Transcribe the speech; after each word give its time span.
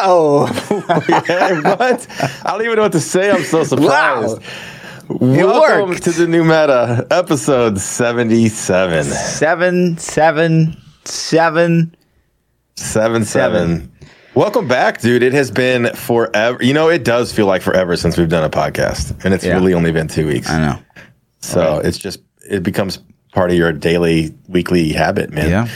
Yeah, 1.28 1.74
what? 1.76 2.06
I 2.44 2.52
don't 2.52 2.62
even 2.62 2.76
know 2.76 2.82
what 2.82 2.92
to 2.92 3.00
say. 3.00 3.30
I'm 3.30 3.42
so 3.44 3.64
surprised. 3.64 4.38
Welcome 5.08 5.90
worked. 5.90 6.04
to 6.04 6.10
the 6.12 6.26
new 6.26 6.42
meta, 6.44 7.06
episode 7.10 7.78
77. 7.78 9.04
Seven, 9.04 9.98
seven, 9.98 10.76
seven. 11.04 11.94
Seven, 12.76 13.24
seven. 13.24 13.92
Welcome 14.34 14.68
back, 14.68 15.00
dude. 15.00 15.22
It 15.22 15.32
has 15.34 15.50
been 15.50 15.92
forever. 15.94 16.62
You 16.62 16.72
know, 16.72 16.88
it 16.88 17.04
does 17.04 17.32
feel 17.32 17.46
like 17.46 17.60
forever 17.60 17.96
since 17.96 18.16
we've 18.16 18.28
done 18.28 18.44
a 18.44 18.50
podcast, 18.50 19.24
and 19.24 19.34
it's 19.34 19.44
Yeah. 19.44 19.54
really 19.54 19.74
only 19.74 19.92
been 19.92 20.08
two 20.08 20.26
weeks. 20.26 20.48
I 20.48 20.60
know. 20.60 20.78
So 21.40 21.78
it's 21.84 21.98
just, 21.98 22.20
it 22.48 22.62
becomes 22.62 23.00
part 23.32 23.50
of 23.50 23.56
your 23.56 23.72
daily, 23.72 24.34
weekly 24.48 24.92
habit, 24.92 25.30
man. 25.30 25.50
Yeah. 25.50 25.68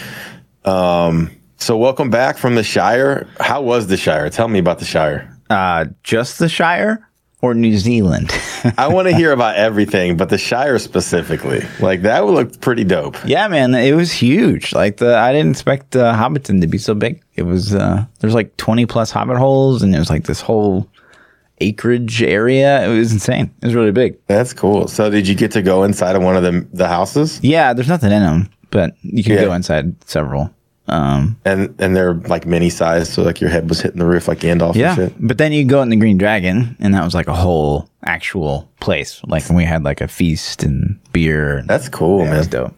Um, 0.64 1.30
So 1.57 1.77
welcome 1.77 2.11
back 2.11 2.36
from 2.36 2.57
the 2.57 2.62
Shire. 2.62 3.27
How 3.41 3.62
was 3.62 3.87
the 3.87 3.96
Shire? 3.96 4.29
Tell 4.30 4.48
me 4.48 4.59
about 4.59 4.79
the 4.80 4.84
Shire. 4.84 5.30
Uh, 5.48 5.87
just 6.02 6.38
the 6.38 6.48
Shire 6.48 7.09
or 7.41 7.55
New 7.55 7.77
Zealand? 7.79 8.30
I 8.79 8.88
want 8.88 9.09
to 9.09 9.15
hear 9.16 9.33
about 9.33 9.56
everything, 9.56 10.16
but 10.16 10.29
the 10.29 10.37
Shire 10.38 10.79
specifically. 10.79 11.62
Like 11.80 12.02
that 12.02 12.24
would 12.24 12.34
look 12.34 12.60
pretty 12.60 12.84
dope. 12.84 13.16
yeah, 13.24 13.48
man, 13.48 13.74
it 13.74 13.95
was 13.95 14.12
huge. 14.12 14.73
Like 14.74 14.98
the, 14.98 15.16
I 15.16 15.32
didn't 15.32 15.52
expect 15.52 15.96
uh, 15.96 16.15
Hobbiton 16.15 16.60
to 16.60 16.66
be 16.66 16.79
so 16.79 16.95
big. 16.95 17.23
It 17.34 17.43
was 17.43 17.74
uh, 17.74 18.05
there's 18.21 18.34
like 18.34 18.57
20 18.59 18.84
plus 18.87 19.10
Hobbit 19.10 19.37
holes, 19.38 19.82
and 19.82 19.95
it 19.95 19.98
was 19.98 20.10
like 20.10 20.24
this 20.24 20.41
whole 20.41 20.88
acreage 21.60 22.23
area. 22.23 22.84
It 22.84 22.95
was 22.98 23.12
insane. 23.12 23.55
It 23.62 23.66
was 23.66 23.74
really 23.74 23.93
big. 23.93 24.18
That's 24.27 24.52
cool. 24.52 24.88
So 24.88 25.09
did 25.09 25.27
you 25.29 25.34
get 25.34 25.52
to 25.52 25.62
go 25.62 25.84
inside 25.84 26.15
of 26.16 26.23
one 26.23 26.37
of 26.37 26.43
the 26.43 26.66
the 26.74 26.88
houses? 26.88 27.41
Yeah, 27.43 27.73
there's 27.73 27.88
nothing 27.88 28.12
in 28.12 28.23
them, 28.23 28.51
but 28.71 28.95
you 29.02 29.23
can 29.24 29.34
Yeah. 29.34 29.45
go 29.45 29.52
inside 29.55 29.95
several. 30.05 30.51
Um, 30.87 31.38
And 31.47 31.74
and 31.79 31.97
they're 31.97 32.12
like 32.15 32.45
mini 32.47 32.69
sized, 32.69 33.12
so 33.12 33.23
like 33.23 33.41
your 33.41 33.48
head 33.51 33.69
was 33.70 33.80
hitting 33.80 33.98
the 33.98 34.05
roof 34.05 34.29
like 34.29 34.41
Gandalf 34.41 34.74
Yeah, 34.74 35.09
but 35.19 35.38
then 35.38 35.52
you 35.52 35.65
go 35.65 35.80
in 35.80 35.88
the 35.88 35.97
Green 35.97 36.19
Dragon, 36.19 36.77
and 36.79 36.93
that 36.95 37.02
was 37.05 37.15
like 37.15 37.27
a 37.27 37.34
whole 37.34 37.88
actual 38.04 38.68
place. 38.80 39.23
Like 39.27 39.49
we 39.49 39.65
had 39.65 39.82
like 39.82 40.02
a 40.02 40.09
feast 40.09 40.62
and 40.62 40.99
beer. 41.12 41.57
And 41.59 41.68
That's 41.68 41.88
cool, 41.88 42.24
yeah, 42.24 42.30
man. 42.30 42.46
dope. 42.49 42.74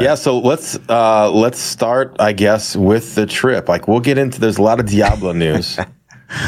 Yeah, 0.00 0.14
so 0.14 0.38
let's 0.38 0.78
uh 0.90 1.30
let's 1.32 1.58
start, 1.58 2.14
I 2.20 2.32
guess, 2.32 2.76
with 2.76 3.14
the 3.14 3.24
trip. 3.26 3.68
Like 3.68 3.88
we'll 3.88 4.00
get 4.00 4.18
into 4.18 4.38
there's 4.40 4.58
a 4.58 4.62
lot 4.62 4.78
of 4.78 4.86
Diablo 4.86 5.32
news, 5.44 5.78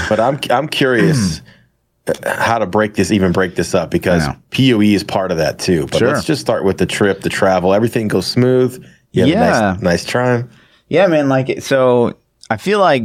but 0.09 0.21
I'm 0.21 0.39
I'm 0.51 0.69
curious 0.69 1.41
how 2.27 2.59
to 2.59 2.67
break 2.67 2.95
this, 2.95 3.11
even 3.11 3.33
break 3.33 3.55
this 3.55 3.75
up 3.75 3.91
because 3.91 4.27
PoE 4.51 4.81
is 4.83 5.03
part 5.03 5.31
of 5.31 5.39
that 5.39 5.59
too. 5.59 5.87
But 5.87 5.99
Sure. 5.99 6.09
let's 6.09 6.27
just 6.27 6.43
start 6.43 6.65
with 6.65 6.77
the 6.79 6.87
trip, 6.87 7.23
the 7.23 7.31
travel. 7.31 7.73
Everything 7.73 8.07
goes 8.07 8.27
smooth. 8.27 8.85
Yeah. 9.13 9.25
nice, 9.35 9.83
nice 9.83 10.05
time. 10.05 10.51
Yeah, 10.89 11.07
man. 11.07 11.29
Like 11.29 11.63
so, 11.63 12.17
I 12.51 12.57
feel 12.57 12.79
like 12.81 13.05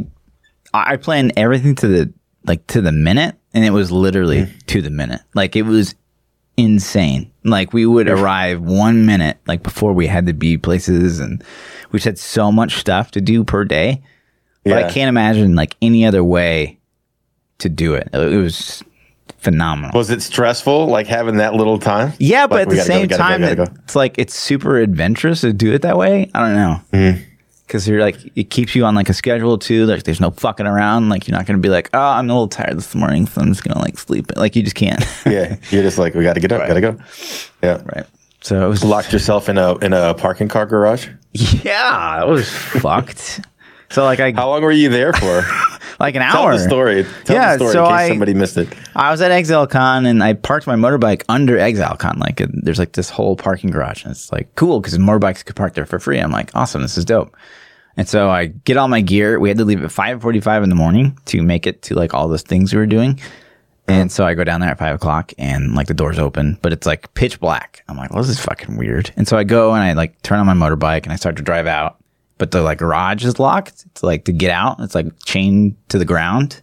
I 0.72 0.96
planned 0.96 1.32
everything 1.36 1.74
to 1.76 1.88
the 1.88 2.12
like 2.46 2.66
to 2.68 2.80
the 2.80 2.92
minute, 2.92 3.36
and 3.52 3.64
it 3.64 3.70
was 3.70 3.90
literally 3.90 4.42
Mm. 4.42 4.66
to 4.66 4.82
the 4.82 4.90
minute. 4.90 5.20
Like 5.34 5.56
it 5.56 5.62
was 5.62 5.94
insane. 6.56 7.30
Like 7.42 7.72
we 7.72 7.84
would 7.86 8.08
arrive 8.08 8.60
one 8.62 9.06
minute 9.06 9.38
like 9.46 9.62
before 9.62 9.92
we 9.92 10.06
had 10.06 10.26
to 10.26 10.32
be 10.32 10.56
places, 10.58 11.20
and 11.20 11.42
we 11.90 11.98
just 11.98 12.04
had 12.04 12.18
so 12.18 12.50
much 12.52 12.76
stuff 12.76 13.10
to 13.12 13.20
do 13.20 13.44
per 13.44 13.64
day. 13.64 14.02
But 14.64 14.82
I 14.82 14.90
can't 14.90 15.08
imagine 15.10 15.54
like 15.54 15.76
any 15.82 16.06
other 16.06 16.24
way 16.24 16.78
to 17.58 17.68
do 17.68 17.94
it. 17.94 18.08
It 18.14 18.36
was 18.40 18.82
phenomenal. 19.44 19.96
Was 19.96 20.10
it 20.10 20.22
stressful, 20.22 20.86
like 20.86 21.06
having 21.06 21.36
that 21.36 21.54
little 21.54 21.78
time? 21.78 22.12
Yeah, 22.18 22.46
but 22.46 22.62
at 22.62 22.68
the 22.70 22.80
same 22.80 23.06
go, 23.06 23.16
time, 23.16 23.42
gotta 23.42 23.56
go. 23.56 23.66
it's 23.84 23.94
like 23.94 24.18
it's 24.18 24.34
super 24.34 24.78
adventurous 24.78 25.42
to 25.42 25.52
do 25.52 25.72
it 25.72 25.82
that 25.82 25.96
way. 25.96 26.30
I 26.34 26.40
don't 26.40 26.54
know. 26.54 26.80
Mm-hmm. 26.92 27.22
Because 27.66 27.88
you're 27.88 28.00
like, 28.00 28.16
it 28.36 28.50
keeps 28.50 28.74
you 28.74 28.84
on 28.84 28.94
like 28.94 29.08
a 29.08 29.14
schedule 29.14 29.56
too. 29.56 29.86
Like, 29.86 30.02
there's 30.02 30.20
no 30.20 30.30
fucking 30.30 30.66
around. 30.66 31.08
Like, 31.08 31.26
you're 31.26 31.36
not 31.36 31.46
going 31.46 31.56
to 31.56 31.62
be 31.62 31.70
like, 31.70 31.88
oh, 31.94 31.98
I'm 31.98 32.28
a 32.28 32.32
little 32.32 32.46
tired 32.48 32.76
this 32.76 32.94
morning, 32.94 33.26
so 33.26 33.40
I'm 33.40 33.48
just 33.48 33.64
going 33.64 33.74
to 33.74 33.80
like 33.80 33.98
sleep. 33.98 34.36
Like, 34.36 34.54
you 34.54 34.62
just 34.62 34.76
can't. 34.76 35.02
Yeah, 35.26 35.56
you're 35.70 35.82
just 35.82 35.96
like 35.98 36.14
we 36.14 36.24
got 36.24 36.34
to 36.34 36.40
get 36.40 36.52
up, 36.52 36.66
got 36.66 36.74
to 36.74 36.80
go. 36.80 36.98
Yeah, 37.62 37.82
right. 37.94 38.06
So 38.42 38.66
it 38.66 38.68
was 38.68 38.84
locked 38.84 39.12
yourself 39.12 39.48
in 39.48 39.56
a 39.56 39.76
in 39.78 39.94
a 39.94 40.12
parking 40.14 40.48
car 40.48 40.66
garage. 40.66 41.08
Yeah, 41.32 42.22
it 42.22 42.28
was 42.28 42.48
fucked. 42.48 43.40
So, 43.90 44.04
like, 44.04 44.20
I, 44.20 44.32
How 44.32 44.48
long 44.48 44.62
were 44.62 44.70
you 44.70 44.88
there 44.88 45.12
for? 45.12 45.42
like 46.00 46.14
an 46.14 46.22
Tell 46.22 46.44
hour. 46.44 46.52
the 46.56 46.64
story. 46.64 47.06
Tell 47.24 47.36
Yeah, 47.36 47.56
the 47.56 47.58
story 47.68 47.72
so 47.72 47.84
in 47.84 47.90
case 47.90 48.00
I- 48.00 48.08
somebody 48.08 48.34
missed 48.34 48.56
it. 48.56 48.68
I 48.96 49.10
was 49.10 49.20
at 49.20 49.30
ExileCon 49.30 50.06
and 50.06 50.22
I 50.22 50.32
parked 50.34 50.66
my 50.66 50.76
motorbike 50.76 51.22
under 51.28 51.56
ExileCon. 51.56 52.18
Like, 52.18 52.40
uh, 52.40 52.46
there's 52.50 52.78
like 52.78 52.92
this 52.92 53.10
whole 53.10 53.36
parking 53.36 53.70
garage, 53.70 54.02
and 54.04 54.10
it's 54.10 54.32
like 54.32 54.54
cool 54.54 54.80
because 54.80 54.96
motorbikes 54.98 55.44
could 55.44 55.56
park 55.56 55.74
there 55.74 55.86
for 55.86 55.98
free. 55.98 56.18
I'm 56.18 56.30
like, 56.32 56.50
awesome, 56.54 56.82
this 56.82 56.96
is 56.98 57.04
dope. 57.04 57.36
And 57.96 58.08
so 58.08 58.28
I 58.28 58.46
get 58.46 58.76
all 58.76 58.88
my 58.88 59.00
gear. 59.00 59.38
We 59.38 59.48
had 59.48 59.58
to 59.58 59.64
leave 59.64 59.82
at 59.82 59.90
5:45 59.90 60.62
in 60.64 60.68
the 60.68 60.74
morning 60.74 61.16
to 61.26 61.42
make 61.42 61.66
it 61.66 61.82
to 61.82 61.94
like 61.94 62.12
all 62.12 62.26
those 62.28 62.42
things 62.42 62.72
we 62.72 62.78
were 62.80 62.86
doing. 62.86 63.20
And 63.86 64.10
so 64.10 64.24
I 64.26 64.32
go 64.32 64.44
down 64.44 64.60
there 64.62 64.70
at 64.70 64.78
five 64.78 64.94
o'clock 64.96 65.32
and 65.36 65.74
like 65.74 65.88
the 65.88 65.94
doors 65.94 66.18
open, 66.18 66.58
but 66.62 66.72
it's 66.72 66.86
like 66.86 67.12
pitch 67.14 67.38
black. 67.38 67.84
I'm 67.86 67.98
like, 67.98 68.10
well, 68.14 68.22
this 68.22 68.30
is 68.30 68.40
fucking 68.40 68.78
weird. 68.78 69.12
And 69.14 69.28
so 69.28 69.36
I 69.36 69.44
go 69.44 69.74
and 69.74 69.82
I 69.84 69.92
like 69.92 70.20
turn 70.22 70.38
on 70.40 70.46
my 70.46 70.54
motorbike 70.54 71.02
and 71.04 71.12
I 71.12 71.16
start 71.16 71.36
to 71.36 71.42
drive 71.42 71.66
out, 71.66 71.98
but 72.38 72.50
the 72.50 72.62
like 72.62 72.78
garage 72.78 73.24
is 73.24 73.38
locked. 73.38 73.84
It's 73.86 74.02
like 74.02 74.24
to 74.24 74.32
get 74.32 74.50
out, 74.50 74.80
it's 74.80 74.94
like 74.94 75.06
chained 75.24 75.76
to 75.88 75.98
the 75.98 76.04
ground. 76.04 76.60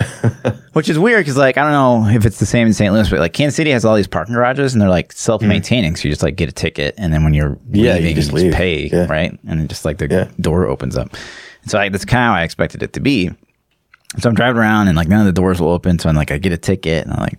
Which 0.72 0.88
is 0.88 0.98
weird 0.98 1.20
because, 1.20 1.36
like, 1.36 1.56
I 1.56 1.62
don't 1.62 1.70
know 1.72 2.08
if 2.16 2.26
it's 2.26 2.40
the 2.40 2.46
same 2.46 2.66
in 2.66 2.72
St. 2.74 2.92
Louis, 2.92 3.08
but 3.08 3.20
like 3.20 3.32
Kansas 3.32 3.54
City 3.56 3.70
has 3.70 3.84
all 3.84 3.94
these 3.94 4.08
parking 4.08 4.34
garages 4.34 4.72
and 4.74 4.82
they're 4.82 4.88
like 4.88 5.12
self 5.12 5.40
maintaining. 5.40 5.92
Hmm. 5.92 5.96
So 5.96 6.08
you 6.08 6.10
just 6.12 6.22
like 6.22 6.34
get 6.36 6.48
a 6.48 6.52
ticket 6.52 6.94
and 6.98 7.12
then 7.12 7.22
when 7.22 7.32
you're. 7.32 7.56
Yeah, 7.70 7.94
you 7.94 8.00
leaving, 8.00 8.14
just 8.16 8.28
you 8.32 8.34
just 8.34 8.44
leave. 8.44 8.52
pay, 8.54 8.86
Yeah. 8.88 9.06
right? 9.06 9.38
And 9.46 9.60
it 9.60 9.68
just 9.68 9.84
like 9.84 9.98
the 9.98 10.08
Yeah. 10.08 10.28
door 10.40 10.66
opens 10.66 10.96
up. 10.96 11.12
And 11.62 11.70
so 11.70 11.78
I, 11.78 11.88
that's 11.88 12.04
kind 12.04 12.24
of 12.24 12.34
how 12.34 12.34
I 12.34 12.42
expected 12.42 12.82
it 12.82 12.92
to 12.94 13.00
be. 13.00 13.30
So 14.18 14.28
I'm 14.28 14.34
driving 14.34 14.60
around 14.60 14.88
and 14.88 14.96
like 14.96 15.08
none 15.08 15.20
of 15.20 15.26
the 15.26 15.32
doors 15.32 15.60
will 15.60 15.70
open. 15.70 15.98
So 16.00 16.08
I'm 16.08 16.16
like, 16.16 16.32
I 16.32 16.38
get 16.38 16.52
a 16.52 16.58
ticket 16.58 17.04
and 17.04 17.14
I 17.14 17.20
like 17.20 17.38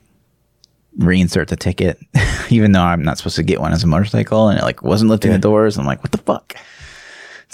reinsert 0.97 1.47
the 1.47 1.57
ticket, 1.57 1.99
even 2.49 2.71
though 2.71 2.81
I'm 2.83 3.03
not 3.03 3.17
supposed 3.17 3.35
to 3.35 3.43
get 3.43 3.59
one 3.59 3.73
as 3.73 3.83
a 3.83 3.87
motorcycle. 3.87 4.47
And 4.47 4.57
it 4.59 4.63
like 4.63 4.81
wasn't 4.81 5.11
lifting 5.11 5.31
the 5.33 5.39
doors. 5.39 5.77
I'm 5.77 5.85
like, 5.85 6.01
what 6.03 6.13
the 6.13 6.19
fuck? 6.19 6.55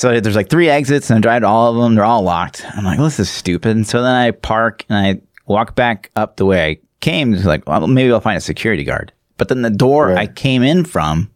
So 0.01 0.19
there's 0.19 0.35
like 0.35 0.49
three 0.49 0.67
exits 0.67 1.11
and 1.11 1.17
I 1.17 1.21
drive 1.21 1.41
to 1.43 1.47
all 1.47 1.69
of 1.75 1.79
them. 1.79 1.93
They're 1.93 2.03
all 2.03 2.23
locked. 2.23 2.65
I'm 2.75 2.83
like, 2.83 2.97
well, 2.97 3.05
this 3.05 3.19
is 3.19 3.29
stupid. 3.29 3.75
And 3.75 3.85
so 3.85 4.01
then 4.01 4.15
I 4.15 4.31
park 4.31 4.83
and 4.89 4.97
I 4.97 5.21
walk 5.45 5.75
back 5.75 6.09
up 6.15 6.37
the 6.37 6.45
way 6.47 6.71
I 6.71 6.77
came. 7.01 7.35
It's 7.35 7.45
like, 7.45 7.67
well, 7.69 7.85
maybe 7.85 8.11
I'll 8.11 8.19
find 8.19 8.35
a 8.35 8.41
security 8.41 8.83
guard. 8.83 9.13
But 9.37 9.49
then 9.49 9.61
the 9.61 9.69
door 9.69 10.07
Right. 10.07 10.17
I 10.27 10.33
came 10.33 10.63
in 10.63 10.85
from 10.85 11.29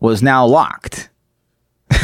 was 0.00 0.22
now 0.22 0.44
locked. 0.44 1.08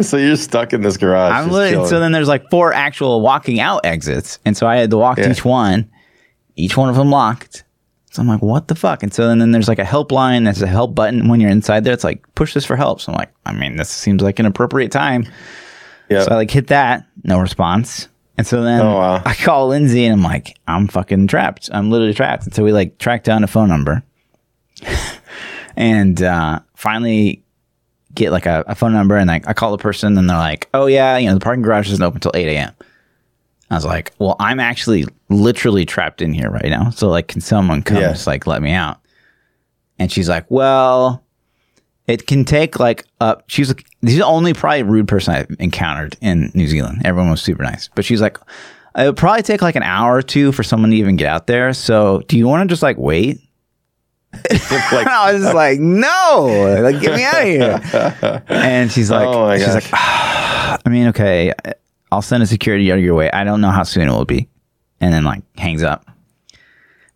So 0.00 0.16
you're 0.16 0.34
stuck 0.36 0.72
in 0.72 0.80
this 0.82 0.96
garage. 0.96 1.32
I'm 1.32 1.48
chilling. 1.50 1.86
so 1.86 2.00
then 2.00 2.10
there's 2.10 2.26
like 2.26 2.50
four 2.50 2.72
actual 2.72 3.20
walking 3.20 3.60
out 3.60 3.86
exits. 3.86 4.40
And 4.44 4.56
so 4.56 4.66
I 4.66 4.76
had 4.76 4.90
to 4.90 4.96
walk 4.96 5.16
to 5.18 5.22
Yeah. 5.22 5.30
each 5.30 5.44
one, 5.44 5.88
each 6.56 6.76
one 6.76 6.88
of 6.88 6.96
them 6.96 7.10
locked. 7.10 7.62
So 8.16 8.22
I'm 8.22 8.28
like, 8.28 8.40
what 8.42 8.68
the 8.68 8.74
fuck? 8.74 9.02
And 9.02 9.12
so 9.12 9.28
then, 9.28 9.38
then 9.38 9.50
there's 9.52 9.68
like 9.68 9.78
a 9.78 9.84
helpline. 9.84 10.44
There's 10.44 10.62
a 10.62 10.66
help 10.66 10.94
button 10.94 11.28
when 11.28 11.38
you're 11.40 11.50
inside 11.50 11.84
there. 11.84 11.92
It's 11.92 12.02
like, 12.04 12.24
push 12.34 12.54
this 12.54 12.64
for 12.64 12.74
help. 12.76 13.00
So 13.00 13.12
I'm 13.12 13.18
like, 13.18 13.30
I 13.44 13.52
mean, 13.52 13.76
this 13.76 13.90
seems 13.90 14.22
like 14.22 14.38
an 14.38 14.46
appropriate 14.46 14.90
time. 14.90 15.26
yeah. 16.08 16.22
So 16.24 16.32
I 16.32 16.34
like 16.36 16.50
hit 16.50 16.68
that, 16.68 17.06
no 17.24 17.38
response. 17.38 18.08
And 18.38 18.46
so 18.46 18.62
then 18.62 18.80
Oh, 18.80 18.96
wow. 18.96 19.22
I 19.24 19.34
call 19.34 19.68
Lindsay 19.68 20.04
and 20.06 20.14
I'm 20.14 20.22
like, 20.22 20.58
I'm 20.66 20.88
fucking 20.88 21.26
trapped. 21.26 21.68
I'm 21.72 21.90
literally 21.90 22.14
trapped. 22.14 22.44
And 22.44 22.54
so 22.54 22.64
we 22.64 22.72
like 22.72 22.98
track 22.98 23.22
down 23.22 23.44
a 23.44 23.46
phone 23.46 23.68
number 23.68 24.02
and 25.76 26.22
uh, 26.22 26.60
finally 26.74 27.42
get 28.14 28.32
like 28.32 28.46
a, 28.46 28.64
a 28.66 28.74
phone 28.74 28.92
number 28.92 29.16
and 29.16 29.28
like 29.28 29.46
I 29.46 29.52
call 29.52 29.72
the 29.72 29.78
person 29.82 30.16
and 30.16 30.28
they're 30.28 30.36
like, 30.36 30.68
oh 30.74 30.86
yeah, 30.86 31.16
you 31.18 31.28
know, 31.28 31.34
the 31.34 31.40
parking 31.40 31.62
garage 31.62 31.90
isn't 31.90 32.02
open 32.02 32.16
until 32.18 32.32
8 32.34 32.48
a.m. 32.48 32.72
I 33.70 33.74
was 33.74 33.84
like, 33.84 34.12
well, 34.18 34.36
I'm 34.38 34.60
actually 34.60 35.06
literally 35.28 35.84
trapped 35.84 36.22
in 36.22 36.32
here 36.32 36.50
right 36.50 36.68
now. 36.70 36.90
So 36.90 37.08
like, 37.08 37.28
can 37.28 37.40
someone 37.40 37.82
come 37.82 37.96
Yeah. 37.98 38.10
just 38.12 38.26
like 38.26 38.46
let 38.46 38.62
me 38.62 38.72
out? 38.72 38.98
And 39.98 40.10
she's 40.12 40.28
like, 40.28 40.44
well, 40.50 41.24
it 42.06 42.26
can 42.28 42.44
take 42.44 42.78
like 42.78 43.04
up. 43.20 43.44
She's 43.48 43.68
like, 43.68 43.84
she's 44.04 44.18
the 44.18 44.24
only 44.24 44.54
probably 44.54 44.84
rude 44.84 45.08
person 45.08 45.34
I've 45.34 45.56
encountered 45.58 46.16
in 46.20 46.52
New 46.54 46.68
Zealand. 46.68 47.02
Everyone 47.04 47.30
was 47.30 47.42
super 47.42 47.62
nice, 47.64 47.88
but 47.94 48.04
she's 48.04 48.20
like, 48.20 48.38
it 48.96 49.04
would 49.06 49.16
probably 49.16 49.42
take 49.42 49.62
like 49.62 49.74
an 49.76 49.82
hour 49.82 50.14
or 50.16 50.22
two 50.22 50.52
for 50.52 50.62
someone 50.62 50.90
to 50.90 50.96
even 50.96 51.16
get 51.16 51.28
out 51.28 51.46
there. 51.48 51.72
So 51.72 52.22
do 52.28 52.38
you 52.38 52.46
want 52.46 52.68
to 52.68 52.72
just 52.72 52.82
like 52.82 52.96
wait? 52.98 53.40
like, 54.32 54.72
I 55.06 55.32
was 55.32 55.42
just 55.42 55.54
like, 55.54 55.80
no, 55.80 56.78
like 56.82 57.00
get 57.00 57.16
me 57.16 57.24
out 57.24 57.40
of 57.80 57.84
here. 57.90 58.42
And 58.48 58.92
she's 58.92 59.10
like, 59.10 59.26
Oh 59.26 59.54
she's 59.56 59.66
gosh. 59.66 59.74
like, 59.74 59.88
"Ah, 59.94 60.78
I 60.84 60.88
mean, 60.88 61.08
okay, 61.08 61.52
I'll 62.12 62.22
send 62.22 62.42
a 62.42 62.46
security 62.46 62.90
of 62.90 63.00
your 63.00 63.14
way. 63.14 63.30
I 63.30 63.44
don't 63.44 63.60
know 63.60 63.70
how 63.70 63.82
soon 63.82 64.08
it 64.08 64.12
will 64.12 64.24
be, 64.24 64.48
and 65.00 65.12
then 65.12 65.24
like 65.24 65.42
hangs 65.58 65.82
up. 65.82 66.06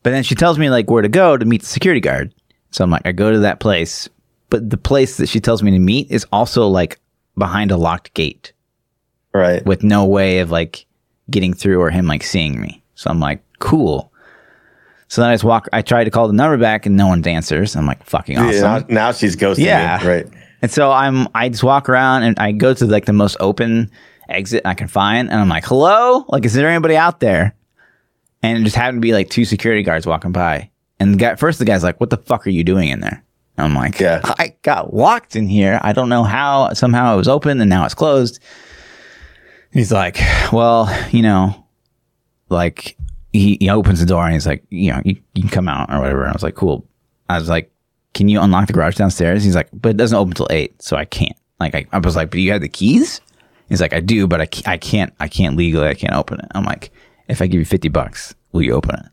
But 0.03 0.11
then 0.11 0.23
she 0.23 0.35
tells 0.35 0.59
me 0.59 0.71
like 0.71 0.91
where 0.91 1.03
to 1.03 1.09
go 1.09 1.37
to 1.37 1.45
meet 1.45 1.61
the 1.61 1.67
security 1.67 2.01
guard. 2.01 2.35
So 2.71 2.85
I'm 2.85 2.91
like, 2.91 3.03
I 3.05 3.13
go 3.13 3.31
to 3.31 3.41
that 3.41 3.61
place, 3.61 4.09
but 4.49 4.71
the 4.71 4.77
place 4.77 5.17
that 5.19 5.29
she 5.29 5.41
tells 5.41 5.63
me 5.63 5.71
to 5.73 5.79
meet 5.79 6.11
is 6.11 6.27
also 6.33 6.67
like 6.69 6.99
behind 7.37 7.71
a 7.71 7.77
locked 7.77 8.15
gate 8.15 8.53
right. 9.33 9.65
with 9.67 9.83
no 9.83 10.05
way 10.05 10.39
of 10.39 10.51
like 10.51 10.87
getting 11.31 11.53
through 11.53 11.81
or 11.81 11.91
him 11.91 12.07
like 12.07 12.23
seeing 12.23 12.61
me. 12.61 12.83
So 12.95 13.11
I'm 13.11 13.21
like, 13.21 13.43
cool. 13.59 14.13
So 15.09 15.21
then 15.21 15.31
I 15.31 15.35
just 15.35 15.45
walk. 15.45 15.69
I 15.73 15.83
try 15.83 16.05
to 16.05 16.11
call 16.11 16.29
the 16.29 16.33
number 16.35 16.57
back 16.57 16.87
and 16.87 16.97
no 16.97 17.09
one 17.09 17.27
answers. 17.27 17.75
I'm 17.75 17.87
like, 17.87 18.05
fucking 18.05 18.39
awesome. 18.39 18.53
Yeah, 18.53 18.61
now, 18.61 18.85
now 18.89 19.13
she's 19.13 19.37
ghosting 19.37 19.65
Yeah. 19.65 19.99
me. 20.01 20.09
Right. 20.09 20.27
And 20.63 20.71
so 20.71 20.93
I'm 20.93 21.27
I 21.35 21.49
just 21.49 21.65
walk 21.65 21.89
around 21.89 22.23
and 22.23 22.39
I 22.39 22.53
go 22.53 22.75
to 22.75 22.87
like 22.87 23.07
the 23.07 23.13
most 23.13 23.37
open 23.41 23.91
exit 24.31 24.63
I 24.65 24.75
can 24.75 24.89
find, 24.89 25.31
and 25.31 25.41
I'm 25.41 25.49
like, 25.49 25.65
"Hello, 25.65 26.25
like, 26.29 26.45
is 26.45 26.55
there 26.55 26.69
anybody 26.69 26.97
out 26.97 27.21
there?" 27.21 27.55
And 28.43 28.59
it 28.59 28.65
just 28.65 28.77
happened 28.77 28.99
to 28.99 29.07
be 29.07 29.13
like 29.13 29.29
two 29.31 29.45
security 29.45 29.83
guards 29.83 30.07
walking 30.07 30.33
by, 30.33 30.71
and 30.99 31.15
the 31.15 31.19
guy 31.19 31.35
first 31.37 31.59
the 31.59 31.65
guy's 31.65 31.83
like, 31.85 32.01
"What 32.01 32.11
the 32.11 32.17
fuck 32.17 32.47
are 32.47 32.51
you 32.51 32.65
doing 32.65 32.89
in 32.89 33.01
there?" 33.01 33.23
And 33.57 33.67
I'm 33.67 33.75
like, 33.75 34.01
Yeah. 34.01 34.21
I 34.25 34.55
got 34.63 34.95
locked 34.95 35.37
in 35.37 35.47
here. 35.49 35.79
I 35.83 35.93
don't 35.93 36.09
know 36.09 36.25
how. 36.25 36.73
Somehow 36.73 37.15
it 37.15 37.19
was 37.19 37.29
open 37.29 37.61
and 37.61 37.69
now 37.69 37.85
it's 37.85 37.95
closed." 37.95 38.41
He's 39.73 39.93
like, 39.93 40.19
"Well, 40.53 40.89
you 41.11 41.23
know, 41.23 41.67
like." 42.49 42.97
He, 43.33 43.59
he 43.61 43.71
opens 43.71 44.01
the 44.01 44.07
door 44.07 44.25
and 44.25 44.33
he's 44.33 44.45
like, 44.45 44.65
you 44.71 44.93
know, 44.93 45.01
you, 45.05 45.15
you 45.37 45.43
can 45.43 45.51
come 45.51 45.69
out 45.69 45.89
or 45.89 46.01
whatever. 46.01 46.23
And 46.23 46.31
I 46.31 46.33
was 46.33 46.43
like, 46.43 46.57
cool. 46.57 46.85
I 47.29 47.39
was 47.39 47.49
like, 47.49 47.71
can 48.13 48.29
you 48.29 48.41
unlock 48.41 48.67
the 48.67 48.73
garage 48.73 48.97
downstairs? 48.97 49.45
He's 49.45 49.55
like, 49.55 49.69
but 49.73 49.91
it 49.91 49.97
doesn't 49.97 50.19
open 50.19 50.35
till 50.35 50.49
eight, 50.51 50.83
so 50.83 50.97
I 50.97 51.05
can't. 51.05 51.37
Like, 51.61 51.77
I, 51.77 51.87
I 51.93 51.99
was 51.99 52.17
like, 52.17 52.31
but 52.33 52.41
you 52.41 52.51
have 52.51 52.61
the 52.61 52.69
keys? 52.69 53.21
He's 53.71 53.81
like, 53.81 53.95
I 53.95 54.01
do, 54.01 54.27
but 54.27 54.43
I, 54.43 54.47
ca- 54.47 54.71
I 54.71 54.77
can't, 54.77 55.15
I 55.21 55.29
can't 55.29 55.57
legally, 55.57 55.89
I 55.89 55.95
can't 55.95 56.13
open 56.13 56.41
it. 56.41 56.47
I'm 56.55 56.65
like, 56.65 56.91
if 57.29 57.41
I 57.41 57.47
give 57.47 57.59
you 57.61 57.65
50 57.65 57.89
bucks, 57.89 58.35
will 58.53 58.63
you 58.63 58.73
open 58.75 58.97
it? 58.97 59.07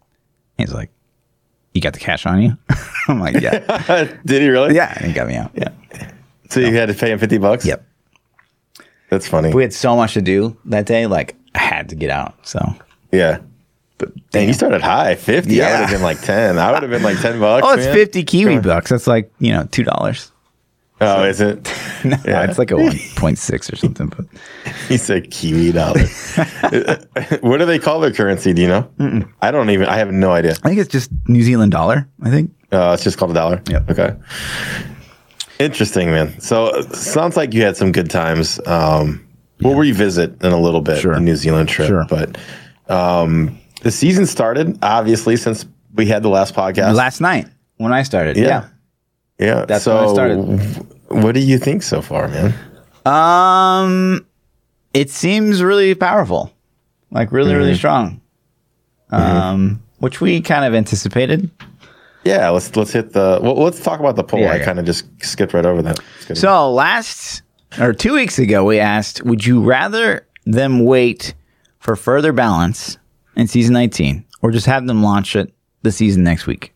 He's 0.58 0.74
like, 0.74 0.90
you 1.74 1.80
got 1.82 1.94
the 1.94 2.00
cash 2.00 2.26
on 2.26 2.42
you? 2.42 2.58
I'm 3.08 3.20
like, 3.20 3.40
yeah. 3.40 4.18
Did 4.26 4.42
he 4.42 4.50
really? 4.50 4.76
yeah. 4.76 4.94
And 4.98 5.06
he 5.06 5.14
got 5.14 5.28
me 5.28 5.36
out. 5.36 5.52
Yeah. 5.54 5.70
So 6.50 6.60
you 6.60 6.74
had 6.74 6.88
to 6.88 6.94
pay 6.94 7.12
him 7.12 7.20
fifty 7.20 7.38
bucks. 7.38 7.66
Yep. 7.66 7.86
That's 9.10 9.28
funny. 9.28 9.54
We 9.54 9.62
had 9.62 9.74
so 9.74 9.96
much 9.96 10.16
to 10.16 10.22
do 10.22 10.58
that 10.66 10.86
day. 10.86 11.06
Like, 11.06 11.36
I 11.54 11.60
had 11.60 11.90
to 11.90 11.96
get 11.96 12.10
out. 12.10 12.36
So, 12.48 12.60
yeah. 13.12 13.40
but 13.98 14.10
Dang, 14.32 14.48
you 14.48 14.54
started 14.54 14.82
high, 14.82 15.16
fifty. 15.16 15.62
I 15.62 15.72
would 15.72 15.80
have 15.82 15.92
been 15.92 16.02
like 16.02 16.22
ten. 16.22 16.58
I 16.58 16.72
would 16.72 16.82
have 16.82 16.90
been 16.90 17.04
like 17.04 17.20
ten 17.22 17.40
bucks. 17.40 17.64
oh, 17.68 17.74
it's 17.74 17.86
man. 17.86 17.94
50 17.94 18.24
Kiwi 18.24 18.60
bucks. 18.60 18.90
That's 18.90 19.06
like, 19.08 19.32
you 19.40 19.52
know, 19.52 19.64
$2. 19.66 20.32
Oh, 21.00 21.24
is 21.24 21.42
it? 21.42 21.72
No, 22.06 22.16
Yeah. 22.26 22.44
it's 22.44 22.60
like 22.60 22.70
a 22.72 22.76
1.6 22.76 23.74
or 23.74 23.76
something. 23.76 24.08
But 24.08 24.26
He 24.88 24.98
said 24.98 25.32
Kiwi 25.32 25.72
dollar. 25.72 26.02
what 27.42 27.58
do 27.58 27.66
they 27.66 27.80
call 27.80 28.00
their 28.00 28.12
currency? 28.14 28.54
Do 28.54 28.62
you 28.62 28.68
know? 28.68 28.88
I 29.42 29.50
don't 29.52 29.72
even. 29.72 29.88
I 29.88 29.98
have 29.98 30.12
no 30.12 30.32
idea. 30.32 30.52
I 30.64 30.70
think 30.70 30.80
it's 30.80 30.92
just 30.92 31.10
New 31.28 31.42
Zealand 31.42 31.72
dollar, 31.72 32.08
I 32.22 32.30
think. 32.30 32.52
Uh, 32.72 32.92
it's 32.94 33.04
just 33.04 33.18
called 33.18 33.32
a 33.32 33.34
dollar. 33.34 33.62
Yeah. 33.68 33.84
Okay. 33.90 34.16
Interesting, 35.60 36.12
man. 36.12 36.40
So 36.40 36.82
sounds 36.94 37.36
like 37.36 37.54
you 37.54 37.64
had 37.64 37.76
some 37.78 37.92
good 37.92 38.10
times. 38.10 38.60
Um, 38.68 39.24
We'll 39.60 39.76
revisit 39.76 40.44
in 40.44 40.52
a 40.52 40.60
little 40.60 40.82
bit 40.82 41.00
Sure. 41.02 41.16
the 41.16 41.20
New 41.20 41.36
Zealand 41.36 41.68
trip, 41.68 41.88
Sure. 41.88 42.06
but 42.08 42.38
um, 42.90 43.58
the 43.82 43.90
season 43.90 44.28
started 44.28 44.78
obviously 44.84 45.36
since 45.36 45.66
we 45.96 46.06
had 46.06 46.22
the 46.22 46.30
last 46.30 46.54
podcast. 46.54 46.94
Last 46.94 47.22
night 47.22 47.48
when 47.78 47.92
I 47.92 48.04
started. 48.04 48.38
Yeah. 48.38 48.44
Yeah. 48.46 48.68
Yeah, 49.40 49.66
That's 49.66 49.84
so 49.84 49.96
when 49.96 50.10
I 50.10 50.14
started. 50.14 50.86
What 51.10 51.34
do 51.34 51.40
you 51.40 51.58
think 51.58 51.84
so 51.84 52.02
far, 52.02 52.28
man? 52.28 52.54
Um, 53.06 54.26
it 54.94 55.10
seems 55.10 55.64
really 55.64 55.96
powerful, 55.96 56.52
like 57.12 57.32
really, 57.32 57.54
really 57.56 57.72
Mm-hmm. 57.72 57.78
strong. 57.78 58.22
Um, 59.10 59.82
which 60.00 60.20
we 60.20 60.42
kind 60.42 60.66
of 60.66 60.74
anticipated. 60.76 61.50
Yeah, 62.26 62.50
let's 62.50 62.76
let's 62.76 62.92
hit 62.92 63.14
the. 63.14 63.40
Well, 63.42 63.56
let's 63.56 63.82
talk 63.82 64.00
about 64.02 64.18
the 64.18 64.24
poll. 64.24 64.42
Yeah, 64.42 64.52
I 64.52 64.56
yeah. 64.58 64.66
kind 64.66 64.80
of 64.80 64.86
just 64.86 65.06
skipped 65.24 65.54
right 65.54 65.66
over 65.66 65.82
that. 65.82 66.00
So 66.34 66.70
last 66.72 67.42
or 67.80 67.94
two 67.94 68.14
weeks 68.14 68.38
ago, 68.38 68.66
we 68.66 68.80
asked, 68.80 69.24
would 69.24 69.46
you 69.46 69.62
rather 69.62 70.28
them 70.46 70.84
wait 70.84 71.34
for 71.80 71.96
further 71.96 72.34
balance 72.34 72.98
in 73.38 73.48
season 73.48 73.74
19 73.74 74.26
or 74.42 74.52
just 74.52 74.66
have 74.66 74.86
them 74.88 75.04
launch 75.04 75.36
it 75.38 75.54
the 75.84 75.92
season 75.92 76.24
next 76.24 76.48
week? 76.48 76.74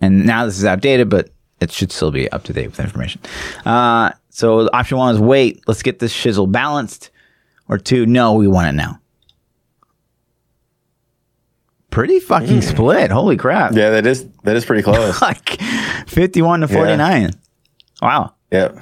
And 0.00 0.24
now 0.24 0.44
this 0.44 0.58
is 0.58 0.64
outdated, 0.64 1.08
but 1.08 1.30
it 1.60 1.72
should 1.72 1.90
still 1.92 2.10
be 2.10 2.30
up 2.30 2.44
to 2.44 2.52
date 2.52 2.66
with 2.68 2.80
information. 2.80 3.20
Uh, 3.64 4.12
so 4.30 4.68
option 4.72 4.98
one 4.98 5.14
is 5.14 5.20
wait, 5.20 5.62
let's 5.66 5.82
get 5.82 5.98
this 5.98 6.12
shizzle 6.14 6.50
balanced. 6.50 7.10
Or 7.68 7.76
two, 7.76 8.06
no, 8.06 8.32
we 8.34 8.48
want 8.48 8.68
it 8.68 8.72
now. 8.72 8.98
Pretty 11.90 12.20
fucking 12.20 12.62
split. 12.62 13.10
Holy 13.10 13.36
crap. 13.36 13.72
yeah, 13.72 13.90
that 13.90 14.06
is 14.06 14.26
that 14.44 14.56
is 14.56 14.64
pretty 14.64 14.82
close. 14.82 15.20
Like 15.22 15.60
51 16.06 16.60
to 16.60 16.68
49. 16.68 17.30
Wow. 18.00 18.34
yeah. 18.50 18.72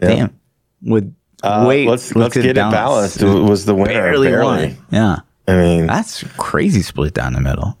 yeah. 0.00 0.08
Damn. 0.08 0.40
With 0.82 1.14
Uh, 1.42 1.64
wait, 1.68 1.88
let's 1.88 2.14
let's 2.16 2.34
get 2.34 2.46
it 2.46 2.54
balanced. 2.54 3.20
It 3.20 3.26
was 3.26 3.64
the 3.64 3.74
winner 3.74 3.92
Barely, 3.94 4.28
barely. 4.28 4.66
won. 4.68 4.76
Yeah. 4.90 5.16
I 5.46 5.56
mean, 5.56 5.86
That's 5.86 6.24
crazy 6.36 6.82
split 6.82 7.14
down 7.14 7.32
the 7.32 7.40
middle. 7.40 7.76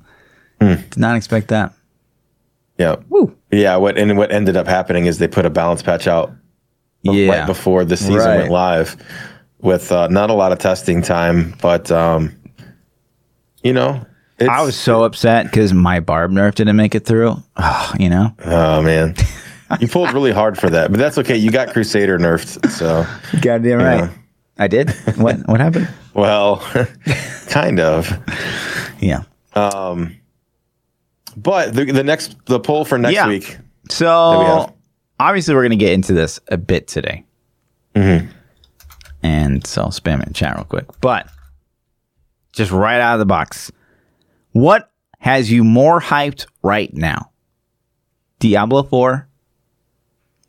Hmm. 0.60 0.74
Did 0.74 0.98
not 0.98 1.16
expect 1.16 1.48
that. 1.48 1.72
Yeah, 2.78 2.96
Woo. 3.08 3.36
yeah. 3.50 3.76
What 3.76 3.98
and 3.98 4.16
what 4.16 4.32
ended 4.32 4.56
up 4.56 4.66
happening 4.66 5.06
is 5.06 5.18
they 5.18 5.28
put 5.28 5.46
a 5.46 5.50
balance 5.50 5.82
patch 5.82 6.06
out 6.06 6.32
Yeah. 7.02 7.30
right 7.38 7.46
before 7.46 7.84
the 7.84 7.96
season 7.96 8.16
Right. 8.16 8.38
went 8.38 8.50
live, 8.52 8.96
with 9.60 9.92
uh, 9.92 10.08
not 10.08 10.30
a 10.30 10.34
lot 10.34 10.52
of 10.52 10.58
testing 10.58 11.02
time, 11.02 11.54
but 11.62 11.90
um, 11.90 12.34
you 13.62 13.72
know, 13.72 14.04
it's, 14.38 14.48
I 14.50 14.62
was 14.62 14.74
so 14.74 15.04
upset 15.04 15.44
because 15.46 15.72
my 15.72 16.00
barb 16.00 16.32
nerf 16.32 16.54
didn't 16.56 16.74
make 16.76 16.94
it 16.94 17.04
through. 17.04 17.36
Oh, 17.56 17.92
you 17.98 18.08
know? 18.08 18.34
Oh 18.44 18.82
man, 18.82 19.14
you 19.80 19.86
pulled 19.86 20.12
really 20.12 20.32
hard 20.32 20.58
for 20.58 20.68
that, 20.70 20.90
but 20.90 20.98
that's 20.98 21.18
okay. 21.18 21.36
You 21.36 21.50
got 21.52 21.72
Crusader 21.72 22.18
nerfed, 22.18 22.68
so 22.70 23.06
Goddamn 23.40 23.78
right. 23.78 24.00
Yeah. 24.00 24.10
I 24.58 24.66
did. 24.68 24.90
What 25.16 25.36
what 25.48 25.60
happened? 25.60 25.88
well, 26.14 26.56
kind 27.48 27.78
of. 27.80 28.12
Yeah. 29.00 29.22
But 31.36 31.74
the, 31.74 31.84
the 31.86 32.04
next 32.04 32.36
the 32.46 32.60
poll 32.60 32.84
for 32.84 32.98
next 32.98 33.14
Yeah. 33.14 33.28
week. 33.28 33.58
So 33.90 34.06
have. 34.66 34.72
obviously 35.20 35.54
we're 35.54 35.62
gonna 35.64 35.76
get 35.76 35.92
into 35.92 36.12
this 36.12 36.38
a 36.48 36.56
bit 36.56 36.86
today. 36.88 37.24
Mm-hmm. 37.94 38.28
And 39.22 39.66
so 39.66 39.82
I'll 39.82 39.88
spam 39.90 40.20
it 40.22 40.28
in 40.28 40.32
chat 40.34 40.54
real 40.56 40.64
quick. 40.64 40.86
But 41.00 41.28
just 42.52 42.70
right 42.72 43.00
out 43.00 43.14
of 43.14 43.18
the 43.18 43.26
box. 43.26 43.70
What 44.52 44.90
has 45.20 45.50
you 45.50 45.64
more 45.64 46.00
hyped 46.00 46.46
right 46.62 46.92
now? 46.94 47.30
Diablo 48.40 48.82
4, 48.82 49.26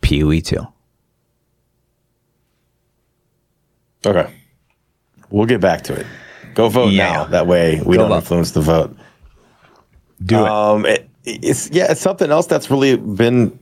PoE 0.01 0.39
2. 0.39 0.67
Okay, 4.05 4.33
we'll 5.29 5.45
get 5.45 5.61
back 5.61 5.83
to 5.83 5.93
it. 5.93 6.05
Go 6.55 6.67
vote 6.69 6.91
Yeah. 6.91 7.11
now. 7.13 7.23
That 7.25 7.47
way 7.47 7.81
we 7.85 7.95
Go 7.95 8.01
don't 8.03 8.09
vote. 8.09 8.15
influence 8.17 8.51
the 8.51 8.61
vote. 8.61 8.95
Do 10.25 10.37
Um, 10.37 10.85
it, 10.85 11.09
it's 11.25 11.69
yeah, 11.71 11.91
it's 11.91 12.01
something 12.01 12.31
else 12.31 12.47
that's 12.47 12.69
really 12.71 12.95
been 12.97 13.57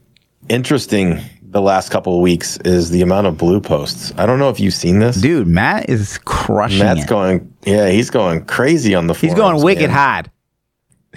interesting 0.48 1.20
the 1.42 1.60
last 1.60 1.90
couple 1.90 2.14
of 2.16 2.20
weeks 2.22 2.56
is 2.64 2.90
the 2.90 3.02
amount 3.02 3.26
of 3.26 3.36
blue 3.36 3.60
posts. 3.60 4.12
I 4.16 4.24
don't 4.26 4.38
know 4.38 4.48
if 4.48 4.58
you've 4.58 4.72
seen 4.74 4.98
this. 5.00 5.16
Dude, 5.20 5.46
Matt 5.46 5.88
is 5.90 6.18
crushing 6.24 6.78
Matt's 6.78 7.02
it. 7.02 7.08
going, 7.08 7.52
yeah, 7.64 7.90
he's 7.90 8.08
going 8.10 8.44
crazy 8.46 8.94
on 8.94 9.06
the. 9.06 9.14
Forums, 9.14 9.32
he's 9.32 9.38
going 9.38 9.62
wicked 9.62 9.90
man. 9.90 9.90
hard. 9.90 10.30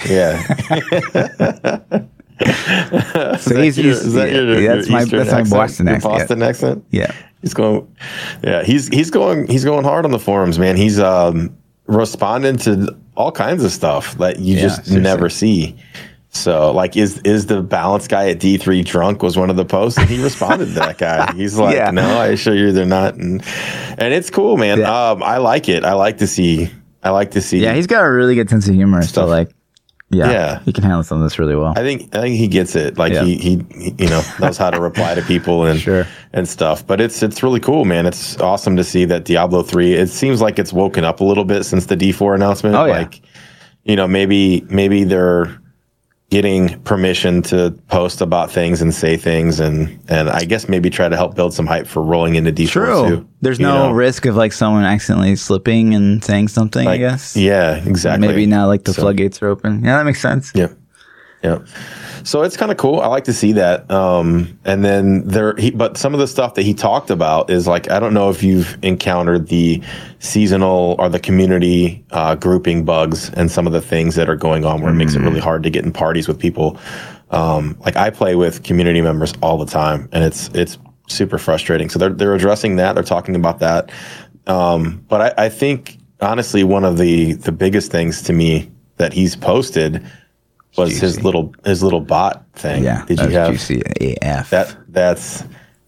Yeah, 0.09 0.41
So 3.39 3.61
he's, 3.61 3.77
Your- 3.77 3.93
he's- 3.93 4.13
that 4.13 4.31
your- 4.31 4.59
yeah, 4.61 4.75
that's 4.75 4.89
my 4.89 5.03
Eastern 5.03 5.19
that's 5.19 5.31
my 5.31 5.39
accent? 5.39 5.49
Boston 5.51 5.87
Your 5.87 5.95
accent. 5.95 6.11
yeah. 6.11 6.17
Boston 6.19 6.41
accent. 6.43 6.85
Yeah. 6.91 7.11
He's 7.41 7.53
going, 7.53 7.95
yeah. 8.43 8.63
He's 8.63 8.87
he's 8.89 9.09
going 9.11 9.47
he's 9.47 9.63
going 9.63 9.83
hard 9.85 10.03
on 10.05 10.11
the 10.11 10.19
forums, 10.19 10.57
man. 10.59 10.75
He's 10.77 10.99
um 10.99 11.55
responding 11.87 12.57
to 12.57 12.93
all 13.15 13.31
kinds 13.31 13.63
of 13.63 13.71
stuff 13.71 14.17
that 14.17 14.39
you 14.39 14.55
Yeah, 14.55 14.61
just 14.63 14.85
seriously. 14.85 15.01
never 15.01 15.29
see. 15.29 15.75
So, 16.29 16.71
like, 16.73 16.97
is 16.97 17.19
is 17.19 17.45
the 17.45 17.61
balance 17.61 18.09
guy 18.09 18.29
at 18.29 18.39
D 18.39 18.57
three 18.57 18.81
drunk? 18.81 19.23
Was 19.23 19.37
one 19.37 19.49
of 19.49 19.55
the 19.55 19.63
posts, 19.63 19.97
and 19.97 20.09
he 20.09 20.21
responded 20.21 20.65
to 20.65 20.71
that 20.73 20.97
guy. 20.97 21.31
He's 21.35 21.57
like, 21.57 21.75
Yeah. 21.75 21.91
"No, 21.91 22.19
I 22.19 22.27
assure 22.27 22.53
you, 22.55 22.73
they're 22.73 22.85
not." 22.85 23.13
And 23.15 23.41
and 23.97 24.13
it's 24.13 24.29
cool, 24.29 24.57
man. 24.57 24.79
Yeah. 24.79 25.11
Um, 25.11 25.23
I 25.23 25.37
like 25.37 25.69
it. 25.69 25.85
I 25.85 25.93
like 25.93 26.17
to 26.17 26.27
see. 26.27 26.69
I 27.03 27.11
like 27.11 27.31
to 27.31 27.41
see. 27.41 27.59
Yeah, 27.59 27.73
he's 27.73 27.87
got 27.87 28.03
a 28.03 28.11
really 28.11 28.35
good 28.35 28.49
sense 28.49 28.67
of 28.67 28.73
humor. 28.75 29.01
So 29.03 29.07
Stuff. 29.07 29.29
like, 29.29 29.54
yeah, 30.15 30.31
Yeah. 30.31 30.59
he 30.65 30.71
can 30.73 30.83
handle 30.83 31.03
some 31.03 31.17
of 31.19 31.23
this 31.23 31.37
really 31.39 31.55
well. 31.55 31.73
I 31.75 31.81
think 31.81 32.15
I 32.15 32.21
think 32.21 32.35
he 32.37 32.47
gets 32.47 32.75
it. 32.75 32.97
Like 32.97 33.13
Yeah. 33.13 33.23
he, 33.23 33.35
he 33.37 33.65
he 33.75 33.95
you 33.99 34.09
know 34.09 34.21
knows 34.39 34.57
how 34.57 34.69
to 34.69 34.79
reply 34.81 35.13
to 35.15 35.21
people 35.23 35.65
and 35.65 35.79
Sure. 35.79 36.07
and 36.33 36.47
stuff. 36.47 36.85
But 36.87 37.01
it's 37.01 37.21
it's 37.23 37.43
really 37.43 37.59
cool, 37.59 37.85
man. 37.85 38.05
It's 38.05 38.39
awesome 38.39 38.75
to 38.77 38.83
see 38.83 39.05
that 39.05 39.25
Diablo 39.25 39.61
three. 39.63 39.93
It 39.93 40.07
seems 40.09 40.41
like 40.41 40.57
it's 40.59 40.73
woken 40.73 41.03
up 41.03 41.19
a 41.19 41.23
little 41.23 41.45
bit 41.45 41.63
since 41.65 41.85
the 41.87 41.95
D 41.95 42.11
four 42.11 42.33
announcement. 42.35 42.75
Oh, 42.75 42.85
yeah. 42.85 42.97
Like 42.99 43.21
you 43.83 43.95
know 43.95 44.07
maybe 44.07 44.65
maybe 44.69 45.03
they're 45.03 45.55
getting 46.31 46.79
permission 46.81 47.41
to 47.43 47.71
post 47.87 48.19
about 48.19 48.51
things 48.51 48.81
and 48.81 48.93
say 48.93 49.15
things 49.15 49.59
and 49.59 49.99
and 50.09 50.27
I 50.29 50.43
guess 50.43 50.67
maybe 50.67 50.89
try 50.89 51.07
to 51.07 51.15
help 51.15 51.35
build 51.35 51.53
some 51.53 51.67
hype 51.67 51.85
for 51.85 52.01
rolling 52.01 52.35
into 52.35 52.51
D 52.51 52.65
four 52.65 52.85
True. 52.85 53.07
too. 53.09 53.27
There's 53.41 53.59
no 53.59 53.89
know? 53.89 53.91
risk 53.93 54.25
of 54.25 54.35
like 54.35 54.51
someone 54.51 54.83
accidentally 54.83 55.35
slipping 55.35 55.93
and 55.93 56.23
saying 56.23 56.47
something. 56.47 56.87
I 56.87 56.97
guess. 56.97 57.35
Yeah, 57.37 57.75
exactly. 57.85 58.27
Maybe 58.27 58.45
now 58.47 58.67
like 58.67 58.83
the 58.85 58.93
So- 58.93 59.03
floodgates 59.03 59.41
are 59.43 59.47
open. 59.47 59.83
Yeah, 59.83 59.97
that 59.97 60.05
makes 60.05 60.21
sense. 60.21 60.51
Yeah. 60.55 60.69
Yeah. 61.43 61.59
So 62.25 62.41
it's 62.41 62.57
kind 62.57 62.71
of 62.71 62.77
cool. 62.77 62.99
I 62.99 63.07
like 63.07 63.23
to 63.25 63.33
see 63.33 63.51
that. 63.53 63.89
Um, 63.91 64.59
and 64.65 64.83
then 64.83 65.27
there, 65.27 65.55
he, 65.57 65.69
but 65.69 65.95
some 65.95 66.13
of 66.15 66.19
the 66.19 66.27
stuff 66.27 66.55
that 66.55 66.63
he 66.63 66.73
talked 66.73 67.11
about 67.11 67.51
is 67.51 67.67
like, 67.67 67.89
I 67.91 67.99
don't 67.99 68.15
know 68.15 68.29
if 68.31 68.41
you've 68.41 68.77
encountered 68.83 69.47
the 69.47 69.81
seasonal 70.19 70.95
or 70.97 71.07
the 71.07 71.19
community 71.19 72.03
uh, 72.09 72.33
grouping 72.33 72.83
bugs 72.83 73.29
and 73.29 73.51
some 73.51 73.67
of 73.67 73.73
the 73.73 73.81
things 73.81 74.15
that 74.15 74.27
are 74.27 74.35
going 74.35 74.65
on 74.65 74.81
where 74.81 74.91
it 74.91 74.95
makes 74.95 75.13
it 75.13 75.19
really 75.19 75.39
hard 75.39 75.61
to 75.63 75.69
get 75.69 75.85
in 75.85 75.93
parties 75.93 76.27
with 76.27 76.39
people. 76.39 76.79
Um, 77.29 77.77
like 77.81 77.95
I 77.95 78.09
play 78.09 78.35
with 78.35 78.63
community 78.63 79.01
members 79.01 79.33
all 79.43 79.57
the 79.57 79.67
time 79.67 80.09
and 80.11 80.23
it's, 80.23 80.49
it's 80.55 80.79
super 81.07 81.37
frustrating. 81.37 81.89
So 81.89 81.99
they're 81.99 82.09
they're 82.09 82.33
addressing 82.33 82.77
that. 82.77 82.93
They're 82.93 83.03
talking 83.03 83.35
about 83.35 83.59
that. 83.59 83.91
Um, 84.47 85.03
but 85.07 85.37
I, 85.39 85.45
I 85.45 85.49
think 85.49 85.99
honestly, 86.21 86.63
one 86.63 86.83
of 86.83 86.97
the 86.97 87.33
the 87.33 87.51
biggest 87.51 87.91
things 87.91 88.21
to 88.23 88.33
me 88.33 88.71
that 88.97 89.13
he's 89.13 89.35
posted 89.35 90.03
was 90.77 90.89
juicy. 90.89 91.05
his 91.05 91.23
little 91.23 91.53
his 91.65 91.83
little 91.83 92.01
bot 92.01 92.45
thing. 92.53 92.83
Yeah, 92.83 93.05
did 93.05 93.19
you 93.19 93.29
have 93.29 93.51
juicy 93.51 93.81
AF? 94.21 94.49
That 94.49 94.75
that's 94.89 95.43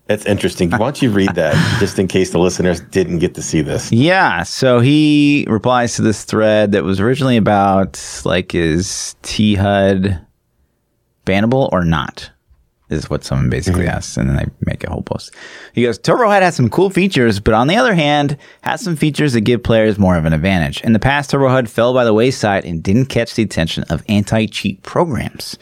that's 0.07 0.25
interesting. 0.25 0.71
Why 0.71 0.77
don't 0.77 1.01
you 1.01 1.11
read 1.11 1.35
that 1.35 1.77
just 1.79 1.99
in 1.99 2.07
case 2.07 2.31
the 2.31 2.39
listeners 2.39 2.79
didn't 2.79 3.19
get 3.19 3.35
to 3.35 3.41
see 3.41 3.61
this? 3.61 3.91
Yeah. 3.91 4.43
So 4.43 4.79
he 4.79 5.45
replies 5.49 5.95
to 5.95 6.01
this 6.01 6.23
thread 6.23 6.71
that 6.71 6.83
was 6.83 6.99
originally 6.99 7.37
about 7.37 8.01
like 8.23 8.55
is 8.55 9.15
T 9.21 9.55
HUD 9.55 10.25
bannable 11.25 11.69
or 11.71 11.83
not? 11.83 12.31
Is 12.89 13.09
what 13.09 13.25
someone 13.25 13.49
basically 13.49 13.81
mm-hmm. 13.81 13.97
asks, 13.97 14.15
and 14.15 14.29
then 14.29 14.37
they 14.37 14.45
make 14.61 14.85
a 14.85 14.89
whole 14.89 15.01
post. 15.01 15.35
He 15.73 15.83
goes, 15.83 15.97
Turbo 15.97 16.29
HUD 16.29 16.41
has 16.41 16.55
some 16.55 16.69
cool 16.69 16.89
features, 16.89 17.41
but 17.41 17.53
on 17.53 17.67
the 17.67 17.75
other 17.75 17.93
hand, 17.93 18.37
has 18.61 18.79
some 18.79 18.95
features 18.95 19.33
that 19.33 19.41
give 19.41 19.61
players 19.61 19.99
more 19.99 20.15
of 20.15 20.23
an 20.23 20.31
advantage. 20.31 20.79
In 20.81 20.93
the 20.93 20.99
past, 20.99 21.29
Turbo 21.29 21.49
HUD 21.49 21.69
fell 21.69 21.93
by 21.93 22.05
the 22.05 22.13
wayside 22.13 22.63
and 22.63 22.81
didn't 22.81 23.07
catch 23.07 23.35
the 23.35 23.43
attention 23.43 23.83
of 23.89 24.05
anti-cheat 24.07 24.83
programs. 24.83 25.57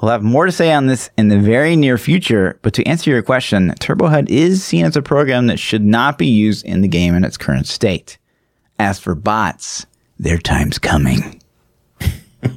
We'll 0.00 0.12
have 0.12 0.22
more 0.22 0.46
to 0.46 0.52
say 0.52 0.72
on 0.72 0.86
this 0.86 1.08
in 1.16 1.28
the 1.28 1.38
very 1.38 1.76
near 1.76 1.96
future, 1.96 2.58
but 2.62 2.74
to 2.74 2.84
answer 2.84 3.10
your 3.10 3.22
question, 3.22 3.70
TurboHUD 3.80 4.28
is 4.28 4.62
seen 4.62 4.84
as 4.84 4.96
a 4.96 5.02
program 5.02 5.46
that 5.46 5.58
should 5.58 5.84
not 5.84 6.18
be 6.18 6.26
used 6.26 6.64
in 6.66 6.80
the 6.82 6.88
game 6.88 7.14
in 7.14 7.24
its 7.24 7.36
current 7.36 7.66
state. 7.66 8.18
As 8.78 8.98
for 8.98 9.14
bots, 9.14 9.86
their 10.18 10.38
time's 10.38 10.78
coming. 10.78 11.40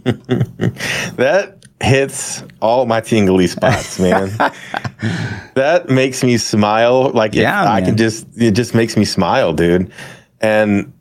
that 0.04 1.57
hits 1.82 2.44
all 2.62 2.86
my 2.86 3.02
tingly 3.02 3.48
spots, 3.48 4.00
man. 4.02 4.30
that 5.56 5.86
makes 5.90 6.24
me 6.24 6.38
smile. 6.38 7.12
Like 7.12 7.36
yeah, 7.36 7.72
I 7.72 7.82
can 7.82 7.98
just 7.98 8.28
it 8.36 8.52
just 8.52 8.74
makes 8.76 8.98
me 8.98 9.06
smile, 9.06 9.54
dude. 9.54 9.92
And 10.42 10.94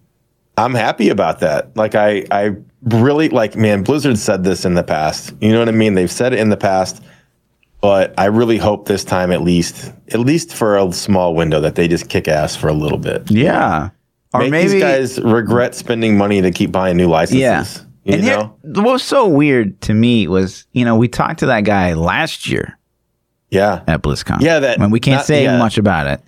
I'm 0.57 0.75
happy 0.75 1.09
about 1.09 1.41
that. 1.41 1.77
Like 1.77 1.95
I 1.95 2.25
I 2.31 2.57
really 2.83 3.29
like, 3.29 3.57
man, 3.57 3.83
Blizzard 3.83 4.19
said 4.19 4.45
this 4.45 4.65
in 4.65 4.75
the 4.75 4.83
past. 4.83 5.35
You 5.41 5.53
know 5.53 5.59
what 5.59 5.69
I 5.69 5.73
mean? 5.73 5.95
They've 5.95 6.11
said 6.11 6.33
it 6.33 6.39
in 6.39 6.49
the 6.51 6.57
past, 6.57 7.03
but 7.81 8.15
I 8.19 8.27
really 8.27 8.59
hope 8.59 8.87
this 8.87 9.05
time, 9.05 9.33
at 9.33 9.43
least, 9.43 9.93
at 10.13 10.21
least 10.21 10.55
for 10.55 10.77
a 10.77 10.93
small 10.93 11.35
window, 11.35 11.61
that 11.61 11.75
they 11.75 11.89
just 11.89 12.09
kick 12.09 12.29
ass 12.29 12.57
for 12.57 12.69
a 12.69 12.73
little 12.73 12.99
bit. 12.99 13.31
Yeah. 13.31 13.91
Or 14.33 14.41
Make 14.41 14.51
maybe 14.51 14.69
these 14.73 14.83
guys 14.83 15.21
regret 15.21 15.75
spending 15.75 16.17
money 16.17 16.43
to 16.43 16.51
keep 16.51 16.73
buying 16.73 16.97
new 16.97 17.09
licenses. 17.09 17.41
Yeah. 17.41 17.65
You 18.07 18.15
and 18.15 18.25
know? 18.25 18.57
Here, 18.63 18.73
what 18.83 18.93
was 18.93 19.03
so 19.03 19.27
weird 19.27 19.81
to 19.83 19.93
me 19.93 20.29
was, 20.29 20.65
you 20.73 20.85
know, 20.85 20.95
we 20.97 21.09
talked 21.09 21.41
to 21.41 21.47
that 21.47 21.63
guy 21.63 21.95
last 21.95 22.49
year. 22.49 22.79
Yeah. 23.51 23.83
At 23.89 24.03
BlizzCon. 24.03 24.41
Yeah. 24.41 24.61
That. 24.61 24.79
When 24.79 24.91
we 24.91 25.01
can't 25.01 25.19
not, 25.19 25.27
say 25.27 25.43
yeah. 25.43 25.59
much 25.59 25.77
about 25.77 26.07
it. 26.07 26.23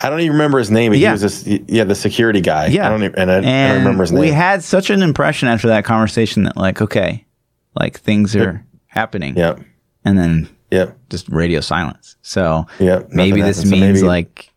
I 0.00 0.08
don't 0.08 0.20
even 0.20 0.32
remember 0.32 0.58
his 0.58 0.70
name. 0.70 0.92
But 0.92 0.98
yeah. 0.98 1.08
He 1.08 1.12
was 1.12 1.44
this, 1.44 1.60
yeah, 1.68 1.84
the 1.84 1.94
security 1.94 2.40
guy. 2.40 2.68
Yeah. 2.68 2.86
I 2.86 2.90
don't 2.90 3.02
even, 3.02 3.18
and 3.18 3.30
I, 3.30 3.36
and 3.36 3.46
I 3.46 3.68
don't 3.68 3.78
remember 3.78 4.04
his 4.04 4.12
name. 4.12 4.20
We 4.20 4.30
had 4.30 4.64
such 4.64 4.88
an 4.88 5.02
impression 5.02 5.48
after 5.48 5.68
that 5.68 5.84
conversation 5.84 6.44
that 6.44 6.56
like, 6.56 6.80
okay, 6.80 7.26
like 7.74 8.00
things 8.00 8.34
are 8.34 8.52
yep. 8.52 8.62
happening. 8.86 9.36
Yeah. 9.36 9.56
And 10.06 10.18
then 10.18 10.48
yep. 10.70 10.96
just 11.10 11.28
radio 11.28 11.60
silence. 11.60 12.16
So 12.22 12.66
yeah, 12.78 13.02
maybe 13.10 13.42
this 13.42 13.64
means 13.66 13.70
so 13.72 13.78
maybe, 13.80 14.02
like 14.02 14.50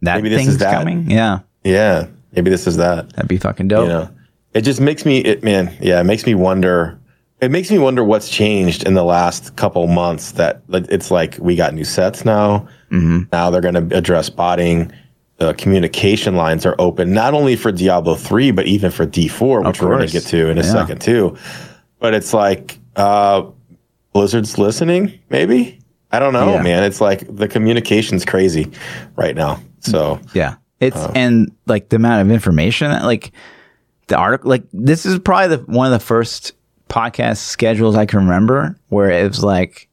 that 0.00 0.22
maybe 0.22 0.34
thing's 0.34 0.56
that. 0.58 0.72
coming. 0.72 1.10
Yeah. 1.10 1.40
Yeah. 1.62 2.06
Maybe 2.32 2.48
this 2.48 2.66
is 2.66 2.76
that. 2.78 3.10
That'd 3.10 3.28
be 3.28 3.36
fucking 3.36 3.68
dope. 3.68 3.82
You 3.82 3.88
know, 3.88 4.10
it 4.54 4.62
just 4.62 4.80
makes 4.80 5.04
me, 5.04 5.18
it, 5.18 5.42
man, 5.42 5.76
yeah, 5.80 6.00
it 6.00 6.04
makes 6.04 6.26
me 6.26 6.34
wonder. 6.34 6.98
It 7.40 7.50
makes 7.50 7.70
me 7.70 7.78
wonder 7.78 8.04
what's 8.04 8.28
changed 8.28 8.86
in 8.86 8.92
the 8.92 9.02
last 9.02 9.56
couple 9.56 9.86
months 9.86 10.32
that 10.32 10.60
it's 10.68 11.10
like 11.10 11.38
we 11.38 11.56
got 11.56 11.72
new 11.72 11.84
sets 11.84 12.26
now 12.26 12.68
Mm-hmm. 12.90 13.22
Now 13.32 13.50
they're 13.50 13.60
going 13.60 13.88
to 13.88 13.96
address 13.96 14.30
botting. 14.30 14.92
The 15.36 15.54
communication 15.54 16.36
lines 16.36 16.66
are 16.66 16.74
open 16.78 17.12
not 17.12 17.34
only 17.34 17.56
for 17.56 17.72
Diablo 17.72 18.14
3, 18.14 18.50
but 18.50 18.66
even 18.66 18.90
for 18.90 19.06
D4, 19.06 19.66
which 19.66 19.80
we're 19.80 19.96
going 19.96 20.06
to 20.06 20.12
get 20.12 20.24
to 20.24 20.48
in 20.48 20.58
a 20.58 20.62
yeah. 20.62 20.72
second 20.72 21.00
too. 21.00 21.36
But 21.98 22.14
it's 22.14 22.34
like 22.34 22.78
uh, 22.96 23.46
Blizzard's 24.12 24.58
listening, 24.58 25.18
maybe? 25.30 25.78
I 26.12 26.18
don't 26.18 26.32
know, 26.32 26.54
yeah. 26.54 26.62
man. 26.62 26.84
It's 26.84 27.00
like 27.00 27.24
the 27.34 27.46
communication's 27.46 28.24
crazy 28.24 28.70
right 29.16 29.34
now. 29.34 29.60
So, 29.78 30.20
yeah. 30.34 30.56
It's, 30.80 30.96
uh, 30.96 31.12
and 31.14 31.54
like 31.66 31.90
the 31.90 31.96
amount 31.96 32.22
of 32.22 32.30
information, 32.32 32.90
like 32.90 33.32
the 34.10 34.16
article, 34.16 34.50
like 34.50 34.64
this 34.72 35.06
is 35.06 35.18
probably 35.18 35.56
the 35.56 35.62
one 35.64 35.90
of 35.90 35.98
the 35.98 36.04
first 36.04 36.52
podcast 36.90 37.38
schedules 37.38 37.96
I 37.96 38.04
can 38.04 38.18
remember 38.18 38.78
where 38.88 39.10
it 39.10 39.26
was 39.26 39.42
like, 39.42 39.88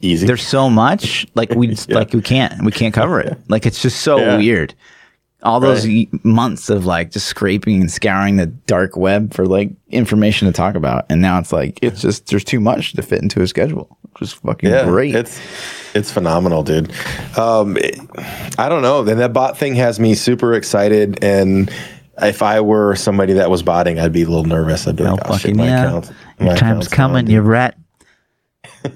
easy. 0.00 0.26
There's 0.26 0.46
so 0.46 0.68
much 0.68 1.26
like 1.34 1.50
we 1.50 1.68
yeah. 1.88 1.94
like 1.94 2.12
we 2.12 2.22
can't 2.22 2.64
we 2.64 2.72
can't 2.72 2.92
cover 2.92 3.20
it. 3.20 3.38
Like 3.48 3.66
it's 3.66 3.80
just 3.80 4.00
so 4.00 4.18
yeah. 4.18 4.36
weird. 4.36 4.74
All 5.42 5.60
those 5.60 5.86
months 6.22 6.70
of 6.70 6.86
like 6.86 7.10
just 7.10 7.26
scraping 7.26 7.82
and 7.82 7.90
scouring 7.90 8.36
the 8.36 8.46
dark 8.46 8.96
web 8.96 9.34
for 9.34 9.44
like 9.44 9.72
information 9.88 10.46
to 10.48 10.54
talk 10.54 10.74
about, 10.74 11.04
and 11.10 11.20
now 11.20 11.38
it's 11.38 11.52
like 11.52 11.78
it's 11.82 12.00
just 12.00 12.28
there's 12.28 12.44
too 12.44 12.60
much 12.60 12.94
to 12.94 13.02
fit 13.02 13.20
into 13.20 13.42
a 13.42 13.46
schedule, 13.46 13.98
which 14.00 14.22
is 14.22 14.32
fucking 14.32 14.70
yeah, 14.70 14.86
great. 14.86 15.14
It's 15.14 15.38
it's 15.94 16.10
phenomenal, 16.10 16.62
dude. 16.62 16.90
Um, 17.36 17.76
it, 17.76 18.00
I 18.58 18.70
don't 18.70 18.80
know. 18.80 19.04
Then 19.04 19.18
that 19.18 19.34
bot 19.34 19.58
thing 19.58 19.74
has 19.74 20.00
me 20.00 20.14
super 20.14 20.54
excited, 20.54 21.22
and 21.22 21.70
if 22.22 22.42
I 22.42 22.60
were 22.60 22.94
somebody 22.96 23.32
that 23.34 23.50
was 23.50 23.62
botting, 23.62 23.98
I'd 23.98 24.12
be 24.12 24.22
a 24.22 24.26
little 24.26 24.44
nervous. 24.44 24.86
I'd 24.86 24.96
be 24.96 25.04
like, 25.04 25.20
oh, 25.24 25.36
shit, 25.36 25.56
my 25.56 25.66
yeah. 25.66 25.84
account. 25.84 26.12
My 26.38 26.46
Your 26.46 26.56
time's 26.56 26.88
coming, 26.88 27.28
you 27.28 27.40
rat. 27.40 27.76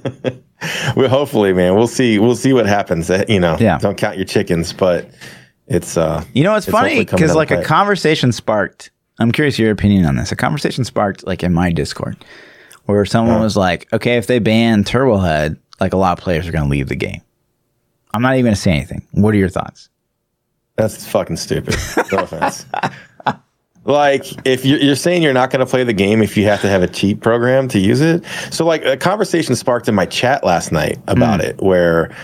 well, 0.96 1.08
hopefully, 1.08 1.52
man, 1.52 1.74
we'll 1.74 1.86
see. 1.86 2.18
We'll 2.18 2.36
see 2.36 2.52
what 2.52 2.66
happens. 2.66 3.10
Uh, 3.10 3.24
you 3.28 3.40
know, 3.40 3.56
yeah. 3.58 3.78
Don't 3.78 3.96
count 3.96 4.16
your 4.16 4.24
chickens, 4.24 4.72
but 4.72 5.10
it's 5.66 5.96
uh, 5.96 6.24
you 6.32 6.42
know, 6.42 6.54
it's, 6.54 6.66
it's 6.66 6.72
funny 6.72 6.98
because 6.98 7.34
like 7.34 7.50
a 7.50 7.62
conversation 7.62 8.32
sparked. 8.32 8.90
I'm 9.18 9.32
curious 9.32 9.58
your 9.58 9.70
opinion 9.70 10.06
on 10.06 10.16
this. 10.16 10.30
A 10.30 10.36
conversation 10.36 10.84
sparked 10.84 11.26
like 11.26 11.42
in 11.42 11.52
my 11.52 11.72
Discord, 11.72 12.24
where 12.84 13.04
someone 13.04 13.36
yeah. 13.36 13.42
was 13.42 13.56
like, 13.56 13.92
"Okay, 13.92 14.16
if 14.16 14.26
they 14.26 14.38
ban 14.38 14.84
TurboHUD, 14.84 15.58
like 15.80 15.92
a 15.92 15.96
lot 15.96 16.18
of 16.18 16.22
players 16.22 16.46
are 16.46 16.52
going 16.52 16.64
to 16.64 16.70
leave 16.70 16.88
the 16.88 16.96
game." 16.96 17.22
I'm 18.14 18.22
not 18.22 18.34
even 18.34 18.44
going 18.44 18.54
to 18.54 18.60
say 18.60 18.72
anything. 18.72 19.06
What 19.12 19.34
are 19.34 19.38
your 19.38 19.50
thoughts? 19.50 19.90
That's 20.76 21.06
fucking 21.06 21.36
stupid. 21.36 21.76
No 22.12 22.18
offense. 22.18 22.64
Like, 23.88 24.46
if 24.46 24.66
you're, 24.66 24.78
you're 24.78 24.94
saying 24.94 25.22
you're 25.22 25.32
not 25.32 25.50
going 25.50 25.60
to 25.60 25.66
play 25.66 25.82
the 25.82 25.94
game 25.94 26.20
if 26.20 26.36
you 26.36 26.44
have 26.44 26.60
to 26.60 26.68
have 26.68 26.82
a 26.82 26.86
cheat 26.86 27.22
program 27.22 27.68
to 27.68 27.78
use 27.78 28.02
it. 28.02 28.22
So, 28.50 28.66
like, 28.66 28.84
a 28.84 28.98
conversation 28.98 29.56
sparked 29.56 29.88
in 29.88 29.94
my 29.94 30.04
chat 30.04 30.44
last 30.44 30.72
night 30.72 30.98
about 31.08 31.40
mm. 31.40 31.44
it 31.44 31.62
where 31.62 32.14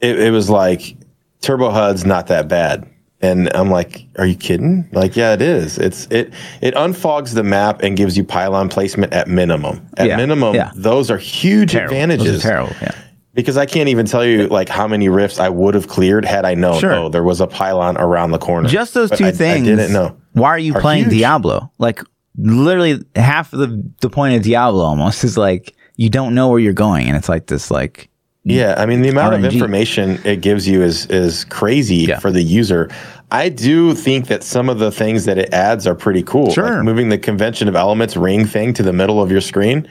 it, 0.00 0.18
it 0.18 0.30
was 0.30 0.48
like, 0.48 0.96
Turbo 1.42 1.70
HUD's 1.70 2.06
not 2.06 2.28
that 2.28 2.48
bad. 2.48 2.88
And 3.20 3.54
I'm 3.54 3.70
like, 3.70 4.06
are 4.18 4.24
you 4.24 4.34
kidding? 4.34 4.88
Like, 4.92 5.14
yeah, 5.14 5.34
it 5.34 5.42
is. 5.42 5.78
It's 5.78 6.06
it 6.10 6.32
it 6.60 6.74
unfogs 6.74 7.34
the 7.34 7.44
map 7.44 7.82
and 7.82 7.96
gives 7.96 8.16
you 8.16 8.24
pylon 8.24 8.68
placement 8.68 9.12
at 9.12 9.28
minimum. 9.28 9.86
At 9.96 10.08
yeah, 10.08 10.16
minimum, 10.16 10.56
yeah. 10.56 10.72
those 10.74 11.08
are 11.08 11.18
huge 11.18 11.70
terrible. 11.70 11.94
advantages. 11.94 12.44
Are 12.44 12.48
terrible. 12.48 12.76
Yeah 12.82 12.94
because 13.34 13.56
I 13.56 13.66
can't 13.66 13.88
even 13.88 14.06
tell 14.06 14.24
you 14.24 14.46
like 14.48 14.68
how 14.68 14.86
many 14.86 15.08
rifts 15.08 15.38
I 15.38 15.48
would 15.48 15.74
have 15.74 15.88
cleared 15.88 16.24
had 16.24 16.44
I 16.44 16.54
known. 16.54 16.80
Sure. 16.80 16.94
Oh, 16.94 17.08
there 17.08 17.22
was 17.22 17.40
a 17.40 17.46
pylon 17.46 17.96
around 17.96 18.32
the 18.32 18.38
corner. 18.38 18.68
Just 18.68 18.94
those 18.94 19.10
but 19.10 19.18
two 19.18 19.26
I, 19.26 19.32
things. 19.32 19.66
I 19.66 19.70
didn't 19.70 19.92
know. 19.92 20.16
Why 20.32 20.48
are 20.50 20.58
you 20.58 20.74
are 20.74 20.80
playing 20.80 21.04
huge. 21.04 21.14
Diablo? 21.18 21.72
Like 21.78 22.02
literally 22.36 23.02
half 23.16 23.52
of 23.52 23.58
the 23.60 23.92
the 24.00 24.10
point 24.10 24.36
of 24.36 24.42
Diablo 24.42 24.84
almost 24.84 25.24
is 25.24 25.36
like 25.36 25.74
you 25.96 26.10
don't 26.10 26.34
know 26.34 26.48
where 26.48 26.58
you're 26.58 26.72
going, 26.72 27.08
and 27.08 27.16
it's 27.16 27.28
like 27.28 27.46
this 27.46 27.70
like. 27.70 28.08
Yeah, 28.44 28.74
I 28.76 28.86
mean 28.86 29.02
the 29.02 29.08
amount 29.08 29.36
RNG. 29.36 29.46
of 29.46 29.52
information 29.52 30.20
it 30.24 30.40
gives 30.40 30.66
you 30.66 30.82
is 30.82 31.06
is 31.06 31.44
crazy 31.44 32.06
yeah. 32.08 32.18
for 32.18 32.32
the 32.32 32.42
user. 32.42 32.90
I 33.30 33.48
do 33.48 33.94
think 33.94 34.26
that 34.26 34.42
some 34.42 34.68
of 34.68 34.80
the 34.80 34.90
things 34.90 35.26
that 35.26 35.38
it 35.38 35.54
adds 35.54 35.86
are 35.86 35.94
pretty 35.94 36.24
cool. 36.24 36.50
Sure. 36.50 36.64
Like 36.74 36.82
moving 36.82 37.08
the 37.08 37.18
convention 37.18 37.68
of 37.68 37.76
elements 37.76 38.16
ring 38.16 38.44
thing 38.44 38.74
to 38.74 38.82
the 38.82 38.92
middle 38.92 39.22
of 39.22 39.30
your 39.30 39.40
screen, 39.40 39.88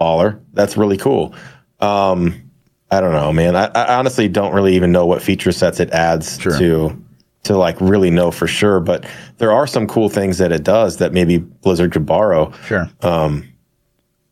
baller. 0.00 0.40
That's 0.54 0.78
really 0.78 0.96
cool. 0.96 1.34
Um, 1.80 2.49
I 2.90 3.00
don't 3.00 3.12
know, 3.12 3.32
man. 3.32 3.54
I, 3.54 3.66
I, 3.66 3.96
honestly 3.96 4.28
don't 4.28 4.52
really 4.52 4.74
even 4.74 4.90
know 4.90 5.06
what 5.06 5.22
feature 5.22 5.52
sets 5.52 5.78
it 5.78 5.90
adds 5.90 6.40
sure. 6.40 6.58
to 6.58 7.04
to 7.44 7.56
like 7.56 7.80
really 7.80 8.10
know 8.10 8.30
for 8.30 8.46
sure. 8.46 8.80
But 8.80 9.06
there 9.38 9.52
are 9.52 9.66
some 9.66 9.86
cool 9.86 10.08
things 10.08 10.38
that 10.38 10.52
it 10.52 10.64
does 10.64 10.96
that 10.96 11.12
maybe 11.12 11.38
Blizzard 11.38 11.92
could 11.92 12.04
borrow. 12.04 12.52
Sure. 12.66 12.90
Um, 13.02 13.48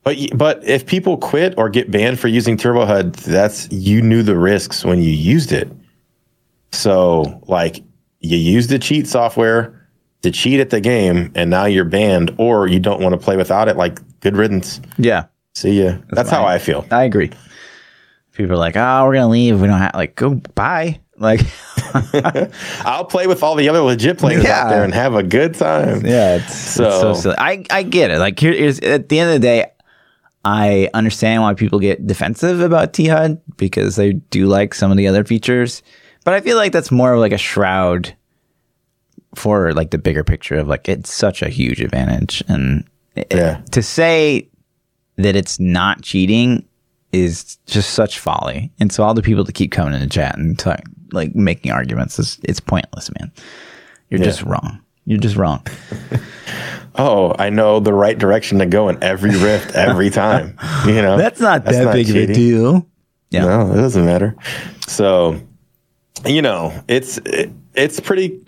but 0.02 0.16
but 0.34 0.64
if 0.64 0.86
people 0.86 1.16
quit 1.16 1.54
or 1.56 1.68
get 1.68 1.90
banned 1.90 2.18
for 2.18 2.28
using 2.28 2.56
Turbo 2.56 2.84
HUD, 2.84 3.14
that's 3.14 3.70
you 3.70 4.02
knew 4.02 4.22
the 4.22 4.36
risks 4.36 4.84
when 4.84 5.00
you 5.00 5.10
used 5.10 5.52
it. 5.52 5.70
So 6.72 7.40
like 7.46 7.82
you 8.20 8.36
used 8.36 8.70
the 8.70 8.78
cheat 8.78 9.06
software 9.06 9.88
to 10.22 10.32
cheat 10.32 10.58
at 10.58 10.70
the 10.70 10.80
game, 10.80 11.30
and 11.36 11.48
now 11.48 11.66
you're 11.66 11.84
banned, 11.84 12.34
or 12.38 12.66
you 12.66 12.80
don't 12.80 13.00
want 13.00 13.12
to 13.12 13.18
play 13.18 13.36
without 13.36 13.68
it. 13.68 13.76
Like 13.76 14.00
good 14.18 14.36
riddance. 14.36 14.80
Yeah. 14.96 15.26
See 15.54 15.82
ya. 15.82 15.90
That's, 15.90 16.02
that's 16.10 16.30
how 16.30 16.44
I 16.44 16.58
feel. 16.58 16.84
I 16.90 17.04
agree 17.04 17.30
people 18.38 18.54
are 18.54 18.58
like, 18.58 18.76
"Oh, 18.76 19.04
we're 19.04 19.14
gonna 19.14 19.28
leave. 19.28 19.60
We 19.60 19.66
don't 19.66 19.78
have 19.78 19.94
like 19.94 20.14
go 20.16 20.34
bye." 20.54 21.00
Like, 21.20 21.40
I'll 22.86 23.04
play 23.04 23.26
with 23.26 23.42
all 23.42 23.56
the 23.56 23.68
other 23.68 23.80
legit 23.80 24.18
players 24.18 24.44
yeah. 24.44 24.62
out 24.62 24.68
there 24.70 24.84
and 24.84 24.94
have 24.94 25.14
a 25.16 25.22
good 25.24 25.54
time. 25.54 26.06
Yeah, 26.06 26.36
it's 26.36 26.54
so, 26.54 26.86
it's 26.86 27.00
so 27.00 27.14
silly. 27.14 27.34
I 27.38 27.64
I 27.70 27.82
get 27.82 28.10
it. 28.12 28.18
Like 28.18 28.38
here 28.38 28.52
is 28.52 28.78
at 28.80 29.08
the 29.08 29.18
end 29.18 29.30
of 29.30 29.34
the 29.34 29.46
day, 29.46 29.66
I 30.44 30.88
understand 30.94 31.42
why 31.42 31.54
people 31.54 31.80
get 31.80 32.06
defensive 32.06 32.60
about 32.60 32.92
T 32.92 33.06
HUD 33.08 33.40
because 33.56 33.96
they 33.96 34.12
do 34.14 34.46
like 34.46 34.74
some 34.74 34.90
of 34.92 34.96
the 34.96 35.08
other 35.08 35.24
features, 35.24 35.82
But 36.24 36.34
I 36.34 36.40
feel 36.40 36.56
like 36.56 36.72
that's 36.72 36.92
more 36.92 37.14
of 37.14 37.20
like 37.20 37.32
a 37.32 37.38
shroud 37.38 38.14
for 39.34 39.72
like 39.72 39.90
the 39.90 39.98
bigger 39.98 40.22
picture 40.24 40.54
of 40.54 40.68
like 40.68 40.88
it's 40.88 41.12
such 41.12 41.42
a 41.42 41.48
huge 41.48 41.80
advantage 41.80 42.42
and 42.48 42.84
it- 43.16 43.26
Yeah. 43.32 43.60
to 43.72 43.82
say 43.82 44.48
that 45.16 45.34
it's 45.34 45.58
not 45.58 46.02
cheating 46.02 46.64
is 47.12 47.56
just 47.66 47.90
such 47.90 48.18
folly. 48.18 48.70
And 48.78 48.92
so 48.92 49.02
all 49.02 49.14
the 49.14 49.22
people 49.22 49.44
to 49.44 49.52
keep 49.52 49.72
coming 49.72 49.94
in 49.94 50.00
the 50.00 50.08
chat 50.08 50.36
and 50.36 50.58
talk, 50.58 50.80
like 51.12 51.34
making 51.34 51.72
arguments 51.72 52.18
is 52.18 52.38
it's 52.44 52.60
pointless, 52.60 53.10
man. 53.18 53.32
You're 54.10 54.20
just 54.20 54.42
wrong. 54.42 54.80
You're 55.04 55.18
just 55.18 55.36
wrong. 55.36 55.66
Oh, 57.00 57.32
I 57.38 57.48
know 57.48 57.78
the 57.78 57.92
right 57.92 58.18
direction 58.18 58.58
to 58.58 58.66
go 58.66 58.88
in 58.88 59.00
every 59.04 59.30
rift 59.30 59.74
every 59.76 60.10
time. 60.24 60.58
You 60.84 61.00
know, 61.00 61.16
That's 61.16 61.40
not 61.40 61.64
That's 61.64 61.78
that 61.78 61.84
not 61.84 61.94
big 61.94 62.10
of 62.10 62.16
a 62.16 62.26
deal. 62.26 62.86
Yeah. 63.30 63.44
No, 63.44 63.72
it 63.72 63.76
doesn't 63.76 64.04
matter. 64.04 64.34
So, 64.88 65.40
you 66.26 66.42
know, 66.42 66.72
it's 66.88 67.18
it, 67.18 67.52
it's 67.74 68.00
pretty. 68.00 68.44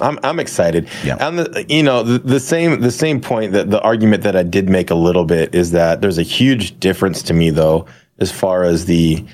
I'm 0.00 0.18
I'm 0.22 0.38
excited. 0.38 0.88
Yeah. 1.04 1.16
And 1.20 1.38
the 1.38 1.64
you 1.68 1.82
know 1.82 2.02
the, 2.02 2.18
the 2.18 2.40
same 2.40 2.80
the 2.80 2.90
same 2.90 3.20
point 3.20 3.52
that 3.52 3.70
the 3.70 3.80
argument 3.80 4.22
that 4.24 4.36
I 4.36 4.42
did 4.42 4.68
make 4.68 4.90
a 4.90 4.94
little 4.94 5.24
bit 5.24 5.54
is 5.54 5.70
that 5.72 6.00
there's 6.00 6.18
a 6.18 6.22
huge 6.22 6.78
difference 6.80 7.22
to 7.24 7.34
me 7.34 7.50
though 7.50 7.86
as 8.18 8.30
far 8.32 8.64
as 8.64 8.86
the 8.86 9.24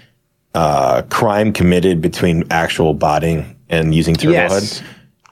uh, 0.55 1.03
crime 1.11 1.53
committed 1.53 2.01
between 2.01 2.45
actual 2.51 2.95
botting 2.95 3.57
and 3.69 3.95
using 3.95 4.15
turbo 4.15 4.33
Yes. 4.33 4.81
HUD. 4.81 4.89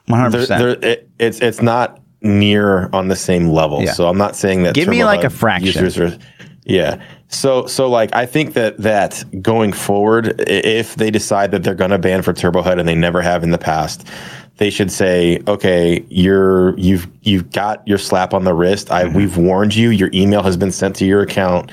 100%. 0.07 0.47
there, 0.47 0.69
it, 0.91 1.09
it's 1.19 1.39
it's 1.41 1.61
not 1.61 2.01
near 2.21 2.89
on 2.91 3.07
the 3.07 3.15
same 3.15 3.49
level. 3.49 3.83
Yeah. 3.83 3.93
So 3.93 4.07
I'm 4.07 4.17
not 4.17 4.35
saying 4.35 4.63
that. 4.63 4.75
Give 4.75 4.87
me, 4.87 5.03
like, 5.03 5.23
a 5.23 5.29
fraction. 5.29 5.85
are- 6.01 6.17
yeah. 6.63 7.01
So 7.27 7.65
so 7.65 7.89
like 7.89 8.13
I 8.13 8.25
think 8.25 8.53
that 8.53 8.77
that 8.79 9.23
going 9.41 9.71
forward, 9.73 10.41
if 10.47 10.95
they 10.95 11.09
decide 11.09 11.51
that 11.51 11.63
they're 11.63 11.75
going 11.75 11.91
to 11.91 11.97
ban 11.97 12.21
for 12.21 12.33
Turbo 12.33 12.61
HUD 12.61 12.77
and 12.77 12.87
they 12.87 12.95
never 12.95 13.21
have 13.21 13.43
in 13.43 13.51
the 13.51 13.57
past, 13.57 14.05
they 14.61 14.69
should 14.69 14.91
say, 14.91 15.41
okay, 15.47 16.05
you're 16.09 16.77
you've 16.77 17.07
you've 17.23 17.51
got 17.51 17.81
your 17.87 17.97
slap 17.97 18.31
on 18.31 18.43
the 18.43 18.53
wrist. 18.53 18.91
I 18.91 19.05
Mm-hmm. 19.05 19.17
we've 19.17 19.35
warned 19.35 19.73
you. 19.75 19.89
Your 19.89 20.11
email 20.13 20.43
has 20.43 20.55
been 20.55 20.71
sent 20.71 20.97
to 20.97 21.05
your 21.05 21.23
account. 21.23 21.71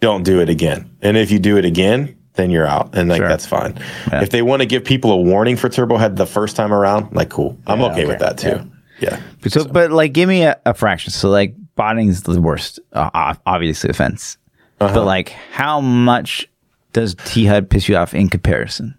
Don't 0.00 0.22
do 0.22 0.40
it 0.40 0.48
again. 0.48 0.90
And 1.02 1.18
if 1.18 1.30
you 1.30 1.38
do 1.38 1.58
it 1.58 1.66
again, 1.66 2.16
then 2.32 2.50
you're 2.50 2.66
out, 2.66 2.94
and 2.94 3.10
like 3.10 3.18
Sure. 3.18 3.28
that's 3.28 3.44
fine. 3.44 3.78
Yeah. 4.10 4.22
If 4.22 4.30
they 4.30 4.40
want 4.40 4.62
to 4.62 4.66
give 4.66 4.84
people 4.86 5.12
a 5.12 5.18
warning 5.18 5.54
for 5.54 5.68
TurboHUD 5.68 6.16
the 6.16 6.24
first 6.24 6.56
time 6.56 6.72
around, 6.72 7.12
like 7.14 7.28
cool, 7.28 7.58
I'm 7.66 7.80
Yeah, 7.80 7.92
okay, 7.92 8.06
with 8.06 8.20
that 8.20 8.38
too. 8.38 8.70
Yeah. 9.00 9.20
So, 9.48 9.66
but 9.66 9.90
like, 9.92 10.14
give 10.14 10.30
me 10.30 10.44
a, 10.44 10.58
a 10.64 10.72
fraction. 10.72 11.12
So, 11.12 11.28
like, 11.28 11.54
botting 11.74 12.08
is 12.08 12.22
the 12.22 12.40
worst, 12.40 12.80
uh, 12.94 13.34
obviously, 13.44 13.90
offense. 13.90 14.38
Uh-huh. 14.80 14.94
But 14.94 15.04
like, 15.04 15.28
how 15.52 15.82
much 15.82 16.48
does 16.94 17.14
T 17.26 17.44
HUD 17.44 17.68
piss 17.68 17.86
you 17.86 17.96
off 17.96 18.14
in 18.14 18.30
comparison? 18.30 18.94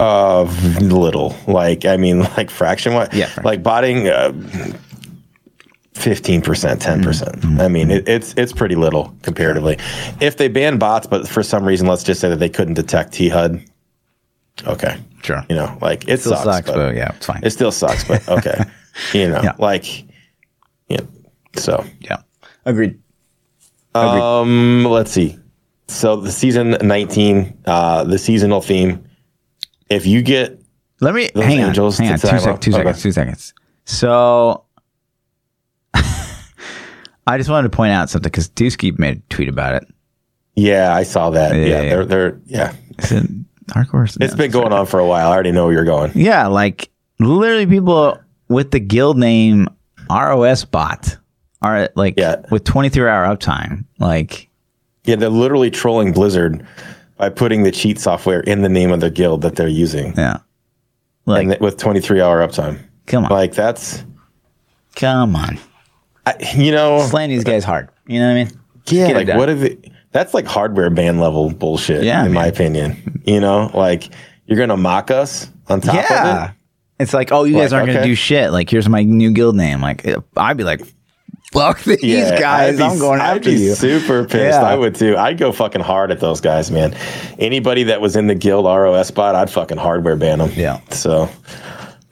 Uh, 0.00 0.42
little. 0.80 1.36
Like 1.46 1.84
I 1.84 1.96
mean, 1.96 2.20
like 2.36 2.50
fraction. 2.50 2.94
What? 2.94 3.12
Yeah, 3.14 3.26
fraction. 3.26 3.44
Like 3.44 3.62
botting. 3.62 4.08
Uh, 4.08 4.32
Fifteen 5.94 6.40
percent, 6.40 6.80
ten 6.80 7.02
percent. 7.02 7.40
Mm-hmm. 7.40 7.60
I 7.60 7.68
mean, 7.68 7.90
it, 7.90 8.08
it's 8.08 8.32
it's 8.38 8.52
pretty 8.54 8.74
little 8.74 9.14
comparatively. 9.22 9.76
If 10.20 10.38
they 10.38 10.48
ban 10.48 10.78
bots, 10.78 11.06
but 11.06 11.28
for 11.28 11.42
some 11.42 11.62
reason, 11.64 11.86
let's 11.88 12.02
just 12.04 12.20
say 12.22 12.30
that 12.30 12.36
they 12.38 12.48
couldn't 12.48 12.74
detect 12.74 13.12
T 13.12 13.28
HUD. 13.28 13.62
Okay, 14.66 14.96
Sure. 15.22 15.44
you 15.50 15.56
know, 15.56 15.76
like 15.82 16.08
it 16.08 16.20
Still 16.20 16.32
sucks, 16.36 16.44
sucks, 16.44 16.66
but 16.68 16.76
but 16.76 16.94
yeah, 16.94 17.12
it's 17.16 17.26
fine. 17.26 17.40
it 17.44 17.50
still 17.50 17.72
sucks. 17.72 18.04
But 18.04 18.26
okay, 18.38 18.64
you 19.12 19.28
know, 19.28 19.42
Yeah. 19.42 19.52
like, 19.58 20.04
yeah. 20.88 21.00
So 21.56 21.84
yeah. 22.00 22.22
Agreed. 22.64 22.98
Um, 23.94 24.84
let's 24.84 25.10
see. 25.10 25.38
So 25.88 26.16
the 26.16 26.32
season 26.32 26.76
19, 26.80 27.62
uh, 27.66 28.04
the 28.04 28.16
seasonal 28.18 28.62
theme. 28.62 29.04
If 29.90 30.06
you 30.06 30.22
get 30.22 30.58
Let 31.00 31.14
me 31.14 31.30
hang 31.34 31.58
angels 31.60 32.00
on. 32.00 32.06
Hang 32.06 32.18
to 32.18 32.26
on. 32.28 32.32
Two, 32.34 32.38
sec- 32.40 32.60
two 32.60 32.70
Okay. 32.70 32.78
seconds. 32.78 33.02
Two 33.02 33.12
seconds. 33.12 33.54
So, 33.84 34.64
I 35.94 37.36
just 37.38 37.50
wanted 37.50 37.70
to 37.70 37.76
point 37.76 37.92
out 37.92 38.10
something 38.10 38.28
because 38.28 38.48
Dusky 38.48 38.92
made 38.92 39.18
a 39.18 39.20
tweet 39.34 39.48
about 39.48 39.74
it. 39.74 39.86
yeah, 40.56 40.94
I 40.94 41.02
saw 41.02 41.30
that. 41.30 41.54
Yeah, 41.54 41.60
Yeah, 41.64 41.80
yeah. 41.82 41.88
they're 41.90 42.04
they're 42.04 42.40
yeah. 42.46 42.72
Is 42.98 43.12
it 43.12 43.26
hardcore? 43.68 44.16
It's 44.20 44.34
been 44.34 44.50
going 44.50 44.72
on 44.72 44.86
for 44.86 44.98
a 45.00 45.06
while. 45.06 45.28
I 45.28 45.32
already 45.34 45.52
know 45.52 45.64
where 45.66 45.72
you're 45.74 45.84
going. 45.84 46.12
Yeah, 46.14 46.46
like 46.48 46.90
literally 47.18 47.66
people 47.66 48.18
with 48.48 48.70
the 48.72 48.80
guild 48.80 49.16
name 49.18 49.68
ROS 50.10 50.64
bot 50.64 51.16
are 51.62 51.88
like 51.94 52.14
Yeah. 52.16 52.36
with 52.50 52.64
23 52.64 53.08
hour 53.08 53.24
uptime. 53.34 53.84
Like, 53.98 54.48
Yeah, 55.04 55.16
they're 55.16 55.28
literally 55.28 55.70
trolling 55.70 56.12
Blizzard 56.12 56.66
by 57.20 57.28
putting 57.28 57.64
the 57.64 57.70
cheat 57.70 58.00
software 58.00 58.40
in 58.40 58.62
the 58.62 58.68
name 58.70 58.90
of 58.90 59.00
the 59.00 59.10
guild 59.10 59.42
that 59.42 59.54
they're 59.54 59.68
using, 59.68 60.14
yeah. 60.16 60.38
Like, 61.26 61.42
and 61.42 61.50
th- 61.50 61.60
with 61.60 61.76
23 61.76 62.22
hour 62.22 62.38
uptime. 62.40 62.80
come 63.06 63.24
on. 63.26 63.30
Like 63.30 63.52
that's, 63.52 64.02
come 64.96 65.36
on. 65.36 65.58
I, 66.24 66.34
you 66.56 66.72
know, 66.72 67.06
Slaying 67.06 67.28
these 67.28 67.44
guys 67.44 67.62
hard. 67.62 67.90
You 68.06 68.20
know 68.20 68.26
what 68.28 68.40
I 68.40 68.44
mean? 68.44 68.60
yeah, 68.86 69.06
get 69.08 69.16
like 69.28 69.38
what 69.38 69.50
are 69.50 69.54
the? 69.54 69.78
That's 70.12 70.32
like 70.32 70.46
hardware 70.46 70.88
ban 70.88 71.18
level 71.18 71.52
bullshit. 71.52 72.04
Yeah, 72.04 72.24
in 72.24 72.32
my 72.32 72.46
opinion. 72.46 73.20
You 73.26 73.38
know, 73.38 73.70
like 73.74 74.08
you're 74.46 74.58
gonna 74.58 74.78
mock 74.78 75.10
us 75.10 75.50
on 75.68 75.82
top 75.82 75.96
of 75.96 76.00
it. 76.00 76.08
Yeah. 76.10 76.52
It's 76.98 77.12
like, 77.14 77.32
oh, 77.32 77.44
you 77.44 77.54
guys 77.54 77.72
Like, 77.72 77.80
aren't 77.80 77.92
going 77.92 78.02
to 78.02 78.08
do 78.08 78.14
shit. 78.14 78.50
Like, 78.50 78.68
here's 78.68 78.86
my 78.86 79.02
new 79.02 79.30
guild 79.32 79.56
name. 79.56 79.80
Like, 79.80 80.06
I'd 80.36 80.58
be 80.58 80.64
like, 80.64 80.82
fuck 81.52 81.82
these 81.82 82.02
Yeah, 82.02 82.38
guys. 82.40 82.76
Be- 82.76 82.82
I'm 82.84 82.98
going 82.98 83.20
I'd 83.20 83.38
after 83.38 83.50
be 83.50 83.56
you. 83.56 83.74
Super 83.74 84.24
pissed. 84.24 84.60
Yeah. 84.60 84.62
I 84.62 84.74
would 84.76 84.94
too. 84.94 85.16
I'd 85.16 85.38
go 85.38 85.52
fucking 85.52 85.80
hard 85.82 86.10
at 86.10 86.20
those 86.20 86.40
guys, 86.40 86.70
man. 86.70 86.94
Anybody 87.38 87.84
that 87.84 88.00
was 88.00 88.16
in 88.16 88.26
the 88.26 88.34
guild 88.34 88.64
ROS 88.66 89.10
bot, 89.10 89.34
I'd 89.34 89.50
fucking 89.50 89.78
hardware 89.78 90.16
ban 90.16 90.38
them. 90.38 90.50
Yeah. 90.54 90.80
So, 90.90 91.28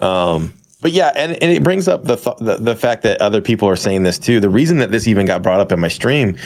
um, 0.00 0.52
but 0.80 0.92
yeah, 0.92 1.12
and, 1.16 1.32
and 1.42 1.50
it 1.52 1.62
brings 1.64 1.88
up 1.88 2.04
the, 2.04 2.16
th- 2.16 2.36
the 2.38 2.56
the 2.56 2.76
fact 2.76 3.02
that 3.02 3.20
other 3.20 3.40
people 3.40 3.68
are 3.68 3.76
saying 3.76 4.04
this 4.04 4.18
too. 4.18 4.40
The 4.40 4.50
reason 4.50 4.78
that 4.78 4.90
this 4.90 5.08
even 5.08 5.26
got 5.26 5.42
brought 5.42 5.60
up 5.60 5.72
in 5.72 5.80
my 5.80 5.88
stream 5.88 6.36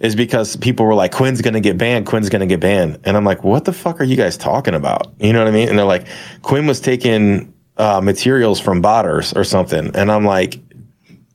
is 0.00 0.14
because 0.14 0.56
people 0.56 0.84
were 0.86 0.94
like, 0.94 1.12
"Quinn's 1.12 1.40
gonna 1.42 1.60
get 1.60 1.78
banned. 1.78 2.06
Quinn's 2.06 2.28
gonna 2.28 2.46
get 2.46 2.60
banned," 2.60 2.98
and 3.04 3.16
I'm 3.16 3.24
like, 3.24 3.42
"What 3.42 3.64
the 3.64 3.72
fuck 3.72 4.00
are 4.00 4.04
you 4.04 4.16
guys 4.16 4.36
talking 4.36 4.74
about?" 4.74 5.12
You 5.18 5.32
know 5.32 5.38
what 5.38 5.48
I 5.48 5.50
mean? 5.52 5.68
And 5.70 5.78
they're 5.78 5.86
like, 5.86 6.06
"Quinn 6.42 6.66
was 6.66 6.80
taking 6.80 7.54
uh, 7.78 8.00
materials 8.02 8.60
from 8.60 8.82
botters 8.82 9.34
or 9.34 9.44
something," 9.44 9.94
and 9.96 10.10
I'm 10.12 10.24
like. 10.24 10.58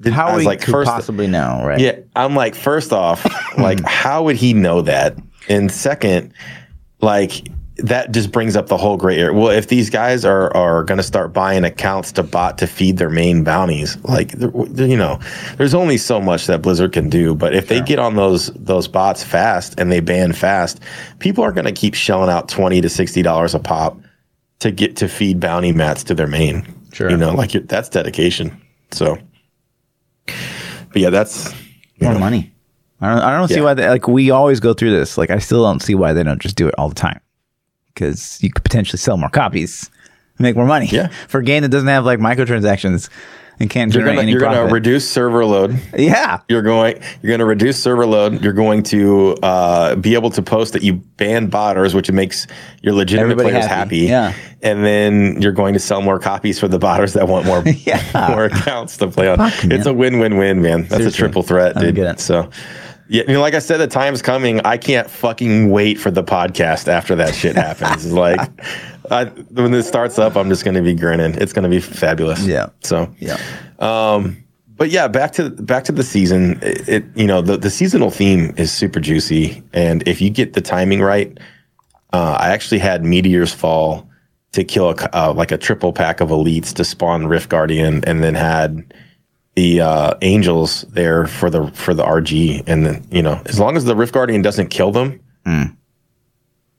Did- 0.02 0.14
I 0.14 0.16
How 0.16 0.34
was 0.34 0.40
we 0.42 0.46
like, 0.46 0.62
first, 0.62 0.90
possibly 0.90 1.28
know, 1.28 1.62
right? 1.66 1.80
yeah, 1.80 2.00
I'm 2.16 2.36
like, 2.36 2.56
first 2.56 2.92
off, 2.94 3.26
like, 3.58 3.84
how 3.86 4.24
would 4.24 4.36
he 4.36 4.54
know 4.54 4.82
that? 4.82 5.18
And 5.50 5.72
second, 5.72 6.34
like, 7.02 7.48
that 7.78 8.12
just 8.14 8.32
brings 8.32 8.56
up 8.56 8.68
the 8.68 8.78
whole 8.78 8.96
gray 8.96 9.18
area. 9.18 9.34
Well, 9.34 9.50
if 9.50 9.68
these 9.68 9.90
guys 9.90 10.24
are 10.24 10.56
are 10.56 10.84
going 10.86 10.98
to 10.98 11.04
start 11.04 11.34
buying 11.34 11.66
accounts 11.66 12.14
to 12.14 12.24
bot 12.24 12.58
to 12.60 12.68
feed 12.68 12.96
their 12.98 13.10
main 13.10 13.44
bounties, 13.44 13.98
like, 14.06 14.32
there- 14.32 14.50
there- 14.70 14.88
you 14.88 14.96
know, 14.96 15.20
there's 15.58 15.74
only 15.74 15.98
so 15.98 16.22
much 16.22 16.48
that 16.48 16.62
Blizzard 16.62 16.94
can 16.94 17.10
do. 17.10 17.36
But 17.36 17.54
if 17.54 17.68
they 17.68 17.82
get 17.82 18.00
on 18.00 18.16
those 18.16 18.48
those 18.56 18.88
bots 18.88 19.24
fast 19.26 19.78
and 19.78 19.92
they 19.92 20.00
ban 20.00 20.32
fast, 20.32 20.80
people 21.20 21.44
are 21.44 21.52
going 21.52 21.66
to 21.66 21.74
keep 21.74 21.96
shelling 21.96 22.30
out 22.30 22.48
twenty 22.48 22.80
to 22.80 22.88
sixty 22.90 23.22
dollars 23.22 23.54
a 23.54 23.60
pop 23.60 23.98
to 24.60 24.72
get 24.72 24.96
to 24.98 25.10
feed 25.10 25.42
bounty 25.42 25.74
mats 25.74 26.04
to 26.06 26.16
their 26.16 26.28
main. 26.28 26.66
Sure. 26.94 27.10
you 27.12 27.18
know, 27.18 27.34
like 27.34 27.52
that's 27.68 27.90
dedication. 27.90 28.56
So, 28.92 29.18
but 30.26 30.96
yeah, 31.02 31.10
that's 31.10 31.54
More 32.02 32.18
money. 32.20 32.52
I 33.02 33.10
don't, 33.14 33.24
I 33.24 33.38
don't 33.38 33.48
see 33.48 33.56
Yeah. 33.56 33.62
why 33.64 33.74
they, 33.74 33.90
like 33.90 34.08
we 34.08 34.32
always 34.32 34.60
go 34.60 34.74
through 34.74 34.92
this. 34.92 35.18
Like 35.18 35.30
I 35.30 35.40
still 35.40 35.64
don't 35.64 35.82
see 35.82 35.96
why 35.96 36.14
they 36.14 36.24
don't 36.24 36.42
just 36.42 36.56
do 36.56 36.68
it 36.68 36.76
all 36.78 36.90
the 36.90 36.96
time. 36.96 37.20
Because 37.94 38.42
you 38.42 38.50
could 38.52 38.64
potentially 38.64 38.98
sell 38.98 39.16
more 39.18 39.30
copies, 39.30 39.90
make 40.40 40.56
more 40.56 40.66
money. 40.66 40.88
Yeah. 40.88 41.08
For 41.28 41.40
a 41.40 41.44
game 41.44 41.62
that 41.62 41.70
doesn't 41.70 41.88
have 41.88 42.06
like 42.06 42.20
microtransactions 42.20 43.10
and 43.60 43.70
can't 43.70 43.94
you're 43.94 44.02
generate 44.02 44.16
gonna 44.16 44.22
any 44.24 44.32
you're 44.32 44.42
profit. 44.42 44.58
gonna 44.64 44.74
reduce 44.74 45.10
server 45.10 45.46
load. 45.46 45.80
yeah. 45.98 46.42
You're 46.50 46.62
going 46.62 46.96
you're 47.22 47.30
going 47.30 47.40
to 47.40 47.46
reduce 47.46 47.82
server 47.82 48.06
load. 48.06 48.44
You're 48.44 48.54
going 48.54 48.84
to 48.84 49.36
uh, 49.44 49.96
be 49.96 50.14
able 50.14 50.30
to 50.32 50.42
post 50.42 50.74
that 50.74 50.84
you 50.84 50.94
ban 50.94 51.50
botters, 51.50 51.94
which 51.94 52.12
makes 52.12 52.48
your 52.82 52.94
legitimate 52.94 53.32
Everybody 53.32 53.50
players 53.52 53.66
happy. 53.66 54.08
happy. 54.08 54.34
Yeah. 54.34 54.34
And 54.62 54.84
then 54.84 55.42
you're 55.42 55.52
going 55.52 55.74
to 55.74 55.80
sell 55.80 56.02
more 56.02 56.20
copies 56.20 56.60
for 56.60 56.68
the 56.68 56.80
botters 56.80 57.14
that 57.14 57.28
want 57.28 57.46
more 57.46 57.64
Yeah. 57.86 58.02
more 58.30 58.46
accounts 58.46 58.98
to 58.98 59.08
play 59.08 59.28
on. 59.30 59.38
Fuck, 59.38 59.66
it's 59.72 59.86
a 59.86 59.94
win-win-win, 59.94 60.62
man. 60.62 60.82
That's 60.82 60.96
Seriously. 60.96 61.08
a 61.08 61.18
triple 61.18 61.44
threat, 61.44 61.78
I 61.78 61.82
dude. 61.82 61.96
get 61.96 62.16
it. 62.16 62.20
So 62.20 62.50
yeah, 63.08 63.22
you 63.28 63.34
know, 63.34 63.42
like 63.42 63.54
I 63.54 63.60
said, 63.60 63.78
the 63.78 63.86
time's 63.88 64.24
coming. 64.24 64.62
I 64.62 64.78
can't 64.78 65.08
fucking 65.10 65.70
wait 65.70 66.00
for 66.00 66.10
the 66.10 66.24
podcast 66.24 66.88
after 66.88 67.16
that 67.18 67.36
shit 67.36 67.56
happens. 67.56 68.12
Like, 68.12 68.40
I, 69.12 69.26
when 69.26 69.72
this 69.72 69.88
starts 69.88 70.18
up, 70.20 70.36
I'm 70.36 70.50
just 70.50 70.64
going 70.64 70.76
to 70.76 70.82
be 70.82 70.94
grinning. 70.94 71.36
It's 71.36 71.54
going 71.54 71.64
to 71.64 71.70
be 71.70 71.80
fabulous. 71.80 72.46
Yeah. 72.46 72.68
So 72.82 73.14
Yeah. 73.20 73.38
um, 73.80 74.44
but 74.78 74.90
yeah, 74.90 75.08
back 75.08 75.32
to 75.34 75.50
back 75.50 75.86
to 75.86 75.92
the 75.94 76.04
season. 76.04 76.60
It, 76.62 76.90
it 76.90 77.06
you 77.16 77.26
know 77.28 77.42
the 77.42 77.56
the 77.58 77.70
seasonal 77.70 78.12
theme 78.12 78.54
is 78.58 78.72
super 78.74 79.00
juicy, 79.00 79.64
and 79.74 80.06
if 80.08 80.20
you 80.22 80.30
get 80.30 80.52
the 80.54 80.60
timing 80.62 81.02
right, 81.02 81.38
uh, 82.12 82.38
I 82.40 82.50
actually 82.50 82.80
had 82.80 83.04
meteors 83.06 83.54
fall 83.54 84.10
to 84.52 84.64
kill 84.66 84.90
a, 84.90 84.96
uh, 85.14 85.34
like 85.34 85.52
a 85.52 85.58
triple 85.58 85.94
pack 85.94 86.20
of 86.20 86.28
elites 86.30 86.74
to 86.74 86.84
spawn 86.84 87.28
Rift 87.28 87.48
Guardian, 87.50 88.04
and 88.06 88.22
then 88.22 88.36
had 88.36 88.94
the 89.56 89.80
uh, 89.80 90.14
angels 90.22 90.82
there 90.90 91.26
for 91.26 91.50
the 91.50 91.68
for 91.72 91.94
the 91.94 92.04
RG, 92.04 92.64
and 92.68 92.86
then 92.86 93.08
you 93.12 93.22
know 93.22 93.42
as 93.46 93.58
long 93.58 93.78
as 93.78 93.86
the 93.86 93.96
Rift 93.96 94.14
Guardian 94.14 94.42
doesn't 94.42 94.68
kill 94.68 94.92
them, 94.92 95.22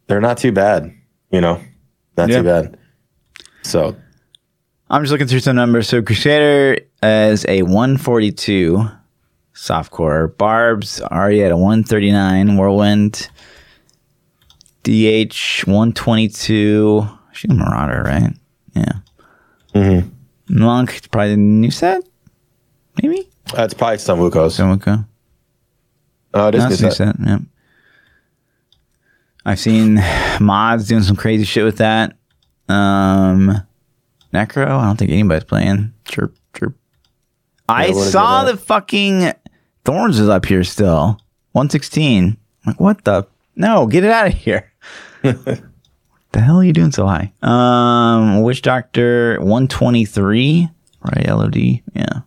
they're 0.07 0.21
not 0.21 0.37
too 0.37 0.53
bad. 0.53 0.93
You 1.31 1.41
know, 1.41 1.61
Not 2.17 2.29
yeah. 2.29 2.37
too 2.39 2.43
bad. 2.43 2.79
So 3.63 3.97
I'm 4.89 5.03
just 5.03 5.13
looking 5.13 5.27
through 5.27 5.41
some 5.41 5.57
numbers. 5.57 5.89
So 5.89 6.03
Crusader 6.03 6.79
is 7.03 7.45
a 7.47 7.63
142 7.63 8.89
softcore. 9.55 10.37
Barb's 10.37 11.01
already 11.01 11.43
at 11.43 11.53
a 11.53 11.57
139. 11.57 12.57
Whirlwind. 12.57 13.29
DH 14.85 15.65
122. 15.67 17.09
She's 17.33 17.51
a 17.51 17.55
Marauder, 17.55 18.03
right? 18.05 18.33
Yeah. 18.75 18.93
Mm-hmm. 19.75 20.09
Monk, 20.49 21.11
probably 21.11 21.31
the 21.31 21.37
new 21.37 21.71
set? 21.71 22.03
Maybe? 23.03 23.29
That's 23.53 23.75
uh, 23.75 23.77
probably 23.77 23.97
Sunwuko's. 23.97 24.57
Samvuko. 24.57 25.07
Oh, 26.35 26.49
it 26.49 26.55
is 26.55 26.63
That's 26.63 26.81
new 26.81 26.91
set. 26.91 27.17
set. 27.17 27.17
Yeah. 27.27 27.39
I've 29.47 29.61
seen 29.61 30.03
mods 30.41 30.89
doing 30.89 31.05
some 31.05 31.15
crazy 31.15 31.45
shit 31.45 31.65
with 31.65 31.79
that. 31.79 32.17
Um, 32.69 33.63
Necro, 34.35 34.67
I 34.67 34.85
don't 34.85 34.97
think 34.97 35.13
anybody's 35.13 35.45
playing. 35.45 35.95
Chirp, 36.05 36.37
chirp. 36.53 36.77
Yeah, 37.69 37.75
I 37.77 37.93
saw 37.93 38.43
the 38.43 38.57
fucking 38.57 39.33
Thorns 39.85 40.19
is 40.19 40.29
up 40.29 40.47
here 40.47 40.65
still. 40.65 41.21
116. 41.53 42.25
I'm 42.25 42.37
like, 42.67 42.81
what 42.81 43.05
the? 43.05 43.25
No, 43.55 43.87
get 43.87 44.03
it 44.03 44.11
out 44.11 44.27
of 44.27 44.35
here. 44.35 44.73
the 45.23 45.61
hell 46.35 46.57
are 46.57 46.65
you 46.65 46.73
doing 46.73 46.91
so 46.91 47.07
high? 47.07 47.33
Um, 47.41 48.43
Witch 48.43 48.63
Doctor 48.63 49.39
123. 49.39 50.69
Right, 51.03 51.29
LOD. 51.29 51.57
Yeah. 51.95 52.21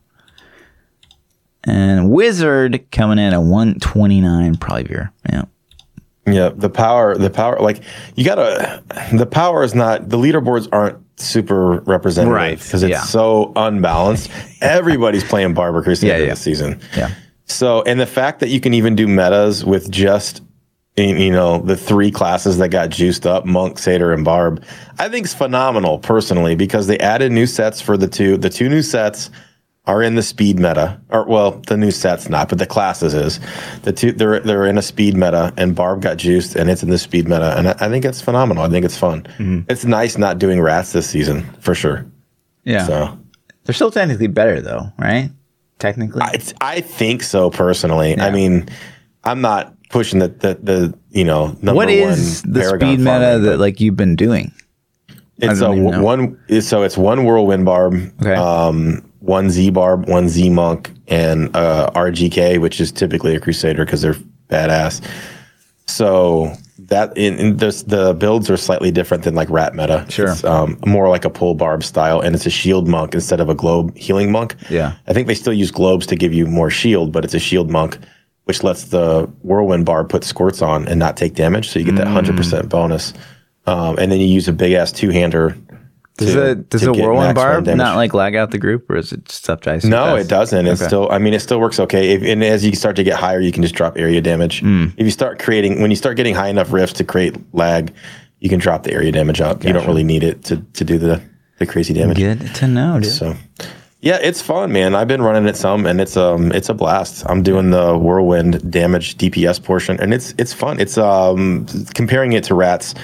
And 1.66 2.10
Wizard 2.12 2.90
coming 2.94 3.20
in 3.20 3.34
at 3.34 3.42
129 3.42 4.56
probably 4.56 4.86
here. 4.86 5.12
Yeah. 5.30 5.44
Yeah, 6.32 6.50
the 6.50 6.70
power, 6.70 7.18
the 7.18 7.30
power, 7.30 7.60
like 7.60 7.82
you 8.16 8.26
gotta, 8.26 8.84
the 9.14 9.26
power 9.26 9.64
is 9.64 9.76
not, 9.76 10.10
the 10.10 10.18
leaderboards 10.18 10.68
aren't 10.72 10.98
super 11.20 11.80
representative 11.82 12.34
right 12.34 12.58
because 12.58 12.84
it's 12.84 12.92
yeah. 12.92 13.04
so 13.04 13.52
unbalanced. 13.56 14.32
Everybody's 14.62 15.24
playing 15.24 15.54
Barber 15.54 15.84
Crusader 15.84 16.14
yeah, 16.14 16.20
yeah. 16.20 16.30
this 16.30 16.42
season. 16.42 16.80
Yeah. 16.96 17.14
So, 17.46 17.82
and 17.84 18.00
the 18.00 18.06
fact 18.06 18.40
that 18.42 18.50
you 18.50 18.60
can 18.60 18.74
even 18.74 18.96
do 18.96 19.08
metas 19.08 19.66
with 19.66 19.90
just, 19.90 20.42
you 20.98 21.32
know, 21.32 21.60
the 21.60 21.76
three 21.76 22.12
classes 22.12 22.58
that 22.60 22.70
got 22.70 22.90
juiced 22.90 23.26
up, 23.26 23.46
Monk, 23.46 23.80
Satyr, 23.80 24.14
and 24.14 24.24
Barb, 24.24 24.64
I 25.00 25.10
think 25.10 25.26
is 25.26 25.34
phenomenal 25.34 26.00
personally 26.00 26.56
because 26.56 26.88
they 26.88 27.00
added 27.00 27.32
new 27.32 27.48
sets 27.48 27.82
for 27.82 27.98
the 27.98 28.08
two, 28.08 28.38
the 28.38 28.50
two 28.50 28.70
new 28.70 28.82
sets 28.82 29.32
are 29.90 30.04
in 30.04 30.14
the 30.14 30.22
speed 30.22 30.58
meta, 30.60 31.02
or 31.10 31.26
well, 31.26 31.52
the 31.66 31.76
new 31.76 31.90
set's 31.90 32.30
not, 32.30 32.48
but 32.48 32.60
the 32.60 32.68
classes 32.68 33.16
is. 33.16 33.40
The 33.82 33.92
two 33.92 34.12
they're 34.12 34.40
they're 34.40 34.68
in 34.68 34.78
a 34.78 34.84
speed 34.84 35.16
meta, 35.16 35.52
and 35.58 35.76
Barb 35.76 36.04
got 36.04 36.18
juiced, 36.18 36.56
and 36.56 36.70
it's 36.70 36.84
in 36.84 36.92
the 36.92 37.00
speed 37.00 37.28
meta, 37.28 37.58
and 37.58 37.70
I, 37.70 37.76
I 37.80 37.90
think 37.90 38.06
it's 38.06 38.22
phenomenal. 38.22 38.64
I 38.64 38.70
think 38.70 38.86
it's 38.86 38.98
fun. 38.98 39.24
Mm-hmm. 39.24 39.62
It's 39.68 39.86
nice 39.86 40.16
not 40.16 40.38
doing 40.38 40.62
rats 40.62 40.92
this 40.92 41.10
season 41.10 41.44
for 41.60 41.74
sure. 41.74 42.06
Yeah. 42.66 42.86
So 42.86 43.18
they're 43.64 43.74
still 43.74 43.90
technically 43.90 44.28
better 44.28 44.62
though, 44.62 44.94
right? 45.00 45.32
Technically, 45.80 46.22
I, 46.22 46.40
I 46.62 46.82
think 46.82 47.24
so 47.24 47.50
personally. 47.50 48.12
Yeah. 48.12 48.26
I 48.26 48.30
mean, 48.30 48.70
I'm 49.24 49.42
not 49.42 49.74
pushing 49.90 50.20
the 50.20 50.28
the, 50.28 50.60
the 50.62 51.00
you 51.10 51.24
know 51.24 51.48
number 51.64 51.74
what 51.74 51.90
is 51.90 52.44
the 52.44 52.64
speed 52.64 53.00
meta 53.00 53.40
that 53.42 53.58
like 53.58 53.80
you've 53.80 53.98
been 53.98 54.16
doing? 54.16 54.54
It's 55.40 55.62
a 55.62 55.72
one. 55.72 56.38
So 56.62 56.84
it's 56.84 56.98
one 56.98 57.26
whirlwind 57.26 57.66
barb. 57.66 57.96
Okay. 58.22 58.36
Um, 58.36 59.09
one 59.20 59.50
Z 59.50 59.70
Barb, 59.72 60.08
one 60.08 60.30
Z 60.30 60.50
Monk, 60.50 60.92
and 61.08 61.56
uh, 61.56 61.90
RGK, 61.96 62.60
which 62.60 62.80
is 62.80 62.92
typically 62.92 63.36
a 63.36 63.40
Crusader 63.40 63.86
because 63.86 64.02
they're 64.02 64.16
badass. 64.50 65.06
So 65.88 66.54
that 66.78 67.16
in, 67.18 67.38
in 67.38 67.58
this, 67.58 67.84
the 67.84 68.14
builds 68.14 68.50
are 68.50 68.58
slightly 68.58 68.92
different 68.92 69.24
than 69.24 69.36
like 69.36 69.50
Rat 69.50 69.76
Meta. 69.76 70.06
Sure, 70.10 70.32
it's, 70.32 70.44
um, 70.44 70.78
more 70.86 71.10
like 71.10 71.26
a 71.26 71.30
pull 71.30 71.56
barb 71.56 71.84
style, 71.84 72.22
and 72.22 72.36
it's 72.36 72.46
a 72.46 72.50
shield 72.50 72.88
monk 72.88 73.14
instead 73.14 73.40
of 73.40 73.50
a 73.50 73.56
globe 73.56 73.96
healing 73.98 74.32
monk. 74.32 74.56
Yeah, 74.70 74.96
I 75.08 75.14
think 75.14 75.28
they 75.28 75.36
still 75.36 75.54
use 75.54 75.72
globes 75.72 76.06
to 76.08 76.16
give 76.16 76.34
you 76.34 76.46
more 76.46 76.70
shield, 76.70 77.12
but 77.12 77.26
it's 77.26 77.34
a 77.34 77.40
shield 77.40 77.70
monk, 77.70 77.98
which 78.46 78.64
lets 78.64 78.86
the 78.86 79.30
whirlwind 79.42 79.86
barb 79.86 80.10
put 80.10 80.24
Squirt's 80.24 80.62
on 80.62 80.88
and 80.88 81.00
not 81.00 81.18
take 81.18 81.34
damage, 81.36 81.70
so 81.70 81.80
you 81.80 81.86
get 81.86 81.96
that 81.96 82.08
hundred 82.08 82.38
percent 82.38 82.70
bonus. 82.70 83.14
Um, 83.66 84.00
and 84.00 84.12
then 84.12 84.20
you 84.20 84.26
use 84.26 84.48
a 84.48 84.54
big 84.54 84.74
ass 84.74 84.92
two 84.92 85.10
hander 85.10 85.56
does 86.20 86.34
to, 86.34 86.50
it 86.52 86.70
does 86.70 86.82
the 86.82 86.94
whirlwind 86.94 87.36
barb 87.36 87.66
not 87.66 87.96
like 87.96 88.14
lag 88.14 88.36
out 88.36 88.52
the 88.52 88.58
group, 88.58 88.90
or 88.90 88.98
is 88.98 89.12
it 89.12 89.32
stuff 89.32 89.62
dice? 89.62 89.84
No, 89.84 90.16
it 90.16 90.28
doesn't. 90.28 90.68
It's 90.68 90.82
okay. 90.82 90.88
still. 90.88 91.12
I 91.12 91.18
mean, 91.18 91.34
it 91.34 91.42
still 91.42 91.60
works 91.60 91.80
okay. 91.80 92.12
If, 92.14 92.24
and 92.24 92.44
as 92.44 92.66
you 92.66 92.76
start 92.76 92.96
to 92.98 93.04
get 93.04 93.16
higher, 93.16 93.40
you 93.40 93.52
can 93.52 93.64
just 93.64 93.76
drop 93.76 93.98
area 93.98 94.22
damage. 94.22 94.62
Mm. 94.62 94.94
If 94.98 95.06
you 95.06 95.12
start 95.12 95.40
creating, 95.40 95.82
when 95.82 95.90
you 95.90 95.98
start 95.98 96.18
getting 96.18 96.36
high 96.36 96.50
enough 96.50 96.72
rifts 96.72 96.94
to 96.98 97.04
create 97.04 97.36
lag, 97.54 97.94
you 98.40 98.50
can 98.50 98.60
drop 98.60 98.84
the 98.84 98.94
area 98.94 99.12
damage 99.12 99.42
up. 99.42 99.58
Gotcha. 99.58 99.68
You 99.68 99.74
don't 99.74 99.88
really 99.88 100.04
need 100.04 100.24
it 100.24 100.44
to 100.46 100.58
to 100.58 100.84
do 100.84 100.98
the 100.98 101.22
the 101.58 101.66
crazy 101.66 101.94
damage. 101.94 102.18
Good 102.18 102.56
to 102.56 102.68
know, 102.68 103.00
dude. 103.00 103.12
So. 103.12 103.36
Yeah, 104.02 104.18
it's 104.22 104.42
fun, 104.42 104.72
man. 104.72 104.96
I've 104.96 105.10
been 105.10 105.22
running 105.22 105.46
it 105.46 105.58
some, 105.58 105.86
and 105.86 106.00
it's 106.00 106.16
um, 106.16 106.54
it's 106.54 106.70
a 106.70 106.74
blast. 106.74 107.30
I'm 107.30 107.44
doing 107.44 107.72
the 107.72 107.98
whirlwind 107.98 108.72
damage 108.72 109.18
DPS 109.18 109.62
portion, 109.62 110.00
and 110.00 110.14
it's 110.14 110.34
it's 110.38 110.54
fun. 110.54 110.80
It's 110.80 110.98
um, 110.98 111.66
comparing 111.94 112.32
it 112.32 112.46
to 112.46 112.56
rats 112.56 112.96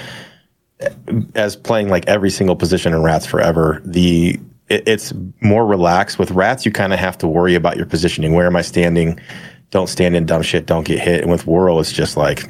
as 1.34 1.56
playing 1.56 1.88
like 1.88 2.06
every 2.06 2.30
single 2.30 2.56
position 2.56 2.92
in 2.92 3.02
rats 3.02 3.26
forever 3.26 3.80
the 3.84 4.38
it, 4.68 4.86
it's 4.86 5.12
more 5.40 5.66
relaxed. 5.66 6.18
With 6.18 6.30
rats 6.32 6.66
you 6.66 6.72
kind 6.72 6.92
of 6.92 6.98
have 6.98 7.16
to 7.18 7.28
worry 7.28 7.54
about 7.54 7.76
your 7.76 7.86
positioning. 7.86 8.32
Where 8.32 8.46
am 8.46 8.56
i 8.56 8.62
standing? 8.62 9.18
Don't 9.70 9.88
stand 9.88 10.16
in 10.16 10.26
dumb 10.26 10.42
shit. 10.42 10.66
Don't 10.66 10.84
get 10.84 10.98
hit. 10.98 11.22
And 11.22 11.30
with 11.30 11.46
whirl 11.46 11.80
it's 11.80 11.92
just 11.92 12.16
like 12.16 12.44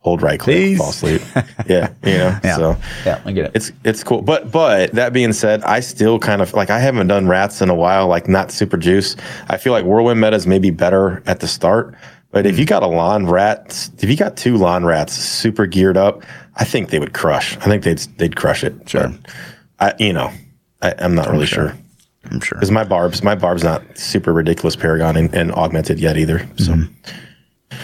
hold 0.00 0.22
right 0.22 0.40
click 0.40 0.56
Please. 0.56 0.78
fall 0.78 0.90
asleep. 0.90 1.22
Yeah 1.66 1.92
you 2.04 2.18
know 2.18 2.38
yeah. 2.42 2.56
so 2.56 2.76
yeah 3.04 3.20
i 3.26 3.32
get 3.32 3.46
it. 3.46 3.52
it's 3.54 3.72
it's 3.84 4.04
cool. 4.04 4.22
But 4.22 4.50
but 4.50 4.92
that 4.92 5.12
being 5.12 5.32
said 5.32 5.62
i 5.62 5.80
still 5.80 6.18
kind 6.18 6.42
of 6.42 6.52
like 6.52 6.70
i 6.70 6.78
haven't 6.78 7.06
done 7.06 7.28
rats 7.28 7.62
in 7.62 7.70
a 7.70 7.74
while 7.74 8.08
like 8.08 8.28
not 8.28 8.50
super 8.50 8.76
juice. 8.76 9.16
I 9.48 9.56
feel 9.56 9.72
like 9.72 9.84
whirlwind 9.84 10.20
metas 10.20 10.46
may 10.46 10.58
be 10.58 10.70
better 10.70 11.22
at 11.26 11.40
the 11.40 11.48
start. 11.48 11.94
But 12.32 12.46
if 12.46 12.54
hmm. 12.54 12.60
you 12.60 12.66
got 12.66 12.82
a 12.82 12.86
lawn 12.86 13.26
rat, 13.26 13.90
if 13.98 14.08
you 14.08 14.16
got 14.16 14.36
two 14.36 14.56
lawn 14.56 14.84
rats 14.84 15.14
super 15.14 15.66
geared 15.66 15.96
up, 15.96 16.22
I 16.60 16.64
think 16.64 16.90
they 16.90 16.98
would 16.98 17.14
crush. 17.14 17.56
I 17.56 17.64
think 17.64 17.82
they'd 17.82 17.98
they'd 18.18 18.36
crush 18.36 18.62
it. 18.62 18.88
Sure. 18.88 19.12
I 19.80 19.94
you 19.98 20.12
know, 20.12 20.30
I, 20.82 20.94
am 20.98 21.14
not 21.14 21.26
I'm 21.26 21.32
really 21.32 21.46
sure. 21.46 21.70
sure. 21.70 21.78
I'm 22.30 22.40
sure 22.40 22.56
because 22.56 22.70
my 22.70 22.84
barbs 22.84 23.22
my 23.22 23.34
barb's 23.34 23.64
not 23.64 23.82
super 23.96 24.32
ridiculous 24.32 24.76
paragon 24.76 25.16
and, 25.16 25.34
and 25.34 25.52
augmented 25.52 25.98
yet 25.98 26.18
either. 26.18 26.40
So, 26.58 26.74
mm-hmm. 26.74 27.76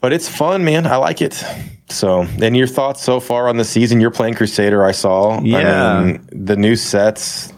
but 0.00 0.12
it's 0.12 0.28
fun, 0.28 0.64
man. 0.64 0.86
I 0.86 0.96
like 0.96 1.22
it. 1.22 1.42
So, 1.88 2.22
and 2.22 2.56
your 2.56 2.66
thoughts 2.66 3.02
so 3.02 3.20
far 3.20 3.48
on 3.48 3.56
the 3.56 3.64
season? 3.64 4.00
You're 4.00 4.10
playing 4.10 4.34
Crusader. 4.34 4.84
I 4.84 4.92
saw. 4.92 5.40
Yeah. 5.42 5.98
I 5.98 6.04
mean, 6.04 6.28
the 6.32 6.56
new 6.56 6.76
sets, 6.76 7.52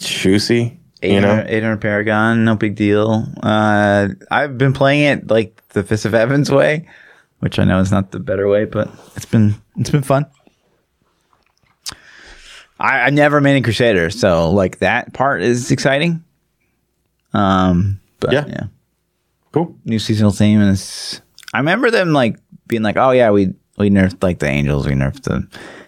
juicy. 0.00 0.78
800, 1.00 1.14
you 1.14 1.20
know? 1.20 1.44
800 1.48 1.76
Paragon, 1.80 2.44
no 2.44 2.56
big 2.56 2.74
deal. 2.74 3.24
Uh, 3.42 4.08
I've 4.30 4.58
been 4.58 4.72
playing 4.72 5.04
it 5.04 5.30
like 5.30 5.62
the 5.68 5.84
Fist 5.84 6.04
of 6.04 6.12
Heavens 6.12 6.50
way, 6.50 6.88
which 7.40 7.58
I 7.58 7.64
know 7.64 7.78
is 7.80 7.90
not 7.90 8.10
the 8.10 8.20
better 8.20 8.48
way, 8.48 8.64
but 8.64 8.88
it's 9.16 9.26
been 9.26 9.54
it's 9.76 9.90
been 9.90 10.02
fun. 10.02 10.26
I, 12.80 13.00
I 13.00 13.10
never 13.10 13.40
made 13.40 13.56
a 13.56 13.62
Crusader, 13.62 14.10
so 14.10 14.50
like 14.50 14.78
that 14.78 15.12
part 15.12 15.42
is 15.42 15.70
exciting. 15.70 16.22
Um, 17.32 18.00
but 18.20 18.32
yeah, 18.32 18.46
yeah, 18.46 18.64
cool. 19.52 19.76
New 19.84 19.98
seasonal 19.98 20.32
theme 20.32 20.60
is. 20.60 21.20
I 21.54 21.58
remember 21.58 21.90
them 21.90 22.12
like 22.12 22.38
being 22.66 22.82
like, 22.82 22.96
"Oh 22.96 23.10
yeah, 23.10 23.30
we 23.30 23.54
we 23.78 23.90
nerfed 23.90 24.22
like 24.22 24.38
the 24.38 24.48
angels, 24.48 24.86
we 24.86 24.92
nerfed 24.92 25.22
the 25.22 25.46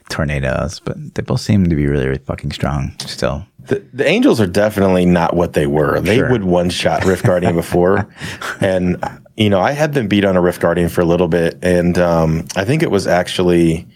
tornadoes," 0.08 0.80
but 0.80 0.96
they 1.14 1.22
both 1.22 1.40
seem 1.40 1.68
to 1.68 1.76
be 1.76 1.86
really, 1.86 2.06
really 2.06 2.18
fucking 2.18 2.52
strong 2.52 2.92
still. 3.00 3.46
The, 3.66 3.84
the 3.92 4.06
Angels 4.06 4.40
are 4.40 4.46
definitely 4.46 5.04
not 5.04 5.36
what 5.36 5.52
they 5.52 5.66
were. 5.66 6.00
They 6.00 6.16
sure. 6.16 6.30
would 6.30 6.44
one 6.44 6.70
shot 6.70 7.04
Rift 7.04 7.24
Guardian 7.24 7.54
before. 7.54 8.08
and, 8.60 8.96
you 9.40 9.48
know, 9.48 9.58
I 9.58 9.72
had 9.72 9.94
them 9.94 10.06
beat 10.06 10.26
on 10.26 10.36
a 10.36 10.40
Rift 10.40 10.60
Guardian 10.60 10.90
for 10.90 11.00
a 11.00 11.06
little 11.06 11.26
bit. 11.26 11.58
And 11.62 11.98
um, 11.98 12.44
I 12.56 12.66
think 12.66 12.82
it 12.82 12.90
was 12.90 13.06
actually 13.06 13.86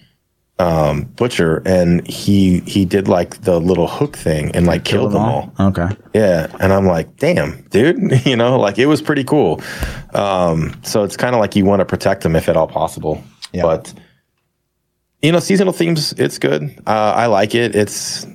um, 0.58 1.02
Butcher. 1.02 1.62
And 1.66 2.04
he 2.08 2.60
he 2.60 2.86
did 2.86 3.08
like 3.08 3.42
the 3.42 3.60
little 3.60 3.86
hook 3.86 4.16
thing 4.16 4.52
and 4.52 4.66
like 4.66 4.84
killed 4.84 5.12
them 5.12 5.20
all. 5.20 5.52
all. 5.58 5.66
Okay. 5.68 5.88
Yeah. 6.14 6.46
And 6.60 6.72
I'm 6.72 6.86
like, 6.86 7.18
damn, 7.18 7.60
dude. 7.68 8.26
you 8.26 8.36
know, 8.36 8.58
like 8.58 8.78
it 8.78 8.86
was 8.86 9.02
pretty 9.02 9.22
cool. 9.22 9.60
Um, 10.14 10.74
so 10.82 11.04
it's 11.04 11.16
kind 11.16 11.34
of 11.34 11.40
like 11.40 11.54
you 11.54 11.66
want 11.66 11.80
to 11.80 11.84
protect 11.84 12.22
them 12.22 12.36
if 12.36 12.48
at 12.48 12.56
all 12.56 12.66
possible. 12.66 13.22
Yeah. 13.52 13.64
But, 13.64 13.92
you 15.20 15.30
know, 15.30 15.40
seasonal 15.40 15.74
themes, 15.74 16.14
it's 16.14 16.38
good. 16.38 16.74
Uh, 16.86 17.12
I 17.14 17.26
like 17.26 17.54
it. 17.54 17.76
It's 17.76 18.26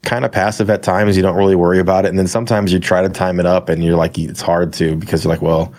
kind 0.00 0.24
of 0.24 0.32
passive 0.32 0.70
at 0.70 0.82
times. 0.82 1.14
You 1.14 1.22
don't 1.22 1.36
really 1.36 1.56
worry 1.56 1.78
about 1.78 2.06
it. 2.06 2.08
And 2.08 2.18
then 2.18 2.26
sometimes 2.26 2.72
you 2.72 2.78
try 2.78 3.02
to 3.02 3.10
time 3.10 3.38
it 3.38 3.44
up 3.44 3.68
and 3.68 3.84
you're 3.84 3.96
like, 3.96 4.18
it's 4.18 4.40
hard 4.40 4.72
to 4.74 4.96
because 4.96 5.24
you're 5.24 5.32
like, 5.32 5.42
well, 5.42 5.74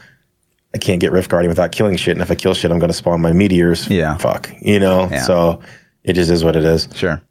I 0.76 0.78
can't 0.78 1.00
get 1.00 1.14
Rift 1.14 1.30
Guardian 1.30 1.50
without 1.50 1.72
killing 1.72 1.96
shit. 1.96 2.12
And 2.12 2.22
if 2.22 2.30
I 2.30 2.36
kill 2.36 2.54
shit, 2.54 2.70
I'm 2.70 2.80
going 2.80 2.90
to 2.90 2.94
spawn 2.94 3.22
my 3.22 3.32
meteors. 3.32 3.90
Yeah. 3.90 4.18
Fuck. 4.18 4.52
You 4.62 4.78
know? 4.78 5.08
Yeah. 5.10 5.22
So 5.22 5.62
it 6.04 6.14
just 6.14 6.30
is 6.30 6.44
what 6.44 6.58
it 6.58 6.66
is. 6.66 6.90
Sure. 6.94 7.22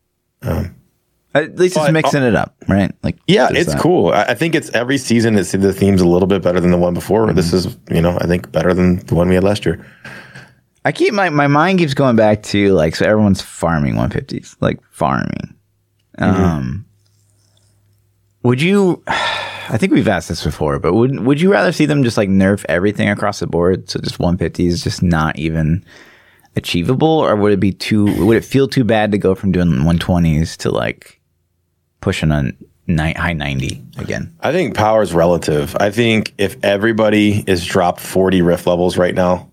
Um, 0.40 0.74
At 1.34 1.56
least 1.56 1.76
it's 1.76 1.92
mixing 1.92 2.22
it 2.22 2.34
up, 2.34 2.56
right? 2.68 2.90
Like, 3.02 3.18
yeah, 3.26 3.48
it's 3.50 3.74
that. 3.74 3.82
cool. 3.82 4.12
I, 4.12 4.22
I, 4.22 4.34
think 4.34 4.54
it's 4.54 4.70
every 4.70 4.96
season. 4.96 5.36
It's 5.36 5.52
the 5.52 5.74
theme's 5.74 6.00
a 6.00 6.08
little 6.08 6.26
bit 6.26 6.42
better 6.42 6.58
than 6.58 6.70
the 6.70 6.78
one 6.78 6.94
before. 6.94 7.26
Mm-hmm. 7.26 7.36
This 7.36 7.52
is, 7.52 7.76
you 7.90 8.00
know, 8.00 8.16
I 8.20 8.26
think 8.26 8.50
better 8.50 8.72
than 8.72 8.96
the 9.06 9.14
one 9.14 9.28
we 9.28 9.34
had 9.34 9.44
last 9.44 9.66
year. 9.66 9.84
I 10.86 10.92
keep 10.92 11.12
my 11.12 11.28
my 11.30 11.46
mind 11.46 11.80
keeps 11.80 11.94
going 11.94 12.16
back 12.16 12.42
to 12.44 12.72
like 12.74 12.96
so 12.96 13.06
everyone's 13.06 13.40
farming 13.42 13.94
150s, 13.94 14.56
like 14.60 14.80
farming. 14.90 15.54
Um, 16.18 16.84
would 18.42 18.60
you? 18.60 19.02
I 19.68 19.78
think 19.78 19.92
we've 19.92 20.08
asked 20.08 20.28
this 20.28 20.44
before, 20.44 20.78
but 20.78 20.94
would 20.94 21.20
would 21.20 21.40
you 21.40 21.50
rather 21.50 21.72
see 21.72 21.86
them 21.86 22.02
just 22.02 22.16
like 22.16 22.28
nerf 22.28 22.64
everything 22.68 23.08
across 23.08 23.40
the 23.40 23.46
board, 23.46 23.88
so 23.90 23.98
just 24.00 24.18
150 24.18 24.66
is 24.66 24.82
just 24.82 25.02
not 25.02 25.38
even 25.38 25.84
achievable, 26.56 27.08
or 27.08 27.34
would 27.36 27.52
it 27.52 27.60
be 27.60 27.72
too? 27.72 28.24
Would 28.26 28.36
it 28.36 28.44
feel 28.44 28.68
too 28.68 28.84
bad 28.84 29.12
to 29.12 29.18
go 29.18 29.34
from 29.34 29.52
doing 29.52 29.68
120s 29.68 30.56
to 30.58 30.70
like 30.70 31.20
pushing 32.00 32.30
a 32.30 32.52
ni- 32.86 33.12
high 33.14 33.32
90 33.32 33.82
again? 33.98 34.34
I 34.40 34.52
think 34.52 34.74
power 34.74 35.02
is 35.02 35.12
relative. 35.14 35.76
I 35.80 35.90
think 35.90 36.34
if 36.38 36.56
everybody 36.64 37.42
is 37.46 37.64
dropped 37.64 38.00
40 38.00 38.42
rift 38.42 38.66
levels 38.66 38.96
right 38.98 39.14
now, 39.14 39.50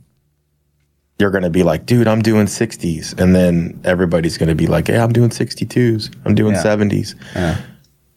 you're 1.19 1.32
going 1.32 1.43
to 1.43 1.50
be 1.50 1.63
like, 1.63 1.86
dude, 1.86 2.08
I'm 2.08 2.21
doing 2.21 2.47
60s. 2.47 3.17
And 3.19 3.36
then 3.36 3.80
everybody's 3.84 4.38
going 4.38 4.50
to 4.50 4.56
be 4.56 4.67
like, 4.67 4.88
hey, 4.88 4.97
I'm 4.97 5.13
doing 5.13 5.30
62s. 5.30 6.13
I'm 6.26 6.34
doing 6.36 6.54
Yeah. 6.56 6.63
70s. 6.63 7.15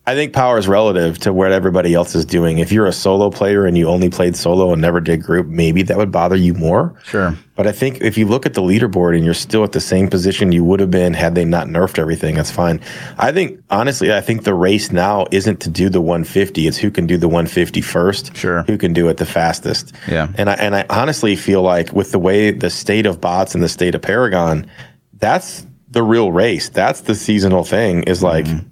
I 0.06 0.14
think 0.14 0.34
power 0.34 0.58
is 0.58 0.68
relative 0.68 1.18
to 1.20 1.32
what 1.32 1.50
everybody 1.50 1.94
else 1.94 2.14
is 2.14 2.26
doing. 2.26 2.58
If 2.58 2.70
you're 2.70 2.84
a 2.84 2.92
solo 2.92 3.30
player 3.30 3.64
and 3.64 3.76
you 3.78 3.88
only 3.88 4.10
played 4.10 4.36
solo 4.36 4.70
and 4.70 4.82
never 4.82 5.00
did 5.00 5.22
group, 5.22 5.46
maybe 5.46 5.82
that 5.84 5.96
would 5.96 6.12
bother 6.12 6.36
you 6.36 6.52
more. 6.52 6.94
Sure. 7.04 7.34
But 7.56 7.66
I 7.66 7.72
think 7.72 8.02
if 8.02 8.18
you 8.18 8.26
look 8.26 8.44
at 8.44 8.52
the 8.52 8.60
leaderboard 8.60 9.16
and 9.16 9.24
you're 9.24 9.32
still 9.32 9.64
at 9.64 9.72
the 9.72 9.80
same 9.80 10.08
position 10.08 10.52
you 10.52 10.62
would 10.62 10.80
have 10.80 10.90
been 10.90 11.14
had 11.14 11.34
they 11.34 11.46
not 11.46 11.68
nerfed 11.68 11.98
everything, 11.98 12.34
that's 12.34 12.50
fine. 12.50 12.82
I 13.16 13.32
think 13.32 13.60
honestly, 13.70 14.12
I 14.12 14.20
think 14.20 14.44
the 14.44 14.52
race 14.52 14.92
now 14.92 15.26
isn't 15.30 15.60
to 15.60 15.70
do 15.70 15.88
the 15.88 16.02
150; 16.02 16.66
it's 16.66 16.76
who 16.76 16.90
can 16.90 17.06
do 17.06 17.16
the 17.16 17.28
150 17.28 17.80
first. 17.80 18.36
Sure. 18.36 18.62
Who 18.64 18.76
can 18.76 18.92
do 18.92 19.08
it 19.08 19.16
the 19.16 19.26
fastest? 19.26 19.94
Yeah. 20.06 20.28
And 20.36 20.50
I 20.50 20.54
and 20.54 20.76
I 20.76 20.84
honestly 20.90 21.34
feel 21.34 21.62
like 21.62 21.94
with 21.94 22.12
the 22.12 22.18
way 22.18 22.50
the 22.50 22.68
state 22.68 23.06
of 23.06 23.22
bots 23.22 23.54
and 23.54 23.64
the 23.64 23.70
state 23.70 23.94
of 23.94 24.02
Paragon, 24.02 24.66
that's 25.14 25.64
the 25.88 26.02
real 26.02 26.30
race. 26.30 26.68
That's 26.68 27.02
the 27.02 27.14
seasonal 27.14 27.64
thing. 27.64 28.02
Is 28.02 28.22
like. 28.22 28.44
Mm-hmm. 28.44 28.68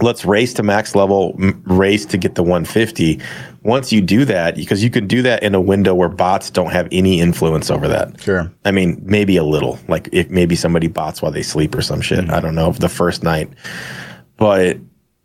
Let's 0.00 0.24
race 0.24 0.52
to 0.54 0.62
max 0.62 0.94
level, 0.94 1.32
race 1.64 2.04
to 2.06 2.18
get 2.18 2.34
the 2.34 2.42
150. 2.42 3.20
Once 3.62 3.90
you 3.90 4.00
do 4.00 4.24
that, 4.26 4.54
because 4.54 4.84
you 4.84 4.90
can 4.90 5.06
do 5.06 5.22
that 5.22 5.42
in 5.42 5.54
a 5.54 5.60
window 5.60 5.94
where 5.94 6.10
bots 6.10 6.50
don't 6.50 6.70
have 6.70 6.86
any 6.92 7.20
influence 7.20 7.70
over 7.70 7.88
that. 7.88 8.20
Sure. 8.20 8.52
I 8.64 8.70
mean, 8.70 9.00
maybe 9.02 9.36
a 9.36 9.44
little. 9.44 9.78
Like 9.88 10.08
if 10.12 10.28
maybe 10.30 10.56
somebody 10.56 10.88
bots 10.88 11.22
while 11.22 11.32
they 11.32 11.42
sleep 11.42 11.74
or 11.74 11.82
some 11.82 12.00
shit. 12.00 12.20
Mm-hmm. 12.20 12.34
I 12.34 12.40
don't 12.40 12.54
know. 12.54 12.72
The 12.72 12.88
first 12.88 13.22
night, 13.22 13.50
but 14.36 14.78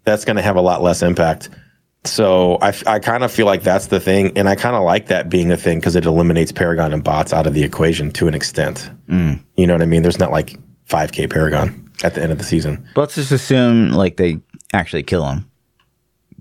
that's 0.06 0.26
going 0.26 0.38
to 0.38 0.42
have 0.42 0.56
a 0.56 0.62
lot 0.62 0.82
less 0.82 1.02
impact. 1.02 1.50
So 2.06 2.58
I, 2.62 2.74
I 2.86 3.00
kind 3.00 3.24
of 3.24 3.32
feel 3.32 3.46
like 3.46 3.64
that's 3.64 3.88
the 3.88 4.00
thing, 4.00 4.38
and 4.38 4.50
I 4.50 4.56
kind 4.56 4.76
of 4.76 4.84
like 4.84 5.08
that 5.08 5.30
being 5.30 5.52
a 5.52 5.58
thing 5.58 5.80
because 5.80 5.96
it 5.96 6.06
eliminates 6.06 6.52
Paragon 6.52 6.94
and 6.94 7.04
bots 7.04 7.32
out 7.32 7.48
of 7.48 7.54
the 7.54 7.64
equation 7.64 8.12
to 8.12 8.28
an 8.28 8.34
extent. 8.34 8.90
Mm. 9.08 9.42
You 9.56 9.68
know 9.68 9.74
what 9.74 9.82
I 9.82 9.86
mean? 9.86 10.02
There's 10.02 10.20
not 10.20 10.32
like 10.32 10.58
5K 10.90 11.30
Paragon 11.30 11.92
at 12.04 12.16
the 12.16 12.22
end 12.22 12.32
of 12.32 12.38
the 12.38 12.44
season. 12.44 12.86
But 12.94 13.02
let's 13.02 13.16
just 13.16 13.32
assume 13.32 13.92
like 13.92 14.18
they 14.18 14.42
actually 14.74 15.04
kill 15.04 15.26
him. 15.26 15.50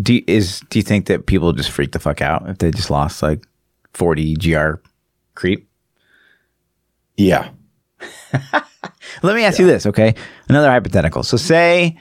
Do 0.00 0.14
you, 0.14 0.24
is 0.26 0.60
do 0.70 0.78
you 0.78 0.82
think 0.82 1.06
that 1.06 1.26
people 1.26 1.52
just 1.52 1.70
freak 1.70 1.92
the 1.92 1.98
fuck 1.98 2.22
out 2.22 2.48
if 2.48 2.58
they 2.58 2.70
just 2.70 2.90
lost 2.90 3.22
like 3.22 3.44
40 3.92 4.34
GR 4.36 4.74
creep? 5.34 5.68
Yeah. 7.16 7.50
Let 9.22 9.36
me 9.36 9.44
ask 9.44 9.58
you 9.58 9.66
this, 9.66 9.86
okay? 9.86 10.14
Another 10.48 10.70
hypothetical. 10.70 11.22
So 11.22 11.36
say 11.36 11.98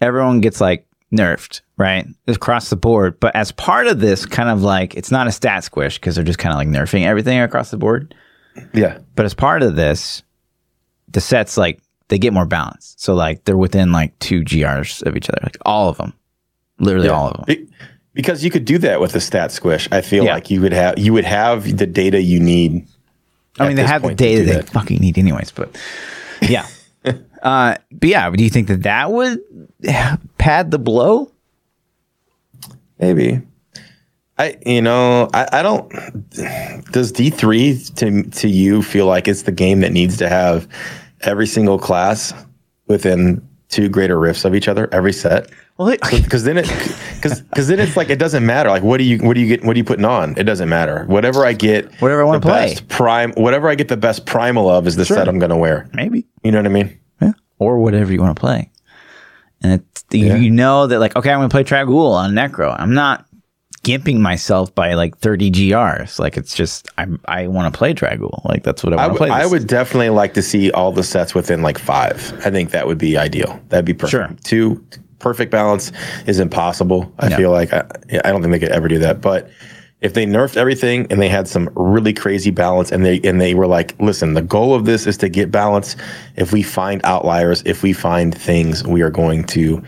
everyone 0.00 0.40
gets 0.40 0.60
like 0.60 0.86
nerfed, 1.12 1.60
right? 1.76 2.06
Across 2.28 2.70
the 2.70 2.76
board, 2.76 3.18
but 3.20 3.34
as 3.34 3.52
part 3.52 3.88
of 3.88 4.00
this 4.00 4.24
kind 4.24 4.48
of 4.48 4.62
like 4.62 4.94
it's 4.94 5.10
not 5.10 5.26
a 5.26 5.32
stat 5.32 5.64
squish 5.64 5.98
because 5.98 6.14
they're 6.14 6.24
just 6.24 6.38
kind 6.38 6.52
of 6.52 6.58
like 6.58 6.68
nerfing 6.68 7.04
everything 7.04 7.40
across 7.40 7.70
the 7.70 7.76
board. 7.76 8.14
Yeah. 8.72 8.98
But 9.16 9.26
as 9.26 9.34
part 9.34 9.62
of 9.62 9.76
this, 9.76 10.22
the 11.08 11.20
sets 11.20 11.56
like 11.56 11.80
they 12.10 12.18
get 12.18 12.32
more 12.34 12.44
balance. 12.46 12.94
So 12.98 13.14
like 13.14 13.44
they're 13.44 13.56
within 13.56 13.90
like 13.92 14.16
two 14.18 14.42
GRs 14.42 15.02
of 15.06 15.16
each 15.16 15.28
other, 15.30 15.40
like 15.42 15.56
all 15.64 15.88
of 15.88 15.96
them, 15.96 16.12
literally 16.78 17.08
all 17.08 17.28
of 17.28 17.36
them. 17.36 17.44
Be- 17.46 17.66
because 18.12 18.44
you 18.44 18.50
could 18.50 18.64
do 18.64 18.76
that 18.78 19.00
with 19.00 19.14
a 19.14 19.20
stat 19.20 19.52
squish. 19.52 19.88
I 19.92 20.00
feel 20.02 20.24
Yeah. 20.24 20.34
like 20.34 20.50
you 20.50 20.60
would 20.60 20.72
have 20.72 20.98
you 20.98 21.12
would 21.12 21.24
have 21.24 21.76
the 21.78 21.86
data 21.86 22.20
you 22.20 22.38
need. 22.40 22.86
I 23.58 23.66
mean, 23.68 23.76
they 23.76 23.84
have 23.84 24.02
the 24.02 24.14
data 24.14 24.44
they 24.44 24.52
that. 24.56 24.68
fucking 24.70 24.98
need 25.00 25.16
anyways. 25.16 25.50
But 25.52 25.76
yeah, 26.42 26.66
uh, 27.42 27.76
but 27.92 28.08
yeah, 28.08 28.28
do 28.30 28.42
you 28.44 28.50
think 28.50 28.68
that 28.68 28.82
that 28.82 29.10
would 29.12 29.38
pad 30.38 30.70
the 30.70 30.78
blow? 30.78 31.30
Maybe. 32.98 33.40
I 34.38 34.56
you 34.66 34.82
know 34.82 35.28
I, 35.34 35.48
I 35.52 35.62
don't. 35.62 35.88
Does 36.92 37.12
D 37.12 37.30
three 37.30 37.78
to 37.96 38.22
to 38.22 38.48
you 38.48 38.82
feel 38.82 39.06
like 39.06 39.28
it's 39.28 39.42
the 39.42 39.52
game 39.52 39.80
that 39.80 39.92
needs 39.92 40.16
to 40.18 40.28
have 40.28 40.66
every 41.22 41.46
single 41.46 41.78
class 41.78 42.32
within 42.86 43.46
two 43.68 43.88
greater 43.88 44.18
rifts 44.18 44.44
of 44.44 44.54
each 44.54 44.68
other 44.68 44.88
every 44.92 45.12
set? 45.12 45.50
Well, 45.76 45.96
Because 46.10 46.44
then 46.44 46.58
it 46.58 46.66
because 47.14 47.40
because 47.42 47.68
then 47.68 47.80
it's 47.80 47.96
like 47.96 48.10
it 48.10 48.18
doesn't 48.18 48.44
matter. 48.44 48.68
Like 48.68 48.82
what 48.82 48.98
do 48.98 49.04
you 49.04 49.18
what 49.18 49.34
do 49.34 49.40
you 49.40 49.46
get? 49.48 49.64
What 49.64 49.76
are 49.76 49.78
you 49.78 49.84
putting 49.84 50.04
on? 50.04 50.34
It 50.36 50.44
doesn't 50.44 50.68
matter. 50.68 51.04
Whatever 51.06 51.46
I 51.46 51.52
get, 51.54 51.90
Whatever 52.00 52.20
I 52.22 52.24
wanna 52.24 52.40
play. 52.40 52.68
best 52.74 52.88
Prime, 52.88 53.32
whatever 53.32 53.68
I 53.68 53.74
get 53.76 53.88
the 53.88 53.96
best 53.96 54.26
primal 54.26 54.68
of 54.68 54.86
is 54.86 54.96
the 54.96 55.04
set 55.06 55.26
I'm 55.28 55.38
gonna 55.38 55.56
wear. 55.56 55.88
maybe, 55.94 56.26
You 56.44 56.52
know 56.52 56.58
what 56.58 56.66
I 56.66 56.70
mean? 56.70 56.98
yeah, 57.22 57.32
or 57.58 57.78
whatever 57.78 58.12
you 58.12 58.20
want 58.20 58.36
to 58.36 58.40
play. 58.40 58.70
And 59.62 59.72
it's, 59.80 60.04
you- 60.10 60.26
Yeah. 60.26 60.36
you 60.36 60.50
know 60.50 60.86
that 60.86 60.98
like 61.00 61.16
okay, 61.16 61.30
I'm 61.30 61.38
gonna 61.38 61.48
play 61.48 61.64
Trag'Oul 61.64 62.12
on 62.12 62.32
Necro. 62.32 62.74
I'm 62.78 62.92
not 62.92 63.24
gimping 63.82 64.18
myself 64.18 64.74
by 64.74 64.94
like 64.94 65.16
30 65.18 65.50
GRs. 65.50 66.18
Like 66.18 66.36
it's 66.36 66.54
just 66.54 66.88
I'm 66.98 67.20
I 67.26 67.46
want 67.46 67.72
to 67.72 67.76
play 67.78 67.94
Trag'Oul. 67.94 68.44
Like 68.44 68.62
that's 68.62 68.84
what 68.84 68.92
I 68.92 68.96
want 68.96 69.06
to 69.08 69.12
would- 69.12 69.18
play. 69.18 69.30
I 69.30 69.46
would 69.46 69.66
definitely 69.66 70.10
like 70.10 70.34
to 70.34 70.42
see 70.42 70.70
all 70.70 70.92
the 70.92 71.02
sets 71.04 71.34
within 71.34 71.62
like 71.62 71.78
five. 71.78 72.32
I 72.44 72.50
think 72.50 72.70
that 72.72 72.86
would 72.86 72.98
be 72.98 73.16
ideal. 73.16 73.60
That'd 73.68 73.84
be 73.84 73.94
perfect. 73.94 74.10
Sure. 74.10 74.36
Two 74.44 74.84
perfect 75.18 75.50
balance 75.50 75.92
is 76.26 76.40
impossible. 76.40 77.12
I 77.18 77.34
feel 77.36 77.50
like 77.50 77.72
I, 77.72 77.84
I 78.24 78.30
don't 78.30 78.40
think 78.42 78.52
they 78.52 78.58
could 78.58 78.70
ever 78.70 78.88
do 78.88 78.98
that. 79.00 79.20
But 79.20 79.50
if 80.00 80.14
they 80.14 80.24
nerfed 80.24 80.56
everything 80.56 81.06
and 81.10 81.20
they 81.20 81.28
had 81.28 81.46
some 81.46 81.68
really 81.74 82.14
crazy 82.14 82.50
balance 82.50 82.90
and 82.90 83.04
they 83.04 83.20
and 83.20 83.38
they 83.40 83.54
were 83.54 83.66
like, 83.66 83.94
listen, 84.00 84.32
the 84.34 84.42
goal 84.42 84.74
of 84.74 84.86
this 84.86 85.06
is 85.06 85.16
to 85.18 85.28
get 85.28 85.50
balance. 85.50 85.94
If 86.36 86.52
we 86.52 86.62
find 86.62 87.00
outliers, 87.04 87.62
if 87.66 87.82
we 87.82 87.92
find 87.92 88.34
things, 88.34 88.82
we 88.86 89.02
are 89.02 89.10
going 89.10 89.44
to 89.44 89.82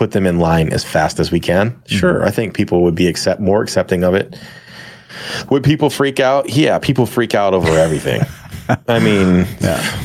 put 0.00 0.12
them 0.12 0.26
in 0.26 0.38
line 0.38 0.72
as 0.72 0.82
fast 0.82 1.20
as 1.20 1.30
we 1.30 1.38
can. 1.38 1.72
Mm-hmm. 1.72 1.94
Sure, 1.94 2.24
I 2.24 2.30
think 2.30 2.54
people 2.54 2.82
would 2.84 2.94
be 2.94 3.06
accept 3.06 3.38
more 3.38 3.62
accepting 3.62 4.02
of 4.02 4.14
it. 4.14 4.34
Would 5.50 5.62
people 5.62 5.90
freak 5.90 6.18
out? 6.18 6.48
Yeah, 6.48 6.78
people 6.78 7.04
freak 7.04 7.34
out 7.34 7.52
over 7.52 7.68
everything. 7.68 8.22
I 8.88 8.98
mean, 8.98 9.46
yeah 9.60 10.00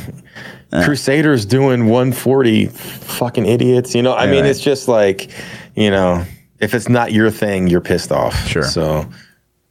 Crusaders 0.84 1.46
doing 1.46 1.86
140, 1.86 2.66
fucking 2.66 3.46
idiots. 3.46 3.96
You 3.96 4.02
know, 4.02 4.14
I 4.14 4.26
mean, 4.26 4.42
right. 4.42 4.50
it's 4.50 4.60
just 4.60 4.90
like, 4.90 5.32
you 5.76 5.90
know, 5.90 6.26
if 6.60 6.74
it's 6.74 6.90
not 6.90 7.14
your 7.14 7.32
thing, 7.32 7.70
you're 7.70 7.80
pissed 7.80 8.12
off. 8.12 8.36
Sure. 8.50 8.64
So 8.64 9.10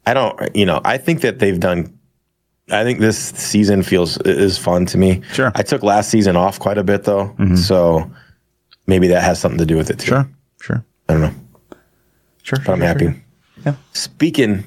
I 0.07 0.15
don't, 0.15 0.57
you 0.57 0.65
know, 0.65 0.81
I 0.87 0.97
think 0.97 1.21
that 1.21 1.39
they've 1.39 1.61
done. 1.61 1.99
I 2.71 2.83
think 2.83 2.99
this 2.99 3.19
season 3.19 3.83
feels 3.83 4.17
is 4.23 4.57
fun 4.57 4.87
to 4.87 4.97
me. 4.97 5.21
Sure. 5.35 5.53
I 5.55 5.63
took 5.63 5.83
last 5.83 6.09
season 6.09 6.35
off 6.35 6.59
quite 6.59 6.79
a 6.79 6.85
bit 6.85 7.05
though, 7.05 7.37
so 7.57 8.11
maybe 8.87 9.09
that 9.09 9.23
has 9.23 9.38
something 9.40 9.59
to 9.59 9.66
do 9.66 9.77
with 9.77 9.90
it 9.90 9.99
too. 9.99 10.07
sure, 10.07 10.29
sure, 10.61 10.85
I 11.09 11.12
don't 11.14 11.23
know, 11.23 11.35
sure. 12.42 12.59
but 12.64 12.73
I'm 12.73 12.81
happy. 12.81 13.14
Yeah. 13.64 13.75
Speaking 13.92 14.64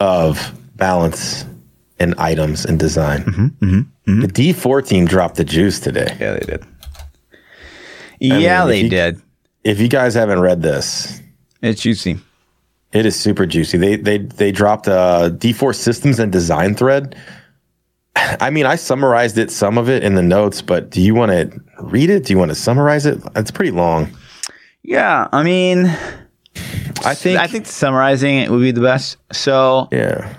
of 0.00 0.52
balance 0.76 1.44
and 1.98 2.14
items 2.16 2.64
and 2.64 2.78
design, 2.78 3.24
Mm-hmm, 3.60 4.20
the 4.22 4.26
D4 4.28 4.86
team 4.86 5.04
dropped 5.06 5.36
the 5.36 5.44
juice 5.44 5.78
today. 5.80 6.16
Yeah, 6.18 6.32
they 6.32 6.40
did. 6.46 6.64
Yeah, 8.18 8.62
if 8.64 8.68
they 8.68 8.80
you- 8.82 8.88
did. 8.90 9.20
If 9.62 9.78
you 9.78 9.88
guys 9.88 10.14
haven't 10.14 10.40
read 10.40 10.62
this, 10.62 11.20
It's 11.60 11.82
juicy. 11.82 12.18
it 12.92 13.04
is 13.04 13.14
super 13.18 13.44
juicy. 13.44 13.76
They 13.76 13.96
they 13.96 14.16
they 14.18 14.52
dropped 14.52 14.86
a 14.86 15.30
D4 15.36 15.74
systems 15.74 16.18
and 16.18 16.32
design 16.32 16.74
thread. 16.74 17.14
I 18.16 18.50
mean, 18.50 18.66
I 18.66 18.76
summarized 18.76 19.38
it, 19.38 19.50
some 19.50 19.78
of 19.78 19.88
it 19.88 20.02
in 20.04 20.14
the 20.14 20.22
notes, 20.22 20.62
but 20.62 20.90
do 20.90 21.00
you 21.00 21.14
want 21.14 21.30
to 21.32 21.60
read 21.80 22.10
it? 22.10 22.24
Do 22.24 22.32
you 22.32 22.38
want 22.38 22.50
to 22.50 22.54
summarize 22.54 23.06
it? 23.06 23.18
It's 23.36 23.50
pretty 23.50 23.70
long. 23.70 24.10
Yeah, 24.82 25.28
I 25.32 25.42
mean, 25.42 25.86
I 27.04 27.14
think. 27.14 27.38
I 27.38 27.46
think 27.46 27.66
summarizing 27.66 28.38
it 28.38 28.50
would 28.50 28.60
be 28.60 28.72
the 28.72 28.80
best. 28.80 29.16
So 29.32 29.88
Yeah. 29.92 30.34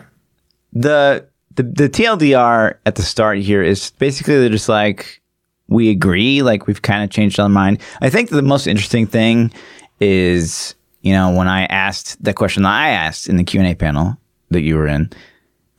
the 0.74 1.26
the 1.56 1.64
the 1.64 1.90
TLDR 1.90 2.76
at 2.86 2.96
the 2.96 3.02
start 3.04 3.40
here 3.40 3.62
is 3.62 3.92
basically 3.92 4.38
they're 4.40 4.50
just 4.50 4.70
like 4.70 5.22
we 5.68 5.90
agree, 5.90 6.42
like 6.42 6.68
we've 6.68 6.82
kind 6.82 7.04
of 7.04 7.10
changed 7.10 7.40
our 7.40 7.50
mind. 7.50 7.80
I 8.02 8.10
think 8.10 8.30
the 8.30 8.42
most 8.42 8.68
interesting 8.68 9.06
thing 9.08 9.52
is 10.00 10.76
you 11.02 11.14
know 11.14 11.32
when 11.32 11.48
I 11.48 11.66
asked 11.66 12.22
the 12.24 12.34
question 12.34 12.64
that 12.64 12.74
I 12.74 12.90
asked 12.90 13.30
in 13.30 13.38
the 13.38 13.44
Q 13.44 13.60
and 13.62 13.70
A 13.70 13.76
panel 13.76 14.18
that 14.50 14.62
you 14.62 14.76
were 14.76 14.88
in, 14.88 15.10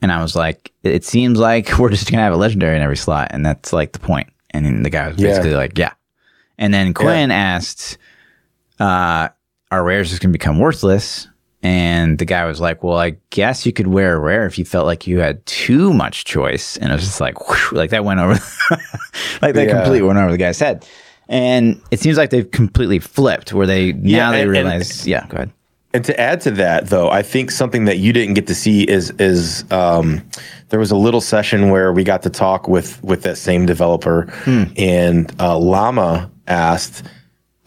and 0.03 0.11
I 0.11 0.21
was 0.21 0.35
like, 0.35 0.71
it 0.83 1.03
seems 1.03 1.39
like 1.39 1.77
we're 1.79 1.89
just 1.89 2.11
gonna 2.11 2.21
have 2.23 2.33
a 2.33 2.37
legendary 2.37 2.75
in 2.75 2.83
every 2.83 2.97
slot, 2.97 3.29
and 3.31 3.43
that's 3.43 3.73
like 3.73 3.93
the 3.93 3.99
point. 3.99 4.29
And 4.51 4.85
the 4.85 4.89
guy 4.91 5.07
was 5.07 5.17
Yeah. 5.17 5.29
basically 5.29 5.55
like, 5.55 5.77
yeah. 5.79 5.93
And 6.59 6.71
then 6.71 6.93
Quinn 6.93 7.31
asked, 7.31 7.97
uh, 8.79 9.29
"Are 9.71 9.83
rares 9.83 10.09
just 10.09 10.21
gonna 10.21 10.31
become 10.31 10.59
worthless?" 10.59 11.27
And 11.63 12.19
the 12.19 12.25
guy 12.25 12.45
was 12.45 12.59
like, 12.59 12.83
"Well, 12.83 12.97
I 12.97 13.15
guess 13.29 13.65
you 13.65 13.71
could 13.73 13.87
wear 13.87 14.15
a 14.15 14.19
rare 14.19 14.45
if 14.45 14.59
you 14.59 14.65
felt 14.65 14.85
like 14.85 15.07
you 15.07 15.19
had 15.19 15.43
too 15.45 15.93
much 15.93 16.25
choice." 16.25 16.77
And 16.77 16.91
it 16.91 16.93
was 16.93 17.03
just 17.05 17.21
like, 17.21 17.47
whoosh, 17.49 17.71
like 17.71 17.89
that 17.91 18.03
went 18.05 18.19
over, 18.19 18.33
like 19.41 19.55
that 19.55 19.67
Yeah. 19.67 19.73
completely 19.73 20.01
went 20.01 20.19
over 20.19 20.29
the 20.31 20.37
guy's 20.37 20.59
head. 20.59 20.85
And 21.29 21.81
it 21.89 22.01
seems 22.01 22.17
like 22.17 22.29
they've 22.31 22.51
completely 22.51 22.99
flipped, 22.99 23.53
where 23.53 23.65
they 23.65 23.93
now 23.93 24.31
they 24.31 24.41
and- 24.41 24.43
and- 24.43 24.51
realize, 24.51 25.07
yeah, 25.07 25.25
go 25.27 25.37
ahead. 25.37 25.51
And 25.93 26.03
to 26.05 26.19
add 26.19 26.41
to 26.41 26.51
that, 26.51 26.87
though, 26.87 27.09
I 27.11 27.21
think 27.21 27.51
something 27.51 27.85
that 27.85 27.99
you 27.99 28.13
didn't 28.13 28.33
get 28.33 28.47
to 28.47 28.55
see 28.55 28.83
is 28.83 29.11
is 29.19 29.63
um, 29.71 30.23
there 30.69 30.79
was 30.79 30.89
a 30.89 30.95
little 30.95 31.21
session 31.21 31.69
where 31.69 31.93
we 31.93 32.03
got 32.03 32.23
to 32.23 32.31
talk 32.31 32.67
with 32.67 33.01
with 33.03 33.21
that 33.23 33.37
same 33.37 33.67
developer, 33.67 34.31
and 34.75 35.31
uh, 35.39 35.57
Llama 35.57 36.31
asked. 36.47 37.03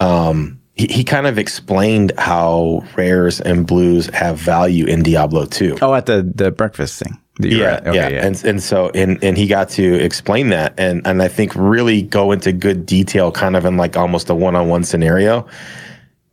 Um, 0.01 0.61
he, 0.75 0.89
he 0.89 1.05
kind 1.05 1.27
of 1.27 1.39
explained 1.39 2.12
how 2.19 2.85
rares 2.97 3.41
and 3.41 3.67
blues 3.67 4.11
have 4.12 4.37
value 4.37 4.85
in 4.85 5.03
Diablo 5.03 5.47
2. 5.47 5.79
Oh, 5.81 5.95
at 5.95 6.07
the 6.07 6.31
the 6.35 6.51
breakfast 6.51 7.03
thing. 7.03 7.19
that 7.39 7.49
you 7.49 7.59
were 7.59 7.65
yeah. 7.65 7.81
Okay, 7.87 8.15
yeah, 8.15 8.27
and 8.27 8.45
and 8.45 8.62
so 8.62 8.91
and 8.91 9.23
and 9.23 9.39
he 9.39 9.47
got 9.47 9.69
to 9.71 9.95
explain 9.95 10.49
that 10.49 10.75
and 10.77 11.07
and 11.07 11.23
I 11.23 11.29
think 11.29 11.53
really 11.55 12.03
go 12.03 12.33
into 12.33 12.53
good 12.53 12.87
detail, 12.87 13.31
kind 13.31 13.55
of 13.55 13.65
in 13.65 13.77
like 13.77 13.97
almost 13.97 14.29
a 14.29 14.35
one 14.35 14.57
on 14.57 14.69
one 14.69 14.83
scenario, 14.83 15.47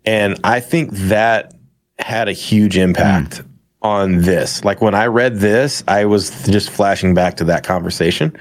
and 0.06 0.40
I 0.44 0.60
think 0.60 0.92
that 0.92 1.54
had 2.00 2.28
a 2.28 2.34
huge 2.34 2.78
impact 2.78 3.38
Hmm. 3.38 3.48
on 3.82 4.22
this. 4.22 4.64
Like 4.64 4.82
when 4.82 4.96
I 4.96 5.06
read 5.08 5.38
this, 5.38 5.84
I 5.88 6.06
was 6.06 6.30
just 6.48 6.70
flashing 6.70 7.14
back 7.14 7.36
to 7.38 7.44
that 7.46 7.64
conversation 7.64 8.36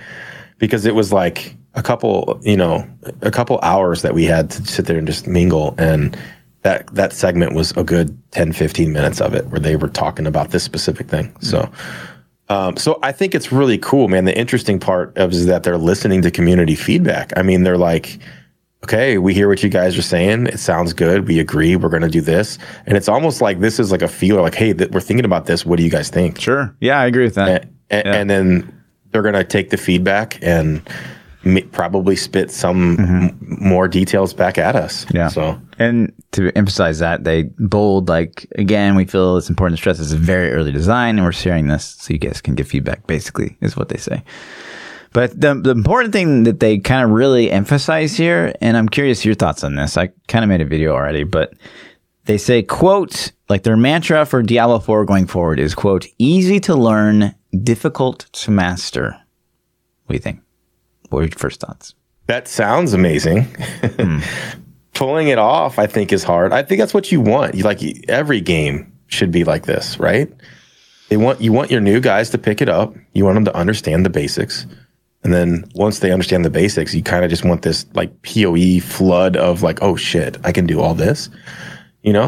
because 0.58 0.86
it 0.86 0.94
was 0.94 1.12
like 1.12 1.56
a 1.74 1.82
couple, 1.82 2.38
you 2.42 2.56
know, 2.56 2.86
a 3.22 3.30
couple 3.30 3.58
hours 3.62 4.02
that 4.02 4.14
we 4.14 4.24
had 4.24 4.50
to 4.50 4.64
sit 4.66 4.86
there 4.86 4.98
and 4.98 5.06
just 5.06 5.26
mingle 5.26 5.74
and. 5.78 6.16
That, 6.64 6.86
that 6.94 7.12
segment 7.12 7.54
was 7.56 7.72
a 7.72 7.82
good 7.82 8.16
10, 8.30 8.52
15 8.52 8.92
minutes 8.92 9.20
of 9.20 9.34
it 9.34 9.48
where 9.48 9.58
they 9.58 9.74
were 9.74 9.88
talking 9.88 10.28
about 10.28 10.52
this 10.52 10.62
specific 10.62 11.08
thing. 11.08 11.34
So, 11.40 11.68
um, 12.48 12.76
so 12.76 13.00
I 13.02 13.10
think 13.10 13.34
it's 13.34 13.50
really 13.50 13.78
cool, 13.78 14.06
man. 14.06 14.26
The 14.26 14.38
interesting 14.38 14.78
part 14.78 15.18
of 15.18 15.32
is 15.32 15.46
that 15.46 15.64
they're 15.64 15.76
listening 15.76 16.22
to 16.22 16.30
community 16.30 16.76
feedback. 16.76 17.32
I 17.36 17.42
mean, 17.42 17.64
they're 17.64 17.76
like, 17.76 18.20
okay, 18.84 19.18
we 19.18 19.32
hear 19.34 19.48
what 19.48 19.62
you 19.62 19.68
guys 19.68 19.96
are 19.96 20.02
saying. 20.02 20.46
It 20.46 20.58
sounds 20.58 20.92
good. 20.92 21.28
We 21.28 21.38
agree. 21.38 21.76
We're 21.76 21.88
going 21.88 22.02
to 22.02 22.08
do 22.08 22.20
this. 22.20 22.58
And 22.86 22.96
it's 22.96 23.08
almost 23.08 23.40
like 23.40 23.60
this 23.60 23.78
is 23.78 23.92
like 23.92 24.02
a 24.02 24.08
feeler, 24.08 24.40
like, 24.42 24.54
hey, 24.54 24.72
th- 24.74 24.90
we're 24.90 25.00
thinking 25.00 25.24
about 25.24 25.46
this. 25.46 25.64
What 25.64 25.76
do 25.76 25.84
you 25.84 25.90
guys 25.90 26.10
think? 26.10 26.40
Sure. 26.40 26.74
Yeah, 26.80 26.98
I 26.98 27.06
agree 27.06 27.24
with 27.24 27.34
that. 27.36 27.64
And, 27.90 28.02
Yeah. 28.06 28.14
and 28.16 28.30
then 28.30 28.82
they're 29.12 29.22
going 29.22 29.34
to 29.34 29.44
take 29.44 29.70
the 29.70 29.76
feedback 29.76 30.38
and 30.42 30.82
m- 31.44 31.68
probably 31.70 32.16
spit 32.16 32.50
some 32.50 32.98
m- 32.98 33.38
more 33.60 33.86
details 33.86 34.34
back 34.34 34.58
at 34.58 34.74
us. 34.74 35.04
Mm-hmm. 35.04 35.16
Yeah. 35.16 35.28
So 35.28 35.60
And 35.78 36.12
to 36.32 36.50
emphasize 36.56 36.98
that, 37.00 37.24
they 37.24 37.44
bold 37.58 38.08
like 38.08 38.46
again, 38.56 38.94
we 38.96 39.04
feel 39.04 39.36
it's 39.36 39.48
important 39.50 39.76
to 39.78 39.80
stress 39.80 39.98
this 39.98 40.06
is 40.08 40.12
very 40.14 40.50
early 40.50 40.72
design, 40.72 41.16
and 41.18 41.24
we're 41.24 41.32
sharing 41.32 41.68
this 41.68 41.96
so 42.00 42.12
you 42.14 42.18
guys 42.18 42.40
can 42.40 42.54
give 42.54 42.66
feedback. 42.68 43.06
Basically, 43.06 43.56
is 43.60 43.76
what 43.76 43.90
they 43.90 43.98
say. 43.98 44.22
But 45.12 45.38
the 45.38 45.54
the 45.54 45.70
important 45.70 46.12
thing 46.12 46.44
that 46.44 46.60
they 46.60 46.78
kind 46.78 47.04
of 47.04 47.10
really 47.10 47.50
emphasize 47.50 48.16
here, 48.16 48.54
and 48.60 48.76
I'm 48.76 48.88
curious 48.88 49.24
your 49.24 49.34
thoughts 49.34 49.62
on 49.64 49.74
this. 49.74 49.96
I 49.96 50.08
kind 50.28 50.42
of 50.42 50.48
made 50.48 50.60
a 50.60 50.66
video 50.66 50.92
already, 50.92 51.24
but 51.24 51.54
they 52.24 52.38
say 52.38 52.62
quote 52.62 53.32
like 53.48 53.62
their 53.64 53.76
mantra 53.76 54.24
for 54.24 54.42
Diablo 54.42 54.78
4 54.78 55.04
going 55.04 55.26
forward 55.26 55.60
is 55.60 55.74
quote 55.74 56.06
easy 56.18 56.60
to 56.60 56.74
learn, 56.74 57.34
difficult 57.62 58.26
to 58.32 58.50
master. 58.50 59.16
What 60.06 60.08
do 60.08 60.14
you 60.14 60.20
think? 60.20 60.40
What 61.10 61.18
are 61.20 61.22
your 61.22 61.30
first 61.32 61.60
thoughts? 61.60 61.94
that 62.26 62.48
sounds 62.48 62.94
amazing. 62.94 63.42
Hmm. 63.98 64.20
Pulling 64.94 65.28
it 65.28 65.38
off, 65.38 65.78
I 65.78 65.86
think, 65.86 66.12
is 66.12 66.22
hard. 66.22 66.52
I 66.52 66.62
think 66.62 66.78
that's 66.78 66.94
what 66.94 67.10
you 67.10 67.20
want. 67.20 67.54
You 67.54 67.64
like 67.64 67.80
every 68.08 68.40
game 68.40 68.92
should 69.06 69.30
be 69.30 69.42
like 69.42 69.64
this, 69.64 69.98
right? 69.98 70.30
They 71.08 71.16
want 71.16 71.40
you 71.40 71.52
want 71.52 71.70
your 71.70 71.80
new 71.80 71.98
guys 71.98 72.30
to 72.30 72.38
pick 72.38 72.62
it 72.62 72.68
up. 72.68 72.94
You 73.12 73.24
want 73.24 73.36
them 73.36 73.44
to 73.46 73.56
understand 73.56 74.04
the 74.04 74.10
basics, 74.10 74.66
and 75.24 75.32
then 75.32 75.64
once 75.74 76.00
they 76.00 76.10
understand 76.10 76.44
the 76.44 76.50
basics, 76.50 76.94
you 76.94 77.02
kind 77.02 77.24
of 77.24 77.30
just 77.30 77.44
want 77.44 77.62
this 77.62 77.86
like 77.94 78.22
Poe 78.22 78.80
flood 78.80 79.36
of 79.36 79.62
like, 79.62 79.80
oh 79.82 79.96
shit, 79.96 80.36
I 80.44 80.52
can 80.52 80.66
do 80.66 80.80
all 80.80 80.94
this. 80.94 81.28
You 82.02 82.12
know? 82.12 82.26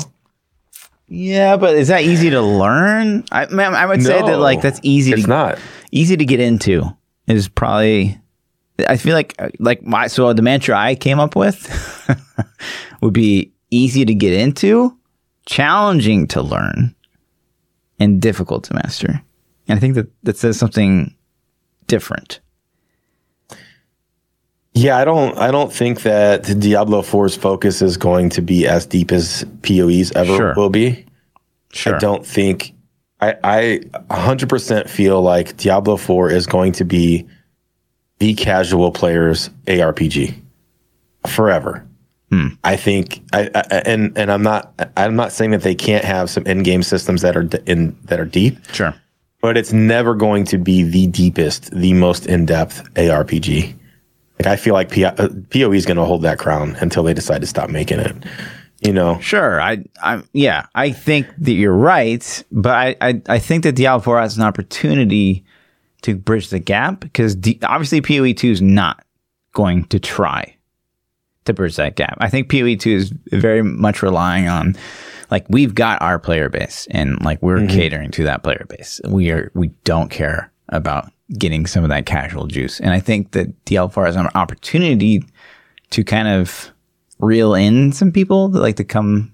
Yeah, 1.08 1.56
but 1.56 1.74
is 1.76 1.88
that 1.88 2.02
easy 2.02 2.30
to 2.30 2.40
learn? 2.40 3.24
I, 3.32 3.46
man, 3.46 3.74
I 3.74 3.86
would 3.86 4.02
say 4.02 4.20
that 4.20 4.38
like 4.38 4.62
that's 4.62 4.80
easy 4.82 5.12
It's 5.12 5.22
to 5.24 5.28
not. 5.28 5.58
easy 5.90 6.16
to 6.16 6.24
get 6.24 6.40
into. 6.40 6.84
Is 7.26 7.48
probably 7.48 8.18
I 8.88 8.96
feel 8.96 9.14
like 9.14 9.34
like 9.58 9.82
my 9.82 10.06
so 10.08 10.32
the 10.32 10.42
mantra 10.42 10.76
I 10.76 10.94
came 10.94 11.18
up 11.20 11.36
with 11.36 11.68
would 13.00 13.12
be 13.14 13.52
easy 13.70 14.04
to 14.04 14.14
get 14.14 14.32
into, 14.32 14.96
challenging 15.46 16.26
to 16.28 16.42
learn, 16.42 16.94
and 17.98 18.20
difficult 18.20 18.64
to 18.64 18.74
master. 18.74 19.22
And 19.68 19.76
I 19.76 19.80
think 19.80 19.94
that 19.94 20.06
that 20.24 20.36
says 20.36 20.58
something 20.58 21.14
different. 21.86 22.40
Yeah, 24.74 24.98
I 24.98 25.04
don't. 25.04 25.36
I 25.38 25.50
don't 25.52 25.72
think 25.72 26.02
that 26.02 26.42
Diablo 26.58 27.02
4's 27.02 27.36
focus 27.36 27.80
is 27.80 27.96
going 27.96 28.30
to 28.30 28.42
be 28.42 28.66
as 28.66 28.86
deep 28.86 29.12
as 29.12 29.44
PoE's 29.62 30.10
ever 30.12 30.36
Sure. 30.36 30.54
will 30.56 30.70
be. 30.70 31.06
Sure. 31.72 31.94
I 31.94 31.98
don't 31.98 32.26
think 32.26 32.72
I 33.20 33.36
I 33.44 33.80
100% 34.10 34.88
feel 34.88 35.22
like 35.22 35.56
Diablo 35.56 35.96
4 35.96 36.30
is 36.30 36.46
going 36.46 36.72
to 36.72 36.84
be 36.84 37.26
the 38.18 38.34
casual 38.34 38.90
player's 38.90 39.48
ARPG 39.66 40.34
forever. 41.26 41.84
Hmm. 42.30 42.48
I 42.64 42.76
think 42.76 43.22
I, 43.32 43.50
I 43.54 43.60
and 43.86 44.16
and 44.18 44.30
I'm 44.32 44.42
not 44.42 44.72
I'm 44.96 45.14
not 45.14 45.30
saying 45.32 45.52
that 45.52 45.62
they 45.62 45.74
can't 45.74 46.04
have 46.04 46.30
some 46.30 46.44
in-game 46.46 46.82
systems 46.82 47.22
that 47.22 47.36
are 47.36 47.48
in 47.66 47.96
that 48.06 48.18
are 48.18 48.24
deep, 48.24 48.58
Sure. 48.72 48.94
but 49.40 49.56
it's 49.56 49.72
never 49.72 50.14
going 50.14 50.44
to 50.46 50.58
be 50.58 50.82
the 50.82 51.06
deepest, 51.06 51.70
the 51.70 51.92
most 51.92 52.26
in-depth 52.26 52.92
ARPG. 52.94 53.74
Like 54.38 54.46
I 54.46 54.56
feel 54.56 54.74
like 54.74 54.90
P- 54.90 55.04
uh, 55.04 55.28
PoE 55.50 55.72
is 55.72 55.86
going 55.86 55.96
to 55.96 56.04
hold 56.04 56.22
that 56.22 56.38
crown 56.38 56.76
until 56.80 57.02
they 57.02 57.14
decide 57.14 57.40
to 57.40 57.46
stop 57.46 57.70
making 57.70 58.00
it. 58.00 58.16
You 58.80 58.92
know, 58.92 59.18
Sure. 59.20 59.62
I, 59.62 59.84
I, 60.02 60.22
yeah, 60.32 60.66
I 60.74 60.90
think 60.90 61.26
that 61.38 61.52
you're 61.52 61.72
right, 61.72 62.44
but 62.52 62.74
I, 62.74 62.96
I, 63.00 63.22
I 63.28 63.38
think 63.38 63.62
that 63.62 63.76
Diablo 63.76 64.02
4 64.02 64.20
has 64.20 64.36
an 64.36 64.42
opportunity 64.42 65.44
to 66.02 66.16
bridge 66.16 66.50
the 66.50 66.58
gap 66.58 67.00
because 67.00 67.34
D, 67.34 67.58
obviously 67.62 68.02
PoE 68.02 68.32
2 68.34 68.50
is 68.50 68.60
not 68.60 69.02
going 69.52 69.84
to 69.86 69.98
try 69.98 70.54
to 71.46 71.54
bridge 71.54 71.76
that 71.76 71.96
gap. 71.96 72.18
I 72.20 72.28
think 72.28 72.50
PoE 72.50 72.74
2 72.74 72.90
is 72.90 73.12
very 73.30 73.62
much 73.62 74.02
relying 74.02 74.48
on, 74.48 74.76
like, 75.30 75.46
we've 75.48 75.74
got 75.74 76.02
our 76.02 76.18
player 76.18 76.50
base 76.50 76.86
and 76.90 77.22
like 77.24 77.40
we're 77.42 77.66
catering 77.66 78.10
to 78.10 78.24
that 78.24 78.42
player 78.42 78.66
base. 78.68 79.00
We 79.08 79.30
are, 79.30 79.50
we 79.54 79.68
don't 79.84 80.10
care 80.10 80.52
about 80.68 81.10
getting 81.38 81.66
some 81.66 81.84
of 81.84 81.90
that 81.90 82.06
casual 82.06 82.46
juice. 82.46 82.80
And 82.80 82.90
I 82.90 83.00
think 83.00 83.32
that 83.32 83.52
4 83.66 84.06
has 84.06 84.16
an 84.16 84.28
opportunity 84.34 85.24
to 85.90 86.04
kind 86.04 86.28
of 86.28 86.70
reel 87.18 87.54
in 87.54 87.92
some 87.92 88.12
people 88.12 88.48
that 88.48 88.60
like 88.60 88.76
to 88.76 88.84
come 88.84 89.32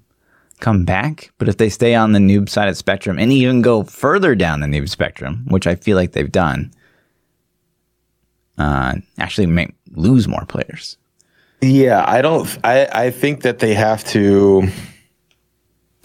come 0.60 0.84
back. 0.84 1.32
But 1.38 1.48
if 1.48 1.56
they 1.56 1.70
stay 1.70 1.94
on 1.94 2.12
the 2.12 2.18
noob 2.18 2.48
side 2.48 2.68
of 2.68 2.76
spectrum 2.76 3.18
and 3.18 3.32
even 3.32 3.62
go 3.62 3.82
further 3.82 4.34
down 4.34 4.60
the 4.60 4.66
noob 4.66 4.88
spectrum, 4.88 5.46
which 5.48 5.66
I 5.66 5.74
feel 5.74 5.96
like 5.96 6.12
they've 6.12 6.30
done, 6.30 6.72
uh, 8.58 8.96
actually 9.18 9.46
make 9.46 9.74
lose 9.92 10.28
more 10.28 10.44
players. 10.44 10.96
Yeah, 11.62 12.04
I 12.06 12.22
don't. 12.22 12.58
I 12.64 12.86
I 12.92 13.10
think 13.10 13.42
that 13.42 13.58
they 13.58 13.74
have 13.74 14.04
to. 14.04 14.68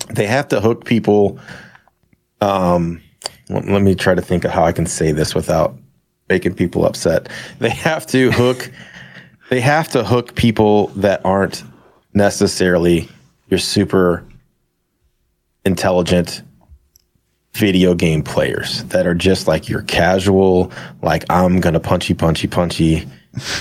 They 0.10 0.28
have 0.28 0.48
to 0.50 0.62
hook 0.62 0.86
people. 0.86 1.39
Um, 2.41 3.02
let 3.49 3.81
me 3.81 3.95
try 3.95 4.15
to 4.15 4.21
think 4.21 4.43
of 4.43 4.51
how 4.51 4.63
I 4.63 4.71
can 4.71 4.86
say 4.86 5.12
this 5.12 5.36
without 5.36 5.75
making 6.29 6.55
people 6.55 6.86
upset. 6.86 7.29
They 7.60 7.69
have 7.69 8.08
to 8.08 8.31
hook. 8.31 8.71
they 9.49 9.62
have 9.62 9.89
to 9.89 10.03
hook 10.03 10.36
people 10.36 10.88
that 10.88 11.21
aren't 11.23 11.63
necessarily 12.13 13.08
your 13.49 13.60
super 13.60 14.23
intelligent 15.65 16.41
video 17.53 17.93
game 17.95 18.21
players 18.21 18.84
that 18.86 19.08
are 19.08 19.13
just 19.13 19.47
like 19.47 19.69
your 19.69 19.81
casual, 19.84 20.71
like 21.01 21.23
I'm 21.29 21.60
gonna 21.62 21.79
punchy 21.79 22.13
punchy 22.13 22.47
punchy 22.47 23.08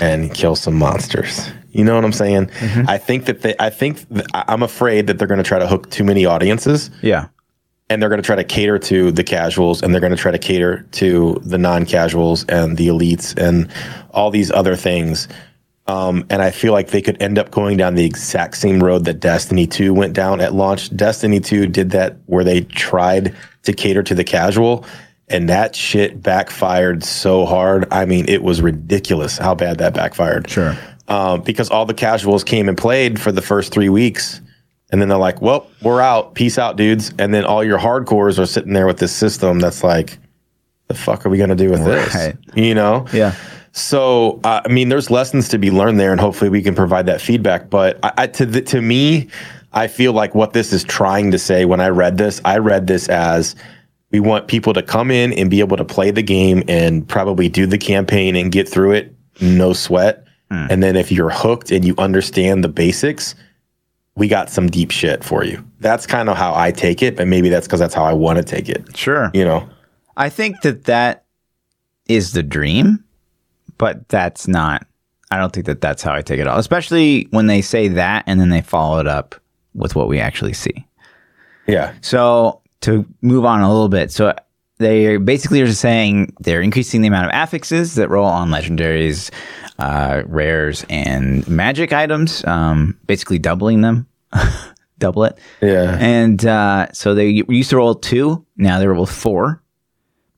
and 0.01 0.33
kill 0.35 0.57
some 0.57 0.75
monsters. 0.75 1.49
You 1.71 1.85
know 1.85 1.95
what 1.95 2.05
I'm 2.05 2.13
saying? 2.13 2.47
Mm-hmm. 2.47 2.89
I 2.89 2.99
think 2.99 3.27
that 3.27 3.43
they, 3.43 3.55
I 3.59 3.71
think 3.71 4.09
th- 4.09 4.27
I'm 4.33 4.63
afraid 4.63 5.07
that 5.09 5.19
they're 5.19 5.29
gonna 5.29 5.43
try 5.43 5.59
to 5.59 5.67
hook 5.67 5.91
too 5.91 6.05
many 6.05 6.25
audiences 6.25 6.91
Yeah. 7.03 7.29
And 7.89 8.01
they're 8.01 8.09
gonna 8.09 8.23
try 8.23 8.37
to 8.37 8.45
cater 8.45 8.79
to 8.79 9.13
the 9.13 9.25
casuals 9.25 9.83
and 9.83 9.93
they're 9.93 10.01
gonna 10.01 10.17
try 10.17 10.33
to 10.33 10.39
cater 10.39 10.87
to 10.93 11.41
the 11.45 11.59
non-casuals 11.59 12.45
and 12.47 12.77
the 12.77 12.89
elites 12.89 13.37
and 13.37 13.71
all 14.11 14.31
these 14.31 14.51
other 14.51 14.77
things. 14.77 15.29
Um, 15.87 16.25
and 16.31 16.41
I 16.41 16.51
feel 16.51 16.73
like 16.73 16.89
they 16.89 17.03
could 17.03 17.21
end 17.21 17.39
up 17.39 17.51
going 17.51 17.77
down 17.77 17.95
the 17.95 18.07
exact 18.07 18.57
same 18.57 18.83
road 18.83 19.05
that 19.05 19.21
Destiny 19.21 19.67
2 19.67 19.93
went 19.93 20.15
down 20.15 20.41
at 20.41 20.55
launch. 20.55 20.95
Destiny 20.97 21.41
2 21.41 21.67
did 21.67 21.91
that 21.91 22.17
where 22.27 22.45
they 22.45 22.63
tried 22.63 23.35
to 23.65 23.73
cater 23.75 24.03
to 24.03 24.15
the 24.15 24.25
casual, 24.25 24.87
and 25.29 25.49
that 25.51 25.77
shit 25.77 26.23
backfired 26.23 27.05
so 27.05 27.45
hard. 27.45 27.87
I 27.91 28.07
mean, 28.07 28.25
it 28.29 28.43
was 28.43 28.63
ridiculous 28.63 29.37
how 29.37 29.55
bad 29.55 29.79
that 29.79 29.93
backfired. 29.93 30.49
Sure. 30.49 30.77
Um, 31.09 31.43
because 31.43 31.69
all 31.69 31.85
the 31.85 31.95
casuals 31.95 32.45
came 32.45 32.67
and 32.67 32.79
played 32.79 33.21
for 33.21 33.31
the 33.31 33.43
first 33.43 33.71
three 33.71 33.91
weeks, 33.91 34.41
and 34.91 35.01
then 35.01 35.09
they're 35.09 35.19
like, 35.19 35.41
"Well, 35.43 35.67
we're 35.83 36.01
out. 36.01 36.35
Peace 36.35 36.59
out, 36.59 36.77
dudes." 36.77 37.13
And 37.19 37.33
then 37.33 37.45
all 37.45 37.65
your 37.65 37.79
hardcores 37.79 38.39
are 38.39 38.47
sitting 38.47 38.73
there 38.73 38.87
with 38.87 38.99
this 38.99 39.13
system 39.13 39.61
that's 39.61 39.83
like, 39.83 40.19
"The 40.89 40.95
fuck 40.95 41.27
are 41.27 41.29
we 41.29 41.39
gonna 41.39 41.55
do 41.55 41.71
with 41.71 41.81
right. 41.81 42.13
this?" 42.13 42.35
You 42.55 42.75
know? 42.75 43.07
Yeah. 43.13 43.35
So, 43.73 44.39
uh, 44.45 44.61
I 44.65 44.69
mean, 44.69 44.89
there's 44.89 45.11
lessons 45.11 45.49
to 45.49 45.59
be 45.59 45.73
learned 45.73 45.99
there, 45.99 46.13
and 46.13 46.21
hopefully, 46.21 46.49
we 46.49 46.63
can 46.63 46.77
provide 46.77 47.07
that 47.07 47.21
feedback. 47.21 47.71
But 47.71 47.99
I, 48.05 48.13
I, 48.19 48.27
to 48.29 48.47
the, 48.47 48.61
to 48.63 48.81
me, 48.81 49.29
I 49.73 49.89
feel 49.89 50.13
like 50.13 50.35
what 50.35 50.53
this 50.53 50.73
is 50.73 50.85
trying 50.85 51.33
to 51.33 51.39
say 51.39 51.65
when 51.65 51.81
I 51.81 51.89
read 51.89 52.17
this, 52.17 52.41
I 52.45 52.59
read 52.59 52.87
this 52.87 53.09
as 53.09 53.57
we 54.13 54.21
want 54.21 54.47
people 54.47 54.73
to 54.73 54.83
come 54.83 55.11
in 55.11 55.33
and 55.33 55.51
be 55.51 55.59
able 55.59 55.77
to 55.77 55.85
play 55.85 56.13
the 56.13 56.23
game 56.23 56.63
and 56.69 57.07
probably 57.09 57.49
do 57.49 57.67
the 57.67 57.79
campaign 57.79 58.37
and 58.37 58.53
get 58.53 58.69
through 58.69 58.93
it, 58.93 59.13
no 59.41 59.73
sweat. 59.73 60.25
Mm. 60.53 60.71
And 60.71 60.83
then 60.83 60.95
if 60.95 61.11
you're 61.11 61.31
hooked 61.31 61.73
and 61.73 61.85
you 61.85 61.97
understand 61.99 62.63
the 62.63 62.69
basics, 62.69 63.35
we 64.17 64.29
got 64.29 64.51
some 64.51 64.69
deep 64.69 64.91
shit 64.91 65.25
for 65.25 65.45
you. 65.45 65.65
That's 65.81 66.07
kind 66.07 66.29
of 66.29 66.37
how 66.37 66.55
I 66.55 66.71
take 66.71 67.03
it, 67.03 67.17
but 67.17 67.27
maybe 67.27 67.49
that's 67.49 67.67
because 67.67 67.81
that's 67.81 67.95
how 67.95 68.05
I 68.05 68.13
want 68.13 68.39
to 68.39 68.45
take 68.45 68.69
it. 68.69 68.97
Sure. 68.97 69.31
You 69.35 69.45
know, 69.45 69.69
I 70.17 70.29
think 70.29 70.61
that 70.63 70.85
that 70.85 71.25
is 72.09 72.33
the 72.33 72.43
dream, 72.43 73.05
but 73.79 74.09
that's 74.09 74.47
not. 74.47 74.87
I 75.31 75.39
don't 75.39 75.53
think 75.53 75.67
that 75.67 75.81
that's 75.81 76.03
how 76.03 76.15
I 76.15 76.23
take 76.23 76.39
it 76.39 76.47
all, 76.47 76.59
especially 76.59 77.27
when 77.31 77.47
they 77.47 77.61
say 77.61 77.89
that 77.89 78.25
and 78.27 78.39
then 78.39 78.51
they 78.51 78.63
follow 78.63 79.01
it 79.01 79.09
up 79.09 79.35
with 79.75 79.97
what 79.97 80.07
we 80.07 80.21
actually 80.21 80.53
see. 80.53 80.87
Yeah. 81.67 81.95
So 82.01 82.61
to 82.83 83.05
move 83.21 83.45
on 83.45 83.63
a 83.63 83.73
little 83.73 83.89
bit, 83.89 84.13
so 84.13 84.35
they 84.79 85.17
basically 85.17 85.61
are 85.63 85.73
saying 85.73 86.35
they're 86.41 86.61
increasing 86.61 87.01
the 87.01 87.09
amount 87.09 87.27
of 87.27 87.33
affixes 87.33 87.95
that 87.95 88.11
roll 88.11 88.27
on 88.27 88.51
legendaries, 88.51 89.31
uh, 89.79 90.23
rares, 90.27 90.85
and 90.89 91.47
magic 91.49 91.93
items, 91.93 92.45
um, 92.45 92.99
basically 93.07 93.39
doubling 93.39 93.81
them. 93.81 94.07
Double 94.99 95.25
it. 95.25 95.39
Yeah. 95.61 95.99
And 95.99 96.45
uh, 96.47 96.93
so 96.93 97.15
they 97.15 97.45
used 97.49 97.71
to 97.71 97.77
roll 97.77 97.95
two, 97.95 98.45
now 98.57 98.79
they 98.79 98.87
roll 98.87 99.07
four. 99.07 99.61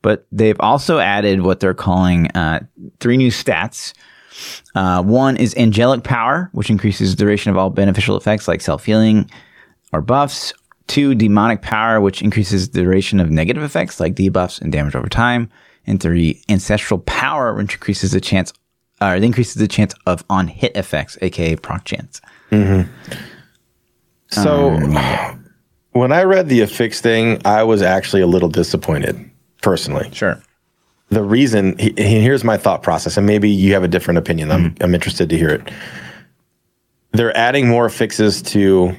But 0.03 0.27
they've 0.31 0.61
also 0.61 0.99
added 0.99 1.43
what 1.43 1.61
they're 1.61 1.75
calling 1.75 2.31
uh, 2.31 2.61
three 3.01 3.17
new 3.17 3.31
stats. 3.31 3.93
Uh, 4.75 5.03
one 5.03 5.37
is 5.37 5.55
angelic 5.57 6.05
power, 6.05 6.49
which 6.53 6.71
increases 6.71 7.11
the 7.11 7.25
duration 7.25 7.51
of 7.51 7.57
all 7.57 7.71
beneficial 7.71 8.17
effects 8.17 8.47
like 8.47 8.61
self 8.61 8.85
healing 8.85 9.29
or 9.93 10.01
buffs. 10.01 10.53
Two, 10.87 11.17
demonic 11.17 11.63
power, 11.63 12.01
which 12.01 12.23
increases 12.23 12.69
the 12.69 12.83
duration 12.83 13.19
of 13.19 13.31
negative 13.31 13.65
effects 13.65 13.99
like 13.99 14.15
debuffs 14.15 14.61
and 14.61 14.71
damage 14.71 14.95
over 14.95 15.09
time. 15.09 15.51
And 15.89 16.01
three, 16.01 16.41
ancestral 16.49 17.01
power, 17.01 17.55
which 17.55 17.75
increases 17.75 18.13
the 18.13 18.21
chance 18.21 18.53
uh, 19.01 19.15
it 19.17 19.25
increases 19.25 19.55
the 19.55 19.69
chance 19.69 19.95
of 20.07 20.25
on 20.31 20.49
hit 20.49 20.77
effects, 20.77 21.19
aka 21.21 21.57
proc 21.57 21.85
chance. 21.85 22.21
Mm-hmm. 22.51 22.91
So, 24.29 24.71
um, 24.71 25.45
when 25.93 26.13
I 26.13 26.25
read 26.25 26.49
the 26.49 26.61
affix 26.61 27.01
thing, 27.01 27.41
I 27.45 27.63
was 27.63 27.83
actually 27.83 28.23
a 28.23 28.27
little 28.27 28.49
disappointed, 28.49 29.31
personally. 29.63 30.11
Sure. 30.13 30.41
The 31.11 31.23
reason, 31.23 31.79
he, 31.79 31.95
here's 31.97 32.43
my 32.43 32.57
thought 32.57 32.83
process, 32.83 33.17
and 33.17 33.27
maybe 33.27 33.49
you 33.49 33.73
have 33.75 33.85
a 33.85 33.89
different 33.89 34.19
opinion. 34.19 34.49
Mm-hmm. 34.49 34.67
I'm, 34.67 34.77
I'm 34.81 34.95
interested 34.95 35.31
to 35.31 35.39
hear 35.39 35.51
it. 35.51 35.71
They're 37.13 37.37
adding 37.37 37.69
more 37.69 37.87
affixes 37.87 38.43
to 38.53 38.95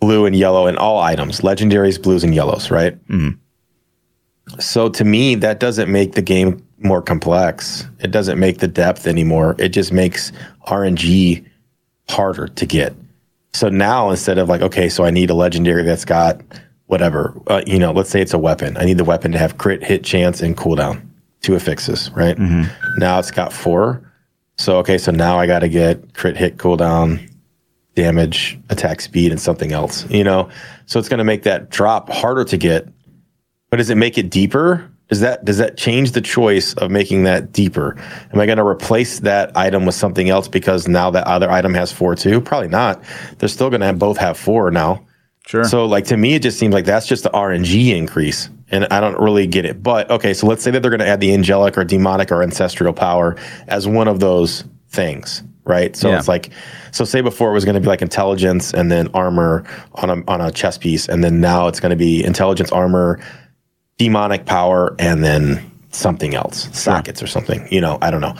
blue 0.00 0.26
and 0.26 0.34
yellow 0.34 0.66
in 0.66 0.76
all 0.76 0.98
items, 0.98 1.42
legendaries, 1.42 2.02
blues, 2.02 2.24
and 2.24 2.34
yellows, 2.34 2.70
right? 2.70 2.94
Mm-hmm. 3.08 3.38
So 4.60 4.88
to 4.88 5.04
me, 5.04 5.34
that 5.36 5.60
doesn't 5.60 5.90
make 5.90 6.12
the 6.12 6.22
game 6.22 6.63
more 6.78 7.02
complex. 7.02 7.86
It 8.00 8.10
doesn't 8.10 8.38
make 8.38 8.58
the 8.58 8.68
depth 8.68 9.06
anymore. 9.06 9.56
It 9.58 9.70
just 9.70 9.92
makes 9.92 10.32
RNG 10.66 11.44
harder 12.08 12.48
to 12.48 12.66
get. 12.66 12.94
So 13.52 13.68
now 13.68 14.10
instead 14.10 14.38
of 14.38 14.48
like, 14.48 14.62
okay, 14.62 14.88
so 14.88 15.04
I 15.04 15.10
need 15.10 15.30
a 15.30 15.34
legendary 15.34 15.84
that's 15.84 16.04
got 16.04 16.40
whatever, 16.86 17.34
uh, 17.46 17.62
you 17.66 17.78
know, 17.78 17.92
let's 17.92 18.10
say 18.10 18.20
it's 18.20 18.34
a 18.34 18.38
weapon. 18.38 18.76
I 18.76 18.84
need 18.84 18.98
the 18.98 19.04
weapon 19.04 19.32
to 19.32 19.38
have 19.38 19.58
crit, 19.58 19.82
hit, 19.82 20.04
chance, 20.04 20.40
and 20.42 20.56
cooldown, 20.56 21.06
two 21.40 21.52
affixes, 21.52 22.14
right? 22.16 22.36
Mm-hmm. 22.36 22.98
Now 22.98 23.18
it's 23.18 23.30
got 23.30 23.52
four. 23.52 24.10
So 24.58 24.78
okay, 24.78 24.98
so 24.98 25.10
now 25.12 25.38
I 25.38 25.46
got 25.46 25.60
to 25.60 25.68
get 25.68 26.14
crit, 26.14 26.36
hit, 26.36 26.58
cooldown, 26.58 27.30
damage, 27.94 28.58
attack 28.70 29.00
speed, 29.00 29.30
and 29.30 29.40
something 29.40 29.72
else. 29.72 30.08
You 30.10 30.24
know, 30.24 30.48
so 30.86 30.98
it's 30.98 31.08
going 31.08 31.18
to 31.18 31.24
make 31.24 31.44
that 31.44 31.70
drop 31.70 32.10
harder 32.10 32.44
to 32.44 32.56
get. 32.56 32.88
But 33.70 33.78
does 33.78 33.90
it 33.90 33.96
make 33.96 34.18
it 34.18 34.30
deeper? 34.30 34.88
Does 35.14 35.20
that 35.20 35.44
does 35.44 35.58
that 35.58 35.76
change 35.76 36.10
the 36.10 36.20
choice 36.20 36.74
of 36.74 36.90
making 36.90 37.22
that 37.22 37.52
deeper? 37.52 37.96
Am 38.32 38.40
I 38.40 38.46
going 38.46 38.58
to 38.58 38.66
replace 38.66 39.20
that 39.20 39.56
item 39.56 39.86
with 39.86 39.94
something 39.94 40.28
else 40.28 40.48
because 40.48 40.88
now 40.88 41.08
that 41.10 41.24
other 41.28 41.48
item 41.48 41.72
has 41.74 41.92
four 41.92 42.16
too? 42.16 42.40
Probably 42.40 42.66
not. 42.66 43.00
They're 43.38 43.48
still 43.48 43.70
going 43.70 43.82
to 43.82 43.92
both 43.92 44.16
have 44.16 44.36
four 44.36 44.72
now. 44.72 45.06
Sure. 45.46 45.62
So 45.62 45.86
like 45.86 46.06
to 46.06 46.16
me, 46.16 46.34
it 46.34 46.42
just 46.42 46.58
seems 46.58 46.74
like 46.74 46.84
that's 46.84 47.06
just 47.06 47.22
the 47.22 47.30
RNG 47.30 47.96
increase, 47.96 48.50
and 48.72 48.86
I 48.86 49.00
don't 49.00 49.16
really 49.20 49.46
get 49.46 49.64
it. 49.64 49.84
But 49.84 50.10
okay, 50.10 50.34
so 50.34 50.48
let's 50.48 50.64
say 50.64 50.72
that 50.72 50.82
they're 50.82 50.90
going 50.90 50.98
to 50.98 51.06
add 51.06 51.20
the 51.20 51.32
angelic 51.32 51.78
or 51.78 51.84
demonic 51.84 52.32
or 52.32 52.42
ancestral 52.42 52.92
power 52.92 53.36
as 53.68 53.86
one 53.86 54.08
of 54.08 54.18
those 54.18 54.64
things, 54.88 55.44
right? 55.62 55.94
So 55.94 56.08
yeah. 56.08 56.18
it's 56.18 56.26
like, 56.26 56.50
so 56.90 57.04
say 57.04 57.20
before 57.20 57.50
it 57.50 57.54
was 57.54 57.64
going 57.64 57.76
to 57.76 57.80
be 57.80 57.86
like 57.86 58.02
intelligence 58.02 58.74
and 58.74 58.90
then 58.90 59.10
armor 59.14 59.64
on 59.94 60.10
a 60.10 60.24
on 60.26 60.40
a 60.40 60.50
chess 60.50 60.76
piece, 60.76 61.08
and 61.08 61.22
then 61.22 61.40
now 61.40 61.68
it's 61.68 61.78
going 61.78 61.90
to 61.90 61.96
be 61.96 62.24
intelligence, 62.24 62.72
armor, 62.72 63.20
demonic 63.98 64.46
power 64.46 64.94
and 64.98 65.22
then 65.24 65.70
something 65.90 66.34
else, 66.34 66.68
sockets 66.76 67.22
or 67.22 67.26
something. 67.26 67.66
You 67.70 67.80
know, 67.80 67.98
I 68.02 68.10
don't 68.10 68.20
know. 68.20 68.34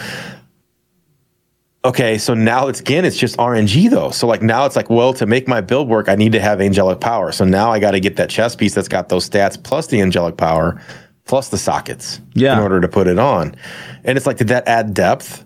Okay, 1.84 2.16
so 2.16 2.32
now 2.32 2.68
it's 2.68 2.80
again, 2.80 3.04
it's 3.04 3.16
just 3.16 3.36
RNG 3.36 3.90
though. 3.90 4.10
So 4.10 4.26
like 4.26 4.40
now 4.40 4.64
it's 4.64 4.74
like, 4.74 4.88
well, 4.88 5.12
to 5.14 5.26
make 5.26 5.46
my 5.46 5.60
build 5.60 5.88
work, 5.88 6.08
I 6.08 6.14
need 6.14 6.32
to 6.32 6.40
have 6.40 6.60
angelic 6.60 7.00
power. 7.00 7.30
So 7.30 7.44
now 7.44 7.70
I 7.70 7.78
got 7.78 7.90
to 7.90 8.00
get 8.00 8.16
that 8.16 8.30
chess 8.30 8.56
piece 8.56 8.74
that's 8.74 8.88
got 8.88 9.10
those 9.10 9.28
stats 9.28 9.62
plus 9.62 9.88
the 9.88 10.00
angelic 10.00 10.38
power 10.38 10.80
plus 11.26 11.50
the 11.50 11.58
sockets 11.58 12.20
yeah. 12.34 12.54
in 12.54 12.60
order 12.60 12.80
to 12.80 12.88
put 12.88 13.06
it 13.06 13.18
on. 13.18 13.54
And 14.04 14.16
it's 14.16 14.26
like, 14.26 14.38
did 14.38 14.48
that 14.48 14.66
add 14.66 14.94
depth? 14.94 15.44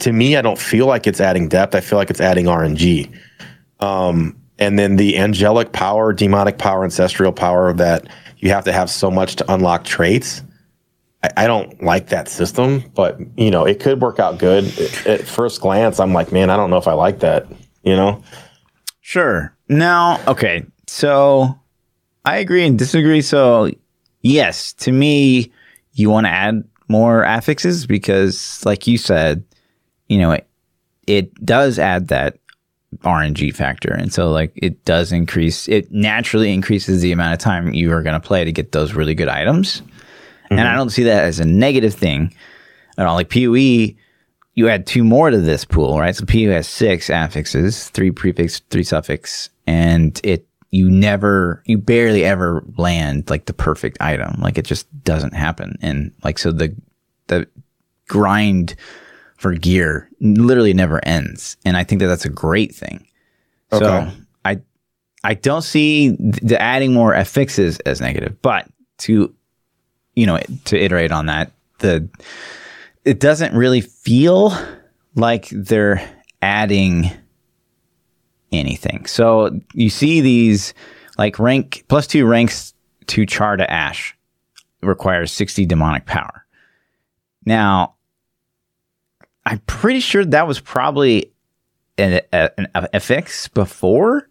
To 0.00 0.12
me, 0.12 0.36
I 0.36 0.42
don't 0.42 0.58
feel 0.58 0.86
like 0.86 1.06
it's 1.06 1.20
adding 1.20 1.48
depth. 1.48 1.74
I 1.74 1.80
feel 1.80 1.98
like 1.98 2.10
it's 2.10 2.20
adding 2.20 2.46
RNG. 2.46 3.12
Um, 3.80 4.36
and 4.58 4.78
then 4.78 4.96
the 4.96 5.18
angelic 5.18 5.72
power, 5.72 6.12
demonic 6.12 6.58
power, 6.58 6.84
ancestral 6.84 7.32
power 7.32 7.68
of 7.68 7.76
that 7.78 8.06
you 8.42 8.50
have 8.50 8.64
to 8.64 8.72
have 8.72 8.90
so 8.90 9.10
much 9.10 9.36
to 9.36 9.52
unlock 9.52 9.84
traits. 9.84 10.42
I, 11.36 11.46
don't 11.46 11.80
like 11.80 12.08
that 12.08 12.28
system, 12.28 12.82
but 12.94 13.16
you 13.38 13.48
know, 13.52 13.64
it 13.64 13.78
could 13.78 14.00
work 14.00 14.18
out 14.18 14.38
good. 14.38 14.64
At 15.06 15.22
first 15.22 15.60
glance, 15.60 16.00
I'm 16.00 16.12
like, 16.12 16.32
man, 16.32 16.50
I 16.50 16.56
don't 16.56 16.68
know 16.68 16.78
if 16.78 16.88
I 16.88 16.94
like 16.94 17.20
that, 17.20 17.46
you 17.84 17.94
know? 17.94 18.20
Sure. 19.00 19.56
Now, 19.68 20.20
okay. 20.26 20.66
So 20.88 21.56
I 22.24 22.38
agree 22.38 22.66
and 22.66 22.76
disagree. 22.76 23.22
So, 23.22 23.70
yes, 24.22 24.72
to 24.74 24.90
me, 24.90 25.52
you 25.92 26.10
want 26.10 26.26
to 26.26 26.30
add 26.30 26.64
more 26.88 27.22
affixes 27.22 27.86
because, 27.86 28.66
like 28.66 28.88
you 28.88 28.98
said, 28.98 29.44
you 30.08 30.18
know, 30.18 30.32
it, 30.32 30.48
it 31.06 31.44
does 31.44 31.78
add 31.78 32.08
that 32.08 32.41
RNG 32.98 33.54
factor. 33.54 33.92
And 33.92 34.12
so 34.12 34.30
like 34.30 34.52
it 34.56 34.84
does 34.84 35.12
increase 35.12 35.68
it 35.68 35.90
naturally 35.90 36.52
increases 36.52 37.02
the 37.02 37.12
amount 37.12 37.32
of 37.32 37.38
time 37.38 37.72
you 37.72 37.92
are 37.92 38.02
going 38.02 38.20
to 38.20 38.26
play 38.26 38.44
to 38.44 38.52
get 38.52 38.72
those 38.72 38.94
really 38.94 39.14
good 39.14 39.28
items. 39.28 39.80
Mm-hmm. 39.80 40.58
And 40.58 40.60
I 40.60 40.64
mm-hmm. 40.64 40.78
don't 40.78 40.90
see 40.90 41.04
that 41.04 41.24
as 41.24 41.40
a 41.40 41.44
negative 41.44 41.94
thing 41.94 42.34
at 42.98 43.06
all. 43.06 43.14
Like 43.14 43.30
PoE, 43.30 43.94
you 44.54 44.68
add 44.68 44.86
two 44.86 45.02
more 45.02 45.30
to 45.30 45.38
this 45.38 45.64
pool, 45.64 45.98
right? 45.98 46.14
So 46.14 46.26
PoE 46.26 46.50
has 46.50 46.68
six 46.68 47.08
affixes, 47.08 47.88
three 47.90 48.10
prefix, 48.10 48.60
three 48.70 48.84
suffix, 48.84 49.48
and 49.66 50.20
it 50.22 50.46
you 50.70 50.90
never 50.90 51.62
you 51.66 51.78
barely 51.78 52.24
ever 52.24 52.64
land 52.76 53.30
like 53.30 53.46
the 53.46 53.52
perfect 53.52 54.00
item. 54.00 54.40
Like 54.40 54.58
it 54.58 54.64
just 54.64 54.86
doesn't 55.04 55.34
happen. 55.34 55.78
And 55.80 56.12
like 56.24 56.38
so 56.38 56.52
the 56.52 56.74
the 57.28 57.46
grind 58.08 58.74
for 59.42 59.52
gear 59.54 60.08
literally 60.20 60.72
never 60.72 61.04
ends, 61.04 61.56
and 61.64 61.76
I 61.76 61.82
think 61.82 62.00
that 62.00 62.06
that's 62.06 62.24
a 62.24 62.30
great 62.30 62.72
thing. 62.72 63.04
Okay. 63.72 63.84
So 63.84 64.08
I 64.44 64.60
I 65.24 65.34
don't 65.34 65.62
see 65.62 66.10
the 66.20 66.56
adding 66.62 66.92
more 66.92 67.12
affixes 67.12 67.80
as 67.80 68.00
negative, 68.00 68.40
but 68.40 68.68
to 68.98 69.34
you 70.14 70.26
know 70.26 70.38
to 70.66 70.78
iterate 70.78 71.10
on 71.10 71.26
that, 71.26 71.50
the 71.80 72.08
it 73.04 73.18
doesn't 73.18 73.52
really 73.52 73.80
feel 73.80 74.56
like 75.16 75.48
they're 75.50 76.08
adding 76.40 77.10
anything. 78.52 79.06
So 79.06 79.60
you 79.74 79.90
see 79.90 80.20
these 80.20 80.72
like 81.18 81.40
rank 81.40 81.84
plus 81.88 82.06
two 82.06 82.26
ranks 82.26 82.74
to 83.08 83.26
char 83.26 83.56
to 83.56 83.68
ash 83.68 84.16
requires 84.82 85.32
60 85.32 85.66
demonic 85.66 86.06
power. 86.06 86.46
Now, 87.44 87.94
I'm 89.44 89.58
pretty 89.60 90.00
sure 90.00 90.24
that 90.24 90.46
was 90.46 90.60
probably 90.60 91.32
an, 91.98 92.20
a, 92.32 92.50
an 92.58 92.68
affix 92.74 93.48
before, 93.48 94.28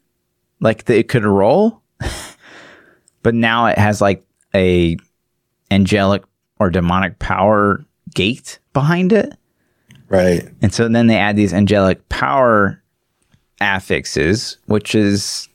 like 0.60 0.86
that 0.86 0.98
it 0.98 1.08
could 1.10 1.26
roll, 1.26 1.82
but 3.24 3.36
now 3.36 3.66
it 3.68 3.78
has 3.78 4.02
like 4.02 4.24
a 4.56 4.98
angelic 5.70 6.24
or 6.60 6.70
demonic 6.70 7.20
power 7.20 7.84
gate 8.14 8.60
behind 8.74 9.14
it. 9.14 9.34
Right. 10.10 10.48
And 10.62 10.74
so 10.74 10.88
then 10.88 11.08
they 11.08 11.18
add 11.18 11.36
these 11.36 11.54
angelic 11.54 12.08
power 12.10 12.82
affixes, 13.62 14.58
which 14.66 14.94
is 14.94 15.48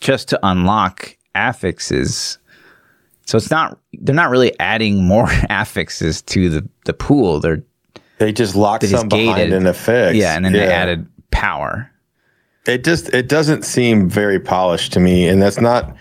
just 0.00 0.28
to 0.28 0.40
unlock 0.42 1.16
affixes. 1.34 2.38
So 3.24 3.38
it's 3.38 3.50
not 3.50 3.78
they're 3.94 4.14
not 4.14 4.30
really 4.30 4.58
adding 4.60 5.04
more 5.04 5.28
affixes 5.50 6.22
to 6.22 6.50
the 6.50 6.68
the 6.84 6.92
pool. 6.92 7.40
They're 7.40 7.62
they 8.22 8.32
just 8.32 8.54
locked 8.54 8.86
some 8.86 9.08
behind 9.08 9.36
gated. 9.36 9.52
an 9.52 9.66
affix. 9.66 10.16
Yeah, 10.16 10.36
and 10.36 10.44
then 10.44 10.54
yeah. 10.54 10.66
they 10.66 10.72
added 10.72 11.08
power. 11.32 11.90
It 12.66 12.84
just 12.84 13.12
it 13.12 13.28
doesn't 13.28 13.64
seem 13.64 14.08
very 14.08 14.38
polished 14.38 14.92
to 14.92 15.00
me, 15.00 15.26
and 15.26 15.42
that's 15.42 15.60
not. 15.60 15.96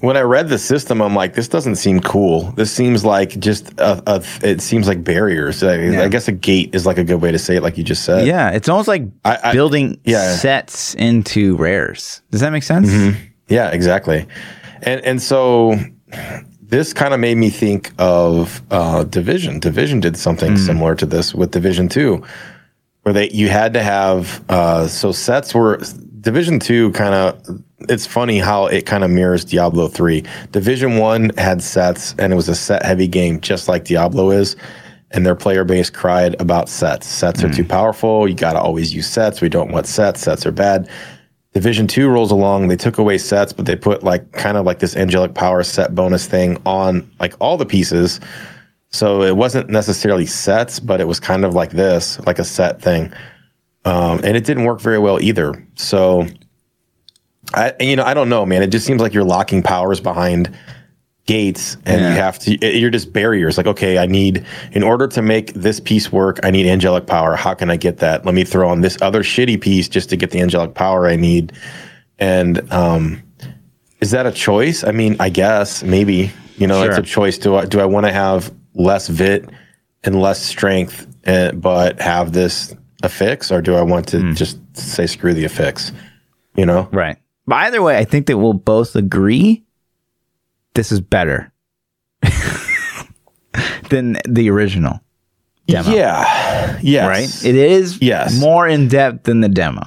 When 0.00 0.16
I 0.16 0.20
read 0.20 0.48
the 0.48 0.58
system, 0.58 1.00
I'm 1.00 1.14
like, 1.14 1.32
this 1.32 1.48
doesn't 1.48 1.76
seem 1.76 2.00
cool. 2.00 2.52
This 2.52 2.70
seems 2.70 3.04
like 3.04 3.38
just 3.38 3.72
a, 3.78 4.02
a 4.06 4.22
it 4.42 4.60
seems 4.60 4.86
like 4.88 5.04
barriers. 5.04 5.62
I, 5.62 5.76
yeah. 5.76 6.02
I, 6.02 6.08
guess 6.08 6.28
a 6.28 6.32
gate 6.32 6.74
is 6.74 6.84
like 6.84 6.98
a 6.98 7.04
good 7.04 7.22
way 7.22 7.32
to 7.32 7.38
say 7.38 7.56
it, 7.56 7.62
like 7.62 7.78
you 7.78 7.84
just 7.84 8.04
said. 8.04 8.26
Yeah, 8.26 8.50
it's 8.50 8.68
almost 8.68 8.88
like 8.88 9.04
I, 9.24 9.38
I, 9.42 9.52
building 9.54 10.00
yeah. 10.04 10.34
sets 10.34 10.94
into 10.96 11.56
rares. 11.56 12.20
Does 12.30 12.42
that 12.42 12.50
make 12.50 12.64
sense? 12.64 12.90
Mm-hmm. 12.90 13.24
Yeah, 13.48 13.70
exactly. 13.70 14.26
And 14.82 15.00
and 15.02 15.22
so 15.22 15.76
this 16.72 16.94
kind 16.94 17.12
of 17.12 17.20
made 17.20 17.36
me 17.36 17.50
think 17.50 17.92
of 17.98 18.62
uh, 18.70 19.04
Division. 19.04 19.60
Division 19.60 20.00
did 20.00 20.16
something 20.16 20.54
mm. 20.54 20.58
similar 20.58 20.94
to 20.94 21.04
this 21.04 21.34
with 21.34 21.50
Division 21.50 21.86
Two, 21.86 22.24
where 23.02 23.12
they 23.12 23.28
you 23.28 23.50
had 23.50 23.74
to 23.74 23.82
have 23.82 24.42
uh, 24.48 24.88
so 24.88 25.12
sets 25.12 25.54
were 25.54 25.82
Division 26.22 26.58
Two 26.58 26.90
kind 26.92 27.14
of. 27.14 27.62
It's 27.90 28.06
funny 28.06 28.38
how 28.38 28.66
it 28.66 28.86
kind 28.86 29.04
of 29.04 29.10
mirrors 29.10 29.44
Diablo 29.44 29.86
Three. 29.88 30.24
Division 30.52 30.96
One 30.96 31.30
had 31.36 31.62
sets, 31.62 32.14
and 32.18 32.32
it 32.32 32.36
was 32.36 32.48
a 32.48 32.54
set 32.54 32.86
heavy 32.86 33.06
game, 33.06 33.38
just 33.42 33.68
like 33.68 33.84
Diablo 33.84 34.30
is. 34.30 34.56
And 35.10 35.26
their 35.26 35.34
player 35.34 35.64
base 35.64 35.90
cried 35.90 36.40
about 36.40 36.70
sets. 36.70 37.06
Sets 37.06 37.42
mm. 37.42 37.50
are 37.50 37.52
too 37.52 37.66
powerful. 37.66 38.26
You 38.26 38.34
got 38.34 38.54
to 38.54 38.60
always 38.60 38.94
use 38.94 39.06
sets. 39.06 39.42
We 39.42 39.50
don't 39.50 39.70
want 39.70 39.86
sets. 39.86 40.22
Sets 40.22 40.46
are 40.46 40.52
bad. 40.52 40.88
Division 41.52 41.86
two 41.86 42.08
rolls 42.08 42.30
along. 42.30 42.68
They 42.68 42.76
took 42.76 42.98
away 42.98 43.18
sets, 43.18 43.52
but 43.52 43.66
they 43.66 43.76
put 43.76 44.02
like 44.02 44.32
kind 44.32 44.56
of 44.56 44.64
like 44.64 44.78
this 44.78 44.96
angelic 44.96 45.34
power 45.34 45.62
set 45.62 45.94
bonus 45.94 46.26
thing 46.26 46.60
on 46.64 47.10
like 47.20 47.34
all 47.40 47.56
the 47.56 47.66
pieces. 47.66 48.20
So 48.88 49.22
it 49.22 49.36
wasn't 49.36 49.70
necessarily 49.70 50.26
sets, 50.26 50.80
but 50.80 51.00
it 51.00 51.06
was 51.06 51.20
kind 51.20 51.44
of 51.44 51.54
like 51.54 51.70
this, 51.70 52.18
like 52.26 52.38
a 52.38 52.44
set 52.44 52.80
thing. 52.80 53.12
Um, 53.84 54.20
and 54.22 54.36
it 54.36 54.44
didn't 54.44 54.64
work 54.64 54.80
very 54.80 54.98
well 54.98 55.20
either. 55.20 55.66
So 55.74 56.26
I, 57.54 57.74
you 57.80 57.96
know, 57.96 58.04
I 58.04 58.14
don't 58.14 58.28
know, 58.28 58.46
man. 58.46 58.62
It 58.62 58.68
just 58.68 58.86
seems 58.86 59.02
like 59.02 59.12
you're 59.12 59.24
locking 59.24 59.62
powers 59.62 60.00
behind 60.00 60.56
gates 61.26 61.76
and 61.86 62.00
yeah. 62.00 62.10
you 62.10 62.16
have 62.16 62.38
to 62.38 62.78
you're 62.78 62.90
just 62.90 63.12
barriers. 63.12 63.56
Like 63.56 63.66
okay 63.66 63.98
i 63.98 64.06
need 64.06 64.44
in 64.72 64.82
order 64.82 65.06
to 65.08 65.22
make 65.22 65.54
this 65.54 65.78
piece 65.78 66.10
work 66.10 66.40
i 66.42 66.50
need 66.50 66.66
angelic 66.66 67.06
power. 67.06 67.36
How 67.36 67.54
can 67.54 67.70
i 67.70 67.76
get 67.76 67.98
that? 67.98 68.24
Let 68.24 68.34
me 68.34 68.44
throw 68.44 68.68
on 68.68 68.80
this 68.80 69.00
other 69.00 69.22
shitty 69.22 69.60
piece 69.60 69.88
just 69.88 70.10
to 70.10 70.16
get 70.16 70.30
the 70.30 70.40
angelic 70.40 70.74
power 70.74 71.06
i 71.06 71.16
need. 71.16 71.52
And 72.18 72.70
um 72.72 73.22
is 74.00 74.10
that 74.10 74.26
a 74.26 74.32
choice? 74.32 74.82
I 74.82 74.90
mean 74.90 75.16
i 75.20 75.28
guess 75.28 75.82
maybe 75.82 76.32
you 76.56 76.66
know 76.66 76.82
sure. 76.82 76.90
it's 76.90 76.98
a 76.98 77.02
choice. 77.02 77.38
Do 77.38 77.56
i 77.56 77.66
do 77.66 77.80
i 77.80 77.84
want 77.84 78.06
to 78.06 78.12
have 78.12 78.52
less 78.74 79.06
vit 79.08 79.48
and 80.02 80.20
less 80.20 80.42
strength 80.42 81.06
and, 81.24 81.52
eh, 81.52 81.52
but 81.52 82.00
have 82.00 82.32
this 82.32 82.74
affix? 83.04 83.52
Or 83.52 83.62
do 83.62 83.76
i 83.76 83.82
want 83.82 84.08
to 84.08 84.16
mm. 84.16 84.36
just 84.36 84.58
say 84.76 85.06
screw 85.06 85.34
the 85.34 85.44
affix 85.44 85.92
you 86.54 86.66
know? 86.66 86.86
Right. 86.92 87.16
But 87.46 87.56
either 87.56 87.80
way 87.80 87.96
i 87.96 88.04
think 88.04 88.26
that 88.26 88.38
we'll 88.38 88.52
both 88.54 88.96
agree 88.96 89.64
this 90.74 90.92
is 90.92 91.00
better 91.00 91.52
than 93.90 94.18
the 94.28 94.50
original 94.50 95.00
demo. 95.66 95.90
Yeah. 95.90 96.78
Yes. 96.82 97.08
Right? 97.08 97.44
It 97.48 97.54
is 97.56 98.00
yes. 98.00 98.38
more 98.40 98.66
in 98.68 98.88
depth 98.88 99.24
than 99.24 99.40
the 99.40 99.48
demo. 99.48 99.82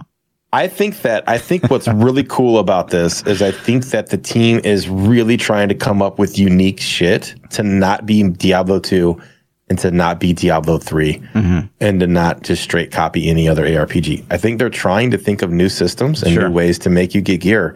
I 0.54 0.70
think 0.70 1.02
that 1.02 1.28
I 1.28 1.38
think 1.38 1.70
what's 1.70 1.88
really 1.88 2.24
cool 2.30 2.60
about 2.60 2.90
this 2.90 3.22
is 3.24 3.42
I 3.42 3.52
think 3.52 3.88
that 3.88 4.08
the 4.08 4.18
team 4.18 4.62
is 4.64 4.88
really 4.88 5.36
trying 5.36 5.68
to 5.68 5.76
come 5.76 6.02
up 6.02 6.18
with 6.18 6.40
unique 6.40 6.80
shit 6.80 7.36
to 7.52 7.64
not 7.64 8.06
be 8.06 8.24
Diablo 8.24 8.80
2 8.80 9.22
and 9.68 9.80
to 9.80 9.92
not 9.92 10.20
be 10.20 10.32
Diablo 10.32 10.78
3 10.78 11.14
mm-hmm. 11.18 11.60
and 11.82 12.00
to 12.00 12.08
not 12.08 12.44
just 12.44 12.64
straight 12.64 12.92
copy 12.92 13.30
any 13.30 13.50
other 13.50 13.66
ARPG. 13.66 14.24
I 14.30 14.38
think 14.38 14.60
they're 14.60 14.70
trying 14.70 15.12
to 15.12 15.18
think 15.18 15.42
of 15.42 15.52
new 15.52 15.68
systems 15.68 16.24
and 16.24 16.34
sure. 16.34 16.48
new 16.48 16.54
ways 16.54 16.80
to 16.80 16.90
make 16.90 17.14
you 17.14 17.22
get 17.22 17.42
gear. 17.42 17.76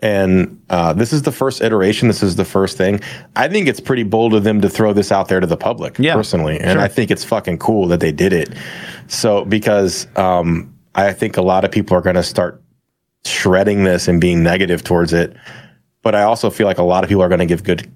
And 0.00 0.62
uh, 0.68 0.92
this 0.92 1.12
is 1.12 1.22
the 1.22 1.32
first 1.32 1.62
iteration. 1.62 2.08
This 2.08 2.22
is 2.22 2.36
the 2.36 2.44
first 2.44 2.76
thing. 2.76 3.00
I 3.34 3.48
think 3.48 3.66
it's 3.66 3.80
pretty 3.80 4.02
bold 4.02 4.34
of 4.34 4.44
them 4.44 4.60
to 4.60 4.68
throw 4.68 4.92
this 4.92 5.10
out 5.10 5.28
there 5.28 5.40
to 5.40 5.46
the 5.46 5.56
public, 5.56 5.98
yeah, 5.98 6.14
personally. 6.14 6.60
And 6.60 6.72
sure. 6.72 6.82
I 6.82 6.88
think 6.88 7.10
it's 7.10 7.24
fucking 7.24 7.58
cool 7.58 7.86
that 7.88 8.00
they 8.00 8.12
did 8.12 8.32
it. 8.32 8.54
So, 9.08 9.44
because 9.46 10.06
um, 10.16 10.74
I 10.94 11.12
think 11.12 11.36
a 11.36 11.42
lot 11.42 11.64
of 11.64 11.70
people 11.70 11.96
are 11.96 12.02
going 12.02 12.16
to 12.16 12.22
start 12.22 12.62
shredding 13.24 13.84
this 13.84 14.06
and 14.06 14.20
being 14.20 14.42
negative 14.42 14.84
towards 14.84 15.12
it. 15.12 15.34
But 16.02 16.14
I 16.14 16.22
also 16.22 16.50
feel 16.50 16.66
like 16.66 16.78
a 16.78 16.84
lot 16.84 17.02
of 17.02 17.08
people 17.08 17.22
are 17.22 17.28
going 17.28 17.40
to 17.40 17.46
give 17.46 17.64
good, 17.64 17.90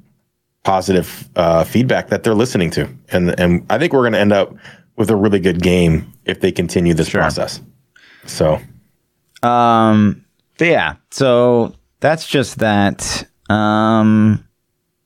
positive 0.64 1.28
uh, 1.36 1.64
feedback 1.64 2.08
that 2.08 2.22
they're 2.22 2.34
listening 2.34 2.70
to. 2.70 2.88
And, 3.10 3.38
and 3.38 3.66
I 3.70 3.78
think 3.78 3.92
we're 3.92 4.02
going 4.02 4.14
to 4.14 4.18
end 4.18 4.32
up 4.32 4.56
with 4.96 5.10
a 5.10 5.16
really 5.16 5.38
good 5.38 5.62
game 5.62 6.12
if 6.24 6.40
they 6.40 6.50
continue 6.50 6.94
this 6.94 7.08
sure. 7.08 7.20
process. 7.20 7.60
So, 8.26 8.58
um, 9.42 10.24
yeah. 10.58 10.96
So 11.10 11.74
that's 12.00 12.26
just 12.26 12.58
that. 12.58 13.26
Um, 13.48 14.44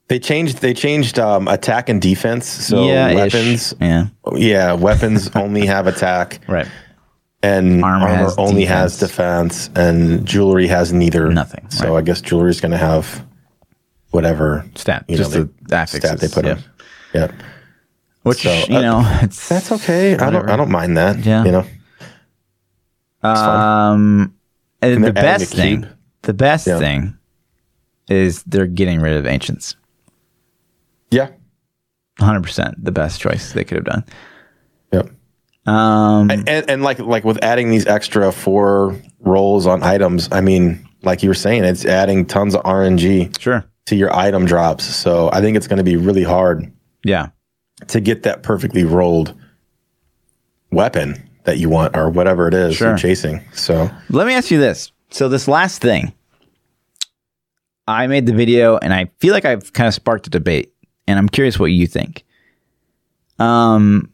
they 0.09 0.19
changed. 0.19 0.59
They 0.59 0.75
changed 0.75 1.19
um, 1.19 1.49
attack 1.49 1.89
and 1.89 2.01
defense. 2.01 2.47
So 2.47 2.87
yeah, 2.87 3.15
weapons. 3.15 3.73
Ish. 3.73 3.79
Yeah, 3.81 4.07
yeah. 4.35 4.73
Weapons 4.73 5.31
only 5.35 5.67
have 5.67 5.87
attack. 5.87 6.41
Right. 6.49 6.69
And 7.43 7.85
armor, 7.85 8.07
armor 8.07 8.31
only 8.39 8.63
defense. 8.63 9.01
has 9.01 9.11
defense, 9.11 9.71
and 9.75 10.25
jewelry 10.27 10.67
has 10.69 10.93
neither. 10.93 11.31
Nothing. 11.31 11.69
So 11.71 11.93
right. 11.93 11.99
I 11.99 12.03
guess 12.03 12.21
jewelry 12.21 12.51
is 12.51 12.61
going 12.61 12.73
to 12.73 12.79
have 12.79 13.25
whatever 14.11 14.65
stat. 14.77 15.05
You 15.09 15.17
just 15.17 15.35
know, 15.35 15.49
the 15.63 15.75
affixes. 15.77 15.99
stat 15.99 16.21
they 16.21 16.29
put 16.29 16.45
yeah. 16.45 16.53
in. 16.53 16.65
Yeah. 17.15 17.33
Which 18.23 18.43
so, 18.43 18.53
you 18.69 18.77
uh, 18.77 18.81
know, 18.81 19.19
it's 19.23 19.49
that's 19.49 19.73
okay. 19.73 20.13
Whatever. 20.13 20.27
I 20.27 20.31
don't. 20.31 20.51
I 20.51 20.57
don't 20.57 20.71
mind 20.71 20.97
that. 20.97 21.19
Yeah. 21.25 21.45
You 21.45 21.53
know. 21.53 21.67
Um, 23.23 24.35
and, 24.83 24.95
and 24.95 25.05
the 25.05 25.13
best 25.13 25.55
thing 25.55 25.87
the 26.25 26.35
best 26.35 26.67
yeah. 26.67 26.79
thing 26.79 27.17
is 28.09 28.43
they're 28.45 28.67
getting 28.67 29.01
rid 29.01 29.17
of 29.17 29.27
ancients. 29.27 29.77
Yeah. 31.11 31.31
100% 32.21 32.75
the 32.79 32.93
best 32.93 33.21
choice 33.21 33.53
they 33.53 33.65
could 33.65 33.77
have 33.77 33.85
done. 33.85 34.05
Yep. 34.93 35.11
Um, 35.67 36.31
and, 36.31 36.49
and 36.49 36.83
like 36.83 36.99
like 36.99 37.25
with 37.25 37.43
adding 37.43 37.71
these 37.71 37.87
extra 37.87 38.31
four 38.31 39.01
rolls 39.21 39.67
on 39.67 39.83
items, 39.83 40.29
I 40.31 40.43
mean, 40.43 40.87
like 41.03 41.23
you 41.23 41.31
were 41.31 41.35
saying, 41.35 41.65
it's 41.65 41.85
adding 41.85 42.27
tons 42.27 42.55
of 42.55 42.63
RNG 42.65 43.39
sure. 43.41 43.65
to 43.87 43.97
your 43.97 44.15
item 44.15 44.45
drops. 44.45 44.85
So 44.85 45.31
I 45.33 45.41
think 45.41 45.57
it's 45.57 45.67
going 45.67 45.79
to 45.79 45.85
be 45.85 45.97
really 45.97 46.23
hard. 46.23 46.71
Yeah. 47.03 47.29
To 47.89 48.01
get 48.01 48.23
that 48.25 48.43
perfectly 48.43 48.85
rolled 48.85 49.35
weapon 50.71 51.31
that 51.45 51.59
you 51.59 51.69
want 51.69 51.97
or 51.97 52.11
whatever 52.11 52.49
it 52.49 52.55
is 52.55 52.77
sure. 52.77 52.89
you're 52.89 52.99
chasing. 52.99 53.43
So 53.53 53.91
let 54.11 54.27
me 54.27 54.35
ask 54.35 54.51
you 54.51 54.59
this: 54.59 54.93
so 55.15 55.29
this 55.29 55.47
last 55.47 55.81
thing, 55.81 56.13
I 57.87 58.09
made 58.09 58.27
the 58.27 58.33
video 58.33 58.79
and 58.79 58.93
I 58.93 59.13
feel 59.21 59.33
like 59.33 59.45
I've 59.45 59.73
kind 59.73 59.87
of 59.87 59.95
sparked 59.95 60.27
a 60.27 60.31
debate, 60.31 60.75
and 61.07 61.21
I'm 61.21 61.29
curious 61.29 61.57
what 61.57 61.67
you 61.67 61.87
think. 61.87 62.25
Um, 63.39 64.11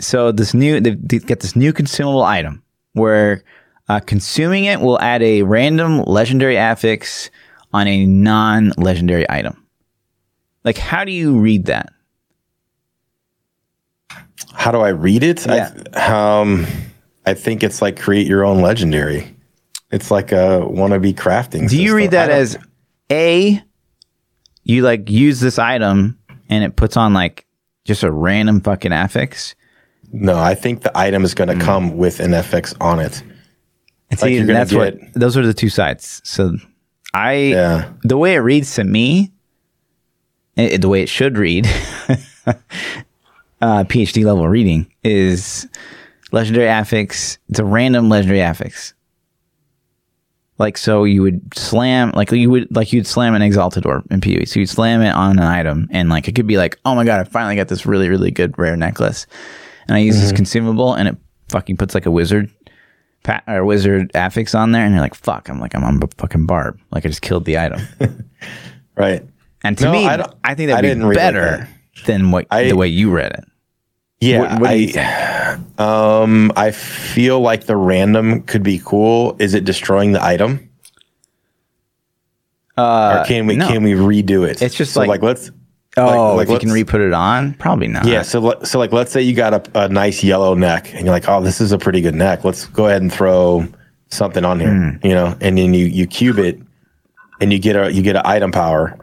so 0.00 0.32
this 0.32 0.54
new 0.54 0.80
they, 0.80 0.94
they 0.94 1.18
get 1.18 1.40
this 1.40 1.54
new 1.54 1.70
consumable 1.74 2.22
item 2.22 2.62
where 2.94 3.44
uh, 3.90 4.00
consuming 4.00 4.64
it 4.64 4.80
will 4.80 4.98
add 5.00 5.22
a 5.22 5.42
random 5.42 6.02
legendary 6.04 6.56
affix 6.56 7.30
on 7.74 7.86
a 7.86 8.06
non-legendary 8.06 9.30
item. 9.30 9.66
Like, 10.64 10.78
how 10.78 11.04
do 11.04 11.12
you 11.12 11.38
read 11.38 11.66
that? 11.66 11.92
How 14.54 14.70
do 14.70 14.80
I 14.80 14.88
read 14.88 15.24
it? 15.24 15.44
Yeah. 15.44 15.74
I, 15.92 16.40
um, 16.40 16.66
I 17.26 17.34
think 17.34 17.62
it's 17.62 17.82
like 17.82 18.00
create 18.00 18.26
your 18.26 18.44
own 18.44 18.62
legendary. 18.62 19.36
It's 19.92 20.10
like 20.10 20.32
a 20.32 20.60
wannabe 20.64 21.14
crafting. 21.14 21.68
Do 21.68 21.80
you 21.80 21.94
read 21.94 22.12
that 22.12 22.30
as 22.30 22.58
a 23.10 23.62
you 24.64 24.82
like 24.82 25.10
use 25.10 25.40
this 25.40 25.58
item 25.58 26.18
and 26.48 26.64
it 26.64 26.76
puts 26.76 26.96
on 26.96 27.12
like 27.12 27.46
just 27.84 28.02
a 28.02 28.10
random 28.10 28.62
fucking 28.62 28.92
affix? 28.92 29.54
No, 30.10 30.38
I 30.38 30.54
think 30.54 30.82
the 30.82 30.96
item 30.96 31.24
is 31.24 31.34
going 31.34 31.48
to 31.48 31.54
mm. 31.54 31.60
come 31.60 31.96
with 31.96 32.20
an 32.20 32.32
affix 32.32 32.74
on 32.80 33.00
it. 33.00 33.22
And 34.10 34.20
like 34.20 34.30
see, 34.30 34.42
that's 34.42 34.70
get, 34.70 34.78
what 34.78 35.14
those 35.14 35.36
are 35.36 35.46
the 35.46 35.54
two 35.54 35.68
sides. 35.68 36.22
So 36.24 36.56
I 37.12 37.32
yeah. 37.34 37.92
the 38.02 38.16
way 38.16 38.34
it 38.34 38.38
reads 38.38 38.74
to 38.76 38.84
me, 38.84 39.30
it, 40.56 40.80
the 40.80 40.88
way 40.88 41.02
it 41.02 41.08
should 41.08 41.36
read, 41.36 41.66
uh, 42.46 42.54
PhD 43.84 44.24
level 44.24 44.48
reading 44.48 44.90
is 45.02 45.68
legendary 46.30 46.68
affix. 46.68 47.38
It's 47.48 47.58
a 47.58 47.64
random 47.64 48.08
legendary 48.08 48.40
affix. 48.40 48.94
Like 50.62 50.78
so, 50.78 51.02
you 51.02 51.22
would 51.22 51.42
slam 51.58 52.12
like 52.14 52.30
you 52.30 52.48
would 52.48 52.74
like 52.74 52.92
you'd 52.92 53.04
slam 53.04 53.34
an 53.34 53.42
exalted 53.42 53.84
orb 53.84 54.06
in 54.12 54.20
PoE. 54.20 54.44
So 54.44 54.60
you'd 54.60 54.68
slam 54.68 55.02
it 55.02 55.10
on 55.10 55.40
an 55.40 55.44
item, 55.44 55.88
and 55.90 56.08
like 56.08 56.28
it 56.28 56.36
could 56.36 56.46
be 56.46 56.56
like, 56.56 56.78
oh 56.84 56.94
my 56.94 57.04
god, 57.04 57.18
I 57.18 57.24
finally 57.24 57.56
got 57.56 57.66
this 57.66 57.84
really 57.84 58.08
really 58.08 58.30
good 58.30 58.56
rare 58.56 58.76
necklace, 58.76 59.26
and 59.88 59.96
I 59.96 59.98
use 59.98 60.14
mm-hmm. 60.14 60.22
this 60.22 60.32
consumable, 60.32 60.94
and 60.94 61.08
it 61.08 61.16
fucking 61.48 61.78
puts 61.78 61.94
like 61.96 62.06
a 62.06 62.12
wizard 62.12 62.48
pat 63.24 63.42
or 63.48 63.64
wizard 63.64 64.12
affix 64.14 64.54
on 64.54 64.70
there, 64.70 64.84
and 64.84 64.94
you're 64.94 65.02
like, 65.02 65.16
"Fuck!" 65.16 65.48
I'm 65.48 65.58
like, 65.58 65.74
I'm 65.74 65.82
on 65.82 66.00
a 66.00 66.06
fucking 66.16 66.46
barb. 66.46 66.78
Like 66.92 67.04
I 67.04 67.08
just 67.08 67.22
killed 67.22 67.44
the 67.44 67.58
item. 67.58 67.80
right. 68.96 69.26
And 69.64 69.76
to 69.78 69.84
no, 69.86 69.92
me, 69.92 70.06
I, 70.06 70.24
I, 70.44 70.54
think 70.54 70.70
that'd 70.70 70.96
be 70.96 71.14
better 71.14 71.68
than 72.06 72.30
what 72.30 72.46
I, 72.52 72.68
the 72.68 72.76
way 72.76 72.86
you 72.86 73.10
read 73.10 73.32
it. 73.32 73.44
Yeah, 74.20 74.38
what, 74.38 74.60
what 74.60 74.70
I, 74.70 74.86
um, 75.78 76.52
I 76.56 76.70
feel 76.70 77.40
like 77.40 77.64
the 77.64 77.76
random 77.76 78.42
could 78.42 78.62
be 78.62 78.80
cool. 78.84 79.36
Is 79.38 79.54
it 79.54 79.64
destroying 79.64 80.12
the 80.12 80.22
item? 80.22 80.68
Uh, 82.76 83.18
or 83.20 83.26
can 83.26 83.46
we 83.46 83.56
no. 83.56 83.68
can 83.68 83.82
we 83.82 83.92
redo 83.92 84.48
it? 84.48 84.62
It's 84.62 84.74
just 84.74 84.92
so 84.94 85.00
like, 85.00 85.08
like 85.08 85.22
let's 85.22 85.50
Oh, 85.96 86.36
like, 86.36 86.48
like 86.48 86.56
if 86.56 86.62
you 86.62 86.68
can 86.68 86.74
re-put 86.74 87.02
it 87.02 87.12
on, 87.12 87.52
probably 87.54 87.86
not. 87.86 88.06
Yeah, 88.06 88.22
so 88.22 88.58
so 88.62 88.78
like 88.78 88.92
let's 88.92 89.12
say 89.12 89.20
you 89.20 89.34
got 89.34 89.52
a, 89.52 89.84
a, 89.84 89.88
nice 89.88 90.24
yellow 90.24 90.54
neck, 90.54 90.90
and 90.94 91.04
you're 91.04 91.12
like, 91.12 91.28
oh, 91.28 91.42
this 91.42 91.60
is 91.60 91.70
a 91.70 91.76
pretty 91.76 92.00
good 92.00 92.14
neck. 92.14 92.44
Let's 92.44 92.66
go 92.66 92.86
ahead 92.86 93.02
and 93.02 93.12
throw 93.12 93.68
something 94.08 94.42
on 94.42 94.58
here, 94.58 94.70
mm. 94.70 95.04
you 95.04 95.14
know, 95.14 95.36
and 95.42 95.58
then 95.58 95.74
you 95.74 95.84
you 95.84 96.06
cube 96.06 96.38
it, 96.38 96.58
and 97.42 97.52
you 97.52 97.58
get 97.58 97.76
a 97.76 97.92
you 97.92 98.00
get 98.00 98.16
an 98.16 98.22
item 98.24 98.52
power. 98.52 98.98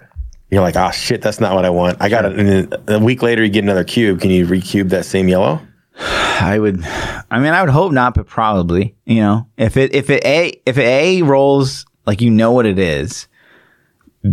You're 0.50 0.64
like, 0.64 0.76
oh 0.76 0.89
shit, 0.89 1.22
that's 1.22 1.39
not 1.39 1.54
what 1.54 1.64
I 1.64 1.70
want. 1.70 1.97
I 2.02 2.10
got 2.10 2.26
it. 2.26 2.39
And 2.39 2.76
a 2.88 2.97
week 2.97 3.22
later, 3.22 3.43
you 3.43 3.50
get 3.50 3.64
another 3.64 3.84
cube. 3.84 4.20
Can 4.20 4.32
you 4.32 4.47
recube 4.47 4.89
that 4.89 5.06
same 5.06 5.28
yellow? 5.28 5.62
I 6.00 6.58
would, 6.60 6.84
I 6.84 7.39
mean, 7.39 7.54
I 7.54 7.62
would 7.62 7.72
hope 7.72 7.91
not, 7.91 8.14
but 8.14 8.28
probably. 8.28 8.95
You 9.06 9.22
know, 9.22 9.47
if 9.58 9.78
it 9.78 9.93
if 9.93 10.10
it 10.10 10.24
a 10.26 10.62
if 10.66 10.78
it 10.78 10.86
a 10.86 11.22
rolls 11.24 11.86
like 12.06 12.22
you 12.22 12.32
know 12.32 12.52
what 12.52 12.66
it 12.66 12.80
is, 12.80 13.28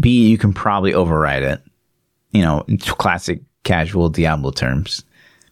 b 0.00 0.28
you 0.28 0.38
can 0.38 0.52
probably 0.52 0.94
override 0.94 1.42
it 1.42 1.60
you 2.36 2.42
know, 2.42 2.64
classic 2.98 3.40
casual 3.64 4.10
Diablo 4.10 4.50
terms. 4.50 5.04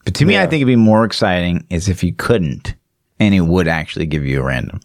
But 0.03 0.13
to 0.15 0.25
me. 0.25 0.37
I 0.37 0.41
think 0.45 0.61
it'd 0.61 0.67
be 0.67 0.75
more 0.75 1.03
exciting 1.03 1.65
is 1.71 1.89
if 1.89 2.03
you 2.03 2.13
couldn't, 2.13 2.75
and 3.19 3.33
it 3.33 3.41
would 3.41 3.67
actually 3.67 4.05
give 4.05 4.23
you 4.23 4.41
a 4.41 4.43
random. 4.43 4.79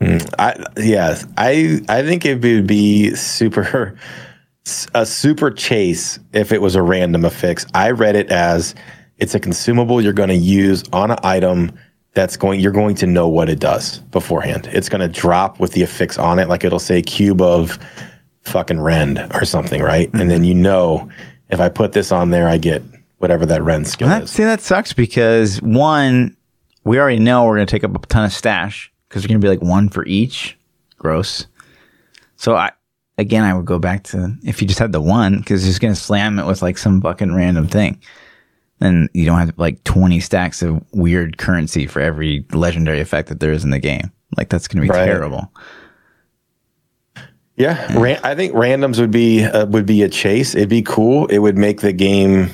Mm, 0.00 0.34
I 0.38 0.64
yes, 0.76 1.26
I 1.36 1.80
I 1.88 2.02
think 2.02 2.24
it 2.24 2.40
would 2.40 2.68
be 2.68 3.12
super 3.16 3.98
a 4.94 5.04
super 5.04 5.50
chase 5.50 6.20
if 6.32 6.52
it 6.52 6.62
was 6.62 6.76
a 6.76 6.82
random 6.82 7.24
affix. 7.24 7.66
I 7.74 7.90
read 7.90 8.14
it 8.14 8.30
as 8.30 8.76
it's 9.18 9.34
a 9.34 9.40
consumable 9.40 10.00
you're 10.00 10.12
going 10.12 10.28
to 10.28 10.36
use 10.36 10.84
on 10.92 11.10
an 11.10 11.18
item 11.22 11.72
that's 12.14 12.36
going 12.36 12.60
you're 12.60 12.72
going 12.72 12.94
to 12.96 13.06
know 13.06 13.28
what 13.28 13.48
it 13.48 13.60
does 13.60 13.98
beforehand. 13.98 14.68
It's 14.72 14.88
going 14.88 15.00
to 15.00 15.08
drop 15.08 15.60
with 15.60 15.72
the 15.72 15.82
affix 15.82 16.18
on 16.18 16.38
it, 16.38 16.48
like 16.48 16.64
it'll 16.64 16.78
say 16.78 17.02
cube 17.02 17.40
of 17.40 17.78
fucking 18.42 18.80
rend 18.80 19.18
or 19.34 19.44
something, 19.44 19.82
right? 19.82 20.08
Mm-hmm. 20.08 20.20
And 20.20 20.30
then 20.30 20.44
you 20.44 20.54
know 20.54 21.08
if 21.50 21.60
I 21.60 21.68
put 21.68 21.92
this 21.92 22.12
on 22.12 22.30
there, 22.30 22.48
I 22.48 22.58
get 22.58 22.82
whatever 23.18 23.46
that 23.46 23.62
rend 23.62 23.88
skill 23.88 24.08
that, 24.08 24.24
is. 24.24 24.30
See, 24.30 24.44
that 24.44 24.60
sucks 24.60 24.92
because 24.92 25.60
one, 25.62 26.36
we 26.84 26.98
already 26.98 27.18
know 27.18 27.44
we're 27.44 27.56
going 27.56 27.66
to 27.66 27.70
take 27.70 27.84
up 27.84 27.94
a 27.94 28.06
ton 28.06 28.24
of 28.24 28.32
stash 28.32 28.92
because 29.08 29.22
we're 29.22 29.28
going 29.28 29.40
to 29.40 29.44
be 29.44 29.48
like 29.48 29.62
one 29.62 29.88
for 29.88 30.04
each. 30.06 30.56
Gross. 30.98 31.46
So 32.36 32.56
I, 32.56 32.72
again, 33.18 33.44
I 33.44 33.54
would 33.54 33.66
go 33.66 33.78
back 33.78 34.04
to 34.04 34.34
if 34.44 34.60
you 34.60 34.68
just 34.68 34.80
had 34.80 34.92
the 34.92 35.00
one 35.00 35.38
because 35.38 35.66
it's 35.66 35.78
going 35.78 35.94
to 35.94 36.00
slam 36.00 36.38
it 36.38 36.46
with 36.46 36.62
like 36.62 36.78
some 36.78 37.00
fucking 37.00 37.34
random 37.34 37.66
thing. 37.66 38.00
Then 38.78 39.08
you 39.12 39.24
don't 39.24 39.38
have 39.38 39.58
like 39.58 39.82
20 39.84 40.20
stacks 40.20 40.62
of 40.62 40.84
weird 40.92 41.38
currency 41.38 41.86
for 41.86 42.00
every 42.00 42.44
legendary 42.52 43.00
effect 43.00 43.28
that 43.28 43.40
there 43.40 43.52
is 43.52 43.64
in 43.64 43.70
the 43.70 43.78
game. 43.78 44.12
Like 44.36 44.48
that's 44.48 44.68
going 44.68 44.86
to 44.86 44.92
be 44.92 44.96
right. 44.96 45.04
terrible. 45.04 45.52
Yeah, 47.56 47.98
ran- 47.98 48.20
I 48.22 48.36
think 48.36 48.52
randoms 48.52 49.00
would 49.00 49.10
be 49.10 49.42
uh, 49.42 49.66
would 49.66 49.84
be 49.84 50.02
a 50.02 50.08
chase. 50.08 50.54
It'd 50.54 50.68
be 50.68 50.82
cool. 50.82 51.26
It 51.26 51.38
would 51.38 51.58
make 51.58 51.80
the 51.80 51.92
game. 51.92 52.50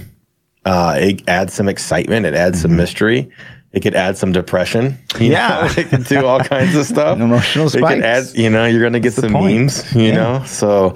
Uh, 0.65 0.97
it 0.99 1.29
add 1.29 1.51
some 1.51 1.69
excitement. 1.69 2.25
It 2.25 2.33
adds 2.33 2.59
mm-hmm. 2.59 2.69
some 2.69 2.77
mystery. 2.77 3.31
It 3.73 3.81
could 3.81 3.95
add 3.95 4.17
some 4.17 4.33
depression. 4.33 4.99
yeah, 5.21 5.71
it 5.77 5.89
could 5.89 6.05
do 6.05 6.25
all 6.25 6.41
kinds 6.41 6.75
of 6.75 6.87
stuff. 6.87 7.21
Emotional 7.21 7.69
spikes. 7.69 7.85
It 7.85 7.95
could 7.97 8.05
add. 8.05 8.25
You 8.35 8.49
know, 8.49 8.65
you're 8.65 8.81
going 8.81 8.95
to 8.95 9.01
get 9.01 9.15
That's 9.15 9.31
some 9.31 9.33
memes. 9.33 9.95
You 9.95 10.05
yeah. 10.05 10.15
know, 10.15 10.45
so. 10.47 10.95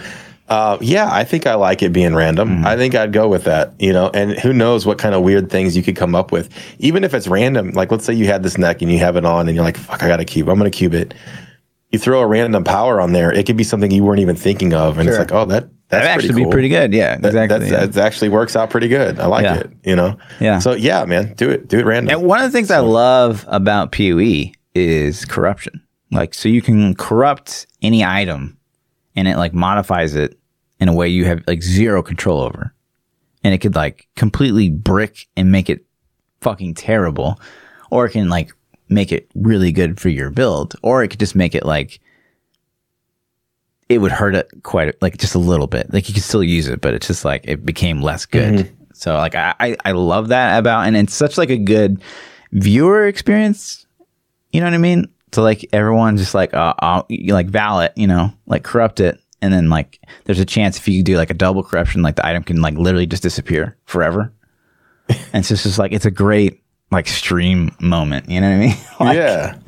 Uh, 0.49 0.79
yeah, 0.81 1.09
I 1.13 1.25
think 1.25 1.47
I 1.47 1.55
like 1.55 1.83
it 1.83 1.93
being 1.93 2.15
random. 2.15 2.49
Mm-hmm. 2.49 2.67
I 2.67 2.77
think 2.77 2.95
I'd 2.95 3.13
go 3.13 3.29
with 3.29 3.45
that, 3.45 3.75
you 3.79 3.93
know, 3.93 4.11
and 4.15 4.33
who 4.33 4.53
knows 4.53 4.87
what 4.87 4.99
kind 4.99 5.15
of 5.15 5.23
weird 5.23 5.51
things 5.51 5.77
you 5.77 5.83
could 5.83 5.97
come 5.97 6.15
up 6.15 6.33
with. 6.33 6.49
Even 6.79 7.05
if 7.05 7.13
it's 7.13 7.29
random, 7.29 7.73
like 7.73 7.91
let's 7.91 8.05
say 8.05 8.15
you 8.15 8.27
had 8.27 8.43
this 8.43 8.57
neck 8.57 8.81
and 8.81 8.91
you 8.91 8.99
have 8.99 9.17
it 9.17 9.27
on 9.27 9.47
and 9.47 9.55
you're 9.55 9.65
like, 9.65 9.77
fuck, 9.77 10.03
I 10.03 10.09
got 10.09 10.17
to 10.17 10.25
cube. 10.25 10.49
I'm 10.49 10.59
going 10.59 10.71
to 10.71 10.77
cube 10.77 10.95
it 10.95 11.15
you 11.91 11.99
throw 11.99 12.21
a 12.21 12.27
random 12.27 12.65
power 12.65 13.01
on 13.01 13.13
there, 13.13 13.33
it 13.33 13.47
could 13.47 13.57
be 13.57 13.65
something 13.65 13.91
you 13.91 14.05
weren't 14.05 14.21
even 14.21 14.37
thinking 14.37 14.75
of, 14.75 14.99
and 14.99 15.07
sure. 15.07 15.15
it's 15.15 15.19
like, 15.19 15.33
oh, 15.33 15.47
that 15.47 15.69
that's 15.89 16.05
that 16.05 16.11
actually 16.11 16.35
cool. 16.35 16.51
be 16.51 16.51
pretty 16.51 16.69
good. 16.69 16.93
Yeah, 16.93 17.15
exactly. 17.15 17.59
That, 17.61 17.71
yeah. 17.71 17.87
that 17.87 17.97
actually 17.97 18.29
works 18.29 18.57
out 18.57 18.69
pretty 18.69 18.89
good. 18.89 19.19
I 19.19 19.27
like 19.27 19.45
yeah. 19.45 19.57
it. 19.57 19.71
You 19.85 19.97
know. 19.97 20.19
Yeah. 20.39 20.59
So 20.59 20.73
yeah, 20.73 21.05
man, 21.07 21.33
do 21.35 21.51
it. 21.51 21.69
Do 21.69 21.79
it 21.79 21.87
random. 21.87 22.15
And 22.15 22.29
one 22.29 22.41
of 22.41 22.45
the 22.45 22.57
things 22.57 22.69
so. 22.69 22.77
I 22.77 22.81
love 22.81 23.45
about 23.49 23.93
PoE 23.93 24.53
is 24.75 25.25
corruption. 25.25 25.83
Like, 26.11 26.35
so 26.35 26.49
you 26.49 26.63
can 26.63 26.95
corrupt 26.95 27.67
any 27.81 28.05
item, 28.05 28.59
and 29.17 29.27
it 29.27 29.37
like 29.39 29.55
modifies 29.55 30.15
it 30.15 30.38
in 30.81 30.89
a 30.89 30.95
way 30.95 31.09
you 31.09 31.25
have 31.25 31.43
like 31.47 31.63
zero 31.63 32.03
control 32.03 32.41
over, 32.41 32.75
and 33.45 33.55
it 33.55 33.59
could 33.59 33.75
like 33.75 34.09
completely 34.17 34.71
brick 34.71 35.27
and 35.37 35.53
make 35.53 35.69
it 35.71 35.85
fucking 36.41 36.75
terrible, 36.75 37.41
or 37.91 38.07
it 38.07 38.11
can 38.11 38.29
like 38.29 38.53
make 38.89 39.13
it 39.13 39.31
really 39.35 39.73
good 39.73 40.01
for 40.01 40.09
your 40.09 40.31
build, 40.31 40.77
or 40.83 41.03
it 41.03 41.09
could 41.09 41.21
just 41.21 41.35
make 41.35 41.55
it 41.55 41.65
like 41.65 42.01
it 43.89 43.99
would 43.99 44.13
hurt 44.13 44.35
it 44.35 44.51
quite 44.63 45.01
like 45.01 45.17
just 45.17 45.35
a 45.35 45.39
little 45.39 45.67
bit. 45.67 45.93
Like 45.93 46.09
you 46.09 46.15
could 46.15 46.23
still 46.23 46.45
use 46.45 46.69
it, 46.69 46.81
but 46.81 46.95
it's 46.95 47.07
just 47.07 47.25
like 47.25 47.43
it 47.45 47.65
became 47.65 48.03
less 48.03 48.27
good. 48.27 48.55
Mm-hmm. 48.55 48.75
So 48.93 49.15
like 49.15 49.35
I, 49.35 49.55
I 49.61 49.77
I 49.85 49.93
love 49.93 50.29
that 50.29 50.59
about 50.59 50.87
and 50.87 50.97
it's 50.97 51.15
such 51.15 51.39
like 51.39 51.51
a 51.51 51.57
good 51.57 52.03
viewer 52.53 53.07
experience. 53.07 53.87
You 54.53 54.61
know 54.61 54.67
what 54.67 54.75
I 54.75 54.79
mean? 54.79 55.07
So 55.33 55.43
like 55.43 55.67
everyone 55.73 56.17
just 56.17 56.35
like 56.35 56.53
uh, 56.55 56.75
uh 56.79 57.03
you 57.09 57.35
like 57.35 57.47
valid, 57.49 57.93
you 57.97 58.07
know, 58.07 58.33
like 58.47 58.65
corrupt 58.65 59.01
it, 59.01 59.21
and 59.41 59.53
then 59.53 59.69
like 59.69 60.01
there's 60.25 60.41
a 60.41 60.45
chance 60.45 60.79
if 60.79 60.89
you 60.89 61.03
do 61.03 61.17
like 61.17 61.31
a 61.31 61.35
double 61.35 61.63
corruption, 61.63 62.03
like 62.03 62.17
the 62.17 62.27
item 62.27 62.43
can 62.43 62.61
like 62.61 62.75
literally 62.75 63.07
just 63.07 63.23
disappear 63.23 63.77
forever. 63.85 64.33
and 65.33 65.45
so 65.45 65.55
it's 65.55 65.63
just 65.63 65.79
like 65.79 65.93
it's 65.93 66.07
a 66.07 66.11
great 66.11 66.63
like 66.91 67.07
stream 67.07 67.75
moment. 67.81 68.29
You 68.29 68.41
know 68.41 68.49
what 68.49 68.57
I 68.57 68.59
mean? 68.59 68.77
like, 69.01 69.17
yeah. 69.17 69.59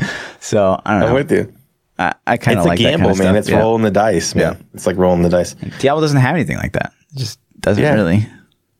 So 0.40 0.80
I 0.84 0.92
don't 0.92 1.00
know. 1.00 1.06
I'm 1.08 1.14
with 1.14 1.32
you. 1.32 1.52
I, 1.98 2.14
I 2.26 2.36
kind 2.38 2.58
of 2.58 2.64
like 2.64 2.80
a 2.80 2.82
gamble, 2.82 3.14
man. 3.14 3.36
It's 3.36 3.48
yeah. 3.48 3.58
rolling 3.58 3.82
the 3.82 3.90
dice, 3.90 4.34
man. 4.34 4.54
Yeah. 4.54 4.62
It's 4.72 4.86
like 4.86 4.96
rolling 4.96 5.22
the 5.22 5.28
dice. 5.28 5.54
Diablo 5.80 6.00
doesn't 6.00 6.18
have 6.18 6.34
anything 6.34 6.56
like 6.56 6.72
that. 6.72 6.92
It 7.12 7.18
just 7.18 7.38
doesn't 7.60 7.82
yeah. 7.82 7.92
really, 7.92 8.26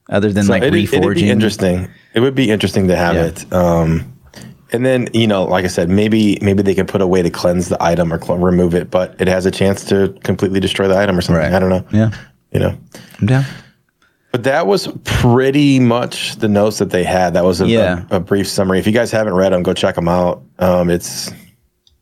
other 0.08 0.32
than 0.32 0.44
so 0.44 0.52
like 0.52 0.62
it, 0.62 0.72
reforging. 0.72 1.02
It'd 1.02 1.14
be 1.16 1.30
interesting. 1.30 1.88
It 2.14 2.20
would 2.20 2.34
be 2.34 2.50
interesting 2.50 2.88
to 2.88 2.96
have 2.96 3.16
yeah. 3.16 3.26
it. 3.26 3.52
Um, 3.52 4.19
and 4.72 4.84
then 4.84 5.08
you 5.12 5.26
know, 5.26 5.44
like 5.44 5.64
I 5.64 5.68
said, 5.68 5.88
maybe 5.88 6.38
maybe 6.42 6.62
they 6.62 6.74
can 6.74 6.86
put 6.86 7.00
a 7.00 7.06
way 7.06 7.22
to 7.22 7.30
cleanse 7.30 7.68
the 7.68 7.82
item 7.82 8.12
or 8.12 8.20
cl- 8.20 8.38
remove 8.38 8.74
it, 8.74 8.90
but 8.90 9.20
it 9.20 9.28
has 9.28 9.46
a 9.46 9.50
chance 9.50 9.84
to 9.86 10.16
completely 10.22 10.60
destroy 10.60 10.88
the 10.88 10.96
item 10.96 11.18
or 11.18 11.20
something. 11.20 11.42
Right. 11.42 11.52
I 11.52 11.58
don't 11.58 11.70
know. 11.70 11.84
Yeah. 11.92 12.10
You 12.52 12.60
know. 12.60 12.78
I'm 13.20 13.26
down. 13.26 13.44
But 14.32 14.44
that 14.44 14.66
was 14.66 14.88
pretty 15.04 15.80
much 15.80 16.36
the 16.36 16.48
notes 16.48 16.78
that 16.78 16.90
they 16.90 17.02
had. 17.02 17.34
That 17.34 17.44
was 17.44 17.60
a, 17.60 17.66
yeah. 17.66 18.04
a, 18.10 18.16
a 18.16 18.20
brief 18.20 18.46
summary. 18.46 18.78
If 18.78 18.86
you 18.86 18.92
guys 18.92 19.10
haven't 19.10 19.34
read 19.34 19.52
them, 19.52 19.62
go 19.62 19.74
check 19.74 19.96
them 19.96 20.08
out. 20.08 20.44
Um, 20.60 20.88
it's, 20.88 21.32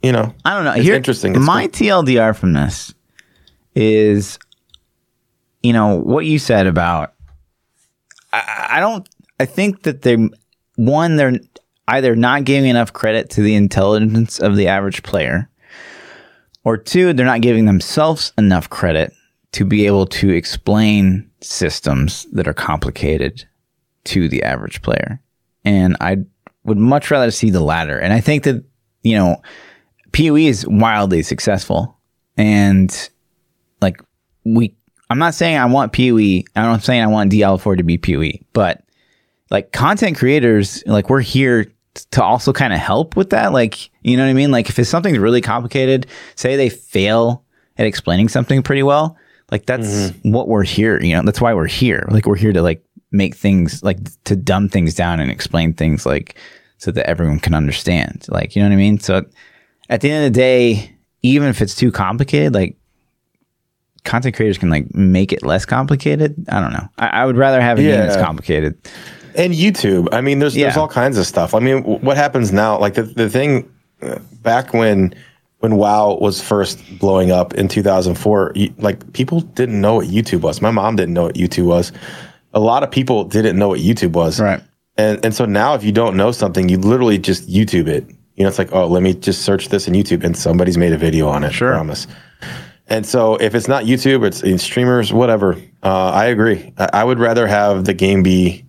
you 0.02 0.12
know, 0.12 0.34
I 0.44 0.54
don't 0.54 0.64
know. 0.64 0.72
It's 0.72 0.84
Here, 0.84 0.94
interesting. 0.94 1.34
It's 1.34 1.44
my 1.44 1.68
cool. 1.68 2.04
TLDR 2.04 2.36
from 2.36 2.52
this 2.52 2.92
is, 3.74 4.38
you 5.62 5.72
know, 5.72 5.96
what 5.96 6.26
you 6.26 6.38
said 6.38 6.66
about. 6.66 7.14
I, 8.30 8.66
I 8.72 8.80
don't. 8.80 9.08
I 9.40 9.46
think 9.46 9.84
that 9.84 10.02
they, 10.02 10.28
one, 10.76 11.16
they're 11.16 11.38
either 11.88 12.14
not 12.14 12.44
giving 12.44 12.70
enough 12.70 12.92
credit 12.92 13.30
to 13.30 13.42
the 13.42 13.54
intelligence 13.54 14.38
of 14.38 14.56
the 14.56 14.68
average 14.68 15.02
player, 15.02 15.48
or 16.64 16.76
two, 16.76 17.12
they're 17.12 17.26
not 17.26 17.40
giving 17.40 17.64
themselves 17.64 18.32
enough 18.38 18.68
credit 18.68 19.12
to 19.52 19.64
be 19.64 19.86
able 19.86 20.06
to 20.06 20.30
explain 20.30 21.28
systems 21.40 22.26
that 22.32 22.46
are 22.46 22.54
complicated 22.54 23.44
to 24.04 24.28
the 24.28 24.42
average 24.42 24.82
player. 24.82 25.20
And 25.64 25.96
I 26.00 26.18
would 26.64 26.78
much 26.78 27.10
rather 27.10 27.30
see 27.30 27.50
the 27.50 27.60
latter. 27.60 27.98
And 27.98 28.12
I 28.12 28.20
think 28.20 28.44
that, 28.44 28.62
you 29.02 29.16
know, 29.16 29.40
PoE 30.12 30.36
is 30.36 30.66
wildly 30.66 31.22
successful. 31.22 31.96
And 32.36 33.10
like 33.80 34.02
we 34.44 34.74
I'm 35.10 35.18
not 35.18 35.34
saying 35.34 35.56
I 35.56 35.64
want 35.64 35.92
PoE. 35.92 36.42
I'm 36.54 36.64
not 36.64 36.82
saying 36.82 37.02
I 37.02 37.06
want 37.06 37.32
DL4 37.32 37.78
to 37.78 37.82
be 37.82 37.96
PoE, 37.96 38.44
but 38.52 38.82
like 39.50 39.72
content 39.72 40.18
creators, 40.18 40.82
like 40.86 41.08
we're 41.08 41.20
here 41.20 41.66
to 41.94 42.22
also 42.22 42.52
kind 42.52 42.72
of 42.72 42.78
help 42.78 43.16
with 43.16 43.30
that. 43.30 43.52
Like, 43.52 43.90
you 44.02 44.16
know 44.16 44.24
what 44.24 44.30
I 44.30 44.34
mean? 44.34 44.50
Like 44.50 44.68
if 44.68 44.78
it's 44.78 44.90
something's 44.90 45.18
really 45.18 45.40
complicated, 45.40 46.06
say 46.34 46.56
they 46.56 46.68
fail 46.68 47.44
at 47.76 47.86
explaining 47.86 48.28
something 48.28 48.62
pretty 48.62 48.82
well, 48.82 49.16
like 49.50 49.66
that's 49.66 49.88
mm-hmm. 49.88 50.32
what 50.32 50.48
we're 50.48 50.64
here, 50.64 51.00
you 51.00 51.14
know, 51.14 51.22
that's 51.22 51.40
why 51.40 51.54
we're 51.54 51.66
here. 51.66 52.06
Like 52.10 52.26
we're 52.26 52.36
here 52.36 52.52
to 52.52 52.62
like 52.62 52.84
make 53.10 53.34
things 53.34 53.82
like 53.82 53.98
to 54.24 54.36
dumb 54.36 54.68
things 54.68 54.94
down 54.94 55.20
and 55.20 55.30
explain 55.30 55.72
things 55.72 56.04
like 56.04 56.36
so 56.76 56.90
that 56.90 57.08
everyone 57.08 57.40
can 57.40 57.54
understand. 57.54 58.26
Like, 58.28 58.54
you 58.54 58.62
know 58.62 58.68
what 58.68 58.74
I 58.74 58.78
mean? 58.78 59.00
So 59.00 59.24
at 59.88 60.00
the 60.00 60.10
end 60.10 60.26
of 60.26 60.32
the 60.32 60.38
day, 60.38 60.94
even 61.22 61.48
if 61.48 61.60
it's 61.60 61.74
too 61.74 61.90
complicated, 61.90 62.54
like 62.54 62.76
content 64.04 64.36
creators 64.36 64.58
can 64.58 64.70
like 64.70 64.94
make 64.94 65.32
it 65.32 65.42
less 65.42 65.64
complicated. 65.64 66.36
I 66.48 66.60
don't 66.60 66.72
know. 66.72 66.88
I, 66.98 67.08
I 67.08 67.26
would 67.26 67.36
rather 67.36 67.60
have 67.60 67.78
a 67.78 67.82
yeah. 67.82 67.96
game 67.96 68.00
that's 68.00 68.22
complicated. 68.22 68.78
And 69.34 69.52
YouTube. 69.52 70.08
I 70.12 70.20
mean, 70.20 70.38
there's 70.38 70.56
yeah. 70.56 70.66
there's 70.66 70.76
all 70.76 70.88
kinds 70.88 71.18
of 71.18 71.26
stuff. 71.26 71.54
I 71.54 71.58
mean, 71.58 71.82
what 71.82 72.16
happens 72.16 72.52
now? 72.52 72.78
Like 72.78 72.94
the, 72.94 73.02
the 73.02 73.28
thing 73.28 73.72
back 74.42 74.72
when 74.72 75.14
when 75.58 75.76
WoW 75.76 76.18
was 76.20 76.40
first 76.40 76.80
blowing 76.98 77.30
up 77.30 77.54
in 77.54 77.68
2004, 77.68 78.54
like 78.78 79.12
people 79.12 79.40
didn't 79.40 79.80
know 79.80 79.96
what 79.96 80.06
YouTube 80.06 80.42
was. 80.42 80.62
My 80.62 80.70
mom 80.70 80.96
didn't 80.96 81.14
know 81.14 81.24
what 81.24 81.34
YouTube 81.34 81.66
was. 81.66 81.92
A 82.54 82.60
lot 82.60 82.82
of 82.82 82.90
people 82.90 83.24
didn't 83.24 83.58
know 83.58 83.68
what 83.68 83.80
YouTube 83.80 84.12
was. 84.12 84.40
Right. 84.40 84.62
And 84.96 85.24
and 85.24 85.34
so 85.34 85.44
now 85.44 85.74
if 85.74 85.84
you 85.84 85.92
don't 85.92 86.16
know 86.16 86.32
something, 86.32 86.68
you 86.68 86.78
literally 86.78 87.18
just 87.18 87.48
YouTube 87.48 87.88
it. 87.88 88.08
You 88.36 88.44
know, 88.44 88.48
it's 88.48 88.58
like, 88.58 88.72
oh, 88.72 88.86
let 88.86 89.02
me 89.02 89.14
just 89.14 89.42
search 89.42 89.68
this 89.68 89.88
in 89.88 89.94
YouTube, 89.94 90.22
and 90.22 90.36
somebody's 90.36 90.78
made 90.78 90.92
a 90.92 90.96
video 90.96 91.26
on 91.28 91.42
it. 91.42 91.52
Sure. 91.52 91.72
I 91.72 91.78
promise. 91.78 92.06
And 92.86 93.04
so 93.04 93.36
if 93.36 93.54
it's 93.54 93.68
not 93.68 93.84
YouTube, 93.84 94.24
it's 94.24 94.62
streamers, 94.62 95.12
whatever. 95.12 95.56
Uh, 95.82 96.10
I 96.10 96.26
agree. 96.26 96.72
I, 96.78 96.88
I 96.94 97.04
would 97.04 97.18
rather 97.18 97.46
have 97.46 97.84
the 97.84 97.94
game 97.94 98.22
be. 98.22 98.64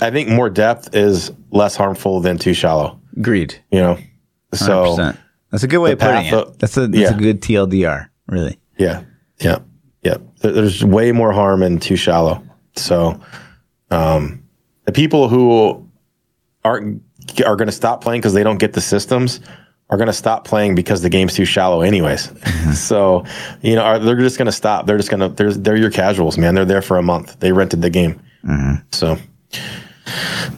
I 0.00 0.10
think 0.10 0.28
more 0.28 0.48
depth 0.50 0.94
is 0.94 1.30
less 1.50 1.76
harmful 1.76 2.20
than 2.20 2.38
too 2.38 2.54
shallow. 2.54 3.00
Agreed. 3.16 3.54
You 3.70 3.80
know, 3.80 3.98
so 4.54 4.96
100%. 4.96 5.18
That's 5.50 5.64
a 5.64 5.68
good 5.68 5.78
way 5.78 5.92
of 5.92 5.98
putting 5.98 6.26
it. 6.26 6.32
of- 6.32 6.58
That's 6.58 6.76
a 6.76 6.86
that's 6.86 7.10
yeah. 7.10 7.14
a 7.14 7.18
good 7.18 7.42
TLDR, 7.42 8.08
really. 8.26 8.58
Yeah, 8.78 9.04
yeah, 9.40 9.58
yeah. 10.02 10.16
There's 10.40 10.82
way 10.82 11.12
more 11.12 11.32
harm 11.32 11.62
in 11.62 11.78
too 11.78 11.96
shallow. 11.96 12.42
So, 12.74 13.20
um, 13.90 14.42
the 14.86 14.92
people 14.92 15.28
who 15.28 15.88
aren't 16.64 17.02
are 17.44 17.56
going 17.56 17.68
to 17.68 17.72
stop 17.72 18.02
playing 18.02 18.20
because 18.22 18.32
they 18.32 18.42
don't 18.42 18.58
get 18.58 18.72
the 18.72 18.80
systems 18.80 19.40
are 19.90 19.98
going 19.98 20.06
to 20.06 20.12
stop 20.12 20.46
playing 20.46 20.74
because 20.74 21.02
the 21.02 21.10
game's 21.10 21.34
too 21.34 21.44
shallow, 21.44 21.82
anyways. 21.82 22.32
so, 22.74 23.24
you 23.60 23.74
know, 23.76 23.82
are, 23.82 23.98
they're 23.98 24.16
just 24.16 24.38
going 24.38 24.46
to 24.46 24.52
stop. 24.52 24.86
They're 24.86 24.96
just 24.96 25.10
going 25.10 25.20
to 25.20 25.28
they're 25.28 25.52
they're 25.52 25.76
your 25.76 25.90
casuals, 25.90 26.38
man. 26.38 26.54
They're 26.54 26.64
there 26.64 26.82
for 26.82 26.96
a 26.96 27.02
month. 27.02 27.38
They 27.40 27.52
rented 27.52 27.82
the 27.82 27.90
game, 27.90 28.20
so. 28.90 29.18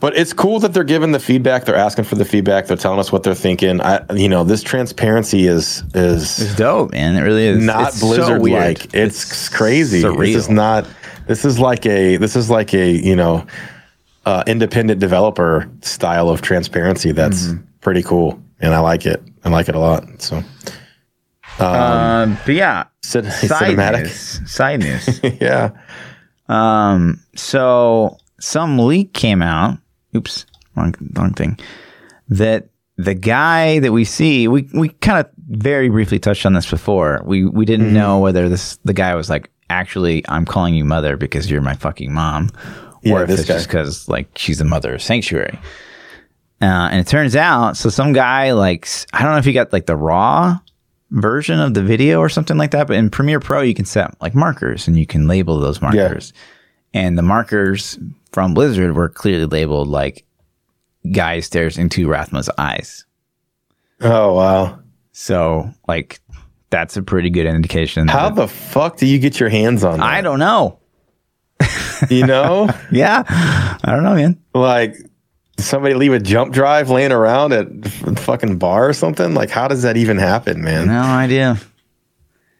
But 0.00 0.16
it's 0.16 0.32
cool 0.32 0.58
that 0.60 0.72
they're 0.74 0.84
giving 0.84 1.12
the 1.12 1.18
feedback. 1.20 1.64
They're 1.64 1.76
asking 1.76 2.04
for 2.04 2.16
the 2.16 2.24
feedback. 2.24 2.66
They're 2.66 2.76
telling 2.76 2.98
us 2.98 3.12
what 3.12 3.22
they're 3.22 3.34
thinking. 3.34 3.80
I, 3.80 4.00
you 4.14 4.28
know, 4.28 4.42
this 4.44 4.62
transparency 4.62 5.46
is 5.46 5.82
is 5.94 6.38
It's 6.40 6.56
dope, 6.56 6.92
man. 6.92 7.14
It 7.16 7.20
really 7.20 7.46
is. 7.46 7.62
not 7.62 7.88
It's 7.88 8.00
Blizzard 8.00 8.42
like. 8.42 8.92
It's, 8.94 9.48
crazy. 9.48 10.02
surreal. 10.02 10.18
This 10.18 10.36
is 10.36 10.48
not. 10.50 10.86
This 11.26 11.44
is 11.44 11.58
like 11.58 11.86
a. 11.86 12.16
This 12.16 12.36
is 12.36 12.50
like 12.50 12.74
a 12.74 12.90
you 12.90 13.14
know, 13.14 13.46
uh, 14.26 14.42
independent 14.46 14.98
developer 15.00 15.70
style 15.82 16.28
of 16.28 16.42
transparency. 16.42 17.12
That's 17.12 17.48
Mm-hmm. 17.48 17.62
pretty 17.80 18.02
cool, 18.02 18.42
and 18.60 18.74
I 18.74 18.80
like 18.80 19.06
it. 19.06 19.22
I 19.44 19.50
like 19.50 19.68
it 19.68 19.74
a 19.74 19.78
lot. 19.78 20.04
So, 20.20 20.42
Um, 21.58 22.38
but 22.44 22.54
yeah, 22.54 22.84
cin- 23.02 23.30
side 23.30 23.76
cinematic. 23.76 24.02
news. 24.02 24.40
Side 24.50 24.80
news. 24.80 25.20
yeah. 25.40 25.70
Um, 26.48 27.20
so 27.36 28.18
some 28.44 28.78
leak 28.78 29.12
came 29.12 29.42
out. 29.42 29.78
Oops, 30.14 30.46
wrong, 30.76 30.94
wrong 31.14 31.32
thing. 31.32 31.58
That 32.28 32.68
the 32.96 33.14
guy 33.14 33.80
that 33.80 33.92
we 33.92 34.04
see, 34.04 34.46
we 34.48 34.68
we 34.74 34.88
kind 34.90 35.18
of 35.24 35.30
very 35.48 35.88
briefly 35.88 36.18
touched 36.18 36.46
on 36.46 36.52
this 36.52 36.68
before. 36.70 37.22
We 37.24 37.44
we 37.44 37.64
didn't 37.64 37.86
Mm-hmm. 37.86 37.94
know 37.94 38.18
whether 38.20 38.48
this 38.48 38.76
the 38.84 38.92
guy 38.92 39.14
was 39.14 39.28
like 39.28 39.50
actually 39.70 40.24
I'm 40.28 40.44
calling 40.44 40.74
you 40.74 40.84
mother 40.84 41.16
because 41.16 41.50
you're 41.50 41.60
my 41.62 41.74
fucking 41.74 42.12
mom, 42.12 42.50
Yeah, 43.02 43.14
or 43.14 43.24
if 43.24 43.30
it's 43.30 43.42
guy. 43.44 43.54
just 43.54 43.66
because 43.66 44.08
like 44.08 44.28
she's 44.36 44.58
the 44.58 44.64
mother 44.64 44.94
of 44.94 45.02
sanctuary. 45.02 45.58
Uh, 46.62 46.88
and 46.90 47.00
it 47.00 47.06
turns 47.06 47.34
out, 47.36 47.76
so 47.76 47.88
some 47.90 48.12
guy 48.12 48.52
like 48.52 48.88
I 49.12 49.22
don't 49.22 49.32
know 49.32 49.38
if 49.38 49.44
he 49.44 49.52
got 49.52 49.72
like 49.72 49.86
the 49.86 49.96
raw 49.96 50.58
version 51.10 51.60
of 51.60 51.74
the 51.74 51.82
video 51.82 52.20
or 52.20 52.28
something 52.28 52.56
like 52.56 52.70
that, 52.70 52.86
but 52.86 52.96
in 52.96 53.10
Premiere 53.10 53.40
Pro 53.40 53.60
you 53.60 53.74
can 53.74 53.84
set 53.84 54.14
like 54.22 54.34
markers 54.34 54.86
and 54.86 54.96
you 54.96 55.06
can 55.06 55.26
label 55.26 55.58
those 55.60 55.82
markers. 55.82 56.32
And 56.94 57.18
the 57.18 57.22
markers 57.22 57.98
from 58.34 58.52
Blizzard 58.52 58.94
were 58.96 59.08
clearly 59.08 59.46
labeled 59.46 59.86
like 59.88 60.24
guy 61.12 61.38
stares 61.40 61.78
into 61.78 62.08
Rathma's 62.08 62.50
eyes. 62.58 63.06
Oh 64.00 64.34
wow. 64.34 64.80
So 65.12 65.70
like 65.86 66.20
that's 66.70 66.96
a 66.96 67.02
pretty 67.02 67.30
good 67.30 67.46
indication. 67.46 68.08
How 68.08 68.30
the 68.30 68.48
fuck 68.48 68.96
do 68.96 69.06
you 69.06 69.20
get 69.20 69.38
your 69.38 69.48
hands 69.48 69.84
on 69.84 70.00
that? 70.00 70.04
I 70.06 70.20
don't 70.20 70.38
know. 70.40 70.80
You 72.10 72.26
know, 72.26 72.68
Yeah. 72.90 73.22
I 73.28 73.78
don't 73.86 74.02
know, 74.02 74.16
man. 74.16 74.38
like 74.52 74.96
somebody 75.58 75.94
leave 75.94 76.12
a 76.12 76.18
jump 76.18 76.52
drive 76.52 76.90
laying 76.90 77.12
around 77.12 77.52
at 77.52 77.68
f- 77.84 78.18
fucking 78.18 78.58
bar 78.58 78.88
or 78.88 78.92
something. 78.92 79.32
Like, 79.34 79.48
how 79.48 79.68
does 79.68 79.82
that 79.82 79.96
even 79.96 80.18
happen, 80.18 80.60
man? 80.62 80.88
No 80.88 81.00
idea. 81.00 81.56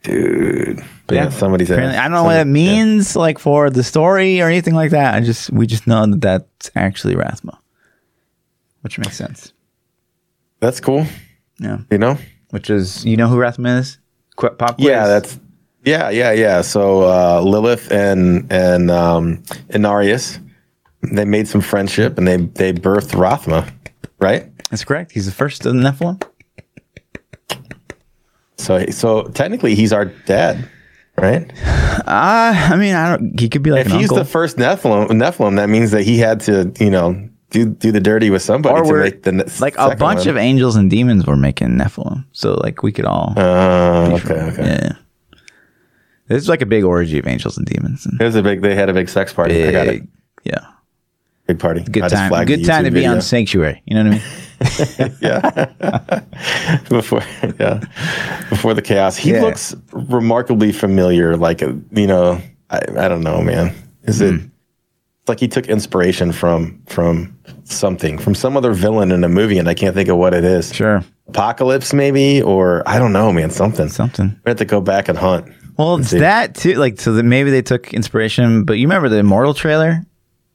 Dude. 0.04 0.82
But 1.06 1.16
yeah, 1.16 1.24
Yeah. 1.24 1.30
somebody's. 1.30 1.70
Apparently, 1.70 1.98
I 1.98 2.02
don't 2.04 2.12
know 2.12 2.24
what 2.24 2.34
that 2.34 2.46
means, 2.46 3.14
like 3.14 3.38
for 3.38 3.68
the 3.70 3.82
story 3.84 4.40
or 4.40 4.48
anything 4.48 4.74
like 4.74 4.90
that. 4.92 5.14
I 5.14 5.20
just 5.20 5.50
we 5.50 5.66
just 5.66 5.86
know 5.86 6.06
that 6.06 6.20
that's 6.20 6.70
actually 6.74 7.14
Rathma, 7.14 7.58
which 8.80 8.98
makes 8.98 9.16
sense. 9.16 9.52
That's 10.60 10.80
cool. 10.80 11.06
Yeah, 11.58 11.78
You 11.90 11.98
know. 11.98 12.16
which 12.50 12.70
is 12.70 13.04
you 13.04 13.16
know 13.18 13.28
who 13.28 13.36
Rathma 13.36 13.78
is? 13.80 13.98
Qu- 14.36 14.50
pop 14.50 14.76
quiz. 14.76 14.86
Yeah, 14.88 15.06
that's 15.06 15.38
yeah, 15.84 16.08
yeah, 16.08 16.32
yeah. 16.32 16.62
So 16.62 17.02
uh, 17.02 17.40
Lilith 17.42 17.90
and 17.92 18.50
and 18.50 18.90
um, 18.90 19.42
Inarius, 19.68 20.40
they 21.12 21.26
made 21.26 21.46
some 21.48 21.60
friendship 21.60 22.16
and 22.16 22.26
they 22.26 22.38
they 22.38 22.72
birthed 22.72 23.12
Rathma, 23.12 23.70
right? 24.20 24.50
that's 24.70 24.84
correct. 24.84 25.12
He's 25.12 25.26
the 25.26 25.32
first 25.32 25.66
of 25.66 25.74
the 25.74 25.80
Nephilim. 25.80 26.20
So 28.56 28.86
so 28.86 29.24
technically 29.28 29.74
he's 29.74 29.92
our 29.92 30.06
dad, 30.06 30.68
right? 31.16 31.50
Uh, 32.06 32.52
I 32.72 32.76
mean, 32.76 32.94
I 32.94 33.16
don't. 33.16 33.38
He 33.38 33.48
could 33.48 33.62
be 33.62 33.70
like 33.70 33.86
If 33.86 33.92
he's 33.92 34.02
uncle. 34.10 34.16
the 34.18 34.24
first 34.24 34.56
Nephilim, 34.56 35.08
Nephilim, 35.10 35.56
that 35.56 35.68
means 35.68 35.90
that 35.92 36.02
he 36.02 36.18
had 36.18 36.40
to 36.40 36.72
you 36.78 36.90
know 36.90 37.28
do 37.50 37.66
do 37.66 37.92
the 37.92 38.00
dirty 38.00 38.30
with 38.30 38.42
somebody 38.42 38.74
or 38.74 38.84
to 38.84 39.00
make 39.00 39.22
the 39.22 39.32
ne- 39.32 39.44
like 39.60 39.74
a 39.78 39.94
bunch 39.96 40.20
one. 40.20 40.28
of 40.28 40.36
angels 40.36 40.76
and 40.76 40.90
demons 40.90 41.26
were 41.26 41.36
making 41.36 41.68
Nephilim, 41.78 42.24
so 42.32 42.54
like 42.54 42.82
we 42.82 42.92
could 42.92 43.04
all. 43.04 43.32
Uh, 43.36 44.10
okay, 44.20 44.34
okay. 44.34 44.62
yeah. 44.64 44.92
This 46.26 46.42
is 46.42 46.48
like 46.48 46.62
a 46.62 46.66
big 46.66 46.84
orgy 46.84 47.18
of 47.18 47.26
angels 47.26 47.58
and 47.58 47.66
demons. 47.66 48.06
And 48.06 48.18
It 48.20 48.24
was 48.24 48.34
a 48.34 48.42
big. 48.42 48.62
They 48.62 48.74
had 48.74 48.88
a 48.88 48.94
big 48.94 49.08
sex 49.10 49.32
party. 49.32 49.62
I 49.62 49.72
got 49.72 49.86
it. 49.86 49.90
big, 50.00 50.08
yeah, 50.44 50.66
Big 51.46 51.58
party. 51.58 51.82
good 51.82 52.04
I 52.04 52.08
time. 52.08 52.44
Good 52.46 52.64
time 52.64 52.84
to 52.84 52.90
be 52.90 53.04
on. 53.04 53.20
Sanctuary. 53.20 53.82
You 53.84 53.96
know 54.02 54.10
what 54.10 54.20
I 55.00 55.06
mean? 55.08 55.16
yeah. 55.20 56.20
before 56.88 57.22
yeah, 57.60 57.80
before 58.48 58.72
the 58.72 58.80
chaos. 58.82 59.16
He 59.16 59.32
Yeah. 59.32 59.42
looks 59.42 59.74
remarkably 59.92 60.72
familiar. 60.72 61.36
Like 61.36 61.60
you 61.60 62.06
know, 62.06 62.40
I, 62.70 62.78
I 62.98 63.08
don't 63.08 63.22
know, 63.22 63.42
man. 63.42 63.74
Is 64.04 64.20
Hmm. 64.20 64.24
it? 64.24 64.34
It's 65.20 65.28
like 65.28 65.40
he 65.40 65.48
took 65.48 65.68
inspiration 65.68 66.32
from 66.32 66.80
from 66.86 67.36
something 67.64 68.16
from 68.18 68.34
some 68.34 68.56
other 68.56 68.72
villain 68.72 69.12
in 69.12 69.22
a 69.24 69.28
movie, 69.28 69.58
and 69.58 69.68
I 69.68 69.74
can't 69.74 69.94
think 69.94 70.08
of 70.08 70.16
what 70.16 70.32
it 70.34 70.44
is. 70.44 70.72
Sure, 70.74 71.02
Apocalypse, 71.28 71.92
maybe, 71.92 72.40
or 72.42 72.82
I 72.86 72.98
don't 72.98 73.12
know, 73.12 73.32
man. 73.32 73.50
Something. 73.50 73.88
something. 73.88 74.38
We 74.44 74.50
have 74.50 74.58
to 74.58 74.64
go 74.64 74.80
back 74.80 75.08
and 75.08 75.18
hunt. 75.18 75.46
Well, 75.76 75.96
it's 75.96 76.08
see. 76.10 76.18
that 76.20 76.54
too. 76.54 76.74
Like, 76.74 77.00
so 77.00 77.12
that 77.14 77.22
maybe 77.24 77.50
they 77.50 77.62
took 77.62 77.92
inspiration. 77.92 78.64
But 78.64 78.74
you 78.74 78.86
remember 78.86 79.08
the 79.08 79.18
Immortal 79.18 79.54
trailer 79.54 80.06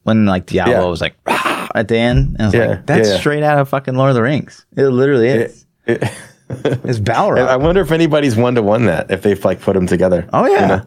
when 0.04 0.26
like 0.26 0.46
Diablo 0.46 0.74
Yeah. 0.74 0.84
was 0.84 1.00
like 1.00 1.14
"Rah!" 1.26 1.68
at 1.74 1.88
the 1.88 1.96
end, 1.98 2.36
and 2.38 2.42
I 2.42 2.44
was 2.46 2.54
Yeah, 2.54 2.66
like, 2.66 2.86
that's 2.86 3.08
yeah, 3.08 3.18
straight 3.18 3.42
out 3.42 3.58
of 3.58 3.68
fucking 3.68 3.94
Lord 3.94 4.10
of 4.10 4.14
the 4.16 4.22
Rings. 4.22 4.64
It 4.76 4.86
literally 4.88 5.28
is. 5.28 5.66
It- 5.86 6.02
it's 6.50 6.98
Balrog. 6.98 7.46
I 7.46 7.56
wonder 7.56 7.80
if 7.80 7.92
anybody's 7.92 8.34
one 8.36 8.56
to 8.56 8.62
one 8.62 8.86
that 8.86 9.10
if 9.10 9.22
they've 9.22 9.42
like 9.44 9.60
put 9.60 9.74
them 9.74 9.86
together. 9.86 10.28
oh 10.32 10.46
yeah. 10.46 10.60
You 10.62 10.66
know? 10.66 10.82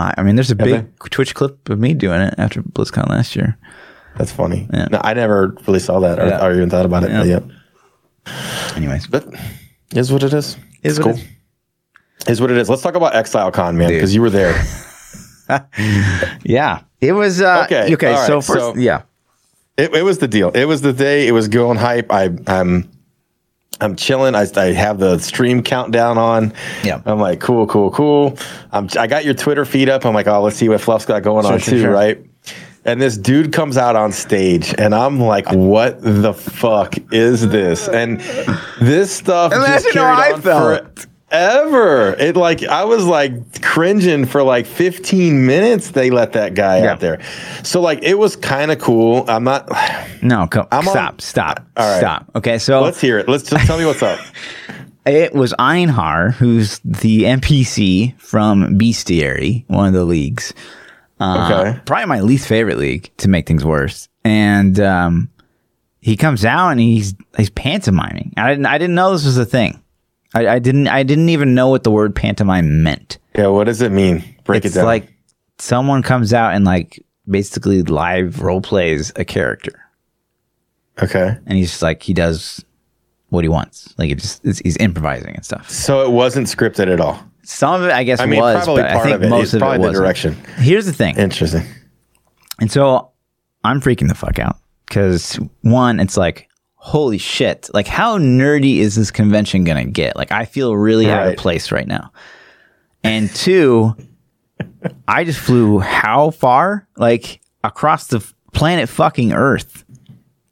I, 0.00 0.22
mean, 0.22 0.36
there's 0.36 0.52
a 0.52 0.54
big 0.54 0.68
they? 0.84 1.08
Twitch 1.10 1.34
clip 1.34 1.68
of 1.68 1.80
me 1.80 1.92
doing 1.92 2.20
it 2.20 2.34
after 2.38 2.62
BlizzCon 2.62 3.08
last 3.08 3.34
year. 3.34 3.58
That's 4.16 4.30
funny. 4.30 4.68
Yeah. 4.72 4.86
No, 4.92 5.00
I 5.02 5.12
never 5.14 5.56
really 5.66 5.80
saw 5.80 5.98
that 5.98 6.20
or, 6.20 6.40
or 6.40 6.54
even 6.54 6.70
thought 6.70 6.86
about 6.86 7.02
it. 7.02 7.10
Yeah. 7.10 7.24
Yet. 7.24 7.42
Anyways, 8.76 9.08
But 9.08 9.26
is 9.96 10.12
what 10.12 10.22
it 10.22 10.32
is. 10.32 10.56
Is 10.84 10.98
it's 10.98 11.04
cool. 11.04 11.14
it 11.16 12.30
Is 12.30 12.40
what 12.40 12.52
it 12.52 12.58
is. 12.58 12.68
Let's 12.68 12.82
talk 12.82 12.94
about 12.94 13.12
ExileCon, 13.14 13.74
man, 13.74 13.88
because 13.88 14.14
you 14.14 14.22
were 14.22 14.30
there. 14.30 14.54
yeah, 16.44 16.82
it 17.00 17.12
was 17.12 17.40
uh, 17.40 17.64
Okay, 17.64 17.94
okay. 17.94 18.12
right, 18.12 18.26
so 18.26 18.40
first, 18.40 18.58
so- 18.58 18.74
yeah, 18.76 19.02
It, 19.76 19.94
it 19.94 20.02
was 20.02 20.18
the 20.18 20.28
deal. 20.28 20.50
It 20.50 20.64
was 20.64 20.80
the 20.82 20.92
day. 20.92 21.28
It 21.28 21.32
was 21.32 21.48
going 21.48 21.78
hype. 21.78 22.10
I, 22.12 22.30
I'm, 22.46 22.90
I'm 23.80 23.94
chilling. 23.94 24.34
I, 24.34 24.46
I 24.56 24.72
have 24.72 24.98
the 24.98 25.18
stream 25.18 25.62
countdown 25.62 26.18
on. 26.18 26.52
Yeah. 26.82 27.00
I'm 27.06 27.20
like, 27.20 27.38
cool, 27.40 27.66
cool, 27.68 27.90
cool. 27.92 28.36
I'm, 28.72 28.88
I 28.98 29.06
got 29.06 29.24
your 29.24 29.34
Twitter 29.34 29.64
feed 29.64 29.88
up. 29.88 30.04
I'm 30.04 30.14
like, 30.14 30.26
oh, 30.26 30.42
let's 30.42 30.56
see 30.56 30.68
what 30.68 30.80
Fluff's 30.80 31.06
got 31.06 31.22
going 31.22 31.46
on 31.46 31.60
sure, 31.60 31.74
too, 31.74 31.80
sure. 31.82 31.92
right? 31.92 32.18
And 32.84 33.00
this 33.00 33.18
dude 33.18 33.52
comes 33.52 33.76
out 33.76 33.96
on 33.96 34.12
stage, 34.12 34.74
and 34.78 34.94
I'm 34.94 35.20
like, 35.20 35.44
what 35.50 36.00
the 36.00 36.32
fuck 36.32 36.94
is 37.12 37.46
this? 37.48 37.86
And 37.86 38.20
this 38.80 39.14
stuff 39.14 39.52
Imagine 39.52 39.92
just 39.92 39.96
how 39.96 40.14
I 40.14 40.40
felt. 40.40 41.06
Forever. 41.30 42.14
It 42.18 42.36
like 42.36 42.62
I 42.64 42.84
was 42.84 43.04
like 43.04 43.60
cringing 43.62 44.24
for 44.26 44.42
like 44.42 44.66
15 44.66 45.46
minutes. 45.46 45.90
They 45.90 46.10
let 46.10 46.32
that 46.32 46.54
guy 46.54 46.78
Yeah. 46.78 46.92
out 46.92 47.00
there, 47.00 47.20
so 47.62 47.80
like 47.80 48.00
it 48.02 48.18
was 48.18 48.36
kind 48.36 48.70
of 48.70 48.78
cool. 48.78 49.24
I'm 49.28 49.44
not. 49.44 49.68
no, 50.22 50.46
come, 50.46 50.66
I'm 50.72 50.86
on- 50.88 50.92
stop, 50.94 51.20
stop, 51.20 51.66
All 51.76 51.88
right. 51.90 51.98
stop. 51.98 52.26
Okay, 52.36 52.58
so 52.58 52.80
Let's 52.82 53.00
hear 53.00 53.18
it. 53.18 53.28
Let's 53.28 53.48
just 53.48 53.66
tell 53.66 53.78
me 53.78 53.84
what's 53.84 54.02
up. 54.02 54.18
It 55.06 55.32
was 55.32 55.54
Einhar, 55.58 56.34
who's 56.34 56.80
the 56.84 57.22
NPC 57.22 58.20
from 58.20 58.78
Bestiary, 58.78 59.64
one 59.68 59.86
of 59.88 59.94
the 59.94 60.04
leagues. 60.04 60.52
Uh, 61.18 61.48
Okay. 61.50 61.80
Probably 61.86 62.04
my 62.04 62.20
least 62.20 62.46
favorite 62.46 62.76
league 62.76 63.10
to 63.18 63.28
make 63.30 63.46
things 63.46 63.64
worse. 63.64 64.10
And 64.22 64.78
um, 64.80 65.30
he 66.00 66.14
comes 66.14 66.44
out 66.44 66.68
and 66.72 66.80
he's 66.80 67.14
he's 67.38 67.48
pantomiming. 67.48 68.34
I 68.36 68.50
didn't 68.50 68.66
I 68.66 68.76
didn't 68.76 68.96
know 68.96 69.12
this 69.12 69.24
was 69.24 69.38
a 69.38 69.46
thing. 69.46 69.82
I, 70.34 70.48
I 70.48 70.58
didn't 70.58 70.88
I 70.88 71.02
didn't 71.02 71.30
even 71.30 71.54
know 71.54 71.68
what 71.68 71.84
the 71.84 71.90
word 71.90 72.14
pantomime 72.14 72.82
meant. 72.82 73.18
Yeah, 73.34 73.48
what 73.48 73.64
does 73.64 73.80
it 73.80 73.92
mean? 73.92 74.22
Break 74.44 74.64
it's 74.64 74.74
it 74.74 74.78
down. 74.78 74.82
It's 74.82 74.86
like 74.86 75.14
someone 75.58 76.02
comes 76.02 76.32
out 76.32 76.54
and 76.54 76.64
like 76.64 77.04
basically 77.28 77.82
live 77.82 78.40
role 78.42 78.60
plays 78.60 79.12
a 79.16 79.24
character, 79.24 79.80
okay. 81.02 81.36
and 81.46 81.58
he's 81.58 81.70
just 81.70 81.82
like 81.82 82.02
he 82.02 82.12
does 82.12 82.64
what 83.30 83.44
he 83.44 83.48
wants. 83.48 83.94
Like 83.98 84.10
it 84.10 84.18
just 84.18 84.44
it's, 84.44 84.58
he's 84.58 84.76
improvising 84.78 85.34
and 85.34 85.44
stuff. 85.44 85.70
So 85.70 86.02
it 86.04 86.10
wasn't 86.10 86.46
scripted 86.46 86.92
at 86.92 87.00
all. 87.00 87.22
Some 87.42 87.80
of 87.80 87.88
it, 87.88 87.92
I 87.92 88.04
guess, 88.04 88.20
I 88.20 88.26
mean, 88.26 88.40
was, 88.40 88.64
probably 88.64 88.82
but 88.82 88.90
I 88.90 88.94
part 88.94 89.04
think 89.04 89.16
of 89.16 89.22
it. 89.22 89.28
most 89.30 89.44
It's 89.44 89.54
of 89.54 89.58
it 89.58 89.60
probably 89.60 89.78
the 89.78 89.88
was 89.88 89.98
direction. 89.98 90.34
Here's 90.56 90.84
the 90.84 90.92
thing, 90.92 91.16
Interesting. 91.16 91.64
and 92.60 92.70
so 92.70 93.12
I'm 93.64 93.80
freaking 93.80 94.08
the 94.08 94.14
fuck 94.14 94.38
out 94.38 94.58
because 94.86 95.36
one, 95.62 95.98
it's 96.00 96.16
like 96.16 96.47
holy 96.88 97.18
shit, 97.18 97.68
like 97.74 97.86
how 97.86 98.18
nerdy 98.18 98.78
is 98.78 98.94
this 98.96 99.10
convention 99.10 99.64
gonna 99.64 99.84
get? 99.84 100.16
Like 100.16 100.32
I 100.32 100.44
feel 100.44 100.76
really 100.76 101.10
out 101.10 101.28
of 101.28 101.36
place 101.36 101.70
right 101.70 101.86
now, 101.86 102.12
and 103.04 103.28
two, 103.34 103.94
I 105.08 105.24
just 105.24 105.38
flew 105.38 105.78
how 105.80 106.30
far? 106.30 106.88
Like 106.96 107.40
across 107.62 108.06
the 108.08 108.26
planet 108.52 108.88
fucking 108.88 109.32
Earth 109.32 109.84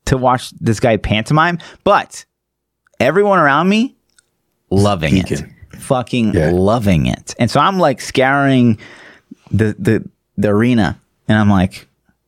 to 0.06 0.16
watch 0.16 0.50
this 0.52 0.78
guy 0.80 0.96
pantomime, 0.98 1.58
but 1.84 2.24
everyone 3.00 3.38
around 3.38 3.68
me 3.68 3.96
loving 4.70 5.16
it. 5.18 5.42
Fucking 5.78 6.34
Yeah. 6.34 6.50
loving 6.52 7.06
it. 7.06 7.34
And 7.38 7.50
so 7.50 7.60
I'm 7.60 7.78
like 7.78 8.00
scouring 8.00 8.78
the 9.50 9.74
the 9.78 10.08
the 10.36 10.48
arena 10.48 10.98
and 11.28 11.38
I'm 11.38 11.50
like 11.50 11.86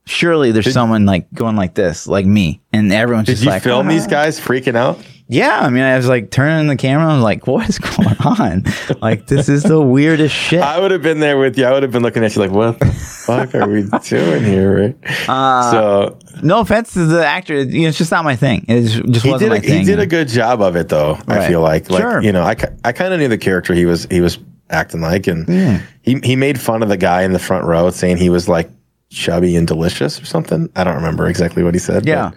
surely 0.08 0.52
there's 0.52 0.72
someone 0.72 1.06
like 1.06 1.32
going 1.32 1.56
like 1.56 1.74
this, 1.74 2.06
like 2.06 2.26
me. 2.26 2.60
And 2.72 2.92
everyone's 2.92 3.26
just 3.28 3.44
like. 3.44 3.44
Did 3.44 3.44
just 3.44 3.44
you 3.44 3.50
like 3.50 3.62
film 3.62 3.86
"Ah." 3.86 3.90
these 3.90 4.06
guys 4.06 4.40
freaking 4.40 4.74
out? 4.76 4.98
Yeah, 5.30 5.58
I 5.60 5.68
mean, 5.68 5.82
I 5.82 5.94
was 5.96 6.08
like 6.08 6.30
turning 6.30 6.68
the 6.68 6.76
camera. 6.76 7.10
I 7.10 7.14
was 7.14 7.22
like, 7.22 7.46
"What 7.46 7.68
is 7.68 7.78
going 7.96 8.16
on? 8.24 8.64
like, 9.02 9.26
this 9.26 9.50
is 9.50 9.62
the 9.62 9.78
weirdest 9.80 10.34
shit." 10.34 10.62
I 10.62 10.80
would 10.80 10.90
have 10.90 11.02
been 11.02 11.20
there 11.20 11.36
with 11.38 11.58
you. 11.58 11.66
I 11.66 11.72
would 11.72 11.82
have 11.82 11.92
been 11.92 12.02
looking 12.02 12.24
at 12.24 12.34
you 12.34 12.40
like, 12.40 12.50
"What 12.50 12.80
the 12.80 12.86
fuck 12.86 13.54
are 13.54 13.68
we 13.68 13.82
doing 14.08 14.42
here?" 14.44 14.94
Right? 15.04 15.28
Uh, 15.28 15.70
so 15.70 16.18
no 16.42 16.60
offense 16.60 16.94
to 16.94 17.04
the 17.04 17.26
actor, 17.26 17.60
you 17.62 17.82
know, 17.82 17.88
it's 17.88 17.98
just 17.98 18.10
not 18.10 18.24
my 18.24 18.36
thing. 18.36 18.64
It 18.68 18.82
just, 18.84 19.22
he 19.24 19.30
wasn't 19.30 19.38
did. 19.40 19.48
my 19.50 19.56
A, 19.56 19.60
thing. 19.60 19.78
he 19.80 19.84
did 19.84 19.98
a 19.98 20.06
good 20.06 20.28
job 20.28 20.62
of 20.62 20.76
it, 20.76 20.88
though. 20.88 21.18
I 21.28 21.46
feel 21.46 21.60
like, 21.60 21.90
like 21.90 22.00
Sure. 22.00 22.22
you 22.22 22.32
know, 22.32 22.42
I, 22.42 22.56
I 22.84 22.92
kind 22.92 23.12
of 23.12 23.20
knew 23.20 23.28
the 23.28 23.36
character 23.36 23.74
he 23.74 23.84
was 23.84 24.06
he 24.10 24.22
was 24.22 24.38
acting 24.70 25.02
like, 25.02 25.26
and 25.26 25.82
he 26.00 26.20
he 26.24 26.36
made 26.36 26.58
fun 26.58 26.82
of 26.82 26.88
the 26.88 26.96
guy 26.96 27.22
in 27.24 27.34
the 27.34 27.38
front 27.38 27.66
row, 27.66 27.90
saying 27.90 28.16
he 28.16 28.30
was 28.30 28.48
like 28.48 28.70
chubby 29.10 29.56
and 29.56 29.66
delicious 29.66 30.20
or 30.20 30.24
something. 30.24 30.70
I 30.76 30.84
don't 30.84 30.96
remember 30.96 31.26
exactly 31.26 31.62
what 31.62 31.74
he 31.74 31.80
said. 31.80 32.06
yeah, 32.06 32.32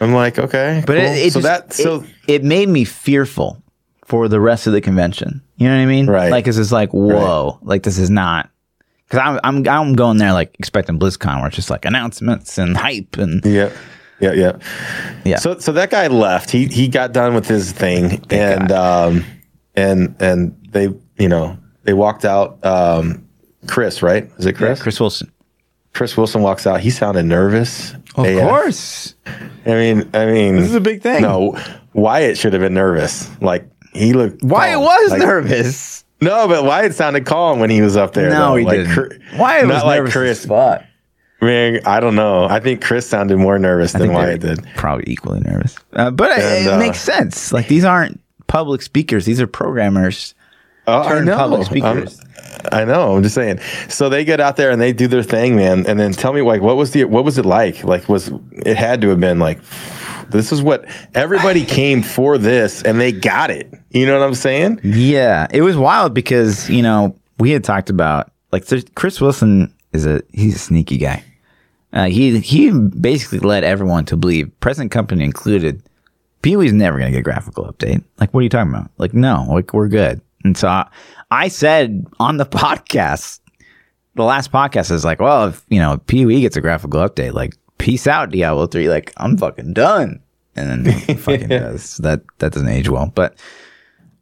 I'm 0.00 0.12
like, 0.12 0.38
okay, 0.38 0.82
but 0.86 0.96
cool. 0.96 1.04
it, 1.04 1.26
it 1.26 1.32
so 1.32 1.40
just, 1.40 1.42
that 1.42 1.72
so 1.72 2.04
it, 2.26 2.36
it 2.36 2.44
made 2.44 2.68
me 2.68 2.84
fearful 2.84 3.62
for 4.04 4.28
the 4.28 4.40
rest 4.40 4.66
of 4.66 4.72
the 4.72 4.80
convention. 4.80 5.42
You 5.56 5.68
know 5.68 5.76
what 5.76 5.82
I 5.82 5.86
mean? 5.86 6.06
Right. 6.06 6.30
Like, 6.30 6.46
it's 6.46 6.56
just 6.56 6.72
like, 6.72 6.92
whoa, 6.92 7.58
like 7.62 7.82
this 7.82 7.98
is 7.98 8.10
not. 8.10 8.50
Because 9.08 9.20
I'm, 9.20 9.40
I'm 9.44 9.68
I'm 9.68 9.94
going 9.94 10.16
there 10.16 10.32
like 10.32 10.56
expecting 10.58 10.98
BlizzCon, 10.98 11.38
where 11.38 11.46
it's 11.46 11.56
just 11.56 11.70
like 11.70 11.84
announcements 11.84 12.58
and 12.58 12.76
hype 12.76 13.16
and 13.16 13.44
Yeah. 13.44 13.70
Yeah, 14.18 14.32
yeah. 14.32 14.58
Yeah. 15.24 15.36
So 15.36 15.58
so 15.58 15.72
that 15.72 15.90
guy 15.90 16.06
left. 16.08 16.50
He 16.50 16.66
he 16.66 16.88
got 16.88 17.12
done 17.12 17.34
with 17.34 17.46
his 17.46 17.70
thing 17.70 18.24
and 18.30 18.72
um 18.72 19.24
and 19.74 20.16
and 20.20 20.56
they, 20.70 20.88
you 21.18 21.28
know, 21.28 21.56
they 21.84 21.92
walked 21.92 22.24
out 22.24 22.64
um 22.64 23.28
Chris, 23.68 24.02
right? 24.02 24.30
Is 24.38 24.46
it 24.46 24.54
Chris? 24.54 24.82
Chris 24.82 24.98
Wilson. 24.98 25.30
Chris 25.96 26.16
Wilson 26.16 26.42
walks 26.42 26.66
out. 26.66 26.80
He 26.80 26.90
sounded 26.90 27.24
nervous. 27.24 27.94
Of 28.16 28.26
AF. 28.26 28.40
course, 28.48 29.14
I 29.64 29.70
mean, 29.70 30.08
I 30.14 30.26
mean, 30.26 30.56
this 30.56 30.66
is 30.68 30.74
a 30.74 30.80
big 30.80 31.02
thing. 31.02 31.22
no, 31.22 31.58
Wyatt 31.94 32.38
should 32.38 32.52
have 32.52 32.62
been 32.62 32.74
nervous. 32.74 33.28
Like 33.40 33.68
he 33.92 34.12
looked. 34.12 34.42
Wyatt 34.42 34.74
calm. 34.74 34.84
was 34.84 35.10
Like, 35.12 35.20
nervous. 35.22 36.04
No, 36.20 36.48
but 36.48 36.64
Wyatt 36.64 36.94
sounded 36.94 37.26
calm 37.26 37.58
when 37.60 37.68
he 37.70 37.82
was 37.82 37.96
up 37.96 38.12
there. 38.14 38.30
No, 38.30 38.50
though. 38.50 38.56
he 38.56 38.64
like, 38.64 38.76
didn't. 38.78 38.92
Chri- 38.92 39.38
Wyatt 39.38 39.66
not 39.66 39.74
was 39.74 39.84
like 39.84 39.98
nervous 40.00 40.12
Chris. 40.12 40.46
fuck. 40.46 40.82
Man, 41.42 41.80
I 41.84 42.00
don't 42.00 42.14
know. 42.14 42.46
I 42.46 42.60
think 42.60 42.82
Chris 42.82 43.06
sounded 43.06 43.36
more 43.36 43.58
nervous 43.58 43.94
I 43.94 43.98
than 43.98 44.12
Wyatt 44.14 44.40
did. 44.40 44.66
Probably 44.76 45.04
equally 45.06 45.40
nervous. 45.40 45.76
Uh, 45.92 46.10
but 46.10 46.30
it- 46.38 46.66
it, 46.66 46.68
uh, 46.72 46.78
makes 46.78 46.98
sense. 47.00 47.52
Like 47.52 47.68
these 47.68 47.84
aren't 47.84 48.20
public 48.46 48.80
speakers; 48.82 49.26
these 49.26 49.40
are 49.40 49.46
programmers. 49.46 50.34
Oh, 50.86 51.00
I 51.02 51.08
Turn 51.08 51.24
know. 51.26 51.36
public 51.36 51.82
I'm- 51.84 52.08
I 52.72 52.84
know. 52.84 53.14
I'm 53.16 53.22
just 53.22 53.34
saying. 53.34 53.60
So 53.88 54.08
they 54.08 54.24
get 54.24 54.40
out 54.40 54.56
there 54.56 54.70
and 54.70 54.80
they 54.80 54.92
do 54.92 55.06
their 55.06 55.22
thing, 55.22 55.56
man. 55.56 55.86
And 55.86 56.00
then 56.00 56.12
tell 56.12 56.32
me, 56.32 56.40
like, 56.42 56.62
what 56.62 56.76
was 56.76 56.90
the 56.92 57.04
what 57.04 57.24
was 57.24 57.38
it 57.38 57.44
like? 57.46 57.84
Like, 57.84 58.08
was 58.08 58.30
it 58.52 58.76
had 58.76 59.00
to 59.02 59.08
have 59.10 59.20
been 59.20 59.38
like, 59.38 59.60
this 60.30 60.50
is 60.52 60.62
what 60.62 60.84
everybody 61.14 61.64
came 61.80 62.02
for 62.02 62.38
this, 62.38 62.82
and 62.82 63.00
they 63.00 63.12
got 63.12 63.50
it. 63.50 63.72
You 63.90 64.06
know 64.06 64.18
what 64.18 64.26
I'm 64.26 64.34
saying? 64.34 64.80
Yeah, 64.82 65.46
it 65.52 65.60
was 65.62 65.76
wild 65.76 66.14
because 66.14 66.68
you 66.68 66.82
know 66.82 67.16
we 67.38 67.50
had 67.50 67.62
talked 67.62 67.90
about 67.90 68.32
like 68.52 68.64
Chris 68.94 69.20
Wilson 69.20 69.72
is 69.92 70.06
a 70.06 70.22
he's 70.32 70.56
a 70.56 70.58
sneaky 70.60 70.98
guy. 70.98 71.22
Uh, 71.92 72.06
he 72.06 72.38
he 72.40 72.70
basically 72.72 73.38
led 73.40 73.62
everyone 73.64 74.04
to 74.06 74.16
believe, 74.16 74.50
present 74.60 74.90
company 74.90 75.24
included, 75.24 75.82
PoE's 76.42 76.72
never 76.72 76.98
gonna 76.98 77.10
get 77.12 77.18
a 77.20 77.22
graphical 77.22 77.64
update. 77.64 78.02
Like, 78.18 78.34
what 78.34 78.40
are 78.40 78.44
you 78.44 78.48
talking 78.48 78.72
about? 78.74 78.90
Like, 78.98 79.14
no, 79.14 79.46
like 79.48 79.72
we're 79.72 79.88
good. 79.88 80.20
And 80.46 80.56
so 80.56 80.68
I, 80.68 80.88
I 81.30 81.48
said 81.48 82.06
on 82.18 82.36
the 82.36 82.46
podcast, 82.46 83.40
the 84.14 84.24
last 84.24 84.50
podcast 84.50 84.90
is 84.90 85.04
like, 85.04 85.20
well, 85.20 85.48
if 85.48 85.64
you 85.68 85.78
know 85.78 85.98
PoE 85.98 86.40
gets 86.40 86.56
a 86.56 86.60
graphical 86.60 87.00
update, 87.00 87.34
like 87.34 87.54
peace 87.78 88.06
out 88.06 88.30
Diablo 88.30 88.66
three. 88.66 88.88
Like 88.88 89.12
I'm 89.16 89.36
fucking 89.36 89.74
done. 89.74 90.20
And 90.54 90.86
then 90.86 90.94
he 90.94 91.14
fucking 91.14 91.48
does 91.48 91.98
that. 91.98 92.22
That 92.38 92.52
doesn't 92.52 92.68
age 92.68 92.88
well, 92.88 93.12
but 93.14 93.38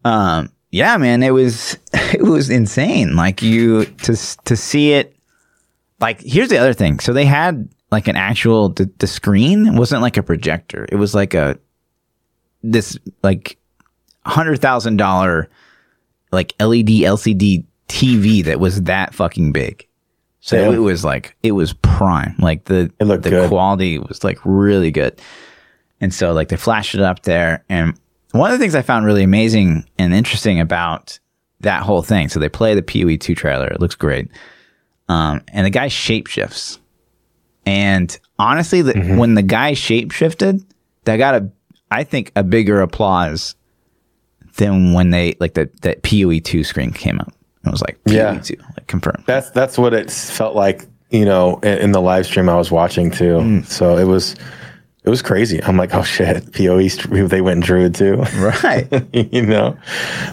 um, 0.05 0.51
yeah, 0.71 0.97
man, 0.97 1.23
it 1.23 1.31
was 1.31 1.79
it 1.93 2.23
was 2.23 2.51
insane. 2.51 3.17
Like 3.17 3.43
you 3.43 3.85
to 3.85 4.17
to 4.45 4.57
see 4.57 4.93
it. 4.93 5.17
Like 6.01 6.21
here's 6.21 6.49
the 6.49 6.59
other 6.59 6.73
thing. 6.73 6.99
So 6.99 7.13
they 7.13 7.25
had 7.25 7.69
like 7.93 8.09
an 8.09 8.17
actual 8.17 8.71
the, 8.71 8.91
the 8.99 9.07
screen 9.07 9.77
wasn't 9.77 10.03
like 10.03 10.17
a 10.17 10.23
projector. 10.23 10.87
It 10.91 10.97
was 10.97 11.15
like 11.15 11.35
a 11.35 11.59
this 12.63 12.99
like 13.23 13.59
hundred 14.27 14.61
thousand 14.61 14.97
dollar 14.97 15.49
like 16.35 16.55
LED 16.61 16.89
LCD 16.89 17.65
TV 17.89 18.45
that 18.45 18.61
was 18.61 18.83
that 18.83 19.15
fucking 19.15 19.53
big. 19.53 19.87
So 20.41 20.57
Damn. 20.59 20.75
it 20.75 20.79
was 20.79 21.05
like 21.05 21.37
it 21.43 21.53
was 21.53 21.73
prime. 21.73 22.35
Like 22.39 22.65
the 22.65 22.93
the 22.99 23.17
good. 23.19 23.49
quality 23.49 23.99
was 23.99 24.23
like 24.25 24.39
really 24.45 24.91
good. 24.91 25.21
And 26.01 26.13
so 26.13 26.33
like 26.33 26.49
they 26.49 26.57
flashed 26.57 26.95
it 26.95 27.01
up 27.01 27.23
there. 27.23 27.65
And 27.71 27.99
one 28.33 28.51
of 28.53 28.59
the 28.59 28.63
things 28.63 28.75
I 28.75 28.83
found 28.83 29.07
really 29.07 29.23
amazing 29.23 29.89
and 29.99 30.13
interesting 30.13 30.61
about 30.61 31.19
that 31.61 31.83
whole 31.83 32.03
thing. 32.03 32.29
So 32.29 32.41
they 32.41 32.49
play 32.51 32.75
the 32.75 32.83
PoE 32.83 33.17
2 33.17 33.35
trailer. 33.35 33.69
It 33.69 33.81
looks 33.81 33.95
great. 33.95 34.29
Um, 35.09 35.41
and 35.49 35.65
the 35.65 35.71
guy 35.71 35.87
shapeshifts. 35.89 36.79
And 37.65 38.19
honestly, 38.39 38.83
the, 38.83 38.93
Mm-hmm. 38.93 39.17
when 39.17 39.35
the 39.35 39.43
guy 39.43 39.73
shapeshifted, 39.73 40.65
that 41.05 41.17
got 41.17 41.35
a, 41.37 41.51
I 41.91 42.05
think, 42.05 42.33
a 42.37 42.43
bigger 42.43 42.81
applause 42.83 43.55
than 44.57 44.93
when 44.93 45.11
they 45.11 45.35
like 45.41 45.55
the 45.55 45.69
that 45.83 46.03
PoE 46.03 46.39
2 46.41 46.65
screen 46.65 46.93
came 46.93 47.21
out. 47.21 47.33
It 47.67 47.71
was 47.71 47.83
like 47.83 48.03
PoE 48.05 48.13
Yeah. 48.15 48.39
2, 48.39 48.55
like 48.77 48.87
confirmed. 48.87 49.25
That's 49.27 49.51
that's 49.51 49.79
what 49.79 49.95
it 49.95 50.11
felt 50.11 50.55
like. 50.55 50.85
You 51.11 51.25
know, 51.25 51.59
in, 51.61 51.79
in 51.79 51.93
the 51.93 52.01
live 52.01 52.27
stream 52.27 52.49
I 52.49 52.57
was 52.57 52.71
watching 52.73 53.11
too. 53.11 53.37
Mm. 53.39 53.67
So 53.67 53.97
it 53.99 54.05
was. 54.05 54.35
It 55.05 55.11
was 55.11 55.21
crazy. 55.21 55.63
I'm 55.63 55.77
like, 55.77 55.95
oh 55.95 56.03
shit, 56.03 56.51
POE, 56.55 56.89
they 57.29 57.43
went 57.43 57.63
Druid 57.63 57.95
too. 57.95 58.25
Right. 58.39 58.89
you 59.13 59.43
know 59.45 59.77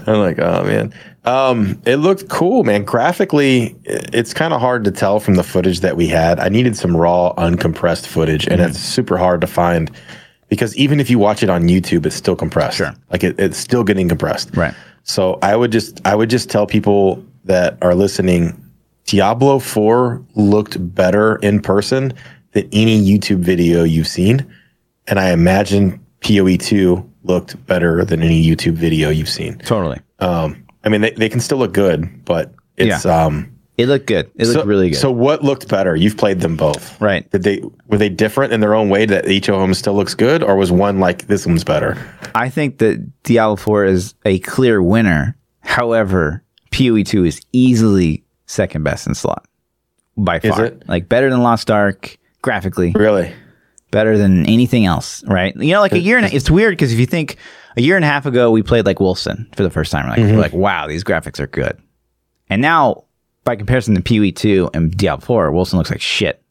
i'm 0.08 0.20
like 0.20 0.40
oh 0.40 0.64
man 0.64 0.94
um 1.26 1.82
it 1.86 1.98
looked 1.98 2.30
cool 2.30 2.64
man 2.64 2.86
graphically 2.86 3.76
it's 3.84 4.34
kind 4.34 4.54
of 4.54 4.62
hard 4.62 4.86
to 4.86 4.92
tell 4.92 5.20
from 5.20 5.36
the 5.36 5.44
footage 5.44 5.82
that 5.82 5.98
we 5.98 6.08
had 6.08 6.40
i 6.40 6.48
needed 6.50 6.76
some 6.78 6.96
raw 6.96 7.34
uncompressed 7.38 8.08
footage 8.08 8.48
and 8.48 8.62
it's 8.62 8.80
super 8.80 9.18
hard 9.18 9.42
to 9.42 9.48
find 9.48 9.92
because 10.52 10.76
even 10.78 11.00
if 11.00 11.10
you 11.10 11.18
watch 11.18 11.42
it 11.42 11.50
on 11.50 11.64
youtube 11.64 12.06
it's 12.06 12.16
still 12.16 12.36
compressed 12.36 12.78
Sure. 12.78 12.94
like 13.10 13.24
it, 13.24 13.40
it's 13.40 13.58
still 13.58 13.84
getting 13.84 14.08
compressed 14.08 14.56
Right. 14.56 14.76
so 15.04 15.40
i 15.42 15.56
would 15.56 15.72
just 15.72 16.00
i 16.06 16.14
would 16.14 16.30
just 16.30 16.50
tell 16.52 16.68
people 16.68 17.26
that 17.46 17.78
are 17.82 17.96
listening 17.96 18.56
diablo 19.06 19.58
4 19.58 20.24
looked 20.36 20.78
better 20.96 21.38
in 21.38 21.60
person 21.62 22.14
than 22.52 22.70
any 22.72 23.02
youtube 23.02 23.40
video 23.40 23.84
you've 23.84 24.08
seen 24.08 24.46
and 25.08 25.20
i 25.20 25.32
imagine 25.32 26.00
poe 26.22 26.56
2 26.58 27.10
looked 27.24 27.66
better 27.66 28.04
than 28.06 28.22
any 28.22 28.44
youtube 28.46 28.74
video 28.74 29.10
you've 29.10 29.30
seen 29.30 29.58
Totally. 29.60 30.00
um, 30.20 30.64
I 30.84 30.90
mean, 30.90 31.02
they, 31.02 31.12
they 31.12 31.30
can 31.30 31.40
still 31.40 31.60
look 31.60 31.74
good, 31.74 32.26
but 32.26 32.56
it's 32.76 33.06
um. 33.06 33.56
It 33.82 33.88
looked 33.88 34.06
good. 34.06 34.30
It 34.36 34.48
looked 34.48 34.62
so, 34.62 34.66
really 34.66 34.90
good. 34.92 34.98
So 34.98 35.12
what 35.12 35.44
looked 35.44 35.68
better? 35.68 35.96
You've 35.96 36.18
played 36.18 36.42
them 36.42 36.56
both, 36.56 37.00
right. 37.02 37.30
Did 37.32 37.44
they 37.44 37.62
were 37.88 37.98
they 37.98 38.10
different 38.10 38.54
in 38.54 38.60
their 38.60 38.74
own 38.74 38.90
way 38.90 39.06
that 39.06 39.28
each 39.28 39.50
of 39.50 39.60
them 39.60 39.74
still 39.74 39.96
looks 39.96 40.14
good, 40.14 40.44
or 40.44 40.56
was 40.56 40.72
one 40.72 41.00
like 41.00 41.28
this 41.28 41.46
one's 41.46 41.64
better? 41.64 41.98
I 42.36 42.50
think 42.50 42.78
that 42.78 43.24
Diablo 43.24 43.56
4 43.56 43.86
is 43.86 44.14
a 44.26 44.40
clear 44.40 44.82
winner. 44.82 45.36
However, 45.62 46.44
PoE 46.72 47.04
2 47.04 47.26
is 47.26 47.42
easily 47.52 48.24
second 48.46 48.84
best 48.84 49.08
in 49.08 49.16
slot 49.16 49.46
by 50.18 50.40
Is 50.44 50.56
far. 50.56 50.66
it? 50.66 50.88
Like 50.88 51.10
better 51.10 51.30
than 51.30 51.42
Lost 51.42 51.72
Ark 51.72 52.18
graphically. 52.42 52.92
Really? 52.92 53.34
better 53.92 54.18
than 54.18 54.46
anything 54.48 54.86
else, 54.86 55.24
right? 55.26 55.56
You 55.56 55.74
know, 55.74 55.82
like 55.82 55.92
a 55.92 56.00
year 56.00 56.18
and 56.18 56.26
a, 56.26 56.36
it's 56.36 56.50
weird 56.50 56.72
because 56.72 56.92
if 56.94 57.00
you 57.00 57.06
think 57.06 57.38
a 57.78 57.82
year 57.82 57.98
and 57.98 58.06
a 58.06 58.08
half 58.08 58.26
ago 58.26 58.50
we 58.50 58.64
played 58.64 58.86
like 58.86 58.98
Wolcen 58.98 59.54
for 59.56 59.64
the 59.64 59.70
first 59.70 59.92
time, 59.92 60.10
like 60.10 60.20
mm-hmm. 60.20 60.36
we're 60.36 60.42
like, 60.42 60.54
wow, 60.54 60.88
these 60.88 61.04
graphics 61.04 61.40
are 61.40 61.48
good, 61.48 61.78
and 62.50 62.62
now 62.62 63.04
by 63.44 63.56
comparison 63.56 63.96
to 63.96 64.02
PoE 64.02 64.32
two 64.32 64.70
and 64.74 64.96
Diablo 64.96 65.26
four, 65.26 65.52
Wolcen 65.52 65.74
looks 65.74 65.92
like 65.92 66.02
shit, 66.02 66.42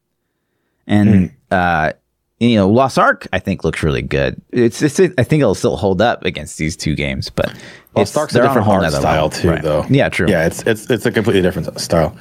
and 0.86 1.30
mm. 1.30 1.32
uh, 1.50 1.92
you 2.38 2.56
know, 2.56 2.68
Lost 2.68 2.98
Ark 2.98 3.26
I 3.32 3.38
think 3.38 3.64
looks 3.64 3.82
really 3.82 4.02
good. 4.02 4.40
It's, 4.50 4.82
it's 4.82 4.98
I 4.98 5.22
think 5.22 5.40
it'll 5.40 5.54
still 5.54 5.76
hold 5.76 6.00
up 6.00 6.24
against 6.24 6.58
these 6.58 6.76
two 6.76 6.94
games, 6.94 7.30
but 7.30 7.54
Lost 7.94 8.16
Ark's 8.16 8.34
a 8.34 8.42
different 8.42 8.66
art 8.66 8.90
style 8.92 9.24
level. 9.24 9.30
too, 9.30 9.50
right. 9.50 9.62
though. 9.62 9.84
Yeah, 9.88 10.08
true. 10.08 10.28
Yeah, 10.28 10.46
it's 10.46 10.62
it's 10.66 10.90
it's 10.90 11.06
a 11.06 11.12
completely 11.12 11.42
different 11.42 11.78
style. 11.80 12.16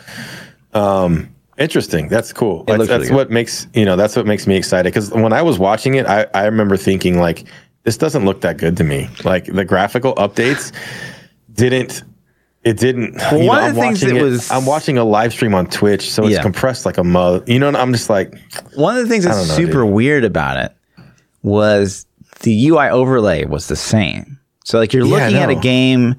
Um, 0.73 1.33
Interesting. 1.59 2.07
That's 2.07 2.31
cool. 2.31 2.63
That's, 2.63 2.87
that's 2.87 3.03
really 3.03 3.13
what 3.13 3.29
makes 3.31 3.67
you 3.73 3.83
know 3.83 3.97
that's 3.97 4.15
what 4.15 4.25
makes 4.25 4.47
me 4.47 4.55
excited 4.55 4.93
because 4.93 5.11
when 5.11 5.33
I 5.33 5.41
was 5.41 5.59
watching 5.59 5.95
it, 5.95 6.05
I, 6.05 6.25
I 6.33 6.45
remember 6.45 6.77
thinking 6.77 7.19
like 7.19 7.43
this 7.83 7.97
doesn't 7.97 8.23
look 8.23 8.41
that 8.41 8.57
good 8.57 8.77
to 8.77 8.85
me. 8.85 9.09
Like 9.25 9.45
the 9.45 9.65
graphical 9.65 10.15
updates 10.15 10.71
didn't. 11.53 12.03
It 12.69 12.77
didn't. 12.77 13.15
Well, 13.15 13.47
one 13.47 13.61
know, 13.61 13.69
of 13.69 13.75
the 13.75 13.81
things 13.81 14.01
that 14.01 14.15
it, 14.15 14.21
was 14.21 14.51
I'm 14.51 14.65
watching 14.65 14.97
a 14.97 15.03
live 15.03 15.33
stream 15.33 15.55
on 15.55 15.67
Twitch, 15.67 16.09
so 16.11 16.23
it's 16.25 16.35
yeah. 16.35 16.41
compressed 16.41 16.85
like 16.85 16.97
a 16.97 17.03
mug. 17.03 17.47
You 17.49 17.59
know, 17.59 17.69
I'm 17.69 17.91
just 17.93 18.09
like 18.09 18.37
one 18.75 18.95
of 18.95 19.03
the 19.03 19.09
things 19.09 19.25
that's 19.25 19.47
know, 19.47 19.55
super 19.55 19.83
dude. 19.83 19.93
weird 19.93 20.23
about 20.23 20.57
it 20.57 20.75
was 21.41 22.05
the 22.41 22.67
UI 22.67 22.89
overlay 22.89 23.45
was 23.45 23.67
the 23.67 23.75
same. 23.75 24.39
So 24.65 24.77
like 24.77 24.93
you're 24.93 25.05
looking 25.05 25.35
yeah, 25.35 25.43
at 25.43 25.49
a 25.49 25.55
game 25.55 26.15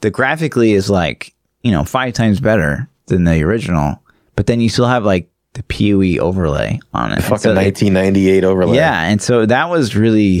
that 0.00 0.10
graphically 0.10 0.72
is 0.72 0.90
like 0.90 1.34
you 1.62 1.70
know 1.70 1.84
five 1.84 2.12
times 2.12 2.40
better 2.40 2.88
than 3.06 3.24
the 3.24 3.42
original 3.42 4.02
but 4.36 4.46
then 4.46 4.60
you 4.60 4.68
still 4.68 4.86
have 4.86 5.04
like 5.04 5.28
the 5.54 5.62
PoE 5.64 6.22
overlay 6.22 6.80
on 6.92 7.12
it. 7.12 7.16
The 7.16 7.22
fucking 7.22 7.38
so 7.38 7.54
1998 7.54 8.38
it, 8.38 8.44
overlay. 8.44 8.76
Yeah, 8.76 9.04
and 9.04 9.22
so 9.22 9.46
that 9.46 9.70
was 9.70 9.94
really 9.94 10.40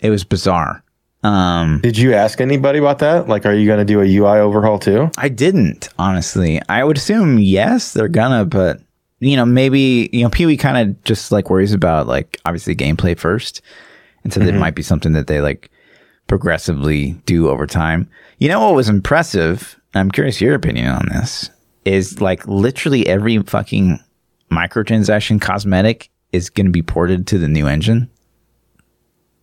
it 0.00 0.10
was 0.10 0.24
bizarre. 0.24 0.82
Um, 1.22 1.80
Did 1.82 1.98
you 1.98 2.14
ask 2.14 2.40
anybody 2.40 2.78
about 2.78 3.00
that? 3.00 3.28
Like, 3.28 3.44
are 3.44 3.54
you 3.54 3.66
going 3.66 3.78
to 3.78 3.84
do 3.84 4.00
a 4.00 4.04
UI 4.04 4.38
overhaul 4.38 4.78
too? 4.78 5.10
I 5.18 5.28
didn't, 5.28 5.90
honestly. 5.98 6.60
I 6.68 6.82
would 6.82 6.96
assume 6.96 7.38
yes, 7.38 7.92
they're 7.92 8.08
gonna, 8.08 8.44
but 8.44 8.80
you 9.18 9.36
know, 9.36 9.44
maybe 9.44 10.08
you 10.12 10.22
know, 10.22 10.30
PoE 10.30 10.56
kind 10.56 10.78
of 10.78 11.04
just 11.04 11.30
like 11.30 11.50
worries 11.50 11.74
about 11.74 12.06
like 12.06 12.40
obviously 12.44 12.74
gameplay 12.74 13.18
first, 13.18 13.60
and 14.24 14.32
so 14.32 14.40
mm-hmm. 14.40 14.58
might 14.58 14.74
be 14.74 14.82
something 14.82 15.12
that 15.12 15.26
they 15.26 15.40
like 15.40 15.70
progressively 16.26 17.12
do 17.26 17.48
over 17.48 17.66
time. 17.66 18.08
You 18.38 18.48
know 18.48 18.60
what 18.60 18.74
was 18.74 18.88
impressive? 18.88 19.78
I'm 19.94 20.10
curious 20.10 20.40
your 20.40 20.54
opinion 20.54 20.88
on 20.88 21.06
this 21.10 21.50
is 21.84 22.20
like 22.20 22.46
literally 22.46 23.06
every 23.06 23.38
fucking 23.38 23.98
microtransaction 24.50 25.40
cosmetic 25.40 26.10
is 26.32 26.50
going 26.50 26.66
to 26.66 26.72
be 26.72 26.82
ported 26.82 27.26
to 27.26 27.38
the 27.38 27.48
new 27.48 27.66
engine. 27.66 28.08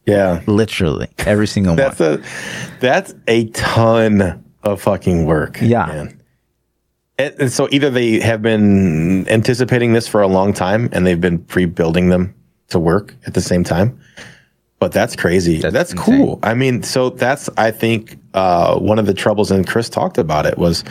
Yeah, 0.07 0.41
literally 0.47 1.09
every 1.19 1.47
single 1.47 1.75
that's 1.75 1.99
one. 1.99 2.21
That's 2.21 2.27
a 2.27 2.79
that's 2.79 3.15
a 3.27 3.45
ton 3.49 4.43
of 4.63 4.81
fucking 4.81 5.25
work. 5.25 5.59
Yeah. 5.61 5.85
Man. 5.85 6.21
And, 7.19 7.35
and 7.39 7.51
so 7.51 7.67
either 7.71 7.89
they 7.89 8.19
have 8.19 8.41
been 8.41 9.27
anticipating 9.27 9.93
this 9.93 10.07
for 10.07 10.21
a 10.21 10.27
long 10.27 10.53
time 10.53 10.89
and 10.91 11.05
they've 11.05 11.19
been 11.19 11.39
pre-building 11.39 12.09
them 12.09 12.33
to 12.69 12.79
work 12.79 13.15
at 13.25 13.33
the 13.33 13.41
same 13.41 13.63
time. 13.63 13.99
But 14.79 14.91
that's 14.91 15.15
crazy. 15.15 15.57
That's, 15.57 15.73
that's 15.73 15.93
cool. 15.93 16.39
I 16.43 16.53
mean, 16.53 16.83
so 16.83 17.09
that's 17.09 17.49
I 17.57 17.71
think 17.71 18.17
uh, 18.35 18.77
one 18.77 18.99
of 18.99 19.07
the 19.07 19.13
troubles, 19.13 19.49
and 19.49 19.67
Chris 19.67 19.89
talked 19.89 20.19
about 20.19 20.45
it 20.45 20.59
was 20.59 20.83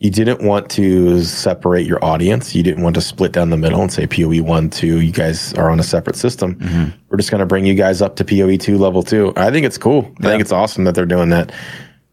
you 0.00 0.10
didn't 0.10 0.42
want 0.42 0.70
to 0.70 1.22
separate 1.22 1.86
your 1.86 2.02
audience. 2.02 2.54
You 2.54 2.62
didn't 2.62 2.82
want 2.82 2.94
to 2.94 3.02
split 3.02 3.32
down 3.32 3.50
the 3.50 3.58
middle 3.58 3.82
and 3.82 3.92
say 3.92 4.06
PoE 4.06 4.42
one, 4.42 4.70
two. 4.70 5.00
You 5.02 5.12
guys 5.12 5.52
are 5.54 5.70
on 5.70 5.78
a 5.78 5.82
separate 5.82 6.16
system. 6.16 6.54
Mm-hmm. 6.54 6.96
We're 7.08 7.18
just 7.18 7.30
going 7.30 7.40
to 7.40 7.46
bring 7.46 7.66
you 7.66 7.74
guys 7.74 8.00
up 8.00 8.16
to 8.16 8.24
PoE 8.24 8.56
two 8.56 8.78
level 8.78 9.02
two. 9.02 9.34
I 9.36 9.50
think 9.50 9.66
it's 9.66 9.76
cool. 9.76 10.04
Yeah. 10.04 10.28
I 10.28 10.30
think 10.30 10.40
it's 10.40 10.52
awesome 10.52 10.84
that 10.84 10.94
they're 10.94 11.04
doing 11.04 11.28
that. 11.28 11.52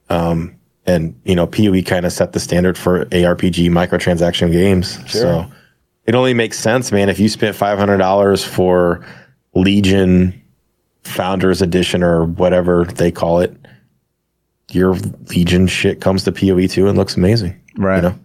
Um, 0.10 0.60
and 0.86 1.18
you 1.24 1.34
know, 1.34 1.48
PoE 1.48 1.82
kind 1.82 2.06
of 2.06 2.12
set 2.12 2.34
the 2.34 2.42
standard 2.42 2.78
for 2.78 3.06
ARPG 3.06 3.70
microtransaction 3.70 4.52
games. 4.52 5.00
Sure. 5.08 5.22
So 5.22 5.52
it 6.06 6.14
only 6.14 6.34
makes 6.34 6.60
sense, 6.60 6.92
man. 6.92 7.08
If 7.08 7.22
you 7.22 7.30
spent 7.30 7.56
five 7.56 7.80
hundred 7.80 7.98
dollars 7.98 8.44
for 8.44 9.06
Legion 9.54 10.44
Founders 11.04 11.62
Edition 11.62 12.04
or 12.04 12.26
whatever 12.26 12.84
they 12.84 13.12
call 13.14 13.40
it, 13.40 13.56
your 14.72 14.96
Legion 15.30 15.68
shit 15.68 16.02
comes 16.02 16.26
to 16.26 16.34
PoE 16.34 16.68
two 16.68 16.90
and 16.90 16.98
looks 16.98 17.16
amazing. 17.16 17.62
Right. 17.78 17.98
You 17.98 18.10
know? 18.10 18.20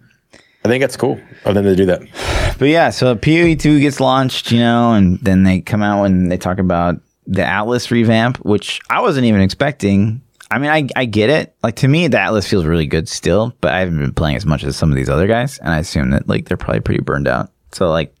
I 0.65 0.69
think 0.69 0.81
that's 0.81 0.97
cool 0.97 1.19
of 1.45 1.55
them 1.55 1.65
to 1.65 1.75
do 1.75 1.85
that. 1.85 2.01
But 2.59 2.69
yeah, 2.69 2.91
so 2.91 3.15
PoE 3.15 3.55
2 3.55 3.79
gets 3.79 3.99
launched, 3.99 4.51
you 4.51 4.59
know, 4.59 4.93
and 4.93 5.19
then 5.19 5.43
they 5.43 5.59
come 5.59 5.81
out 5.81 6.03
and 6.03 6.31
they 6.31 6.37
talk 6.37 6.59
about 6.59 7.01
the 7.25 7.43
Atlas 7.43 7.89
revamp, 7.89 8.37
which 8.37 8.79
I 8.91 9.01
wasn't 9.01 9.25
even 9.25 9.41
expecting. 9.41 10.21
I 10.51 10.59
mean, 10.59 10.69
I, 10.69 10.87
I 10.95 11.05
get 11.05 11.31
it. 11.31 11.55
Like 11.63 11.77
to 11.77 11.87
me, 11.87 12.07
the 12.07 12.19
Atlas 12.19 12.47
feels 12.47 12.63
really 12.63 12.85
good 12.85 13.09
still, 13.09 13.55
but 13.59 13.73
I 13.73 13.79
haven't 13.79 13.97
been 13.97 14.13
playing 14.13 14.35
as 14.35 14.45
much 14.45 14.63
as 14.63 14.77
some 14.77 14.91
of 14.91 14.95
these 14.95 15.09
other 15.09 15.25
guys, 15.25 15.57
and 15.57 15.69
I 15.69 15.79
assume 15.79 16.11
that 16.11 16.29
like 16.29 16.47
they're 16.47 16.55
probably 16.55 16.81
pretty 16.81 17.01
burned 17.01 17.27
out. 17.27 17.51
So 17.71 17.89
like, 17.89 18.15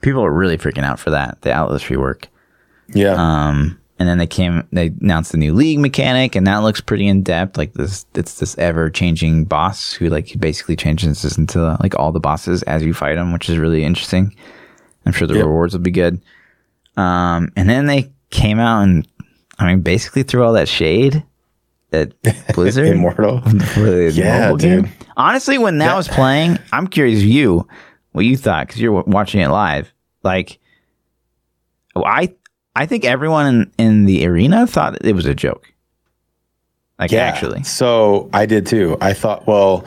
people 0.00 0.24
are 0.24 0.32
really 0.32 0.56
freaking 0.56 0.84
out 0.84 0.98
for 0.98 1.10
that 1.10 1.42
the 1.42 1.52
Atlas 1.52 1.84
rework. 1.84 2.24
Yeah. 2.88 3.14
Um, 3.16 3.78
and 4.02 4.08
then 4.08 4.18
they 4.18 4.26
came, 4.26 4.66
they 4.72 4.88
announced 5.00 5.30
the 5.30 5.38
new 5.38 5.54
league 5.54 5.78
mechanic, 5.78 6.34
and 6.34 6.44
that 6.48 6.56
looks 6.56 6.80
pretty 6.80 7.06
in 7.06 7.22
depth. 7.22 7.56
Like 7.56 7.74
this, 7.74 8.04
it's 8.16 8.40
this 8.40 8.58
ever 8.58 8.90
changing 8.90 9.44
boss 9.44 9.92
who 9.92 10.08
like 10.08 10.34
basically 10.40 10.74
changes 10.74 11.22
this 11.22 11.38
into 11.38 11.78
like 11.80 11.96
all 11.96 12.10
the 12.10 12.18
bosses 12.18 12.64
as 12.64 12.82
you 12.82 12.94
fight 12.94 13.14
them, 13.14 13.32
which 13.32 13.48
is 13.48 13.58
really 13.58 13.84
interesting. 13.84 14.34
I'm 15.06 15.12
sure 15.12 15.28
the 15.28 15.34
yep. 15.34 15.44
rewards 15.44 15.72
will 15.72 15.82
be 15.82 15.92
good. 15.92 16.20
Um, 16.96 17.52
and 17.54 17.70
then 17.70 17.86
they 17.86 18.10
came 18.30 18.58
out 18.58 18.82
and, 18.82 19.06
I 19.60 19.68
mean, 19.68 19.82
basically 19.82 20.24
threw 20.24 20.42
all 20.42 20.54
that 20.54 20.68
shade 20.68 21.22
at 21.92 22.20
Blizzard 22.54 22.88
Immortal 22.88 23.40
yeah, 23.76 24.50
dude. 24.50 24.60
game. 24.60 24.88
Honestly, 25.16 25.58
when 25.58 25.78
that 25.78 25.90
yeah. 25.90 25.96
was 25.96 26.08
playing, 26.08 26.58
I'm 26.72 26.88
curious 26.88 27.22
you 27.22 27.68
what 28.10 28.24
you 28.24 28.36
thought 28.36 28.66
because 28.66 28.80
you're 28.80 29.04
watching 29.04 29.42
it 29.42 29.48
live. 29.48 29.92
Like, 30.24 30.58
I 31.94 32.34
I 32.74 32.86
think 32.86 33.04
everyone 33.04 33.46
in, 33.46 33.72
in 33.78 34.04
the 34.06 34.26
arena 34.26 34.66
thought 34.66 35.04
it 35.04 35.14
was 35.14 35.26
a 35.26 35.34
joke. 35.34 35.72
Like 36.98 37.10
yeah, 37.10 37.22
actually. 37.22 37.62
So 37.64 38.30
I 38.32 38.46
did 38.46 38.66
too. 38.66 38.96
I 39.00 39.12
thought, 39.12 39.46
well, 39.46 39.84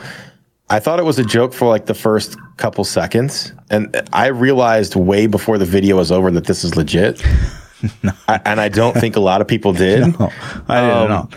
I 0.68 0.80
thought 0.80 0.98
it 0.98 1.04
was 1.04 1.18
a 1.18 1.24
joke 1.24 1.52
for 1.52 1.68
like 1.68 1.86
the 1.86 1.94
first 1.94 2.36
couple 2.56 2.84
seconds. 2.84 3.52
And 3.70 3.96
I 4.12 4.26
realized 4.26 4.96
way 4.96 5.26
before 5.26 5.58
the 5.58 5.64
video 5.64 5.96
was 5.96 6.12
over 6.12 6.30
that 6.32 6.44
this 6.44 6.64
is 6.64 6.76
legit. 6.76 7.24
no. 8.02 8.12
I, 8.28 8.40
and 8.44 8.60
I 8.60 8.68
don't 8.68 8.94
think 8.94 9.16
a 9.16 9.20
lot 9.20 9.40
of 9.40 9.48
people 9.48 9.72
did. 9.72 10.00
no, 10.20 10.32
I 10.68 10.80
didn't 10.80 10.98
um, 10.98 11.08
know. 11.08 11.28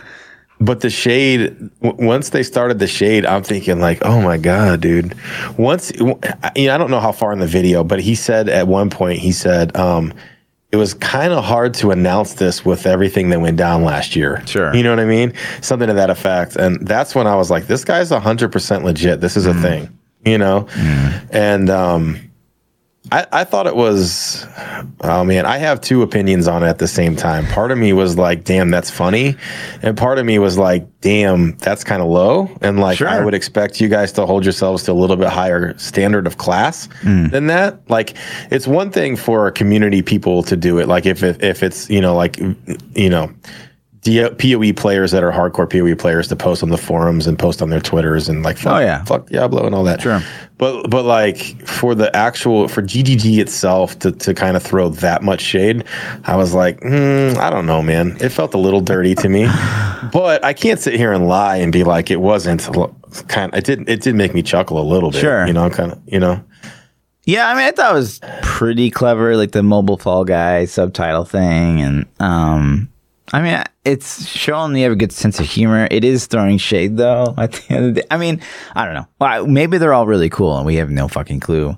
But 0.61 0.81
the 0.81 0.89
shade, 0.89 1.57
w- 1.81 2.05
once 2.05 2.31
they 2.31 2.43
started 2.43 2.79
the 2.79 2.87
shade, 2.87 3.25
I'm 3.25 3.43
thinking 3.43 3.79
like, 3.79 3.99
oh 4.03 4.21
my 4.21 4.37
god, 4.37 4.81
dude. 4.81 5.15
Once, 5.57 5.91
you 5.95 6.07
know, 6.07 6.19
I 6.45 6.77
don't 6.77 6.91
know 6.91 6.99
how 6.99 7.13
far 7.13 7.31
in 7.31 7.39
the 7.39 7.47
video, 7.47 7.83
but 7.83 8.01
he 8.01 8.15
said 8.15 8.49
at 8.49 8.67
one 8.67 8.89
point, 8.89 9.19
he 9.19 9.31
said, 9.31 9.75
um, 9.77 10.13
it 10.71 10.75
was 10.75 10.93
kind 10.93 11.33
of 11.33 11.43
hard 11.43 11.73
to 11.75 11.91
announce 11.91 12.35
this 12.35 12.63
with 12.63 12.85
everything 12.85 13.29
that 13.29 13.41
went 13.41 13.57
down 13.57 13.83
last 13.83 14.15
year. 14.15 14.45
Sure. 14.45 14.73
You 14.75 14.83
know 14.83 14.91
what 14.91 14.99
I 14.99 15.05
mean? 15.05 15.33
Something 15.61 15.87
to 15.87 15.95
that 15.95 16.11
effect. 16.11 16.55
And 16.55 16.85
that's 16.87 17.15
when 17.15 17.25
I 17.25 17.35
was 17.35 17.49
like, 17.49 17.65
this 17.65 17.83
guy's 17.83 18.11
100% 18.11 18.83
legit. 18.83 19.19
This 19.19 19.35
is 19.35 19.47
mm. 19.47 19.57
a 19.57 19.61
thing, 19.61 19.99
you 20.25 20.37
know? 20.37 20.67
Mm. 20.73 21.29
And, 21.31 21.69
um, 21.71 22.28
I, 23.11 23.25
I 23.31 23.43
thought 23.43 23.65
it 23.65 23.75
was, 23.75 24.45
oh 25.01 25.23
man, 25.23 25.45
I 25.45 25.57
have 25.57 25.81
two 25.81 26.01
opinions 26.01 26.47
on 26.47 26.63
it 26.63 26.67
at 26.67 26.79
the 26.79 26.87
same 26.87 27.15
time. 27.15 27.47
Part 27.47 27.71
of 27.71 27.77
me 27.77 27.93
was 27.93 28.17
like, 28.17 28.43
damn, 28.43 28.69
that's 28.69 28.91
funny. 28.91 29.35
And 29.81 29.97
part 29.97 30.19
of 30.19 30.25
me 30.25 30.37
was 30.37 30.57
like, 30.57 30.85
damn, 31.01 31.57
that's 31.57 31.83
kind 31.83 32.01
of 32.01 32.09
low. 32.09 32.49
And 32.61 32.79
like, 32.79 32.97
sure. 32.97 33.07
I 33.07 33.23
would 33.23 33.33
expect 33.33 33.81
you 33.81 33.87
guys 33.87 34.11
to 34.13 34.25
hold 34.25 34.43
yourselves 34.43 34.83
to 34.83 34.91
a 34.91 34.93
little 34.93 35.15
bit 35.15 35.29
higher 35.29 35.75
standard 35.77 36.27
of 36.27 36.37
class 36.37 36.87
mm. 37.01 37.31
than 37.31 37.47
that. 37.47 37.89
Like, 37.89 38.15
it's 38.51 38.67
one 38.67 38.91
thing 38.91 39.15
for 39.15 39.49
community 39.51 40.01
people 40.01 40.43
to 40.43 40.55
do 40.55 40.77
it. 40.77 40.87
Like, 40.87 41.05
if, 41.05 41.23
if, 41.23 41.41
if 41.41 41.63
it's, 41.63 41.89
you 41.89 42.01
know, 42.01 42.15
like, 42.15 42.37
you 42.95 43.09
know, 43.09 43.31
PoE 44.03 44.73
players 44.73 45.11
that 45.11 45.23
are 45.23 45.31
hardcore 45.31 45.69
PoE 45.69 45.95
players 45.95 46.27
to 46.29 46.35
post 46.35 46.63
on 46.63 46.69
the 46.69 46.77
forums 46.77 47.27
and 47.27 47.37
post 47.37 47.61
on 47.61 47.69
their 47.69 47.81
Twitters 47.81 48.29
and 48.29 48.43
like 48.43 48.57
fuck, 48.57 48.77
oh 48.77 48.79
yeah 48.79 49.03
fuck 49.03 49.27
Diablo 49.27 49.65
and 49.65 49.75
all 49.75 49.83
that. 49.83 50.01
Sure. 50.01 50.21
But 50.57 50.89
but 50.89 51.03
like 51.03 51.67
for 51.67 51.95
the 51.95 52.13
actual 52.15 52.67
for 52.67 52.81
GGG 52.81 53.39
itself 53.39 53.99
to 53.99 54.11
to 54.11 54.33
kind 54.33 54.55
of 54.55 54.63
throw 54.63 54.89
that 54.89 55.21
much 55.21 55.41
shade, 55.41 55.83
I 56.23 56.37
was 56.37 56.53
like, 56.53 56.79
mm, 56.81 57.35
I 57.37 57.49
don't 57.49 57.65
know, 57.65 57.81
man. 57.81 58.17
It 58.21 58.29
felt 58.29 58.53
a 58.53 58.57
little 58.57 58.81
dirty 58.81 59.15
to 59.15 59.29
me. 59.29 59.47
But 60.13 60.43
I 60.45 60.53
can't 60.53 60.79
sit 60.79 60.95
here 60.95 61.11
and 61.11 61.27
lie 61.27 61.57
and 61.57 61.73
be 61.73 61.83
like 61.83 62.09
it 62.09 62.21
wasn't 62.21 62.61
kind. 63.27 63.53
Of, 63.53 63.59
it 63.59 63.65
did 63.65 63.89
it 63.89 64.01
did 64.01 64.15
make 64.15 64.33
me 64.33 64.41
chuckle 64.41 64.79
a 64.79 64.87
little 64.87 65.11
bit. 65.11 65.19
Sure. 65.19 65.45
You 65.45 65.53
know, 65.53 65.69
kind 65.69 65.91
of 65.91 66.01
you 66.07 66.19
know. 66.19 66.43
Yeah, 67.25 67.49
I 67.49 67.53
mean, 67.53 67.65
I 67.65 67.71
thought 67.71 67.91
it 67.91 67.95
was 67.95 68.19
pretty 68.41 68.89
clever, 68.89 69.35
like 69.35 69.51
the 69.51 69.61
mobile 69.61 69.97
Fall 69.97 70.25
Guy 70.25 70.65
subtitle 70.65 71.25
thing, 71.25 71.81
and 71.81 72.05
um, 72.19 72.89
I 73.31 73.41
mean, 73.41 73.63
it's 73.85 74.27
showing 74.27 74.75
you 74.75 74.83
have 74.83 74.91
a 74.91 74.95
good 74.95 75.11
sense 75.11 75.39
of 75.39 75.45
humor. 75.45 75.87
It 75.91 76.03
is 76.03 76.25
throwing 76.25 76.57
shade, 76.57 76.97
though. 76.97 77.33
At 77.37 77.53
the 77.53 77.73
end 77.73 77.85
of 77.85 77.95
the 77.95 78.01
day, 78.01 78.07
I 78.11 78.17
mean, 78.17 78.41
I 78.75 78.85
don't 78.85 78.95
know. 78.95 79.07
Well, 79.19 79.47
maybe 79.47 79.77
they're 79.77 79.93
all 79.93 80.07
really 80.07 80.29
cool, 80.29 80.57
and 80.57 80.65
we 80.65 80.75
have 80.75 80.89
no 80.89 81.07
fucking 81.07 81.39
clue, 81.39 81.77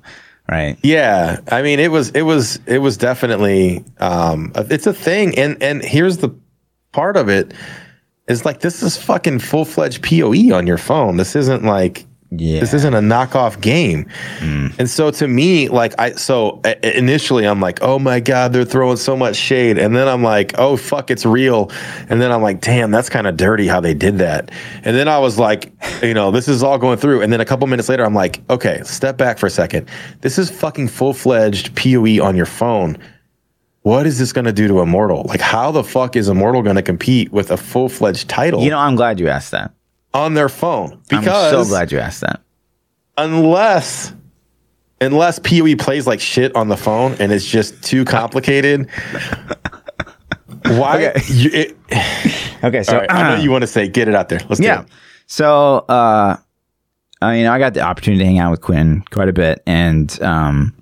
right? 0.50 0.78
Yeah, 0.84 1.40
I 1.52 1.62
mean, 1.62 1.80
it 1.80 1.92
was 1.92 2.10
it 2.12 2.24
was 2.24 2.60
it 2.66 2.80
was 2.80 2.98
definitely 2.98 3.84
um, 4.00 4.52
it's 4.56 4.88
a 4.88 4.94
thing, 4.94 5.38
and 5.38 5.62
and 5.62 5.84
here's 5.84 6.18
the 6.18 6.34
part 6.92 7.18
of 7.18 7.30
it 7.30 7.54
is 8.28 8.46
like 8.46 8.62
this 8.62 8.82
is 8.82 8.98
fucking 8.98 9.40
full 9.40 9.66
fledged 9.66 10.04
POE 10.04 10.54
on 10.56 10.68
your 10.68 10.78
phone. 10.78 11.18
This 11.18 11.36
isn't 11.36 11.64
like 11.64 12.06
yeah. 12.34 12.62
This 12.62 12.74
isn't 12.74 12.94
a 12.94 13.00
knockoff 13.00 13.60
game. 13.60 14.06
Mm. 14.40 14.74
And 14.80 14.90
so 14.90 15.12
to 15.12 15.28
me, 15.28 15.68
like 15.68 15.94
I 16.00 16.14
so 16.14 16.62
initially 16.82 17.46
I'm 17.46 17.60
like, 17.60 17.80
"Oh 17.82 18.00
my 18.00 18.22
god, 18.22 18.54
they're 18.54 18.64
throwing 18.64 18.96
so 18.96 19.18
much 19.18 19.36
shade." 19.36 19.78
And 19.78 19.94
then 19.94 20.08
I'm 20.08 20.24
like, 20.24 20.58
"Oh 20.58 20.78
fuck, 20.78 21.12
it's 21.12 21.26
real." 21.26 21.70
And 22.10 22.22
then 22.22 22.32
I'm 22.32 22.42
like, 22.42 22.62
"Damn, 22.62 22.90
that's 22.90 23.10
kind 23.10 23.28
of 23.28 23.36
dirty 23.36 23.68
how 23.68 23.82
they 23.82 23.94
did 23.94 24.20
that." 24.20 24.50
And 24.84 24.96
then 24.96 25.10
I 25.10 25.20
was 25.20 25.38
like, 25.38 25.74
you 26.02 26.14
know, 26.14 26.32
this 26.32 26.48
is 26.48 26.64
all 26.64 26.78
going 26.78 26.98
through. 26.98 27.22
And 27.22 27.34
then 27.34 27.42
a 27.42 27.46
couple 27.46 27.68
minutes 27.68 27.90
later 27.90 28.06
I'm 28.06 28.16
like, 28.16 28.42
"Okay, 28.50 28.82
step 28.86 29.18
back 29.18 29.38
for 29.38 29.48
a 29.48 29.52
second. 29.52 29.90
This 30.22 30.40
is 30.40 30.50
fucking 30.50 30.88
full-fledged 30.88 31.76
PoE 31.76 32.24
on 32.24 32.38
your 32.38 32.46
phone." 32.46 32.98
What 33.82 34.06
is 34.06 34.20
this 34.20 34.32
going 34.32 34.46
to 34.46 34.54
do 34.54 34.68
to 34.68 34.82
Immortal? 34.82 35.24
Like, 35.28 35.42
how 35.42 35.72
the 35.72 35.84
fuck 35.84 36.16
is 36.16 36.30
Immortal 36.30 36.62
going 36.62 36.76
to 36.76 36.84
compete 36.84 37.32
with 37.32 37.50
a 37.50 37.58
full 37.58 37.90
fledged 37.90 38.30
title? 38.30 38.62
You 38.62 38.70
know, 38.70 38.78
I'm 38.78 38.96
glad 38.96 39.20
you 39.20 39.28
asked 39.28 39.50
that 39.52 39.74
on 40.14 40.34
their 40.34 40.50
phone 40.50 41.02
because 41.10 41.54
I'm 41.54 41.66
so 41.66 41.70
glad 41.70 41.92
you 41.92 42.00
asked 42.00 42.22
that. 42.22 42.42
Unless 43.18 44.14
unless 45.00 45.40
PoE 45.40 45.76
plays 45.78 46.06
like 46.08 46.20
shit 46.20 46.56
on 46.56 46.68
the 46.68 46.78
phone 46.78 47.16
and 47.20 47.32
it's 47.32 47.46
just 47.46 47.84
too 47.84 48.06
complicated. 48.06 48.90
why? 50.66 51.08
Okay. 51.08 51.22
You, 51.28 51.50
it, 51.54 51.78
okay 52.64 52.84
so 52.84 52.98
right, 52.98 53.10
uh, 53.10 53.14
I 53.14 53.30
know 53.30 53.44
you 53.44 53.52
want 53.52 53.64
to 53.64 53.68
say 53.68 53.88
get 53.88 54.08
it 54.08 54.16
out 54.16 54.30
there. 54.30 54.40
Let's 54.48 54.62
yeah. 54.62 54.86
So 55.28 55.80
uh, 55.90 56.38
I 57.22 57.34
mean, 57.34 57.48
I 57.48 57.60
got 57.60 57.74
the 57.74 57.82
opportunity 57.82 58.20
to 58.20 58.26
hang 58.26 58.40
out 58.40 58.52
with 58.52 58.62
Quin 58.62 59.04
quite 59.12 59.30
a 59.30 59.34
bit, 59.34 59.62
and 59.66 60.22
um, 60.22 60.74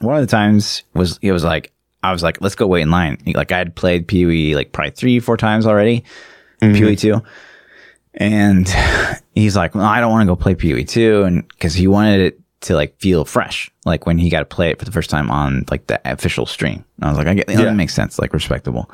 one 0.00 0.16
of 0.16 0.22
the 0.22 0.30
times 0.30 0.82
was 0.94 1.18
it 1.22 1.32
was 1.32 1.44
like 1.44 1.72
I 2.02 2.12
was 2.12 2.22
like, 2.22 2.40
let's 2.40 2.54
go 2.54 2.66
wait 2.66 2.82
in 2.82 2.90
line. 2.90 3.18
Like 3.26 3.52
I 3.52 3.58
had 3.58 3.76
played 3.76 4.08
PoE 4.08 4.56
like 4.56 4.72
probably 4.72 4.90
three, 4.90 5.20
four 5.20 5.36
times 5.36 5.66
already, 5.66 6.04
mm-hmm. 6.60 6.82
PoE 6.82 6.94
two 6.96 7.22
and 8.14 8.68
he's 9.34 9.56
like, 9.56 9.74
well, 9.74 9.84
I 9.84 10.00
don't 10.00 10.10
want 10.10 10.22
to 10.22 10.26
go 10.26 10.36
play 10.36 10.54
PoE 10.54 10.84
2. 10.84 11.22
And 11.22 11.48
because 11.48 11.74
he 11.74 11.86
wanted 11.86 12.20
it 12.20 12.40
to 12.62 12.74
like 12.74 12.98
feel 12.98 13.24
fresh, 13.24 13.70
like 13.84 14.06
when 14.06 14.18
he 14.18 14.30
got 14.30 14.40
to 14.40 14.44
play 14.44 14.70
it 14.70 14.78
for 14.78 14.84
the 14.84 14.92
first 14.92 15.10
time 15.10 15.30
on 15.30 15.64
like 15.70 15.86
the 15.86 16.00
official 16.10 16.46
stream. 16.46 16.84
And 16.96 17.04
I 17.04 17.08
was 17.08 17.18
like, 17.18 17.26
I 17.26 17.34
get 17.34 17.48
yeah. 17.48 17.62
that 17.62 17.74
makes 17.74 17.94
sense, 17.94 18.18
like 18.18 18.32
respectable. 18.32 18.90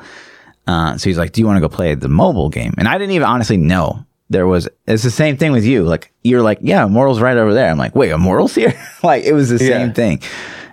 Uh, 0.67 0.97
so 0.97 1.09
he's 1.09 1.17
like, 1.17 1.31
Do 1.31 1.41
you 1.41 1.47
want 1.47 1.57
to 1.57 1.61
go 1.61 1.69
play 1.69 1.95
the 1.95 2.09
mobile 2.09 2.49
game? 2.49 2.73
And 2.77 2.87
I 2.87 2.97
didn't 2.97 3.11
even 3.11 3.27
honestly 3.27 3.57
know 3.57 4.05
there 4.29 4.45
was, 4.45 4.69
it's 4.85 5.03
the 5.03 5.11
same 5.11 5.35
thing 5.37 5.51
with 5.51 5.65
you. 5.65 5.83
Like, 5.83 6.13
you're 6.23 6.43
like, 6.43 6.59
Yeah, 6.61 6.85
Immortal's 6.85 7.21
right 7.21 7.37
over 7.37 7.53
there. 7.53 7.69
I'm 7.69 7.77
like, 7.77 7.95
Wait, 7.95 8.11
Immortal's 8.11 8.55
here? 8.55 8.73
like, 9.03 9.23
it 9.23 9.33
was 9.33 9.49
the 9.49 9.63
yeah. 9.63 9.71
same 9.71 9.93
thing. 9.93 10.21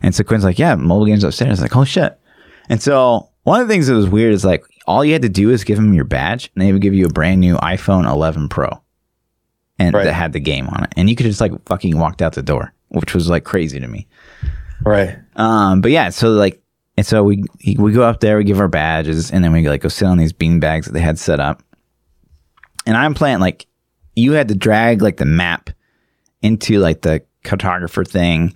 And 0.02 0.14
so 0.14 0.22
Quin's 0.24 0.44
like, 0.44 0.58
Yeah, 0.58 0.74
mobile 0.74 1.06
game's 1.06 1.24
upstairs. 1.24 1.48
I 1.48 1.52
was 1.52 1.60
like, 1.62 1.76
Oh 1.76 1.84
shit. 1.84 2.18
And 2.68 2.82
so 2.82 3.30
one 3.46 3.60
of 3.60 3.68
the 3.68 3.72
things 3.72 3.86
that 3.86 3.94
was 3.94 4.08
weird 4.08 4.34
is 4.34 4.44
like 4.44 4.64
all 4.88 5.04
you 5.04 5.12
had 5.12 5.22
to 5.22 5.28
do 5.28 5.50
is 5.50 5.62
give 5.62 5.76
them 5.76 5.94
your 5.94 6.04
badge, 6.04 6.50
and 6.52 6.64
they 6.64 6.72
would 6.72 6.82
give 6.82 6.94
you 6.94 7.06
a 7.06 7.10
brand 7.10 7.40
new 7.40 7.54
iPhone 7.58 8.04
11 8.04 8.48
Pro, 8.48 8.82
and 9.78 9.94
right. 9.94 10.02
that 10.02 10.14
had 10.14 10.32
the 10.32 10.40
game 10.40 10.66
on 10.66 10.82
it, 10.82 10.92
and 10.96 11.08
you 11.08 11.14
could 11.14 11.26
just 11.26 11.40
like 11.40 11.52
fucking 11.66 11.96
walked 11.96 12.22
out 12.22 12.32
the 12.32 12.42
door, 12.42 12.74
which 12.88 13.14
was 13.14 13.30
like 13.30 13.44
crazy 13.44 13.78
to 13.78 13.86
me. 13.86 14.08
Right. 14.84 15.16
Um. 15.36 15.80
But 15.80 15.92
yeah, 15.92 16.08
so 16.08 16.30
like, 16.30 16.60
and 16.96 17.06
so 17.06 17.22
we 17.22 17.44
we 17.78 17.92
go 17.92 18.02
up 18.02 18.18
there, 18.18 18.36
we 18.36 18.42
give 18.42 18.58
our 18.58 18.66
badges, 18.66 19.30
and 19.30 19.44
then 19.44 19.52
we 19.52 19.68
like 19.68 19.82
go 19.82 19.88
sit 19.88 20.06
on 20.06 20.18
these 20.18 20.32
bean 20.32 20.58
bags 20.58 20.86
that 20.86 20.92
they 20.92 21.00
had 21.00 21.16
set 21.16 21.38
up, 21.38 21.62
and 22.84 22.96
I'm 22.96 23.14
playing 23.14 23.38
like 23.38 23.68
you 24.16 24.32
had 24.32 24.48
to 24.48 24.56
drag 24.56 25.02
like 25.02 25.18
the 25.18 25.24
map 25.24 25.70
into 26.42 26.80
like 26.80 27.02
the 27.02 27.22
cartographer 27.44 28.04
thing 28.04 28.54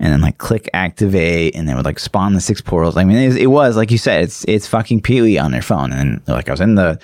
and 0.00 0.14
then 0.14 0.22
like 0.22 0.38
click 0.38 0.68
activate 0.72 1.54
and 1.54 1.68
they 1.68 1.74
would 1.74 1.84
like 1.84 1.98
spawn 1.98 2.32
the 2.32 2.40
six 2.40 2.62
portals. 2.62 2.96
I 2.96 3.04
mean, 3.04 3.18
it, 3.18 3.36
it 3.36 3.46
was 3.46 3.76
like 3.76 3.90
you 3.90 3.98
said, 3.98 4.22
it's 4.22 4.44
it's 4.48 4.66
fucking 4.66 5.02
PoE 5.02 5.38
on 5.38 5.52
their 5.52 5.62
phone. 5.62 5.92
And 5.92 6.26
like 6.26 6.48
I 6.48 6.52
was 6.52 6.60
in 6.60 6.74
the 6.74 6.98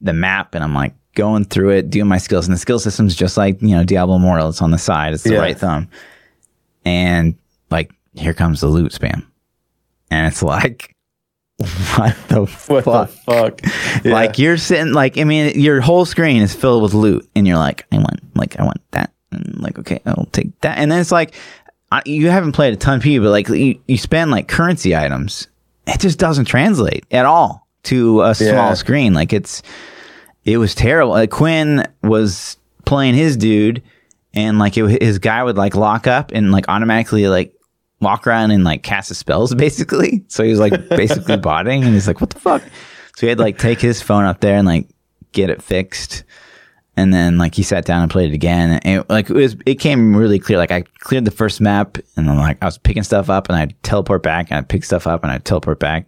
the 0.00 0.12
map 0.12 0.54
and 0.54 0.62
I'm 0.62 0.72
like 0.72 0.94
going 1.16 1.44
through 1.44 1.70
it, 1.70 1.90
doing 1.90 2.06
my 2.06 2.18
skills, 2.18 2.46
and 2.46 2.54
the 2.54 2.58
skill 2.58 2.78
system's 2.78 3.16
just 3.16 3.36
like 3.36 3.60
you 3.60 3.70
know 3.76 3.84
Diablo 3.84 4.16
Immortal. 4.16 4.48
It's 4.48 4.62
on 4.62 4.70
the 4.70 4.78
side, 4.78 5.12
it's 5.12 5.24
the 5.24 5.32
yeah. 5.32 5.40
right 5.40 5.58
thumb, 5.58 5.88
and 6.84 7.34
like 7.70 7.90
here 8.14 8.32
comes 8.32 8.60
the 8.60 8.68
loot 8.68 8.92
spam, 8.92 9.26
and 10.10 10.26
it's 10.26 10.42
like. 10.42 10.92
What 11.96 12.14
the 12.28 12.40
what 12.66 12.84
fuck? 12.84 12.84
The 12.84 13.16
fuck? 13.24 13.60
Yeah. 14.04 14.12
Like 14.12 14.38
you're 14.38 14.58
sitting 14.58 14.92
like 14.92 15.16
I 15.16 15.24
mean 15.24 15.58
your 15.58 15.80
whole 15.80 16.04
screen 16.04 16.42
is 16.42 16.54
filled 16.54 16.82
with 16.82 16.92
loot 16.92 17.26
and 17.34 17.46
you're 17.46 17.56
like 17.56 17.86
I 17.90 17.96
want 17.96 18.20
like 18.34 18.60
I 18.60 18.62
want 18.62 18.82
that 18.90 19.10
and 19.32 19.58
like 19.58 19.78
okay 19.78 20.00
I'll 20.04 20.28
take 20.32 20.60
that 20.60 20.76
and 20.76 20.92
then 20.92 21.00
it's 21.00 21.10
like 21.10 21.34
I, 21.92 22.02
you 22.04 22.30
haven't 22.30 22.52
played 22.52 22.74
a 22.74 22.76
ton 22.76 22.98
of 22.98 23.02
people, 23.02 23.26
but 23.26 23.30
like 23.30 23.48
you, 23.48 23.80
you 23.86 23.96
spend 23.96 24.30
like 24.30 24.48
currency 24.48 24.96
items, 24.96 25.48
it 25.86 26.00
just 26.00 26.18
doesn't 26.18 26.46
translate 26.46 27.04
at 27.10 27.26
all 27.26 27.66
to 27.84 28.22
a 28.22 28.34
small 28.34 28.48
yeah. 28.48 28.74
screen. 28.74 29.14
Like 29.14 29.32
it's, 29.32 29.62
it 30.44 30.58
was 30.58 30.74
terrible. 30.74 31.12
Like 31.12 31.30
Quin 31.30 31.86
was 32.02 32.56
playing 32.84 33.14
his 33.14 33.36
dude, 33.36 33.82
and 34.34 34.58
like 34.58 34.76
it, 34.76 35.02
his 35.02 35.18
guy 35.18 35.42
would 35.42 35.56
like 35.56 35.74
lock 35.74 36.06
up 36.06 36.32
and 36.32 36.52
like 36.52 36.68
automatically 36.68 37.28
like 37.28 37.54
walk 38.00 38.26
around 38.26 38.50
and 38.50 38.64
like 38.64 38.82
cast 38.82 39.08
his 39.08 39.18
spells 39.18 39.54
basically. 39.56 40.24
So 40.28 40.42
he 40.42 40.50
was 40.50 40.60
like 40.60 40.88
basically 40.88 41.36
botting, 41.38 41.84
and 41.84 41.94
he's 41.94 42.06
like, 42.08 42.20
"What 42.20 42.30
the 42.30 42.40
fuck?" 42.40 42.62
So 43.16 43.26
he 43.26 43.28
had 43.28 43.38
to 43.38 43.44
like 43.44 43.58
take 43.58 43.80
his 43.80 44.02
phone 44.02 44.24
up 44.24 44.40
there 44.40 44.56
and 44.56 44.66
like 44.66 44.88
get 45.32 45.50
it 45.50 45.62
fixed 45.62 46.24
and 46.96 47.12
then 47.12 47.38
like 47.38 47.54
he 47.54 47.62
sat 47.62 47.84
down 47.84 48.02
and 48.02 48.10
played 48.10 48.30
it 48.30 48.34
again. 48.34 48.80
And 48.82 49.00
it, 49.00 49.10
like 49.10 49.28
it 49.28 49.34
was 49.34 49.56
it 49.66 49.76
came 49.76 50.16
really 50.16 50.38
clear. 50.38 50.58
Like 50.58 50.70
i 50.70 50.82
cleared 51.00 51.24
the 51.24 51.30
first 51.30 51.60
map 51.60 51.98
and 52.16 52.28
then 52.28 52.36
like 52.36 52.58
i 52.62 52.64
was 52.64 52.78
picking 52.78 53.02
stuff 53.02 53.28
up 53.28 53.48
and 53.48 53.56
i'd 53.56 53.80
teleport 53.82 54.22
back 54.22 54.50
and 54.50 54.58
i'd 54.58 54.68
pick 54.68 54.84
stuff 54.84 55.06
up 55.06 55.22
and 55.22 55.32
i'd 55.32 55.44
teleport 55.44 55.78
back. 55.78 56.06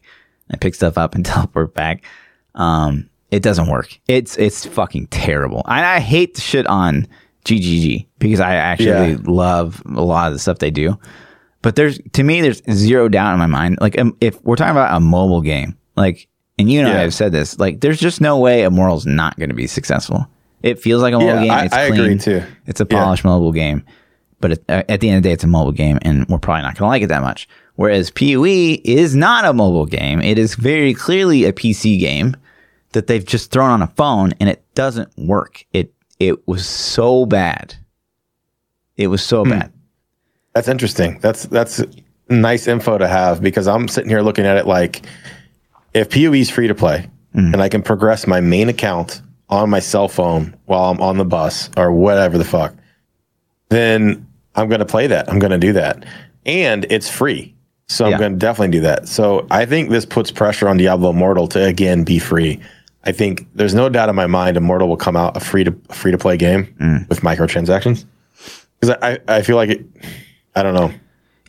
And 0.49 0.57
i 0.57 0.59
pick 0.59 0.75
stuff 0.75 0.97
up 0.97 1.15
and 1.15 1.25
teleport 1.27 1.75
back. 1.75 2.05
Um 2.55 3.09
it 3.31 3.43
doesn't 3.43 3.69
work. 3.69 3.99
It's 4.09 4.37
it's 4.39 4.65
fucking 4.65 5.09
terrible. 5.09 5.63
And 5.67 5.85
i 5.85 6.01
hate 6.01 6.35
the 6.35 6.41
shit 6.41 6.67
on 6.67 7.07
ggg 7.45 8.07
because 8.19 8.41
i 8.41 8.55
actually 8.55 9.13
yeah. 9.13 9.19
love 9.25 9.83
a 9.87 10.03
lot 10.03 10.29
of 10.29 10.33
the 10.33 10.39
stuff 10.39 10.59
they 10.59 10.71
do. 10.71 10.99
But 11.61 11.77
there's 11.77 12.01
to 12.13 12.23
me 12.23 12.41
there's 12.41 12.63
zero 12.71 13.09
doubt 13.09 13.33
in 13.33 13.39
my 13.39 13.47
mind. 13.47 13.79
Like 13.81 13.99
um, 13.99 14.17
if 14.21 14.43
we're 14.45 14.57
talking 14.57 14.71
about 14.71 14.97
a 14.97 15.01
mobile 15.01 15.41
game 15.41 15.77
like 15.97 16.29
and 16.59 16.71
you 16.71 16.83
know 16.83 16.93
yeah. 16.93 17.03
i've 17.03 17.13
said 17.13 17.33
this 17.33 17.59
like 17.59 17.81
there's 17.81 18.01
just 18.01 18.21
no 18.21 18.39
way 18.39 18.65
immortal's 18.65 19.05
not 19.05 19.37
going 19.37 19.51
to 19.51 19.55
be 19.55 19.67
successful 19.67 20.27
it 20.63 20.79
feels 20.81 21.03
like 21.03 21.15
a 21.15 21.19
mobile 21.19 21.45
yeah, 21.45 21.59
game. 21.59 21.67
It's 21.67 21.75
I, 21.75 21.89
clean. 21.89 22.01
agree 22.01 22.19
too. 22.19 22.43
It's 22.67 22.81
a 22.81 22.87
polished 22.87 23.25
yeah. 23.25 23.31
mobile 23.31 23.53
game, 23.53 23.85
but 24.41 24.53
it, 24.53 24.65
uh, 24.69 24.83
at 24.89 25.01
the 25.01 25.09
end 25.09 25.19
of 25.19 25.23
the 25.23 25.29
day, 25.29 25.33
it's 25.33 25.45
a 25.45 25.49
mobile 25.49 25.73
game, 25.73 25.99
and 26.03 26.27
we're 26.29 26.39
probably 26.39 26.63
not 26.63 26.77
going 26.77 26.87
to 26.87 26.87
like 26.87 27.03
it 27.03 27.09
that 27.09 27.23
much. 27.23 27.49
Whereas 27.77 28.11
PoE 28.11 28.81
is 28.85 29.15
not 29.15 29.45
a 29.45 29.53
mobile 29.53 29.87
game; 29.87 30.21
it 30.21 30.39
is 30.39 30.55
very 30.55 30.95
clearly 30.95 31.45
a 31.45 31.53
PC 31.53 31.99
game 31.99 32.37
that 32.93 33.07
they've 33.07 33.25
just 33.25 33.51
thrown 33.51 33.71
on 33.71 33.83
a 33.83 33.89
phone, 33.89 34.33
and 34.41 34.49
it 34.49 34.65
doesn't 34.75 35.17
work. 35.17 35.65
It 35.73 35.93
it 36.19 36.47
was 36.49 36.67
so 36.67 37.27
bad. 37.27 37.75
It 38.97 39.07
was 39.09 39.23
so 39.23 39.45
hmm. 39.45 39.51
bad. 39.51 39.73
That's 40.55 40.69
interesting. 40.69 41.19
That's 41.21 41.45
that's 41.45 41.83
nice 42.29 42.67
info 42.67 42.99
to 42.99 43.09
have 43.09 43.41
because 43.41 43.69
I'm 43.69 43.89
sitting 43.89 44.11
here 44.11 44.23
looking 44.23 44.45
at 44.45 44.57
it 44.57 44.67
like 44.67 45.03
if 45.95 46.11
PoE 46.11 46.35
is 46.35 46.51
free 46.51 46.69
to 46.69 46.75
play 46.75 47.09
mm. 47.35 47.53
and 47.53 47.63
I 47.63 47.69
can 47.69 47.83
progress 47.83 48.27
my 48.27 48.41
main 48.41 48.69
account 48.69 49.23
on 49.51 49.71
my 49.71 49.81
cell 49.81 50.09
phone 50.09 50.57
while 50.67 50.91
I'm 50.91 51.01
on 51.01 51.17
the 51.17 51.25
bus 51.25 51.71
or 51.77 51.93
whatever 51.93 52.39
the 52.39 52.45
fuck, 52.45 52.75
then 53.69 54.27
I'm 54.55 54.69
going 54.69 54.81
to 54.81 54.87
play 54.87 55.07
that. 55.07 55.31
I'm 55.31 55.39
going 55.39 55.53
to 55.53 55.59
do 55.59 55.73
that. 55.75 56.05
And 56.45 56.87
it's 56.91 57.09
free. 57.09 57.55
So 57.91 58.05
I'm 58.05 58.19
going 58.19 58.33
to 58.33 58.39
definitely 58.39 58.73
do 58.73 58.81
that. 58.83 59.09
So 59.09 59.47
I 59.51 59.65
think 59.65 59.89
this 59.89 60.05
puts 60.05 60.31
pressure 60.31 60.69
on 60.69 60.77
Diablo 60.77 61.11
Immortal 61.11 61.49
to 61.49 61.65
again 61.65 62.05
be 62.05 62.19
free. 62.19 62.61
I 63.05 63.13
think 63.13 63.47
there's 63.55 63.75
no 63.75 63.89
doubt 63.89 64.11
in 64.11 64.15
my 64.15 64.27
mind 64.27 64.59
Immortal 64.59 64.89
will 64.89 64.99
come 64.99 65.17
out 65.17 65.37
a 65.37 65.41
free 65.41 65.65
to 65.65 65.73
free 65.91 66.13
to 66.13 66.19
play 66.19 66.37
game 66.37 66.67
mm. 66.79 67.09
with 67.09 67.21
microtransactions. 67.21 68.05
Because 68.79 68.97
I, 69.01 69.19
I 69.27 69.43
feel 69.43 69.57
like 69.57 69.71
it, 69.71 69.87
I 70.55 70.63
don't 70.63 70.75
know. 70.75 70.93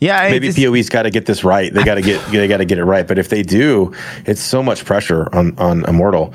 Yeah, 0.00 0.30
maybe 0.30 0.50
PoE's 0.50 0.88
got 0.88 1.02
to 1.02 1.10
get 1.10 1.26
this 1.26 1.44
right. 1.44 1.72
They 1.72 1.84
got 1.84 1.96
to 1.96 2.02
get 2.02 2.24
they 2.30 2.48
got 2.48 2.58
to 2.58 2.64
get 2.64 2.78
it 2.78 2.84
right. 2.84 3.06
But 3.06 3.18
if 3.18 3.28
they 3.28 3.42
do, 3.42 3.92
it's 4.24 4.40
so 4.40 4.62
much 4.62 4.86
pressure 4.86 5.28
on 5.34 5.56
on 5.58 5.84
Immortal. 5.84 6.32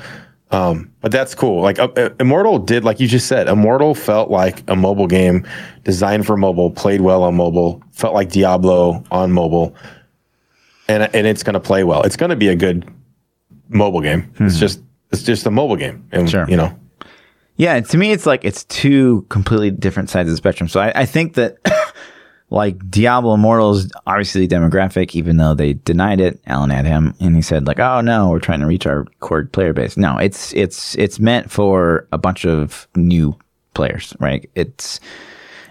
Um, 0.50 0.92
but 1.00 1.10
that's 1.10 1.34
cool. 1.34 1.60
Like 1.60 1.78
uh, 1.78 1.88
uh, 1.96 2.10
Immortal 2.20 2.60
did, 2.60 2.84
like 2.84 3.00
you 3.00 3.08
just 3.08 3.26
said, 3.26 3.48
Immortal 3.48 3.94
felt 3.94 4.30
like 4.30 4.62
a 4.68 4.76
mobile 4.76 5.08
game 5.08 5.46
designed 5.82 6.24
for 6.24 6.36
mobile, 6.36 6.70
played 6.70 7.00
well 7.00 7.24
on 7.24 7.34
mobile, 7.34 7.82
felt 7.92 8.14
like 8.14 8.30
Diablo 8.30 9.04
on 9.10 9.32
mobile, 9.32 9.74
and 10.88 11.02
and 11.14 11.26
it's 11.26 11.42
going 11.42 11.54
to 11.54 11.60
play 11.60 11.82
well. 11.82 12.02
It's 12.02 12.16
going 12.16 12.30
to 12.30 12.36
be 12.36 12.48
a 12.48 12.54
good 12.54 12.88
mobile 13.68 14.00
game. 14.00 14.22
Mm-hmm. 14.22 14.46
It's 14.46 14.54
hmm. 14.54 14.60
just 14.60 14.82
it's 15.10 15.22
just 15.22 15.46
a 15.46 15.50
mobile 15.50 15.76
game, 15.76 16.06
and 16.12 16.30
sure. 16.30 16.48
you 16.48 16.56
know. 16.56 16.76
Yeah, 17.58 17.80
to 17.80 17.96
me, 17.96 18.12
it's 18.12 18.26
like 18.26 18.44
it's 18.44 18.64
two 18.64 19.24
completely 19.30 19.70
different 19.70 20.10
sides 20.10 20.28
of 20.28 20.32
the 20.34 20.36
spectrum. 20.36 20.68
So 20.68 20.78
I, 20.78 20.92
I 20.94 21.06
think 21.06 21.34
that 21.34 21.56
like 22.50 22.88
Diablo 22.90 23.34
Immortals, 23.34 23.90
obviously 24.06 24.46
demographic, 24.46 25.16
even 25.16 25.36
though 25.36 25.54
they 25.54 25.74
denied 25.74 26.20
it. 26.20 26.40
Alan 26.46 26.70
had 26.70 26.86
him, 26.86 27.14
and 27.20 27.34
he 27.34 27.42
said 27.42 27.66
like, 27.66 27.80
"Oh 27.80 28.00
no, 28.00 28.30
we're 28.30 28.38
trying 28.38 28.60
to 28.60 28.66
reach 28.66 28.86
our 28.86 29.04
core 29.20 29.44
player 29.44 29.72
base." 29.72 29.96
No, 29.96 30.16
it's 30.18 30.52
it's 30.54 30.94
it's 30.96 31.18
meant 31.18 31.50
for 31.50 32.06
a 32.12 32.18
bunch 32.18 32.46
of 32.46 32.86
new 32.94 33.36
players, 33.74 34.14
right? 34.20 34.48
It's 34.54 35.00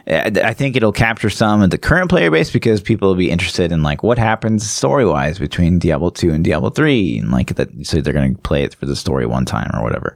I 0.08 0.54
think 0.54 0.76
it'll 0.76 0.92
capture 0.92 1.32
some 1.32 1.64
of 1.64 1.72
the 1.72 1.80
current 1.80 2.10
player 2.10 2.30
base 2.30 2.52
because 2.52 2.80
people 2.80 3.08
will 3.08 3.16
be 3.16 3.32
interested 3.32 3.72
in 3.72 3.82
like 3.82 4.04
what 4.04 4.20
happens 4.20 4.70
story 4.70 5.06
wise 5.06 5.40
between 5.40 5.80
Diablo 5.80 6.12
two 6.12 6.32
and 6.32 6.44
Diablo 6.44 6.70
three, 6.70 7.18
and 7.18 7.32
like 7.32 7.56
that. 7.56 7.70
So 7.88 8.02
they're 8.02 8.14
going 8.14 8.36
to 8.36 8.42
play 8.42 8.64
it 8.64 8.76
for 8.76 8.86
the 8.86 8.96
story 8.96 9.26
one 9.26 9.46
time 9.46 9.72
or 9.74 9.82
whatever. 9.82 10.16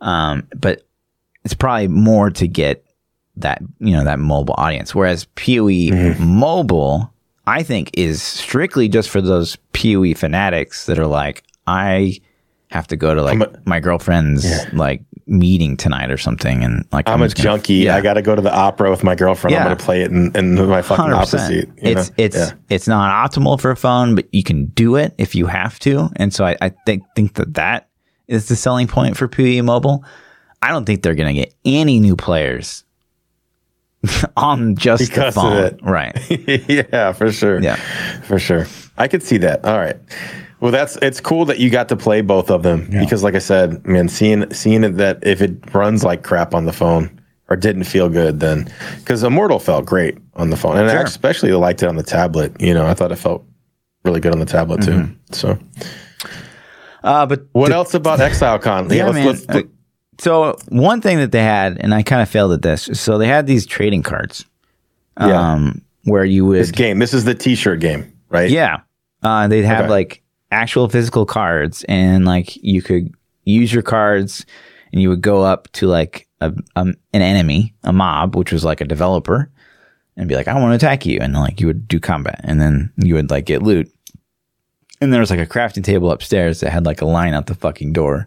Um, 0.00 0.48
but 0.56 0.86
it's 1.44 1.54
probably 1.54 1.88
more 1.88 2.30
to 2.30 2.48
get 2.48 2.84
that 3.40 3.62
you 3.78 3.92
know 3.92 4.04
that 4.04 4.18
mobile 4.18 4.54
audience. 4.58 4.94
Whereas 4.94 5.24
PoE 5.36 5.90
mm-hmm. 5.90 6.22
mobile, 6.22 7.12
I 7.46 7.62
think, 7.62 7.90
is 7.94 8.22
strictly 8.22 8.88
just 8.88 9.08
for 9.08 9.20
those 9.20 9.56
PoE 9.72 10.14
fanatics 10.14 10.86
that 10.86 10.98
are 10.98 11.06
like, 11.06 11.44
I 11.66 12.20
have 12.70 12.86
to 12.88 12.96
go 12.96 13.14
to 13.14 13.22
like 13.22 13.40
a, 13.40 13.62
my 13.64 13.80
girlfriend's 13.80 14.44
yeah. 14.44 14.68
like 14.72 15.02
meeting 15.26 15.76
tonight 15.76 16.10
or 16.10 16.18
something, 16.18 16.62
and 16.62 16.86
like 16.92 17.08
I'm, 17.08 17.22
I'm 17.22 17.22
a 17.22 17.28
junkie. 17.28 17.74
yeah. 17.74 17.96
I 17.96 18.00
got 18.00 18.14
to 18.14 18.22
go 18.22 18.34
to 18.34 18.42
the 18.42 18.54
opera 18.54 18.90
with 18.90 19.04
my 19.04 19.14
girlfriend. 19.14 19.52
Yeah. 19.52 19.60
I'm 19.60 19.66
going 19.66 19.78
to 19.78 19.84
play 19.84 20.02
it 20.02 20.10
in, 20.10 20.34
in 20.36 20.54
my 20.68 20.82
fucking 20.82 21.06
100%. 21.06 21.12
opera 21.14 21.38
seat. 21.38 21.68
It's 21.76 22.10
know? 22.10 22.14
it's 22.18 22.52
it's 22.68 22.88
not 22.88 23.30
optimal 23.30 23.60
for 23.60 23.70
a 23.70 23.76
phone, 23.76 24.14
but 24.14 24.32
you 24.32 24.42
can 24.42 24.66
do 24.66 24.96
it 24.96 25.14
if 25.18 25.34
you 25.34 25.46
have 25.46 25.78
to. 25.80 26.10
And 26.16 26.32
so 26.34 26.44
I, 26.44 26.56
I 26.60 26.68
think 26.86 27.04
think 27.14 27.34
that 27.34 27.54
that 27.54 27.88
is 28.26 28.48
the 28.48 28.56
selling 28.56 28.86
point 28.86 29.16
for 29.16 29.28
PoE 29.28 29.62
Mobile. 29.62 30.04
I 30.60 30.70
don't 30.70 30.84
think 30.84 31.02
they're 31.02 31.14
going 31.14 31.34
to 31.34 31.40
get 31.40 31.54
any 31.64 32.00
new 32.00 32.16
players 32.16 32.84
on 34.36 34.76
just 34.76 35.08
because 35.08 35.34
the 35.34 35.40
phone. 35.40 35.56
Of 35.56 35.64
it. 35.64 35.80
Right. 35.82 36.68
yeah, 36.92 37.12
for 37.12 37.32
sure. 37.32 37.60
Yeah. 37.60 37.76
For 38.22 38.38
sure. 38.38 38.66
I 38.96 39.08
could 39.08 39.22
see 39.22 39.38
that. 39.38 39.64
All 39.64 39.78
right. 39.78 39.96
Well, 40.60 40.72
that's 40.72 40.96
it's 41.02 41.20
cool 41.20 41.44
that 41.46 41.58
you 41.58 41.70
got 41.70 41.88
to 41.90 41.96
play 41.96 42.20
both 42.20 42.50
of 42.50 42.62
them 42.62 42.88
yeah. 42.90 43.00
because, 43.00 43.22
like 43.22 43.34
I 43.34 43.38
said, 43.38 43.86
man, 43.86 44.08
seeing 44.08 44.52
seeing 44.52 44.82
it 44.82 44.96
that 44.96 45.24
if 45.24 45.40
it 45.40 45.72
runs 45.72 46.02
like 46.02 46.24
crap 46.24 46.52
on 46.52 46.64
the 46.64 46.72
phone 46.72 47.20
or 47.48 47.56
didn't 47.56 47.84
feel 47.84 48.08
good, 48.08 48.40
then 48.40 48.68
because 48.98 49.22
Immortal 49.22 49.60
felt 49.60 49.86
great 49.86 50.18
on 50.34 50.50
the 50.50 50.56
phone, 50.56 50.76
and 50.76 50.90
sure. 50.90 50.98
I 50.98 51.02
especially 51.02 51.52
liked 51.52 51.82
it 51.84 51.88
on 51.88 51.94
the 51.94 52.02
tablet. 52.02 52.60
You 52.60 52.74
know, 52.74 52.86
I 52.86 52.94
thought 52.94 53.12
it 53.12 53.16
felt 53.16 53.44
really 54.04 54.20
good 54.20 54.32
on 54.32 54.40
the 54.40 54.46
tablet 54.46 54.82
too. 54.82 54.90
Mm-hmm. 54.90 55.32
So, 55.32 55.58
uh, 57.04 57.26
but 57.26 57.46
what 57.52 57.68
the, 57.68 57.76
else 57.76 57.94
about 57.94 58.18
ExileCon? 58.18 58.90
Yeah, 58.90 58.96
yeah 58.96 59.04
let's, 59.04 59.14
man. 59.14 59.26
Let's, 59.26 59.46
let's, 59.46 59.68
so 60.18 60.56
one 60.68 61.00
thing 61.00 61.18
that 61.18 61.32
they 61.32 61.42
had, 61.42 61.78
and 61.78 61.94
I 61.94 62.02
kind 62.02 62.22
of 62.22 62.28
failed 62.28 62.52
at 62.52 62.62
this. 62.62 62.90
So 62.92 63.18
they 63.18 63.28
had 63.28 63.46
these 63.46 63.66
trading 63.66 64.02
cards, 64.02 64.44
um, 65.16 65.30
yeah. 65.30 65.72
where 66.10 66.24
you 66.24 66.44
would 66.46 66.60
this 66.60 66.70
game. 66.70 66.98
This 66.98 67.14
is 67.14 67.24
the 67.24 67.34
T-shirt 67.34 67.80
game, 67.80 68.12
right? 68.28 68.50
Yeah, 68.50 68.80
uh, 69.22 69.48
they'd 69.48 69.62
have 69.62 69.84
okay. 69.84 69.90
like 69.90 70.22
actual 70.50 70.88
physical 70.88 71.26
cards 71.26 71.84
and 71.84 72.24
like 72.24 72.56
you 72.56 72.82
could 72.82 73.12
use 73.44 73.72
your 73.72 73.82
cards 73.82 74.46
and 74.92 75.02
you 75.02 75.08
would 75.08 75.20
go 75.20 75.42
up 75.42 75.70
to 75.72 75.86
like 75.86 76.26
a, 76.40 76.52
a, 76.76 76.80
an 76.82 76.96
enemy, 77.12 77.74
a 77.84 77.92
mob, 77.92 78.36
which 78.36 78.52
was 78.52 78.64
like 78.64 78.80
a 78.80 78.86
developer, 78.86 79.50
and 80.16 80.28
be 80.28 80.34
like, 80.34 80.48
I 80.48 80.54
want 80.54 80.72
to 80.72 80.86
attack 80.86 81.06
you. 81.06 81.18
And 81.20 81.34
like 81.34 81.60
you 81.60 81.66
would 81.66 81.86
do 81.86 82.00
combat 82.00 82.40
and 82.44 82.60
then 82.60 82.92
you 82.96 83.14
would 83.14 83.30
like 83.30 83.44
get 83.44 83.62
loot. 83.62 83.92
And 85.00 85.12
there 85.12 85.20
was 85.20 85.30
like 85.30 85.40
a 85.40 85.46
crafting 85.46 85.84
table 85.84 86.10
upstairs 86.10 86.60
that 86.60 86.70
had 86.70 86.86
like 86.86 87.00
a 87.00 87.06
line 87.06 87.34
out 87.34 87.46
the 87.46 87.54
fucking 87.54 87.92
door 87.92 88.26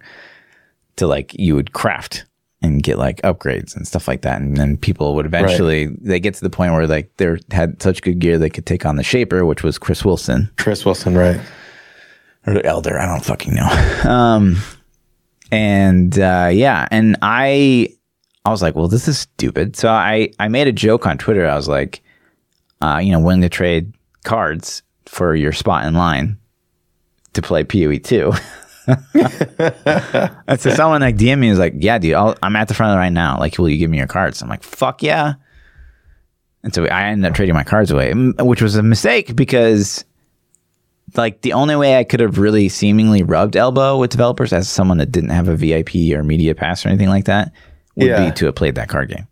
to 0.97 1.07
like 1.07 1.33
you 1.33 1.55
would 1.55 1.73
craft 1.73 2.25
and 2.61 2.83
get 2.83 2.97
like 2.97 3.21
upgrades 3.23 3.75
and 3.75 3.87
stuff 3.87 4.07
like 4.07 4.21
that. 4.21 4.39
And 4.39 4.57
then 4.57 4.77
people 4.77 5.15
would 5.15 5.25
eventually 5.25 5.87
right. 5.87 5.97
they 6.03 6.19
get 6.19 6.35
to 6.35 6.41
the 6.41 6.49
point 6.49 6.73
where 6.73 6.85
like 6.87 7.15
they 7.17 7.37
had 7.51 7.81
such 7.81 8.01
good 8.01 8.19
gear 8.19 8.37
they 8.37 8.49
could 8.49 8.65
take 8.65 8.85
on 8.85 8.97
the 8.97 9.03
shaper, 9.03 9.45
which 9.45 9.63
was 9.63 9.77
Chris 9.77 10.05
Wilson. 10.05 10.49
Chris 10.57 10.85
Wilson, 10.85 11.17
right 11.17 11.41
or 12.45 12.65
elder. 12.65 12.97
I 12.97 13.05
don't 13.05 13.23
fucking 13.23 13.53
know. 13.53 13.97
Um, 14.09 14.57
and 15.51 16.17
uh, 16.17 16.49
yeah, 16.51 16.87
and 16.91 17.17
I 17.21 17.89
I 18.45 18.49
was 18.49 18.61
like, 18.61 18.75
well, 18.75 18.87
this 18.87 19.07
is 19.07 19.19
stupid. 19.19 19.75
So 19.75 19.89
I 19.89 20.31
I 20.39 20.47
made 20.47 20.67
a 20.67 20.71
joke 20.71 21.05
on 21.05 21.17
Twitter. 21.17 21.47
I 21.47 21.55
was 21.55 21.67
like, 21.67 22.01
uh, 22.81 22.99
you 23.03 23.11
know, 23.11 23.19
willing 23.19 23.41
to 23.41 23.49
trade 23.49 23.93
cards 24.23 24.81
for 25.05 25.35
your 25.35 25.51
spot 25.51 25.85
in 25.85 25.93
line 25.93 26.37
to 27.33 27.41
play 27.41 27.63
PoE 27.63 27.97
two. 27.97 28.33
and 28.87 30.59
so 30.59 30.71
someone 30.71 31.01
like 31.01 31.15
DM 31.15 31.39
me 31.39 31.49
was 31.49 31.59
like, 31.59 31.73
yeah, 31.77 31.97
dude, 31.97 32.13
i 32.13 32.35
am 32.41 32.55
at 32.55 32.67
the 32.67 32.73
front 32.73 32.97
right 32.97 33.09
now. 33.09 33.37
Like, 33.39 33.57
will 33.57 33.69
you 33.69 33.77
give 33.77 33.89
me 33.89 33.97
your 33.97 34.07
cards? 34.07 34.41
I'm 34.41 34.49
like, 34.49 34.63
fuck 34.63 35.03
yeah. 35.03 35.35
And 36.63 36.73
so 36.73 36.85
I 36.85 37.05
ended 37.05 37.29
up 37.29 37.35
trading 37.35 37.55
my 37.55 37.63
cards 37.63 37.91
away, 37.91 38.13
which 38.13 38.61
was 38.61 38.75
a 38.75 38.83
mistake 38.83 39.35
because 39.35 40.05
like 41.15 41.41
the 41.41 41.53
only 41.53 41.75
way 41.75 41.97
I 41.97 42.03
could 42.03 42.19
have 42.19 42.37
really 42.37 42.69
seemingly 42.69 43.23
rubbed 43.23 43.55
elbow 43.55 43.97
with 43.97 44.11
developers 44.11 44.53
as 44.53 44.69
someone 44.69 44.97
that 44.99 45.11
didn't 45.11 45.31
have 45.31 45.47
a 45.47 45.55
VIP 45.55 45.95
or 46.13 46.23
media 46.23 46.55
pass 46.55 46.85
or 46.85 46.89
anything 46.89 47.09
like 47.09 47.25
that 47.25 47.51
would 47.95 48.07
yeah. 48.07 48.29
be 48.29 48.35
to 48.35 48.45
have 48.45 48.55
played 48.55 48.75
that 48.75 48.89
card 48.89 49.09
game. 49.09 49.27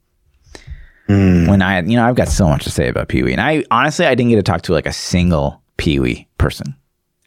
Mm. 1.08 1.50
When 1.50 1.62
I, 1.62 1.82
you 1.82 1.96
know, 1.96 2.06
I've 2.06 2.16
got 2.16 2.28
so 2.28 2.48
much 2.48 2.64
to 2.66 2.70
say 2.70 2.88
about 2.88 3.10
PoE, 3.10 3.30
and 3.30 3.42
I 3.42 3.64
honestly 3.72 4.06
I 4.06 4.14
didn't 4.14 4.30
get 4.30 4.36
to 4.36 4.44
talk 4.44 4.62
to 4.64 4.74
like 4.74 4.86
a 4.86 4.94
single 4.94 5.60
PoE 5.78 6.26
person 6.38 6.76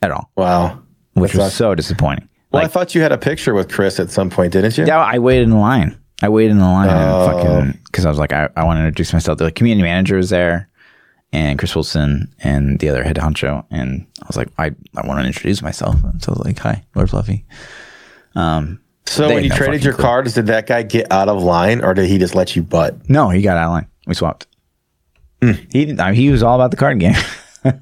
at 0.03 0.13
all. 0.13 0.31
Wow, 0.37 0.81
which 1.15 1.35
was 1.35 1.55
so 1.55 1.75
disappointing. 1.75 2.29
Well, 2.51 2.63
like, 2.63 2.71
I 2.71 2.73
thought 2.73 2.95
you 2.95 3.01
had 3.01 3.13
a 3.13 3.19
picture 3.19 3.55
with 3.55 3.71
Chris 3.71 3.99
at 3.99 4.11
some 4.11 4.29
point, 4.29 4.53
didn't 4.53 4.77
you? 4.77 4.85
Yeah, 4.85 4.99
I 4.99 5.19
waited 5.19 5.45
in 5.45 5.59
line. 5.59 5.99
I 6.23 6.29
waited 6.29 6.53
in 6.53 6.59
the 6.59 6.65
line 6.65 6.89
oh. 6.91 7.73
because 7.87 8.07
I 8.07 8.09
was 8.09 8.19
like, 8.19 8.33
I, 8.33 8.49
I 8.57 8.65
want 8.65 8.79
to 8.79 8.85
introduce 8.87 9.13
myself. 9.13 9.39
The 9.39 9.51
community 9.51 9.83
manager 9.83 10.17
was 10.17 10.31
there 10.31 10.69
and 11.33 11.59
Chris 11.59 11.75
Wilson 11.75 12.33
and 12.41 12.79
the 12.79 12.89
other 12.91 13.03
head 13.03 13.17
honcho. 13.17 13.65
And 13.71 14.07
I 14.23 14.27
was 14.27 14.37
like, 14.37 14.49
I, 14.59 14.67
I 14.97 15.07
want 15.07 15.21
to 15.21 15.27
introduce 15.27 15.63
myself. 15.63 15.97
And 16.05 16.23
so 16.23 16.33
I 16.33 16.39
was 16.39 16.45
like, 16.45 16.59
hi, 16.59 16.85
Lord 16.95 17.11
Fluffy. 17.11 17.45
Um, 18.35 18.81
so 19.07 19.29
when 19.29 19.43
you 19.43 19.51
no 19.51 19.57
traded 19.57 19.83
your 19.83 19.95
clue. 19.95 20.05
cards, 20.05 20.35
did 20.35 20.47
that 20.47 20.67
guy 20.67 20.83
get 20.83 21.11
out 21.11 21.29
of 21.29 21.43
line 21.43 21.83
or 21.83 21.95
did 21.95 22.09
he 22.09 22.19
just 22.19 22.35
let 22.35 22.55
you 22.55 22.63
butt? 22.63 23.09
No, 23.09 23.31
he 23.31 23.43
got 23.43 23.57
out 23.57 23.67
of 23.67 23.73
line. 23.73 23.87
We 24.07 24.15
swapped. 24.15 24.47
Mm. 25.41 25.73
He 25.73 25.91
I 26.01 26.13
mean, 26.13 26.15
he 26.15 26.31
was 26.31 26.43
all 26.43 26.55
about 26.55 26.71
the 26.71 26.77
card 26.77 27.01
game. 27.01 27.15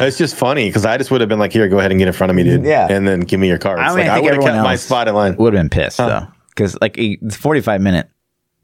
it's 0.00 0.18
just 0.18 0.34
funny 0.34 0.68
because 0.68 0.84
I 0.84 0.98
just 0.98 1.10
would 1.10 1.20
have 1.20 1.28
been 1.28 1.38
like, 1.38 1.52
"Here, 1.52 1.68
go 1.68 1.78
ahead 1.78 1.90
and 1.90 1.98
get 1.98 2.08
in 2.08 2.14
front 2.14 2.30
of 2.30 2.36
me, 2.36 2.44
dude." 2.44 2.64
Yeah, 2.64 2.86
and 2.90 3.06
then 3.06 3.20
give 3.20 3.40
me 3.40 3.48
your 3.48 3.58
cards. 3.58 3.80
I, 3.82 3.88
mean, 3.88 4.06
like, 4.06 4.08
I, 4.08 4.16
I 4.16 4.20
would 4.20 4.34
have 4.34 4.42
kept 4.42 4.56
my 4.56 4.76
spot 4.76 5.08
in 5.08 5.14
line. 5.14 5.36
Would 5.36 5.54
have 5.54 5.60
been 5.60 5.70
pissed 5.70 5.98
huh. 5.98 6.08
though, 6.08 6.26
because 6.50 6.78
like 6.80 6.96
it's 6.98 7.36
forty 7.36 7.60
five 7.60 7.80
minute 7.80 8.08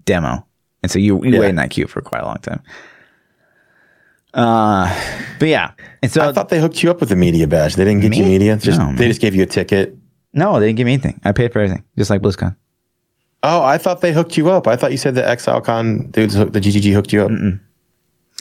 demo, 0.04 0.46
and 0.82 0.92
so 0.92 0.98
you 0.98 1.24
you 1.24 1.32
yeah. 1.32 1.40
wait 1.40 1.48
in 1.50 1.56
that 1.56 1.70
queue 1.70 1.86
for 1.86 2.00
quite 2.00 2.22
a 2.22 2.26
long 2.26 2.38
time. 2.38 2.62
Uh, 4.34 4.88
but 5.38 5.48
yeah, 5.48 5.72
and 6.02 6.10
so 6.10 6.28
I 6.28 6.32
thought 6.32 6.48
they 6.48 6.60
hooked 6.60 6.82
you 6.82 6.90
up 6.90 7.00
with 7.00 7.12
a 7.12 7.16
media 7.16 7.46
badge. 7.46 7.76
They 7.76 7.84
didn't 7.84 8.00
get 8.00 8.10
me? 8.10 8.18
you 8.18 8.24
media. 8.24 8.56
Just 8.56 8.78
no, 8.78 8.92
they 8.94 9.08
just 9.08 9.20
gave 9.20 9.34
you 9.34 9.42
a 9.42 9.46
ticket. 9.46 9.96
No, 10.32 10.58
they 10.58 10.66
didn't 10.66 10.78
give 10.78 10.86
me 10.86 10.94
anything. 10.94 11.20
I 11.24 11.32
paid 11.32 11.52
for 11.52 11.60
everything, 11.60 11.84
just 11.96 12.10
like 12.10 12.22
BlizzCon. 12.22 12.56
Oh, 13.42 13.62
I 13.62 13.76
thought 13.76 14.00
they 14.00 14.12
hooked 14.12 14.36
you 14.36 14.50
up. 14.50 14.66
I 14.66 14.76
thought 14.76 14.92
you 14.92 14.96
said 14.96 15.14
the 15.14 15.22
ExileCon 15.22 16.12
dudes, 16.12 16.34
the 16.34 16.46
GGG 16.46 16.92
hooked 16.92 17.12
you 17.12 17.22
up. 17.22 17.30
Mm-mm. 17.30 17.60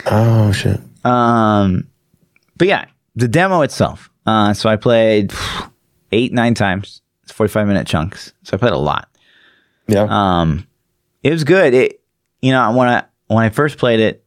Oh 0.05 0.51
shit. 0.51 0.79
Um, 1.03 1.87
but 2.61 2.67
yeah, 2.67 2.85
the 3.15 3.27
demo 3.27 3.63
itself. 3.63 4.11
Uh, 4.27 4.53
so 4.53 4.69
I 4.69 4.75
played 4.75 5.33
eight, 6.11 6.31
nine 6.31 6.53
times. 6.53 7.01
It's 7.23 7.31
forty 7.31 7.51
five 7.51 7.65
minute 7.65 7.87
chunks. 7.87 8.33
So 8.43 8.53
I 8.53 8.59
played 8.59 8.73
a 8.73 8.77
lot. 8.77 9.09
Yeah. 9.87 10.05
Um, 10.07 10.67
it 11.23 11.31
was 11.31 11.43
good. 11.43 11.73
It, 11.73 12.03
you 12.39 12.51
know, 12.51 12.71
when 12.77 12.87
I 12.87 13.05
when 13.25 13.43
I 13.43 13.49
first 13.49 13.79
played 13.79 13.99
it, 13.99 14.23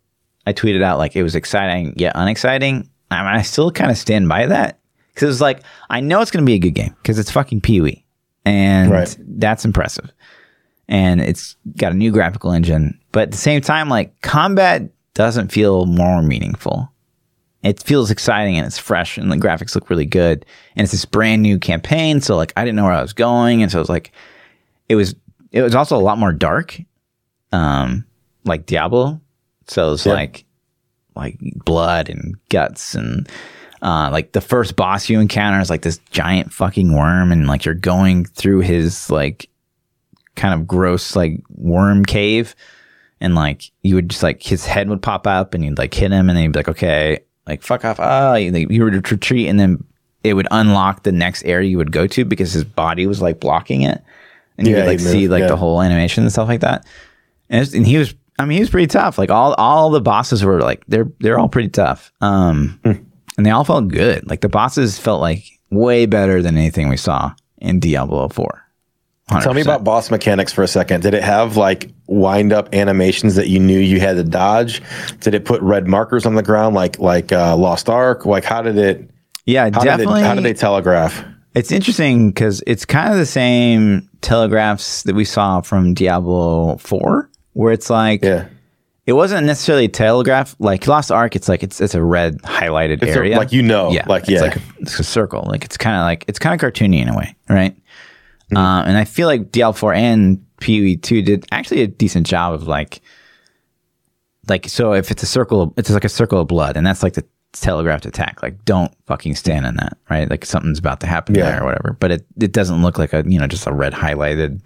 I 0.48 0.52
tweeted 0.52 0.82
out 0.82 0.98
like 0.98 1.14
it 1.14 1.22
was 1.22 1.36
exciting 1.36 1.94
yet 1.96 2.10
unexciting. 2.16 2.90
I 3.08 3.18
mean, 3.18 3.36
I 3.36 3.42
still 3.42 3.70
kind 3.70 3.92
of 3.92 3.96
stand 3.96 4.28
by 4.28 4.46
that 4.46 4.80
because 5.10 5.22
it 5.22 5.26
was 5.26 5.40
like 5.40 5.62
I 5.88 6.00
know 6.00 6.20
it's 6.20 6.32
going 6.32 6.42
to 6.42 6.44
be 6.44 6.54
a 6.54 6.58
good 6.58 6.74
game 6.74 6.96
because 7.02 7.20
it's 7.20 7.30
fucking 7.30 7.60
PoE, 7.60 8.02
and 8.44 8.90
right. 8.90 9.16
that's 9.20 9.64
impressive. 9.64 10.12
And 10.88 11.20
it's 11.20 11.54
got 11.76 11.92
a 11.92 11.94
new 11.94 12.10
graphical 12.10 12.50
engine, 12.50 12.98
but 13.12 13.22
at 13.22 13.30
the 13.30 13.38
same 13.38 13.60
time, 13.60 13.88
like 13.88 14.22
combat 14.22 14.90
doesn't 15.14 15.52
feel 15.52 15.86
more 15.86 16.20
meaningful. 16.20 16.90
It 17.64 17.82
feels 17.82 18.10
exciting 18.10 18.56
and 18.56 18.66
it's 18.66 18.78
fresh, 18.78 19.18
and 19.18 19.32
the 19.32 19.36
graphics 19.36 19.74
look 19.74 19.90
really 19.90 20.06
good. 20.06 20.46
And 20.76 20.84
it's 20.84 20.92
this 20.92 21.04
brand 21.04 21.42
new 21.42 21.58
campaign, 21.58 22.20
so 22.20 22.36
like 22.36 22.52
I 22.56 22.64
didn't 22.64 22.76
know 22.76 22.84
where 22.84 22.92
I 22.92 23.02
was 23.02 23.12
going, 23.12 23.62
and 23.62 23.72
so 23.72 23.78
it 23.78 23.82
was 23.82 23.88
like 23.88 24.12
it 24.88 24.96
was. 24.96 25.14
It 25.50 25.62
was 25.62 25.76
also 25.76 25.96
a 25.96 26.02
lot 26.02 26.18
more 26.18 26.32
dark, 26.32 26.80
um, 27.52 28.04
like 28.44 28.66
Diablo 28.66 29.20
so 29.66 29.92
it's 29.92 30.06
yeah. 30.06 30.12
like 30.12 30.44
like 31.14 31.38
blood 31.64 32.08
and 32.08 32.36
guts 32.48 32.94
and 32.94 33.28
uh, 33.82 34.08
like 34.10 34.32
the 34.32 34.40
first 34.40 34.76
boss 34.76 35.08
you 35.08 35.20
encounter 35.20 35.60
is 35.60 35.70
like 35.70 35.82
this 35.82 36.00
giant 36.10 36.52
fucking 36.52 36.94
worm 36.94 37.30
and 37.30 37.46
like 37.46 37.64
you're 37.64 37.74
going 37.74 38.24
through 38.24 38.60
his 38.60 39.10
like 39.10 39.48
kind 40.36 40.58
of 40.58 40.66
gross 40.66 41.14
like 41.14 41.40
worm 41.50 42.04
cave 42.04 42.56
and 43.20 43.34
like 43.34 43.70
you 43.82 43.94
would 43.94 44.08
just 44.08 44.22
like 44.22 44.42
his 44.42 44.64
head 44.66 44.88
would 44.88 45.02
pop 45.02 45.26
up 45.26 45.54
and 45.54 45.64
you'd 45.64 45.78
like 45.78 45.94
hit 45.94 46.10
him 46.10 46.28
and 46.28 46.36
then 46.36 46.44
you'd 46.44 46.52
be 46.52 46.58
like 46.58 46.68
okay 46.68 47.20
like 47.46 47.62
fuck 47.62 47.84
off 47.84 48.00
ah 48.00 48.34
you, 48.34 48.52
you 48.70 48.84
would 48.84 49.10
retreat 49.10 49.48
and 49.48 49.58
then 49.58 49.82
it 50.22 50.34
would 50.34 50.48
unlock 50.50 51.02
the 51.02 51.12
next 51.12 51.44
area 51.44 51.68
you 51.68 51.76
would 51.76 51.92
go 51.92 52.06
to 52.06 52.24
because 52.24 52.52
his 52.52 52.64
body 52.64 53.06
was 53.06 53.20
like 53.20 53.40
blocking 53.40 53.82
it 53.82 54.02
and 54.56 54.66
you 54.66 54.74
yeah, 54.74 54.80
would 54.80 54.88
like 54.88 55.00
see 55.00 55.28
like 55.28 55.42
yeah. 55.42 55.48
the 55.48 55.56
whole 55.56 55.82
animation 55.82 56.24
and 56.24 56.32
stuff 56.32 56.48
like 56.48 56.60
that 56.60 56.86
and, 57.50 57.72
and 57.74 57.86
he 57.86 57.98
was 57.98 58.14
I 58.38 58.44
mean, 58.46 58.56
he 58.56 58.60
was 58.60 58.70
pretty 58.70 58.88
tough. 58.88 59.18
Like 59.18 59.30
all 59.30 59.54
all 59.54 59.90
the 59.90 60.00
bosses 60.00 60.44
were 60.44 60.60
like 60.60 60.84
they're 60.88 61.10
they're 61.20 61.38
all 61.38 61.48
pretty 61.48 61.68
tough. 61.68 62.12
Um, 62.20 62.80
mm. 62.84 63.04
and 63.36 63.46
they 63.46 63.50
all 63.50 63.64
felt 63.64 63.88
good. 63.88 64.28
Like 64.28 64.40
the 64.40 64.48
bosses 64.48 64.98
felt 64.98 65.20
like 65.20 65.44
way 65.70 66.06
better 66.06 66.42
than 66.42 66.56
anything 66.56 66.88
we 66.88 66.96
saw 66.96 67.32
in 67.58 67.80
Diablo 67.80 68.28
Four. 68.28 68.63
100%. 69.30 69.42
Tell 69.42 69.54
me 69.54 69.62
about 69.62 69.84
boss 69.84 70.10
mechanics 70.10 70.52
for 70.52 70.62
a 70.62 70.68
second. 70.68 71.02
Did 71.02 71.14
it 71.14 71.22
have 71.22 71.56
like 71.56 71.90
wind 72.08 72.52
up 72.52 72.74
animations 72.74 73.36
that 73.36 73.48
you 73.48 73.58
knew 73.58 73.78
you 73.78 73.98
had 73.98 74.16
to 74.16 74.24
dodge? 74.24 74.82
Did 75.20 75.32
it 75.34 75.44
put 75.46 75.62
red 75.62 75.86
markers 75.86 76.26
on 76.26 76.34
the 76.34 76.42
ground 76.42 76.74
like 76.74 76.98
like 76.98 77.32
uh, 77.32 77.56
Lost 77.56 77.88
Ark? 77.88 78.26
Like 78.26 78.44
how 78.44 78.60
did 78.60 78.76
it? 78.76 79.08
Yeah, 79.46 79.64
How 79.72 79.80
definitely. 79.82 80.20
Did 80.20 80.24
it, 80.24 80.28
how 80.28 80.34
did 80.34 80.44
they 80.44 80.52
telegraph? 80.54 81.24
It's 81.54 81.70
interesting 81.72 82.30
because 82.30 82.62
it's 82.66 82.84
kind 82.84 83.12
of 83.12 83.18
the 83.18 83.26
same 83.26 84.08
telegraphs 84.22 85.04
that 85.04 85.14
we 85.14 85.24
saw 85.24 85.60
from 85.60 85.94
Diablo 85.94 86.76
4, 86.78 87.30
where 87.52 87.72
it's 87.72 87.88
like 87.88 88.22
Yeah, 88.24 88.48
it 89.06 89.12
wasn't 89.12 89.46
necessarily 89.46 89.84
a 89.84 89.88
telegraph. 89.88 90.56
Like 90.58 90.86
Lost 90.86 91.10
Ark, 91.12 91.36
it's 91.36 91.48
like 91.48 91.62
it's 91.62 91.80
it's 91.80 91.94
a 91.94 92.02
red 92.02 92.38
highlighted 92.42 93.02
It's 93.02 93.14
a- 93.14 93.18
area, 93.18 93.36
like 93.38 93.52
you 93.52 93.62
know, 93.62 93.90
yeah, 93.90 94.04
like, 94.06 94.22
it's 94.24 94.32
yeah. 94.32 94.40
like 94.40 94.56
a, 94.56 94.60
it's 94.80 94.98
a 94.98 95.04
circle. 95.04 95.44
Like 95.46 95.64
it's 95.64 95.76
kind 95.78 95.96
of 95.96 96.02
like 96.02 96.24
it's 96.28 96.38
kind 96.38 96.54
of 96.60 96.72
cartoony 96.72 97.00
in 97.00 97.08
a 97.08 97.16
way, 97.16 97.34
right? 97.48 97.74
Mm-hmm. 98.46 98.56
Uh, 98.56 98.84
and 98.84 98.96
I 98.98 99.04
feel 99.04 99.26
like 99.26 99.50
Diablo 99.52 99.72
4 99.72 99.94
and 99.94 100.44
PoE 100.60 100.96
2 101.00 101.22
did 101.22 101.46
actually 101.50 101.82
a 101.82 101.86
decent 101.86 102.26
job 102.26 102.54
of 102.54 102.66
like 102.66 103.00
like 104.48 104.68
so 104.68 104.92
if 104.92 105.10
it's 105.10 105.22
a 105.22 105.26
circle, 105.26 105.72
it's 105.76 105.90
like 105.90 106.04
a 106.04 106.08
circle 106.08 106.40
of 106.40 106.48
blood, 106.48 106.76
and 106.76 106.86
that's 106.86 107.02
like 107.02 107.14
the 107.14 107.24
telegraphed 107.52 108.04
attack. 108.04 108.42
Like 108.42 108.62
don't 108.64 108.92
fucking 109.06 109.34
stand 109.36 109.64
in 109.64 109.76
that, 109.76 109.96
right? 110.10 110.28
Like 110.28 110.44
something's 110.44 110.78
about 110.78 111.00
to 111.00 111.06
happen 111.06 111.34
Yeah. 111.34 111.50
there 111.50 111.62
or 111.62 111.66
whatever. 111.66 111.96
But 111.98 112.10
it 112.10 112.26
it 112.40 112.52
doesn't 112.52 112.82
look 112.82 112.98
like 112.98 113.12
a 113.12 113.24
you 113.26 113.38
know 113.38 113.46
just 113.46 113.66
a 113.66 113.72
red 113.72 113.92
highlighted 113.94 114.60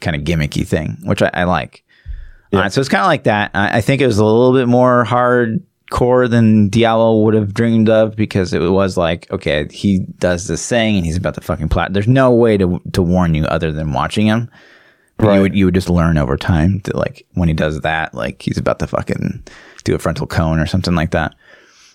kind 0.00 0.14
of 0.16 0.22
gimmicky 0.22 0.66
thing, 0.66 0.98
which 1.04 1.22
I, 1.22 1.30
I 1.32 1.44
like. 1.44 1.82
Uh, 2.52 2.68
so 2.68 2.80
it's 2.80 2.88
kind 2.90 3.00
of 3.00 3.06
like 3.08 3.24
that. 3.24 3.50
I, 3.54 3.78
I 3.78 3.80
think 3.80 4.00
it 4.00 4.06
was 4.06 4.18
a 4.18 4.24
little 4.24 4.52
bit 4.52 4.68
more 4.68 5.04
hardcore 5.90 6.28
than 6.28 6.68
Diablo 6.68 7.22
would 7.22 7.34
have 7.34 7.54
dreamed 7.54 7.88
of 7.88 8.16
because 8.16 8.52
it 8.52 8.60
was 8.60 8.96
like, 8.96 9.30
okay, 9.30 9.66
he 9.70 10.00
does 10.18 10.46
this 10.46 10.66
thing 10.68 10.96
and 10.96 11.06
he's 11.06 11.16
about 11.16 11.34
to 11.34 11.40
fucking 11.40 11.68
plat. 11.68 11.92
There's 11.92 12.08
no 12.08 12.32
way 12.32 12.56
to 12.56 12.80
to 12.92 13.02
warn 13.02 13.34
you 13.34 13.44
other 13.46 13.72
than 13.72 13.92
watching 13.92 14.26
him. 14.26 14.50
Right. 15.18 15.36
You 15.36 15.40
would 15.42 15.54
you 15.54 15.64
would 15.66 15.74
just 15.74 15.90
learn 15.90 16.18
over 16.18 16.36
time 16.36 16.80
that 16.84 16.96
like 16.96 17.26
when 17.34 17.48
he 17.48 17.54
does 17.54 17.80
that, 17.82 18.14
like 18.14 18.42
he's 18.42 18.58
about 18.58 18.78
to 18.80 18.86
fucking 18.86 19.44
do 19.84 19.94
a 19.94 19.98
frontal 19.98 20.26
cone 20.26 20.58
or 20.58 20.66
something 20.66 20.94
like 20.94 21.12
that. 21.12 21.34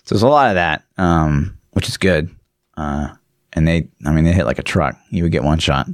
So 0.04 0.14
there's 0.14 0.22
a 0.22 0.28
lot 0.28 0.48
of 0.48 0.54
that, 0.54 0.84
um, 0.96 1.56
which 1.72 1.88
is 1.88 1.96
good. 1.96 2.34
Uh, 2.76 3.08
and 3.52 3.66
they, 3.66 3.88
I 4.06 4.12
mean, 4.12 4.24
they 4.24 4.32
hit 4.32 4.46
like 4.46 4.58
a 4.58 4.64
truck. 4.64 4.96
You 5.10 5.24
would 5.24 5.32
get 5.32 5.44
one 5.44 5.58
shot. 5.58 5.86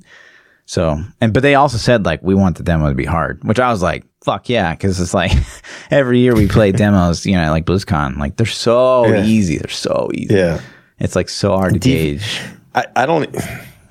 So, 0.69 1.01
and 1.21 1.33
but 1.33 1.43
they 1.45 1.55
also 1.55 1.79
said 1.79 2.05
like 2.05 2.23
we 2.23 2.35
want 2.35 2.57
the 2.57 2.63
demo 2.65 2.89
to 2.89 2.95
be 2.95 3.05
hard, 3.05 3.43
which 3.45 3.61
I 3.61 3.71
was 3.71 3.83
like, 3.83 4.05
fuck 4.25 4.49
yeah, 4.49 4.73
because 4.75 5.01
it's 5.01 5.15
like 5.15 5.33
every 5.91 6.19
year 6.19 6.35
we 6.35 6.49
play 6.49 6.73
demos, 6.85 7.25
you 7.25 7.37
know, 7.37 7.51
like 7.51 7.65
BlizzCon, 7.67 8.17
like 8.19 8.37
they're 8.37 8.47
so 8.47 9.07
Yeah. 9.07 9.25
easy, 9.25 9.59
they're 9.59 9.69
so 9.71 10.11
easy. 10.13 10.35
yeah. 10.35 10.61
It's 10.99 11.15
like 11.15 11.29
so 11.29 11.57
hard 11.57 11.75
to 11.75 11.79
Deep- 11.79 12.19
gauge. 12.21 12.41
I, 12.75 12.87
I 12.97 13.07
don't. 13.07 13.35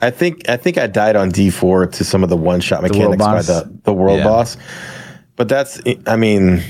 I 0.02 0.12
think 0.12 0.50
I 0.50 0.58
think 0.58 0.78
I 0.78 0.88
died 0.88 1.16
on 1.16 1.30
D 1.30 1.50
four 1.50 1.88
to 1.88 2.04
some 2.04 2.24
of 2.24 2.30
the 2.30 2.36
one 2.38 2.60
shot 2.62 2.82
mechanics 2.84 3.18
by 3.24 3.42
the 3.42 3.72
the 3.84 3.94
world 3.94 4.18
Yeah. 4.20 4.26
boss, 4.26 4.58
but 5.38 5.48
that's. 5.48 5.82
I 6.06 6.16
mean, 6.18 6.62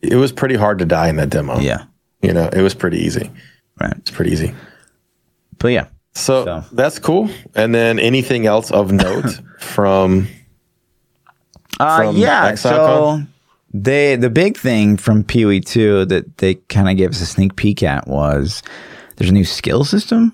it 0.00 0.16
was 0.16 0.32
pretty 0.32 0.54
hard 0.56 0.78
to 0.78 0.84
die 0.86 1.08
in 1.08 1.16
that 1.16 1.28
demo. 1.30 1.58
Yeah, 1.58 1.84
you 2.22 2.32
know, 2.32 2.48
it 2.52 2.62
was 2.62 2.72
pretty 2.74 2.98
easy. 2.98 3.30
right. 3.80 3.92
It's 3.98 4.10
pretty 4.10 4.32
easy. 4.32 4.54
But 5.58 5.68
yeah, 5.68 5.86
So, 6.14 6.44
So. 6.44 6.64
that's 6.72 6.98
cool. 6.98 7.28
And 7.54 7.74
then 7.74 7.98
anything 7.98 8.46
else 8.46 8.70
of 8.70 8.92
note 8.92 9.40
from 9.58 10.28
Uh, 11.80 11.96
from 11.96 12.16
yeah. 12.16 12.54
So 12.54 13.20
they 13.72 14.14
the 14.16 14.30
big 14.30 14.56
thing 14.56 14.96
from 14.96 15.24
PoE 15.24 15.58
two 15.60 16.04
that 16.06 16.38
they 16.38 16.54
kind 16.54 16.88
of 16.88 16.96
gave 16.96 17.10
us 17.10 17.20
a 17.20 17.26
sneak 17.26 17.56
peek 17.56 17.82
at 17.82 18.06
was 18.06 18.62
there's 19.16 19.30
a 19.30 19.34
new 19.34 19.44
skill 19.44 19.84
system, 19.84 20.32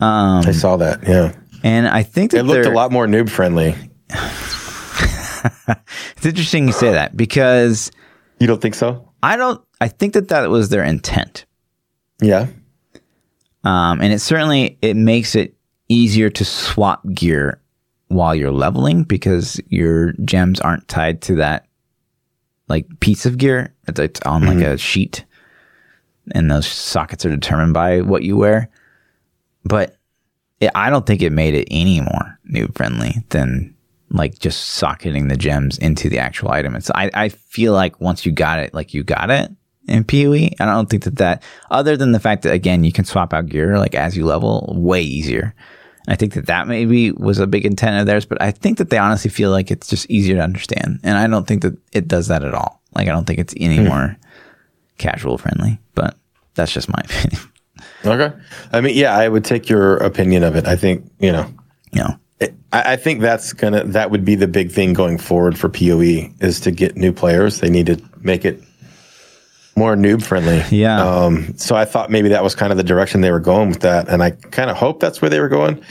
I 0.00 0.52
saw 0.52 0.76
that. 0.76 1.02
Yeah, 1.06 1.32
and 1.64 1.88
I 1.88 2.02
think 2.04 2.30
that 2.30 2.38
it 2.38 2.42
looked 2.44 2.66
a 2.66 2.70
lot 2.70 2.92
more 2.92 3.06
noob 3.06 3.28
friendly. 3.30 3.74
It's 6.16 6.26
interesting 6.26 6.66
you 6.66 6.72
say 6.72 6.90
that 6.92 7.16
because 7.16 7.92
You 8.40 8.46
don't 8.46 8.60
think 8.60 8.74
so? 8.74 9.12
I 9.22 9.36
don't. 9.36 9.62
I 9.80 9.88
think 9.88 10.14
that 10.14 10.28
that 10.28 10.48
was 10.50 10.70
their 10.70 10.82
intent, 10.82 11.44
Yeah. 12.20 12.46
Um, 13.66 14.00
and 14.00 14.12
it 14.12 14.20
certainly 14.20 14.78
it 14.80 14.94
makes 14.94 15.34
it 15.34 15.56
easier 15.88 16.30
to 16.30 16.44
swap 16.44 17.02
gear 17.12 17.60
while 18.06 18.32
you're 18.32 18.52
leveling 18.52 19.02
because 19.02 19.60
your 19.66 20.12
gems 20.24 20.60
aren't 20.60 20.86
tied 20.86 21.20
to 21.22 21.34
that 21.34 21.66
like 22.68 22.86
piece 23.00 23.26
of 23.26 23.38
gear. 23.38 23.74
It's, 23.88 23.98
it's 23.98 24.20
on 24.22 24.46
like 24.46 24.64
a 24.64 24.78
sheet, 24.78 25.24
and 26.32 26.48
those 26.48 26.68
sockets 26.68 27.26
are 27.26 27.30
determined 27.30 27.74
by 27.74 28.02
what 28.02 28.22
you 28.22 28.36
wear. 28.36 28.70
But 29.64 29.96
it, 30.60 30.70
I 30.76 30.88
don't 30.88 31.04
think 31.04 31.20
it 31.20 31.32
made 31.32 31.54
it 31.54 31.66
any 31.68 32.00
more 32.00 32.38
noob 32.48 32.76
friendly 32.76 33.24
than 33.30 33.74
like 34.10 34.38
just 34.38 34.60
socketing 34.60 35.26
the 35.26 35.36
gems 35.36 35.76
into 35.78 36.08
the 36.08 36.20
actual 36.20 36.52
item. 36.52 36.76
It's 36.76 36.90
I, 36.92 37.10
I 37.14 37.30
feel 37.30 37.72
like 37.72 38.00
once 38.00 38.24
you 38.24 38.30
got 38.30 38.60
it, 38.60 38.74
like 38.74 38.94
you 38.94 39.02
got 39.02 39.28
it 39.28 39.50
in 39.88 40.04
PoE. 40.04 40.50
I 40.60 40.66
don't 40.66 40.88
think 40.88 41.04
that 41.04 41.16
that 41.16 41.42
other 41.70 41.96
than 41.96 42.12
the 42.12 42.20
fact 42.20 42.42
that 42.42 42.52
again 42.52 42.84
you 42.84 42.92
can 42.92 43.04
swap 43.04 43.32
out 43.32 43.46
gear 43.46 43.78
like 43.78 43.94
as 43.94 44.16
you 44.16 44.24
level 44.24 44.72
way 44.76 45.02
easier. 45.02 45.54
I 46.08 46.14
think 46.14 46.34
that 46.34 46.46
that 46.46 46.68
maybe 46.68 47.10
was 47.10 47.40
a 47.40 47.48
big 47.48 47.66
intent 47.66 48.00
of 48.00 48.06
theirs, 48.06 48.26
but 48.26 48.40
I 48.40 48.52
think 48.52 48.78
that 48.78 48.90
they 48.90 48.98
honestly 48.98 49.28
feel 49.28 49.50
like 49.50 49.72
it's 49.72 49.88
just 49.88 50.08
easier 50.08 50.36
to 50.36 50.42
understand, 50.42 51.00
and 51.02 51.18
I 51.18 51.26
don't 51.26 51.46
think 51.46 51.62
that 51.62 51.76
it 51.92 52.06
does 52.06 52.28
that 52.28 52.44
at 52.44 52.54
all. 52.54 52.80
Like 52.94 53.08
I 53.08 53.10
don't 53.10 53.26
think 53.26 53.40
it's 53.40 53.54
any 53.56 53.78
hmm. 53.78 53.88
more 53.88 54.16
casual 54.98 55.36
friendly, 55.36 55.80
but 55.94 56.16
that's 56.54 56.72
just 56.72 56.88
my 56.88 57.00
opinion. 57.04 57.42
Okay. 58.04 58.36
I 58.72 58.80
mean, 58.80 58.96
yeah, 58.96 59.16
I 59.16 59.28
would 59.28 59.44
take 59.44 59.68
your 59.68 59.96
opinion 59.96 60.44
of 60.44 60.54
it. 60.54 60.66
I 60.66 60.76
think 60.76 61.10
you 61.18 61.32
know. 61.32 61.52
you 61.92 62.02
know, 62.02 62.16
it- 62.38 62.54
I, 62.72 62.92
I 62.92 62.96
think 62.96 63.20
that's 63.20 63.52
gonna 63.52 63.84
that 63.84 64.10
would 64.10 64.24
be 64.24 64.34
the 64.34 64.46
big 64.46 64.70
thing 64.70 64.92
going 64.92 65.18
forward 65.18 65.58
for 65.58 65.68
PoE 65.68 66.30
is 66.40 66.60
to 66.60 66.70
get 66.70 66.96
new 66.96 67.12
players. 67.12 67.60
They 67.60 67.70
need 67.70 67.86
to 67.86 68.00
make 68.20 68.44
it 68.44 68.62
more 69.76 69.94
noob 69.94 70.22
friendly. 70.22 70.62
Yeah. 70.70 71.00
Um, 71.04 71.56
so 71.56 71.76
I 71.76 71.84
thought 71.84 72.10
maybe 72.10 72.28
that 72.30 72.42
was 72.42 72.54
kind 72.54 72.70
of 72.72 72.76
the 72.78 72.84
direction 72.84 73.20
they 73.20 73.30
were 73.30 73.40
going 73.40 73.68
with 73.68 73.80
that, 73.80 74.08
and 74.08 74.22
I 74.22 74.30
kind 74.30 74.70
of 74.70 74.76
hope 74.76 75.00
that's 75.00 75.20
where 75.20 75.28
they 75.30 75.40
were 75.40 75.48
going. 75.48 75.82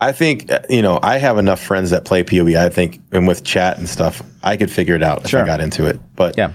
I 0.00 0.12
think 0.12 0.50
uh, 0.52 0.60
you 0.68 0.82
know 0.82 1.00
I 1.02 1.18
have 1.18 1.38
enough 1.38 1.60
friends 1.60 1.90
that 1.90 2.04
play 2.04 2.22
PoE. 2.22 2.56
I 2.56 2.68
think, 2.68 3.00
and 3.12 3.26
with 3.26 3.44
chat 3.44 3.78
and 3.78 3.88
stuff, 3.88 4.22
I 4.42 4.56
could 4.56 4.70
figure 4.70 4.94
it 4.94 5.02
out 5.02 5.24
if 5.24 5.34
I 5.34 5.44
got 5.44 5.60
into 5.60 5.86
it. 5.86 5.98
But 6.14 6.36
yeah, 6.38 6.52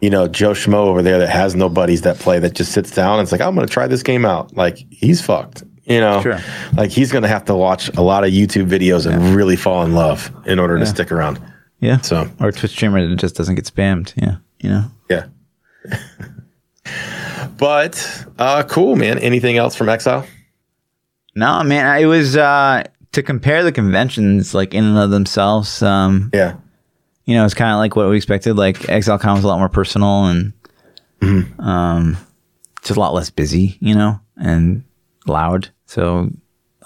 you 0.00 0.10
know, 0.10 0.28
Joe 0.28 0.52
Schmo 0.52 0.74
over 0.86 1.02
there 1.02 1.18
that 1.18 1.28
has 1.30 1.54
no 1.56 1.68
buddies 1.68 2.02
that 2.02 2.18
play 2.18 2.38
that 2.40 2.54
just 2.54 2.72
sits 2.72 2.90
down 2.90 3.18
and 3.18 3.22
it's 3.24 3.32
like, 3.32 3.40
I'm 3.40 3.54
going 3.54 3.66
to 3.66 3.72
try 3.72 3.86
this 3.86 4.02
game 4.02 4.24
out. 4.24 4.56
Like 4.56 4.78
he's 4.90 5.20
fucked. 5.22 5.64
You 5.86 6.00
know, 6.00 6.22
Sure. 6.22 6.38
like 6.76 6.90
he's 6.90 7.12
going 7.12 7.22
to 7.22 7.28
have 7.28 7.44
to 7.46 7.54
watch 7.54 7.88
a 7.96 8.00
lot 8.00 8.24
of 8.24 8.30
YouTube 8.30 8.68
videos 8.70 9.04
and 9.10 9.34
really 9.36 9.54
fall 9.56 9.84
in 9.84 9.92
love 9.94 10.30
in 10.46 10.58
order 10.58 10.78
to 10.78 10.86
stick 10.86 11.12
around. 11.12 11.38
yeah. 11.80 11.98
So 12.00 12.26
or 12.40 12.48
a 12.48 12.52
Twitch 12.52 12.70
streamer 12.70 13.06
that 13.06 13.16
just 13.16 13.34
doesn't 13.36 13.54
get 13.56 13.64
spammed. 13.66 14.14
Yeah, 14.16 14.36
you 14.60 14.70
know. 14.70 14.84
but 17.58 18.26
uh, 18.38 18.62
cool, 18.64 18.96
man. 18.96 19.18
Anything 19.18 19.56
else 19.56 19.74
from 19.74 19.88
Exile? 19.88 20.26
No, 21.34 21.62
man, 21.64 22.00
it 22.00 22.06
was 22.06 22.36
uh, 22.36 22.84
to 23.12 23.22
compare 23.22 23.62
the 23.64 23.72
conventions 23.72 24.54
like 24.54 24.74
in 24.74 24.84
and 24.84 24.98
of 24.98 25.10
themselves. 25.10 25.82
Um, 25.82 26.30
Yeah. 26.32 26.56
you 27.24 27.34
know, 27.34 27.44
it's 27.44 27.54
kind 27.54 27.72
of 27.72 27.78
like 27.78 27.96
what 27.96 28.08
we 28.08 28.16
expected. 28.16 28.54
Like 28.56 28.78
ExileCon 28.80 29.34
was 29.34 29.44
a 29.44 29.48
lot 29.48 29.58
more 29.58 29.68
personal 29.68 30.26
and 30.26 30.52
um, 31.58 32.16
just 32.82 32.96
a 32.96 33.00
lot 33.00 33.14
less 33.14 33.30
busy, 33.30 33.76
you 33.80 33.94
know, 33.94 34.20
and 34.36 34.84
loud. 35.26 35.70
So 35.86 36.30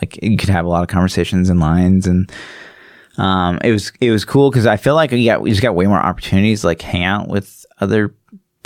like 0.01 0.23
you 0.23 0.37
could 0.37 0.49
have 0.49 0.65
a 0.65 0.69
lot 0.69 0.83
of 0.83 0.89
conversations 0.89 1.51
and 1.51 1.61
lines 1.61 2.07
and 2.07 2.31
um, 3.19 3.59
it 3.65 3.73
was 3.73 3.91
it 4.01 4.13
was 4.13 4.25
cool 4.25 4.49
because 4.49 4.65
I 4.65 4.77
feel 4.77 4.95
like 4.95 5.11
you 5.11 5.25
got 5.29 5.43
we 5.43 5.51
just 5.51 5.61
got 5.63 5.75
way 5.75 5.87
more 5.87 5.99
opportunities 5.99 6.61
to, 6.61 6.69
like 6.69 6.81
hang 6.81 7.03
out 7.03 7.27
with 7.27 7.67
other 7.81 8.15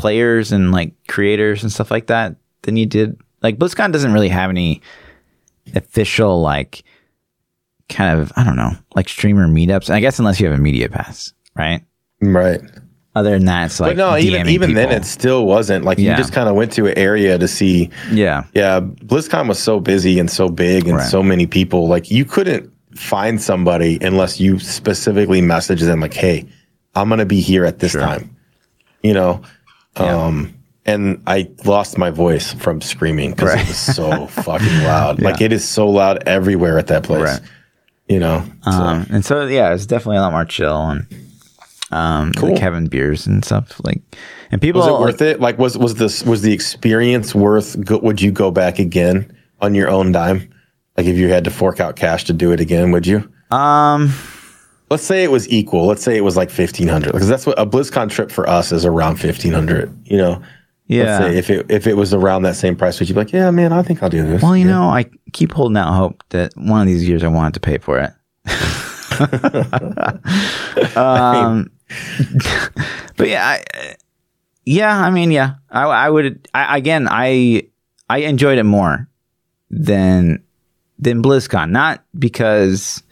players 0.02 0.50
and 0.52 0.72
like 0.72 0.92
creators 1.08 1.62
and 1.62 1.70
stuff 1.72 1.90
like 1.90 2.08
that 2.08 2.34
than 2.62 2.76
you 2.76 2.84
did. 2.86 3.18
Like 3.42 3.56
BlizzCon 3.56 3.92
doesn't 3.92 4.12
really 4.12 4.28
have 4.28 4.50
any 4.50 4.82
official 5.74 6.40
like 6.42 6.82
kind 7.88 8.18
of 8.18 8.32
I 8.36 8.44
don't 8.44 8.56
know 8.56 8.72
like 8.94 9.08
streamer 9.08 9.46
meetups. 9.48 9.90
I 9.90 10.00
guess 10.00 10.18
unless 10.18 10.40
you 10.40 10.48
have 10.50 10.58
a 10.58 10.62
media 10.62 10.88
pass, 10.88 11.32
right? 11.54 11.82
Right. 12.20 12.60
Other 13.14 13.30
than 13.32 13.44
that, 13.44 13.66
it's 13.66 13.78
like 13.78 13.96
But 13.96 13.96
no, 13.98 14.16
even 14.16 14.46
DMing 14.46 14.50
even 14.50 14.74
then, 14.74 14.88
people. 14.88 15.02
it 15.02 15.06
still 15.06 15.44
wasn't 15.46 15.84
like 15.84 15.98
you 15.98 16.14
just 16.16 16.32
kind 16.32 16.48
of 16.48 16.54
went 16.56 16.72
to 16.72 16.86
an 16.86 16.96
area 16.96 17.36
to 17.38 17.46
see. 17.46 17.90
yeah, 18.10 18.44
Yeah, 18.54 18.80
BlizzCon 18.80 19.48
was 19.48 19.58
so 19.58 19.80
busy 19.80 20.18
and 20.18 20.30
so 20.30 20.48
big 20.48 20.88
and 20.88 20.96
Right. 20.96 21.06
so 21.10 21.22
many 21.22 21.46
people. 21.46 21.88
Like 21.88 22.10
you 22.10 22.24
couldn't 22.24 22.70
find 22.94 23.40
somebody 23.40 23.98
unless 24.00 24.40
you 24.40 24.58
specifically 24.58 25.42
message 25.42 25.80
them 25.82 26.00
like, 26.00 26.14
"Hey, 26.14 26.46
I'm 26.94 27.08
gonna 27.10 27.26
be 27.26 27.40
here 27.40 27.64
at 27.66 27.80
this 27.80 27.92
Sure. 27.92 28.00
time." 28.00 28.34
You 29.02 29.12
know, 29.12 29.42
um, 29.96 30.54
and 30.84 31.22
I 31.26 31.48
lost 31.64 31.96
my 31.98 32.10
voice 32.10 32.52
from 32.54 32.80
screaming 32.80 33.30
because 33.32 33.50
Right. 33.54 33.62
it 33.62 33.68
was 33.68 33.76
so 33.78 34.26
fucking 34.42 34.82
loud. 34.82 35.20
Like 35.22 35.40
it 35.40 35.52
is 35.52 35.68
so 35.68 35.88
loud 35.88 36.22
everywhere 36.26 36.78
at 36.78 36.88
that 36.88 37.02
place. 37.04 37.22
Right. 37.22 37.40
You 38.08 38.18
know, 38.18 38.44
so- 38.64 38.70
um, 38.70 39.06
and 39.10 39.24
so 39.24 39.46
yeah, 39.46 39.72
it's 39.74 39.86
definitely 39.86 40.16
a 40.18 40.22
lot 40.22 40.32
more 40.32 40.44
chill 40.44 40.76
and 40.90 41.06
um, 41.92 42.32
Cool. 42.32 42.50
like 42.50 42.58
having 42.58 42.86
beers 42.86 43.26
and 43.26 43.44
stuff 43.44 43.80
like, 43.84 44.00
and 44.50 44.60
people 44.60 44.80
was 44.80 44.88
it 44.88 44.92
worth 45.00 45.22
it? 45.22 45.40
Like, 45.40 45.58
was 45.58 45.76
was 45.78 45.94
this 45.96 46.22
was 46.24 46.42
the 46.42 46.52
experience 46.52 47.34
worth? 47.34 47.82
Go, 47.84 47.98
would 47.98 48.20
you 48.20 48.32
go 48.32 48.50
back 48.50 48.78
again 48.78 49.30
on 49.60 49.74
your 49.74 49.88
own 49.90 50.10
dime? 50.12 50.52
Like, 50.96 51.06
if 51.06 51.16
you 51.16 51.28
had 51.28 51.44
to 51.44 51.50
fork 51.50 51.80
out 51.80 51.96
cash 51.96 52.24
to 52.24 52.32
do 52.32 52.50
it 52.52 52.60
again, 52.60 52.90
would 52.92 53.06
you? 53.06 53.30
Um, 53.50 54.12
let's 54.92 55.04
say 55.04 55.24
it 55.24 55.30
was 55.30 55.48
equal. 55.48 55.86
Let's 55.86 56.02
say 56.02 56.16
it 56.16 56.24
was 56.24 56.36
like 56.36 56.50
fifteen 56.50 56.88
hundred, 56.88 57.12
because 57.12 57.28
that's 57.28 57.46
what 57.46 57.58
a 57.58 57.66
BlizzCon 57.66 58.10
trip 58.10 58.30
for 58.30 58.48
us 58.48 58.72
is 58.72 58.84
around 58.84 59.16
fifteen 59.16 59.52
hundred. 59.52 59.92
You 60.06 60.18
know. 60.18 60.42
yeah. 60.86 61.04
Let's 61.04 61.24
say 61.24 61.38
if 61.38 61.50
it 61.50 61.66
if 61.70 61.86
it 61.86 61.96
was 61.96 62.12
around 62.14 62.42
that 62.42 62.56
same 62.56 62.76
price, 62.76 62.98
would 63.00 63.08
you 63.08 63.14
be 63.14 63.20
like, 63.20 63.32
yeah, 63.32 63.50
man, 63.50 63.72
I 63.72 63.82
think 63.82 64.02
I'll 64.02 64.10
do 64.10 64.26
this. 64.26 64.42
Well, 64.42 64.56
you 64.56 64.66
Yeah. 64.66 64.72
know, 64.72 64.82
I 64.84 65.06
keep 65.32 65.52
holding 65.52 65.76
out 65.76 65.94
hope 65.94 66.22
that 66.30 66.52
one 66.56 66.80
of 66.82 66.86
these 66.86 67.08
years 67.08 67.22
I 67.24 67.28
wanted 67.28 67.54
to 67.54 67.60
pay 67.60 67.78
for 67.78 67.98
it. 67.98 68.12
um, 70.96 71.70
but 73.16 73.28
yeah, 73.28 73.46
I, 73.46 73.94
yeah, 74.64 74.96
I 74.98 75.10
mean, 75.10 75.30
yeah, 75.30 75.54
I, 75.70 75.82
I 75.84 76.10
would. 76.10 76.48
I, 76.54 76.76
again, 76.78 77.08
I 77.10 77.64
I 78.08 78.18
enjoyed 78.18 78.58
it 78.58 78.64
more 78.64 79.08
than 79.70 80.42
than 80.98 81.22
BlizzCon, 81.22 81.70
not 81.70 82.04
because 82.18 83.02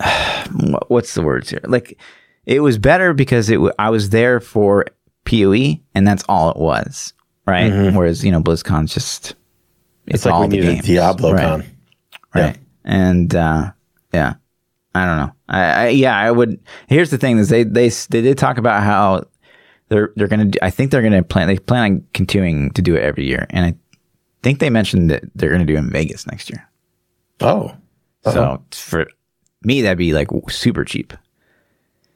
what's 0.88 1.14
the 1.14 1.22
words 1.22 1.50
here? 1.50 1.60
Like, 1.64 1.98
it 2.46 2.60
was 2.60 2.78
better 2.78 3.12
because 3.12 3.50
it 3.50 3.54
w- 3.56 3.72
I 3.78 3.90
was 3.90 4.10
there 4.10 4.40
for 4.40 4.86
PoE, 5.24 5.80
and 5.94 6.06
that's 6.06 6.24
all 6.28 6.50
it 6.50 6.56
was, 6.56 7.12
right? 7.46 7.70
Whereas 7.94 8.24
you 8.24 8.32
know, 8.32 8.40
BlizzCon's 8.40 8.94
just 8.94 9.34
it's 10.06 10.24
like 10.24 10.50
we 10.50 10.58
the 10.58 10.66
needed 10.66 10.84
Diablo 10.84 11.32
right? 11.32 11.42
con. 11.42 11.64
right? 12.34 12.58
And 12.84 13.34
uh, 13.34 13.72
yeah, 14.14 14.34
I 14.94 15.04
don't 15.04 15.16
know. 15.18 15.32
I, 15.48 15.60
I 15.60 15.88
yeah, 15.88 16.16
I 16.16 16.30
would. 16.30 16.58
Here's 16.88 17.10
the 17.10 17.18
thing: 17.18 17.38
is 17.38 17.48
they 17.50 17.64
they 17.64 17.88
they 17.88 18.22
did 18.22 18.38
talk 18.38 18.58
about 18.58 18.82
how 18.82 19.24
they're 19.88 20.12
they're 20.16 20.28
gonna. 20.28 20.46
Do, 20.46 20.58
I 20.62 20.70
think 20.70 20.90
they're 20.90 21.02
gonna 21.02 21.22
plan. 21.22 21.48
They 21.48 21.58
plan 21.58 21.92
on 21.92 22.04
continuing 22.14 22.70
to 22.72 22.82
do 22.82 22.96
it 22.96 23.02
every 23.02 23.26
year, 23.26 23.46
and 23.50 23.66
I 23.66 23.74
think 24.42 24.60
they 24.60 24.70
mentioned 24.70 25.10
that 25.10 25.24
they're 25.34 25.50
gonna 25.50 25.66
do 25.66 25.74
it 25.74 25.78
in 25.78 25.90
Vegas 25.90 26.26
next 26.26 26.48
year. 26.48 26.66
Oh, 27.40 28.32
So 28.32 28.62
for 28.72 29.06
me, 29.62 29.82
that'd 29.82 29.98
be 29.98 30.12
like 30.12 30.28
super 30.48 30.84
cheap. 30.84 31.12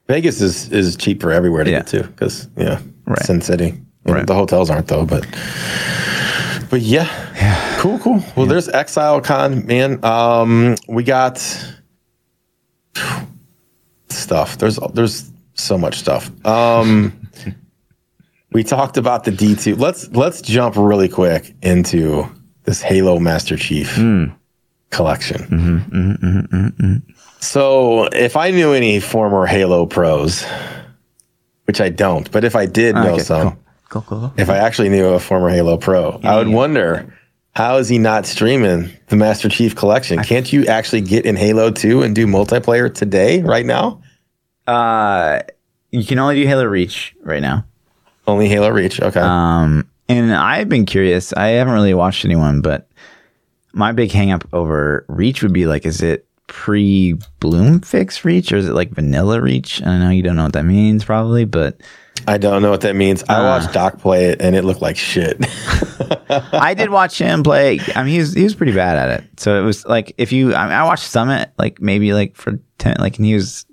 Vegas 0.09 0.41
is 0.41 0.71
is 0.73 0.97
cheaper 0.97 1.33
everywhere 1.33 1.65
to 1.65 1.71
Yeah. 1.71 1.79
get 1.79 1.87
to 1.89 2.03
because 2.05 2.49
yeah, 2.57 2.81
Right. 3.07 3.25
Sin 3.25 3.41
City. 3.41 3.67
You 3.67 3.73
know, 4.07 4.15
Right. 4.15 4.27
The 4.27 4.35
hotels 4.35 4.69
aren't 4.71 4.89
though, 4.89 5.07
but 5.07 5.27
but 6.71 6.81
yeah, 6.81 7.07
yeah, 7.35 7.77
cool, 7.81 7.99
cool. 7.99 8.23
Well, 8.37 8.47
there's 8.47 8.69
ExileCon, 8.69 9.67
man. 9.67 10.03
Um, 10.05 10.77
we 10.89 11.03
got 11.05 11.39
stuff. 14.09 14.59
There's 14.59 14.79
there's 14.95 15.31
so 15.55 15.79
much 15.79 15.97
stuff. 15.99 16.31
Um, 16.47 17.29
we 18.53 18.65
talked 18.65 18.97
about 18.97 19.25
the 19.25 19.31
D 19.31 19.55
two. 19.55 19.77
Let's 19.77 20.09
let's 20.11 20.41
jump 20.43 20.77
really 20.77 21.09
quick 21.09 21.55
into 21.63 22.27
this 22.65 22.81
Halo 22.81 23.19
Master 23.19 23.57
Chief 23.57 23.95
hmm. 23.95 24.25
collection. 24.91 25.43
Mm-hmm, 25.43 25.97
mm-hmm, 25.97 26.57
mm-hmm, 26.57 27.12
So, 27.43 28.05
if 28.05 28.37
I 28.37 28.53
knew 28.53 28.73
any 28.73 29.01
former 29.01 29.47
Halo 29.47 29.85
pros, 29.85 30.45
which 31.65 31.81
I 31.81 31.89
don't, 31.89 32.31
but 32.31 32.45
if 32.45 32.55
I 32.55 32.67
did 32.67 32.95
know 32.95 33.15
Okay, 33.15 33.23
some, 33.23 33.51
cool. 33.51 33.59
Cool, 33.89 34.03
cool, 34.03 34.35
if 34.37 34.49
I 34.49 34.59
actually 34.59 34.91
knew 34.91 35.07
a 35.09 35.19
former 35.19 35.49
Halo 35.49 35.77
pro, 35.77 36.21
I 36.23 36.37
would 36.37 36.47
wonder 36.47 37.13
how 37.51 37.79
is 37.79 37.89
he 37.89 37.99
not 37.99 38.27
streaming 38.27 38.91
the 39.09 39.17
Master 39.17 39.49
Chief 39.49 39.75
collection? 39.75 40.23
Can't 40.23 40.53
you 40.53 40.67
actually 40.67 41.01
get 41.01 41.27
in 41.27 41.35
Halo 41.35 41.73
2 41.73 42.03
and 42.03 42.15
do 42.15 42.29
multiplayer 42.29 42.95
today, 42.95 43.43
right 43.43 43.67
now? 43.67 44.01
Uh, 44.69 45.41
you 45.91 46.05
can 46.05 46.21
only 46.21 46.37
do 46.37 46.47
Halo 46.47 46.65
Reach 46.65 47.13
right 47.23 47.43
now. 47.43 47.67
Only 48.29 48.49
Halo 48.49 48.69
Reach. 48.69 49.01
Okay. 49.03 49.19
Um, 49.21 49.91
and 50.09 50.33
I've 50.33 50.69
been 50.69 50.87
curious. 50.87 51.33
I 51.33 51.49
haven't 51.49 51.75
really 51.75 51.93
watched 51.93 52.25
anyone, 52.25 52.61
but 52.63 52.89
my 53.73 53.91
big 53.91 54.13
hang 54.13 54.31
up 54.31 54.47
over 54.53 55.05
Reach 55.09 55.43
would 55.43 55.53
be 55.53 55.67
like, 55.67 55.85
is 55.85 56.03
it 56.03 56.25
pre 56.53 57.15
Bloom 57.41 57.81
fix 57.81 58.27
Reach 58.27 58.53
or 58.53 58.59
is 58.59 58.69
it 58.69 58.75
like 58.75 58.91
vanilla 58.91 59.41
Reach? 59.41 59.83
I 59.83 59.99
know 59.99 60.11
you 60.11 60.23
don't 60.23 60.37
know 60.37 60.45
what 60.45 60.53
that 60.53 60.67
means 60.67 61.03
probably, 61.03 61.47
but 61.47 61.81
I 62.29 62.37
don't 62.37 62.61
know 62.61 62.71
what 62.71 62.83
that 62.83 62.95
means. 62.95 63.25
I 63.27 63.41
watched 63.41 63.73
Doc 63.73 63.99
play 63.99 64.27
it 64.27 64.43
and 64.43 64.55
it 64.55 64.63
looked 64.63 64.83
like 64.83 64.99
shit. 64.99 65.39
I 66.53 66.75
did 66.75 66.91
watch 66.91 67.19
him 67.19 67.43
play. 67.43 67.81
I 67.97 68.03
mean, 68.05 68.13
he 68.13 68.19
was 68.19 68.35
he 68.35 68.45
was 68.45 68.55
pretty 68.55 68.73
bad 68.75 68.99
at 68.99 69.21
it. 69.21 69.41
So 69.41 69.59
it 69.59 69.65
was 69.65 69.87
like 69.87 70.15
if 70.19 70.31
you, 70.31 70.55
I, 70.55 70.65
mean, 70.65 70.75
I 70.75 70.85
watched 70.85 71.05
Summit 71.05 71.51
like 71.59 71.81
maybe 71.81 72.13
like 72.13 72.37
for 72.37 72.61
ten, 72.77 72.97
like 72.99 73.17
and 73.17 73.25
he 73.25 73.35
was 73.35 73.65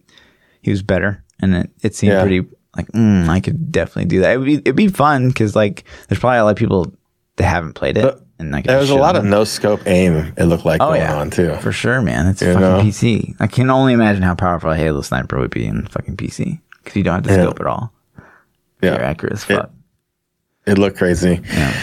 he 0.61 0.71
was 0.71 0.81
better, 0.81 1.21
and 1.41 1.53
it, 1.55 1.69
it 1.83 1.95
seemed 1.95 2.13
Yeah. 2.13 2.21
pretty 2.21 2.47
like 2.77 2.87
mm, 2.93 3.27
I 3.27 3.41
could 3.41 3.73
definitely 3.73 4.05
do 4.05 4.21
that. 4.21 4.31
It'd 4.31 4.45
be 4.45 4.55
it'd 4.55 4.75
be 4.77 4.87
fun 4.87 5.27
because 5.27 5.53
like 5.53 5.83
there's 6.07 6.19
probably 6.19 6.39
a 6.39 6.43
lot 6.45 6.51
of 6.51 6.55
people 6.57 6.93
that 7.35 7.43
haven't 7.43 7.73
played 7.73 7.97
it, 7.97 8.03
But 8.03 8.25
and 8.39 8.51
like 8.51 8.65
there 8.65 8.77
was 8.79 8.89
a 8.89 8.95
lot 8.95 9.15
of 9.15 9.23
no 9.25 9.43
scope 9.43 9.81
aim, 9.85 10.33
it 10.37 10.45
looked 10.45 10.65
like 10.65 10.81
Oh, 10.81 10.87
going 10.89 11.01
yeah. 11.01 11.15
on 11.19 11.29
too. 11.29 11.55
For 11.57 11.71
sure, 11.71 12.01
man. 12.01 12.27
It's 12.27 12.41
a 12.41 12.45
You 12.47 12.53
fucking 12.53 12.67
know? 12.69 12.81
PC. 12.81 13.35
I 13.39 13.47
can 13.47 13.69
only 13.69 13.93
imagine 13.93 14.23
how 14.23 14.33
powerful 14.35 14.71
a 14.71 14.75
Halo 14.77 15.01
sniper 15.01 15.39
would 15.39 15.51
be 15.51 15.65
in 15.65 15.85
fucking 15.87 16.17
PC 16.17 16.59
because 16.83 16.95
you 16.95 17.03
don't 17.03 17.15
have 17.15 17.23
to 17.25 17.29
Yeah. 17.33 17.43
scope 17.43 17.59
at 17.59 17.67
all. 17.67 17.93
You're 18.81 18.93
Yeah. 18.93 18.97
accurate 19.09 19.33
as 19.33 19.43
fuck. 19.43 19.69
It 20.65 20.77
looked 20.77 20.97
crazy. 20.97 21.41
Yeah. 21.53 21.73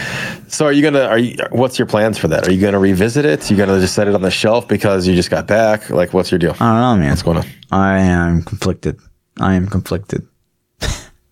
So 0.47 0.65
are 0.65 0.71
you 0.71 0.81
gonna 0.81 1.03
are 1.03 1.17
you 1.19 1.35
what's 1.51 1.77
your 1.77 1.85
plans 1.87 2.17
for 2.17 2.29
that? 2.29 2.47
Are 2.47 2.51
you 2.51 2.61
gonna 2.61 2.79
revisit 2.79 3.25
it? 3.25 3.51
You 3.51 3.57
gonna 3.57 3.79
just 3.81 3.93
set 3.93 4.07
it 4.07 4.15
on 4.15 4.21
the 4.21 4.31
shelf 4.31 4.67
because 4.67 5.05
you 5.05 5.13
just 5.13 5.29
got 5.29 5.45
back? 5.45 5.89
Like 5.89 6.13
what's 6.13 6.31
your 6.31 6.39
deal? 6.39 6.55
I 6.59 6.71
don't 6.71 6.81
know, 6.81 6.95
man. 6.97 7.09
What's 7.09 7.21
going 7.21 7.37
on? 7.37 7.45
I 7.69 7.99
am 7.99 8.43
conflicted. 8.43 8.97
I 9.41 9.55
am 9.55 9.67
conflicted. 9.67 10.25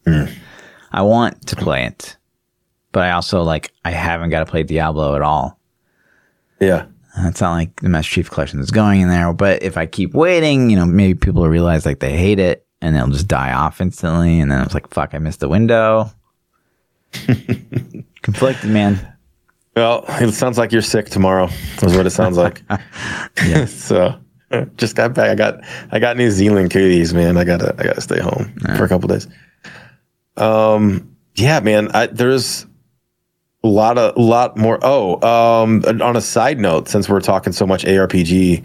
Hmm. 0.05 0.25
I 0.91 1.01
want 1.01 1.47
to 1.47 1.55
play 1.55 1.85
it, 1.85 2.17
but 2.95 3.03
I 3.03 3.11
also 3.11 3.43
like 3.43 3.73
I 3.83 3.91
haven't 3.91 4.29
got 4.29 4.39
to 4.39 4.45
play 4.45 4.63
Diablo 4.63 5.17
at 5.17 5.21
all. 5.21 5.59
Yeah. 6.61 6.85
It's 7.17 7.41
not 7.41 7.51
like 7.51 7.81
the 7.81 7.89
Master 7.89 8.09
Chief 8.09 8.31
Collection 8.31 8.61
is 8.61 8.71
going 8.71 9.01
in 9.01 9.09
there. 9.09 9.33
But 9.33 9.63
if 9.63 9.75
I 9.75 9.85
keep 9.85 10.13
waiting, 10.13 10.69
you 10.69 10.77
know, 10.77 10.85
maybe 10.85 11.19
people 11.19 11.41
will 11.41 11.49
realize 11.49 11.85
like 11.85 11.99
they 11.99 12.15
hate 12.15 12.39
it 12.39 12.65
and 12.79 12.95
they'll 12.95 13.09
just 13.09 13.27
die 13.27 13.51
off 13.51 13.81
instantly. 13.81 14.39
And 14.39 14.49
then 14.49 14.61
it's 14.61 14.73
like, 14.73 14.89
fuck, 14.91 15.13
I 15.13 15.17
missed 15.17 15.41
the 15.41 15.49
window. 15.49 16.09
Conflicted, 18.21 18.69
man. 18.69 19.05
Well, 19.75 20.05
it 20.07 20.31
sounds 20.31 20.57
like 20.57 20.71
you're 20.71 20.81
sick 20.81 21.07
tomorrow. 21.07 21.49
Is 21.81 21.97
what 21.97 22.05
it 22.05 22.11
sounds 22.11 22.37
like. 22.37 22.63
Yeah. 23.45 23.65
so 23.65 24.17
just 24.77 24.95
got 24.95 25.13
back. 25.13 25.31
I 25.31 25.35
got 25.35 25.65
I 25.91 25.99
got 25.99 26.15
New 26.15 26.31
Zealand 26.31 26.71
cooties, 26.71 27.13
man. 27.13 27.35
I 27.35 27.43
gotta 27.43 27.75
I 27.77 27.83
gotta 27.83 27.99
stay 27.99 28.21
home 28.21 28.57
for 28.77 28.85
a 28.85 28.87
couple 28.87 29.09
days. 29.09 29.27
Um 30.37 31.11
yeah, 31.35 31.59
man. 31.59 31.91
I, 31.93 32.07
there's 32.07 32.65
a 33.65 33.67
lot 33.67 33.97
of 33.97 34.15
lot 34.15 34.57
more. 34.57 34.79
Oh, 34.83 35.15
um, 35.27 35.83
on 36.01 36.15
a 36.15 36.21
side 36.21 36.59
note, 36.59 36.87
since 36.87 37.09
we're 37.09 37.19
talking 37.19 37.51
so 37.51 37.65
much 37.65 37.83
ARPG, 37.83 38.63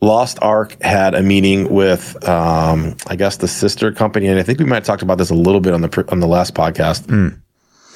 Lost 0.00 0.38
Ark 0.42 0.76
had 0.82 1.14
a 1.14 1.22
meeting 1.22 1.72
with, 1.72 2.28
um, 2.28 2.96
I 3.06 3.14
guess, 3.14 3.36
the 3.36 3.46
sister 3.46 3.92
company, 3.92 4.26
and 4.26 4.38
I 4.38 4.42
think 4.42 4.58
we 4.58 4.64
might 4.64 4.76
have 4.76 4.84
talked 4.84 5.02
about 5.02 5.18
this 5.18 5.30
a 5.30 5.34
little 5.34 5.60
bit 5.60 5.74
on 5.74 5.80
the 5.80 6.04
on 6.08 6.18
the 6.18 6.26
last 6.26 6.54
podcast. 6.54 7.06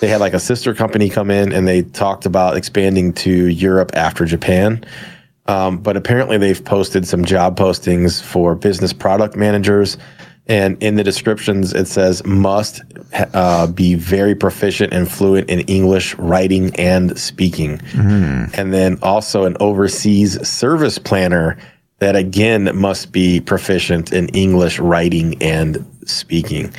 They 0.01 0.07
had 0.07 0.21
like 0.21 0.33
a 0.33 0.41
sister 0.41 0.73
company 0.73 1.11
come 1.11 1.31
in, 1.31 1.53
and 1.53 1.67
they 1.67 1.83
talked 1.83 2.27
about 2.27 2.57
expanding 2.57 3.13
to 3.15 3.49
Europe 3.49 3.91
after 3.95 4.25
Japan. 4.25 4.85
Um, 5.47 5.79
but 5.79 5.97
apparently, 5.97 6.39
they've 6.39 6.65
posted 6.65 7.09
some 7.09 7.25
job 7.25 7.59
postings 7.59 8.23
for 8.23 8.55
business 8.55 8.93
product 8.93 9.35
managers. 9.35 9.99
And 10.47 10.83
in 10.83 10.97
the 10.97 11.05
descriptions, 11.05 11.73
it 11.73 11.87
says 11.87 12.25
must 12.25 12.83
uh, 13.35 13.69
be 13.69 13.95
very 13.95 14.35
proficient 14.35 14.93
and 14.93 15.09
fluent 15.11 15.49
in 15.49 15.61
English 15.61 16.15
writing 16.17 16.75
and 16.77 17.17
speaking. 17.19 17.81
And 18.55 18.73
then 18.75 18.99
also 19.03 19.45
an 19.45 19.57
overseas 19.61 20.45
service 20.49 20.99
planner 20.99 21.57
that 21.99 22.17
again 22.17 22.71
must 22.77 23.13
be 23.13 23.41
proficient 23.41 24.13
in 24.13 24.29
English 24.31 24.79
writing 24.81 25.41
and 25.43 25.87
speaking. 26.07 26.73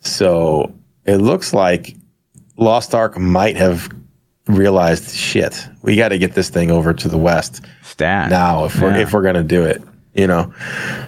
So 0.00 0.72
it 1.04 1.16
looks 1.16 1.52
like 1.52 1.96
Lost 2.58 2.94
Ark 2.94 3.18
might 3.18 3.56
have 3.56 3.88
realized 4.46 5.14
shit. 5.16 5.66
We 5.82 5.96
got 5.96 6.10
to 6.10 6.18
get 6.18 6.34
this 6.34 6.48
thing 6.50 6.70
over 6.70 6.92
to 6.92 7.08
the 7.08 7.18
West 7.18 7.64
Stat. 7.82 8.30
now 8.30 8.66
if 8.66 8.80
we're 8.80 8.94
if 9.00 9.12
we're 9.12 9.22
gonna 9.22 9.42
do 9.42 9.64
it. 9.64 9.82
You 10.16 10.26
know, 10.26 10.52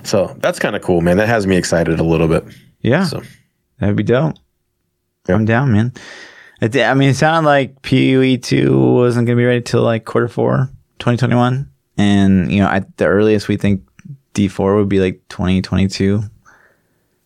so 0.03 0.37
that's 0.41 0.59
kind 0.59 0.77
of 0.77 0.83
cool, 0.83 1.01
man. 1.01 1.17
That 1.17 1.29
has 1.29 1.47
me 1.47 1.57
excited 1.57 1.99
a 1.99 2.05
little 2.05 2.29
bit. 2.29 2.45
Yeah. 2.81 3.05
So 3.05 3.23
That'd 3.79 3.97
be 3.97 4.03
dope. 4.03 4.35
Yeah. 5.29 5.35
I'm 5.35 5.45
down, 5.45 5.73
man. 5.73 5.93
It, 6.61 6.77
I 6.77 6.95
mean, 6.95 7.11
it 7.11 7.15
sounded 7.17 7.49
like 7.49 7.81
PoE 7.83 8.37
2 8.37 8.93
wasn't 8.95 9.27
going 9.27 9.37
to 9.37 9.41
be 9.41 9.47
ready 9.47 9.63
till 9.63 9.83
like 9.83 10.05
quarter 10.05 10.29
four, 10.29 10.69
2021. 10.99 11.71
And, 11.97 12.51
you 12.53 12.61
know, 12.61 12.69
at 12.69 12.97
the 12.97 13.07
earliest, 13.07 13.49
we 13.49 13.57
think 13.57 13.83
D4 14.35 14.77
would 14.77 14.89
be 14.89 15.01
like 15.01 15.21
2022. 15.29 16.23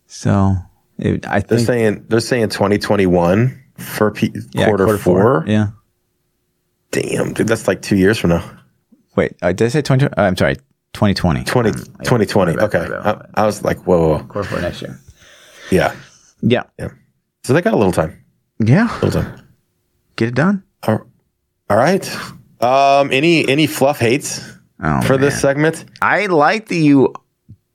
So, 0.06 0.54
it, 0.98 1.26
I 1.26 1.40
they're 1.40 1.58
think. 1.58 1.66
saying 1.66 2.04
they're 2.08 2.20
saying 2.20 2.50
2021 2.50 3.62
for 3.78 4.10
P- 4.10 4.34
yeah, 4.52 4.66
quarter, 4.66 4.98
four. 4.98 5.44
Yeah. 5.46 5.68
Damn, 6.90 7.32
dude, 7.32 7.48
that's 7.48 7.66
like 7.66 7.80
two 7.80 7.96
years 7.96 8.18
from 8.18 8.30
now. 8.30 8.58
Wait, 9.16 9.34
uh, 9.42 9.52
did 9.52 9.64
I 9.66 9.68
say 9.68 9.82
20? 9.82 10.06
Uh, 10.06 10.10
I'm 10.16 10.36
sorry, 10.36 10.56
2020. 10.94 11.44
20, 11.44 11.70
Um, 11.70 11.74
yeah, 11.76 11.84
2020. 12.04 12.56
my 12.56 12.62
Okay, 12.64 12.78
my 12.80 12.88
bad, 12.88 13.04
my 13.04 13.12
bad. 13.14 13.30
I, 13.34 13.42
I 13.42 13.46
was 13.46 13.62
like, 13.64 13.78
whoa, 13.86 14.08
whoa. 14.18 14.24
Quarter 14.24 14.48
four 14.48 14.60
next 14.60 14.82
year. 14.82 14.98
yeah, 15.70 15.94
Yeah. 16.42 16.64
yeah. 16.78 16.88
So 17.44 17.52
they 17.54 17.62
got 17.62 17.74
a 17.74 17.76
little 17.76 17.92
time. 17.92 18.22
Yeah. 18.64 18.88
Little 19.02 19.22
time. 19.22 19.40
Get 20.16 20.28
it 20.28 20.34
done. 20.34 20.62
All 20.86 21.00
all 21.70 21.76
right. 21.76 22.08
Um, 22.60 23.10
any 23.10 23.48
any 23.48 23.66
fluff 23.66 23.98
hates? 23.98 24.40
oh, 24.82 25.00
for 25.02 25.14
man. 25.14 25.20
this 25.22 25.40
segment. 25.40 25.84
I 26.02 26.26
like 26.26 26.68
that 26.68 26.76
you 26.76 27.12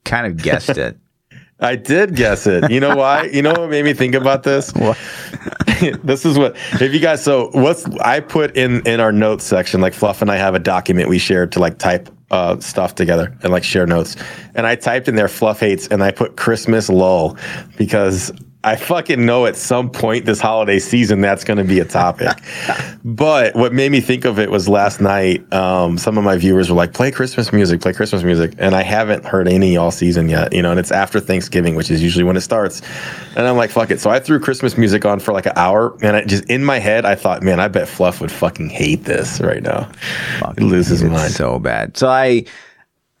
kind 0.04 0.26
of 0.26 0.36
guessed 0.42 0.70
it. 0.78 0.96
I 1.60 1.74
did 1.74 2.14
guess 2.14 2.46
it. 2.46 2.70
You 2.70 2.78
know 2.80 2.94
why? 2.96 3.24
You 3.24 3.42
know 3.42 3.52
what 3.52 3.68
made 3.70 3.84
me 3.84 3.92
think 3.92 4.14
about 4.14 4.44
this? 4.44 4.70
this 6.04 6.24
is 6.24 6.38
what 6.38 6.56
if 6.80 6.94
you 6.94 7.00
guys 7.00 7.22
so 7.22 7.50
what's 7.52 7.84
I 8.00 8.20
put 8.20 8.56
in 8.56 8.86
in 8.86 9.00
our 9.00 9.12
notes 9.12 9.44
section 9.44 9.80
like 9.80 9.92
Fluff 9.94 10.22
and 10.22 10.30
I 10.30 10.36
have 10.36 10.54
a 10.54 10.58
document 10.60 11.08
we 11.08 11.18
shared 11.18 11.52
to 11.52 11.60
like 11.60 11.78
type 11.78 12.08
uh, 12.30 12.58
stuff 12.60 12.94
together 12.94 13.36
and 13.42 13.52
like 13.52 13.64
share 13.64 13.86
notes. 13.86 14.16
And 14.54 14.66
I 14.66 14.74
typed 14.74 15.08
in 15.08 15.14
there 15.14 15.28
fluff 15.28 15.60
hates 15.60 15.86
and 15.88 16.02
I 16.02 16.10
put 16.10 16.36
Christmas 16.36 16.88
lull 16.88 17.36
because 17.76 18.32
I 18.64 18.74
fucking 18.74 19.24
know 19.24 19.46
at 19.46 19.54
some 19.54 19.88
point 19.88 20.24
this 20.24 20.40
holiday 20.40 20.80
season 20.80 21.20
that's 21.20 21.44
going 21.44 21.58
to 21.58 21.64
be 21.64 21.78
a 21.78 21.84
topic. 21.84 22.36
but 23.04 23.54
what 23.54 23.72
made 23.72 23.92
me 23.92 24.00
think 24.00 24.24
of 24.24 24.40
it 24.40 24.50
was 24.50 24.68
last 24.68 25.00
night. 25.00 25.50
Um, 25.52 25.96
some 25.96 26.18
of 26.18 26.24
my 26.24 26.36
viewers 26.36 26.68
were 26.68 26.74
like, 26.74 26.92
"Play 26.92 27.12
Christmas 27.12 27.52
music, 27.52 27.80
play 27.80 27.92
Christmas 27.92 28.24
music," 28.24 28.54
and 28.58 28.74
I 28.74 28.82
haven't 28.82 29.24
heard 29.24 29.46
any 29.46 29.76
all 29.76 29.92
season 29.92 30.28
yet. 30.28 30.52
You 30.52 30.62
know, 30.62 30.72
and 30.72 30.80
it's 30.80 30.90
after 30.90 31.20
Thanksgiving, 31.20 31.76
which 31.76 31.88
is 31.88 32.02
usually 32.02 32.24
when 32.24 32.36
it 32.36 32.40
starts. 32.40 32.82
And 33.36 33.46
I'm 33.46 33.56
like, 33.56 33.70
"Fuck 33.70 33.92
it!" 33.92 34.00
So 34.00 34.10
I 34.10 34.18
threw 34.18 34.40
Christmas 34.40 34.76
music 34.76 35.04
on 35.04 35.20
for 35.20 35.32
like 35.32 35.46
an 35.46 35.52
hour, 35.54 35.96
and 36.02 36.16
I 36.16 36.24
just 36.24 36.44
in 36.50 36.64
my 36.64 36.80
head, 36.80 37.04
I 37.04 37.14
thought, 37.14 37.44
"Man, 37.44 37.60
I 37.60 37.68
bet 37.68 37.86
Fluff 37.86 38.20
would 38.20 38.32
fucking 38.32 38.70
hate 38.70 39.04
this 39.04 39.40
right 39.40 39.62
now. 39.62 39.88
Fucking 40.40 40.64
he 40.64 40.70
loses 40.70 41.00
his 41.00 41.10
mind 41.10 41.32
so 41.32 41.60
bad." 41.60 41.96
So 41.96 42.08
I, 42.08 42.44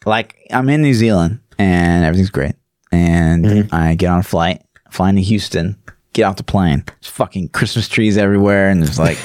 like, 0.04 0.36
I'm 0.50 0.68
in 0.68 0.82
New 0.82 0.94
Zealand, 0.94 1.38
and 1.60 2.04
everything's 2.04 2.30
great, 2.30 2.56
and 2.90 3.44
mm-hmm. 3.44 3.74
I 3.74 3.94
get 3.94 4.08
on 4.08 4.18
a 4.18 4.24
flight 4.24 4.62
flying 4.90 5.16
to 5.16 5.22
Houston, 5.22 5.76
get 6.12 6.24
off 6.24 6.36
the 6.36 6.42
plane. 6.42 6.84
There's 6.86 7.08
fucking 7.08 7.50
Christmas 7.50 7.88
trees 7.88 8.16
everywhere, 8.16 8.70
and 8.70 8.82
there's 8.82 8.98
like 8.98 9.18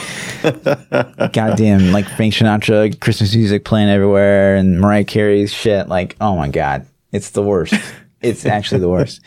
goddamn 1.33 1.91
like 1.91 2.07
Frank 2.09 2.33
Sinatra 2.33 2.99
Christmas 2.99 3.35
music 3.35 3.65
playing 3.65 3.89
everywhere, 3.89 4.55
and 4.55 4.79
Mariah 4.79 5.03
Carey's 5.03 5.53
shit. 5.53 5.87
Like, 5.87 6.15
oh 6.21 6.35
my 6.35 6.49
god, 6.49 6.85
it's 7.11 7.31
the 7.31 7.43
worst. 7.43 7.73
It's 8.23 8.45
actually 8.45 8.79
the 8.79 8.87
worst. 8.87 9.19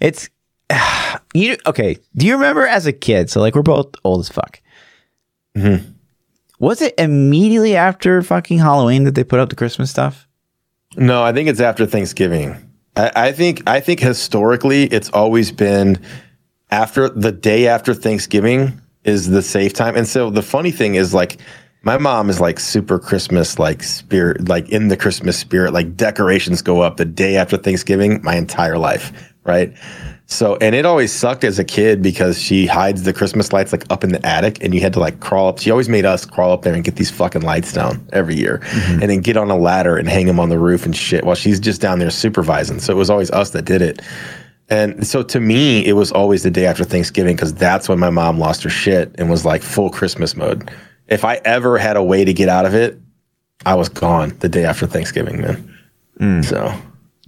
It's 0.00 0.30
you 1.34 1.56
okay? 1.66 1.98
Do 2.16 2.24
you 2.24 2.34
remember 2.34 2.64
as 2.64 2.86
a 2.86 2.92
kid? 2.92 3.28
So 3.28 3.40
like 3.40 3.56
we're 3.56 3.62
both 3.62 3.94
old 4.04 4.20
as 4.20 4.28
fuck. 4.28 4.60
Mm-hmm. 5.56 5.90
Was 6.60 6.80
it 6.80 6.94
immediately 6.96 7.76
after 7.76 8.22
fucking 8.22 8.58
Halloween 8.58 9.04
that 9.04 9.16
they 9.16 9.24
put 9.24 9.40
up 9.40 9.50
the 9.50 9.56
Christmas 9.56 9.90
stuff? 9.90 10.28
No, 10.96 11.24
I 11.24 11.32
think 11.32 11.48
it's 11.48 11.60
after 11.60 11.84
Thanksgiving. 11.84 12.56
I, 12.96 13.12
I 13.14 13.32
think 13.32 13.62
I 13.66 13.80
think 13.80 14.00
historically 14.00 14.84
it's 14.84 15.10
always 15.10 15.52
been 15.52 16.00
after 16.70 17.08
the 17.08 17.32
day 17.32 17.68
after 17.68 17.94
Thanksgiving 17.94 18.80
is 19.04 19.28
the 19.28 19.42
safe 19.42 19.72
time. 19.72 19.96
And 19.96 20.08
so 20.08 20.30
the 20.30 20.42
funny 20.42 20.70
thing 20.70 20.94
is 20.94 21.12
like 21.12 21.38
my 21.82 21.98
mom 21.98 22.30
is 22.30 22.40
like 22.40 22.58
super 22.58 22.98
Christmas 22.98 23.58
like 23.58 23.82
spirit, 23.82 24.48
like 24.48 24.70
in 24.70 24.88
the 24.88 24.96
Christmas 24.96 25.38
spirit, 25.38 25.72
like 25.72 25.96
decorations 25.96 26.62
go 26.62 26.80
up 26.80 26.96
the 26.96 27.04
day 27.04 27.36
after 27.36 27.56
Thanksgiving 27.56 28.22
my 28.22 28.36
entire 28.36 28.78
life, 28.78 29.34
right? 29.44 29.74
So, 30.34 30.56
and 30.56 30.74
it 30.74 30.84
always 30.84 31.12
sucked 31.12 31.44
as 31.44 31.60
a 31.60 31.64
kid 31.64 32.02
because 32.02 32.42
she 32.42 32.66
hides 32.66 33.04
the 33.04 33.12
Christmas 33.12 33.52
lights 33.52 33.70
like 33.70 33.84
up 33.88 34.02
in 34.02 34.10
the 34.10 34.26
attic 34.26 34.62
and 34.62 34.74
you 34.74 34.80
had 34.80 34.92
to 34.94 35.00
like 35.00 35.20
crawl 35.20 35.48
up. 35.48 35.60
She 35.60 35.70
always 35.70 35.88
made 35.88 36.04
us 36.04 36.26
crawl 36.26 36.50
up 36.50 36.62
there 36.62 36.74
and 36.74 36.82
get 36.82 36.96
these 36.96 37.10
fucking 37.10 37.42
lights 37.42 37.72
down 37.72 38.04
every 38.12 38.34
year 38.34 38.58
mm-hmm. 38.58 39.00
and 39.00 39.10
then 39.10 39.20
get 39.20 39.36
on 39.36 39.48
a 39.48 39.56
ladder 39.56 39.96
and 39.96 40.08
hang 40.08 40.26
them 40.26 40.40
on 40.40 40.48
the 40.48 40.58
roof 40.58 40.84
and 40.84 40.96
shit 40.96 41.24
while 41.24 41.36
she's 41.36 41.60
just 41.60 41.80
down 41.80 42.00
there 42.00 42.10
supervising. 42.10 42.80
So 42.80 42.92
it 42.92 42.96
was 42.96 43.10
always 43.10 43.30
us 43.30 43.50
that 43.50 43.64
did 43.64 43.80
it. 43.80 44.02
And 44.68 45.06
so 45.06 45.22
to 45.22 45.38
me, 45.38 45.86
it 45.86 45.92
was 45.92 46.10
always 46.10 46.42
the 46.42 46.50
day 46.50 46.66
after 46.66 46.82
Thanksgiving 46.82 47.36
because 47.36 47.54
that's 47.54 47.88
when 47.88 48.00
my 48.00 48.10
mom 48.10 48.40
lost 48.40 48.64
her 48.64 48.70
shit 48.70 49.14
and 49.18 49.30
was 49.30 49.44
like 49.44 49.62
full 49.62 49.88
Christmas 49.88 50.34
mode. 50.34 50.68
If 51.06 51.24
I 51.24 51.36
ever 51.44 51.78
had 51.78 51.96
a 51.96 52.02
way 52.02 52.24
to 52.24 52.32
get 52.32 52.48
out 52.48 52.66
of 52.66 52.74
it, 52.74 52.98
I 53.66 53.74
was 53.74 53.88
gone 53.88 54.36
the 54.40 54.48
day 54.48 54.64
after 54.64 54.86
Thanksgiving, 54.86 55.40
man. 55.40 55.76
Mm. 56.18 56.44
So, 56.44 56.74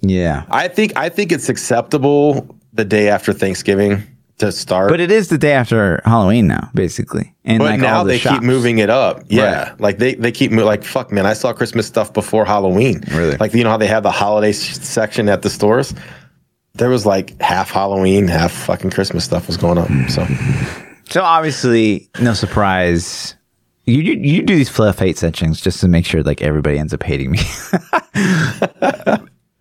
yeah, 0.00 0.44
I 0.50 0.66
think 0.66 0.96
I 0.96 1.08
think 1.08 1.30
it's 1.30 1.48
acceptable 1.48 2.55
the 2.76 2.84
day 2.84 3.08
after 3.08 3.32
Thanksgiving 3.32 4.02
to 4.38 4.52
start. 4.52 4.90
But 4.90 5.00
it 5.00 5.10
is 5.10 5.28
the 5.28 5.38
day 5.38 5.52
after 5.52 6.02
Halloween 6.04 6.46
now, 6.46 6.70
basically. 6.74 7.34
And 7.44 7.58
but 7.58 7.64
like 7.72 7.80
now 7.80 8.02
the 8.02 8.10
they 8.10 8.18
shops. 8.18 8.36
keep 8.36 8.44
moving 8.44 8.78
it 8.78 8.90
up. 8.90 9.24
Yeah, 9.28 9.70
right. 9.70 9.80
like 9.80 9.98
they 9.98 10.14
they 10.14 10.32
keep 10.32 10.52
like 10.52 10.84
fuck, 10.84 11.10
man. 11.12 11.26
I 11.26 11.32
saw 11.32 11.52
Christmas 11.52 11.86
stuff 11.86 12.12
before 12.12 12.44
Halloween. 12.44 13.02
Really? 13.10 13.36
Like 13.36 13.54
you 13.54 13.64
know 13.64 13.70
how 13.70 13.76
they 13.76 13.86
have 13.86 14.02
the 14.02 14.10
holiday 14.10 14.52
section 14.52 15.28
at 15.28 15.42
the 15.42 15.50
stores. 15.50 15.94
There 16.74 16.90
was 16.90 17.06
like 17.06 17.40
half 17.40 17.70
Halloween, 17.70 18.28
half 18.28 18.52
fucking 18.52 18.90
Christmas 18.90 19.24
stuff 19.24 19.46
was 19.46 19.56
going 19.56 19.78
up. 19.78 19.88
So, 20.10 20.26
so 21.08 21.22
obviously, 21.22 22.10
no 22.20 22.34
surprise. 22.34 23.34
You, 23.86 24.02
you, 24.02 24.12
you 24.14 24.42
do 24.42 24.56
these 24.56 24.68
fluff 24.68 24.98
hate 24.98 25.16
sections 25.16 25.60
just 25.60 25.80
to 25.80 25.88
make 25.88 26.04
sure 26.04 26.22
like 26.22 26.42
everybody 26.42 26.76
ends 26.78 26.92
up 26.92 27.02
hating 27.04 27.30
me. 27.30 27.38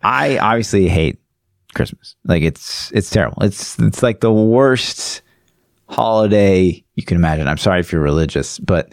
I 0.02 0.36
obviously 0.38 0.88
hate 0.88 1.18
Christmas. 1.76 2.16
Like 2.24 2.42
it's 2.42 2.90
it's 2.92 3.10
terrible. 3.10 3.42
It's 3.42 3.78
it's 3.78 4.02
like 4.02 4.20
the 4.20 4.32
worst 4.32 5.22
holiday 5.88 6.82
you 6.94 7.04
can 7.04 7.16
imagine. 7.16 7.46
I'm 7.46 7.58
sorry 7.58 7.80
if 7.80 7.92
you're 7.92 8.02
religious, 8.02 8.58
but 8.58 8.92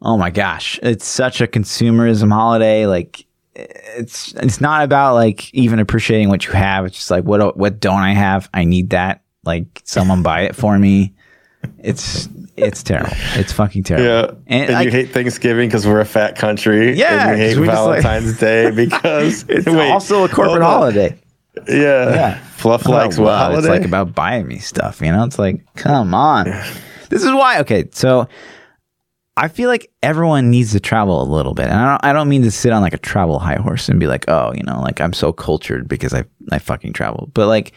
oh 0.00 0.16
my 0.16 0.30
gosh, 0.30 0.78
it's 0.82 1.06
such 1.06 1.40
a 1.40 1.46
consumerism 1.46 2.30
holiday. 2.30 2.86
Like 2.86 3.26
it's 3.54 4.34
it's 4.34 4.60
not 4.60 4.84
about 4.84 5.14
like 5.14 5.52
even 5.54 5.78
appreciating 5.78 6.28
what 6.28 6.46
you 6.46 6.52
have. 6.52 6.86
It's 6.86 6.96
just 6.96 7.10
like 7.10 7.24
what 7.24 7.56
what 7.56 7.80
don't 7.80 8.00
I 8.00 8.12
have? 8.12 8.48
I 8.54 8.64
need 8.64 8.90
that. 8.90 9.22
Like 9.44 9.82
someone 9.84 10.22
buy 10.22 10.42
it 10.42 10.54
for 10.54 10.78
me. 10.78 11.14
It's 11.78 12.28
it's 12.56 12.82
terrible. 12.82 13.16
It's 13.34 13.52
fucking 13.52 13.84
terrible. 13.84 14.06
Yeah, 14.06 14.30
and, 14.46 14.70
and 14.70 14.84
you 14.84 14.90
hate 14.90 15.10
Thanksgiving 15.10 15.68
because 15.68 15.86
we're 15.86 16.00
a 16.00 16.04
fat 16.04 16.36
country. 16.36 16.94
Yeah, 16.94 17.30
and 17.30 17.40
you 17.40 17.46
hate 17.46 17.66
Valentine's 17.66 18.32
like, 18.32 18.40
Day 18.40 18.70
because 18.84 19.44
it's 19.48 19.66
wait, 19.66 19.90
also 19.90 20.24
a 20.24 20.28
corporate 20.28 20.62
holiday. 20.62 21.18
Yeah. 21.68 22.14
Yeah. 22.14 22.38
Fluff 22.56 22.86
likes 22.86 23.18
what 23.18 23.36
holiday? 23.38 23.58
It's 23.58 23.68
like 23.68 23.84
about 23.84 24.14
buying 24.14 24.46
me 24.46 24.58
stuff, 24.58 25.00
you 25.00 25.10
know? 25.10 25.24
It's 25.24 25.38
like, 25.38 25.64
come 25.74 26.14
on. 26.14 26.46
this 27.10 27.22
is 27.22 27.32
why. 27.32 27.60
Okay. 27.60 27.88
So 27.92 28.28
I 29.36 29.48
feel 29.48 29.68
like 29.68 29.90
everyone 30.02 30.50
needs 30.50 30.72
to 30.72 30.80
travel 30.80 31.22
a 31.22 31.28
little 31.28 31.54
bit. 31.54 31.66
And 31.66 31.74
I 31.74 31.90
don't, 31.90 32.04
I 32.04 32.12
don't 32.12 32.28
mean 32.28 32.42
to 32.42 32.50
sit 32.50 32.72
on 32.72 32.82
like 32.82 32.94
a 32.94 32.98
travel 32.98 33.38
high 33.38 33.56
horse 33.56 33.88
and 33.88 34.00
be 34.00 34.06
like, 34.06 34.24
oh, 34.28 34.52
you 34.54 34.62
know, 34.62 34.80
like 34.80 35.00
I'm 35.00 35.12
so 35.12 35.32
cultured 35.32 35.88
because 35.88 36.12
I, 36.14 36.24
I 36.50 36.58
fucking 36.58 36.92
travel. 36.92 37.30
But 37.34 37.48
like 37.48 37.72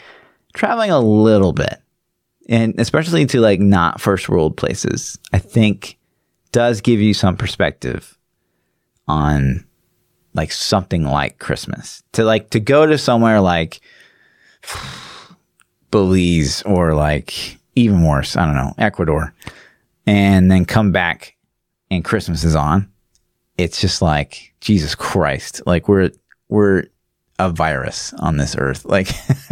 traveling 0.53 0.91
a 0.91 0.99
little 0.99 1.53
bit 1.53 1.81
and 2.49 2.79
especially 2.79 3.25
to 3.27 3.41
like 3.41 3.59
not 3.59 3.99
first 3.99 4.29
world 4.29 4.57
places, 4.57 5.19
I 5.33 5.39
think 5.39 5.97
does 6.51 6.81
give 6.81 7.01
you 7.01 7.13
some 7.13 7.35
perspective 7.35 8.17
on 9.07 9.66
like 10.37 10.51
something 10.51 11.03
like 11.03 11.39
Christmas. 11.39 12.03
To 12.13 12.23
like 12.23 12.51
to 12.51 12.59
go 12.59 12.85
to 12.85 12.97
somewhere 12.97 13.41
like 13.41 13.81
Belize 15.91 16.61
or 16.63 16.93
like 16.93 17.57
even 17.75 18.03
worse, 18.03 18.35
I 18.35 18.45
don't 18.45 18.55
know, 18.55 18.73
Ecuador, 18.77 19.33
and 20.05 20.51
then 20.51 20.65
come 20.65 20.91
back 20.91 21.35
and 21.89 22.03
Christmas 22.03 22.43
is 22.43 22.55
on. 22.55 22.89
It's 23.57 23.81
just 23.81 24.01
like 24.01 24.53
Jesus 24.61 24.95
Christ. 24.95 25.61
Like 25.65 25.87
we're 25.87 26.11
we're 26.49 26.85
a 27.39 27.49
virus 27.49 28.13
on 28.19 28.37
this 28.37 28.55
earth. 28.57 28.85
Like 28.85 29.09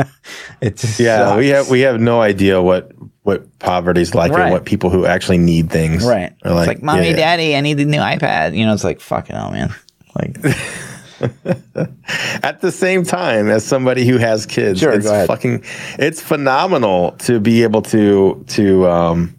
it's 0.61 0.81
just 0.81 0.99
Yeah, 0.99 1.17
sucks. 1.29 1.37
we 1.39 1.47
have 1.49 1.69
we 1.69 1.79
have 1.81 1.99
no 1.99 2.21
idea 2.21 2.61
what 2.61 2.91
what 3.23 3.57
poverty's 3.59 4.13
like 4.13 4.31
right. 4.31 4.43
and 4.43 4.51
what 4.51 4.65
people 4.65 4.89
who 4.89 5.05
actually 5.05 5.37
need 5.37 5.71
things. 5.71 6.05
Right. 6.05 6.33
Are 6.43 6.53
like, 6.53 6.61
it's 6.61 6.67
like 6.67 6.83
mommy, 6.83 7.09
yeah, 7.09 7.15
daddy, 7.15 7.55
I 7.55 7.61
need 7.61 7.75
the 7.75 7.85
new 7.85 7.99
iPad. 7.99 8.55
You 8.55 8.65
know, 8.65 8.73
it's 8.73 8.83
like 8.83 8.99
fucking 8.99 9.35
hell, 9.35 9.51
man. 9.51 9.73
Like 10.15 10.37
at 12.43 12.61
the 12.61 12.71
same 12.71 13.03
time 13.03 13.49
as 13.49 13.65
somebody 13.65 14.05
who 14.05 14.17
has 14.17 14.45
kids, 14.45 14.79
sure, 14.79 14.93
it's 14.93 15.09
fucking 15.27 15.63
it's 15.99 16.21
phenomenal 16.21 17.11
to 17.19 17.39
be 17.39 17.63
able 17.63 17.81
to 17.83 18.43
to 18.47 18.87
um 18.87 19.35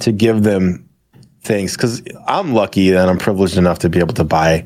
to 0.00 0.12
give 0.12 0.42
them 0.42 0.88
things 1.42 1.76
because 1.76 2.02
I'm 2.26 2.54
lucky 2.54 2.90
and 2.90 3.10
I'm 3.10 3.18
privileged 3.18 3.58
enough 3.58 3.80
to 3.80 3.88
be 3.88 3.98
able 3.98 4.14
to 4.14 4.24
buy 4.24 4.64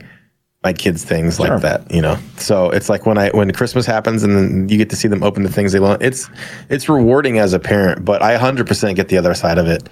my 0.64 0.72
kids 0.72 1.04
things 1.04 1.36
sure. 1.36 1.48
like 1.48 1.62
that, 1.62 1.90
you 1.90 2.00
know. 2.00 2.18
So 2.36 2.70
it's 2.70 2.88
like 2.88 3.06
when 3.06 3.18
I 3.18 3.30
when 3.30 3.50
Christmas 3.52 3.86
happens 3.86 4.22
and 4.22 4.36
then 4.36 4.68
you 4.68 4.76
get 4.76 4.90
to 4.90 4.96
see 4.96 5.08
them 5.08 5.22
open 5.22 5.42
the 5.42 5.52
things 5.52 5.72
they 5.72 5.80
want. 5.80 6.02
It's 6.02 6.28
it's 6.68 6.88
rewarding 6.88 7.38
as 7.38 7.52
a 7.52 7.58
parent, 7.58 8.04
but 8.04 8.22
I 8.22 8.36
100% 8.36 8.96
get 8.96 9.08
the 9.08 9.18
other 9.18 9.34
side 9.34 9.58
of 9.58 9.66
it, 9.66 9.88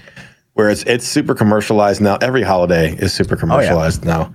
where 0.54 0.70
it's 0.70 0.82
it's 0.84 1.06
super 1.06 1.34
commercialized 1.34 2.00
now. 2.00 2.16
Every 2.20 2.42
holiday 2.42 2.94
is 2.96 3.12
super 3.12 3.36
commercialized 3.36 4.04
oh, 4.04 4.08
yeah. 4.08 4.16
now. 4.16 4.34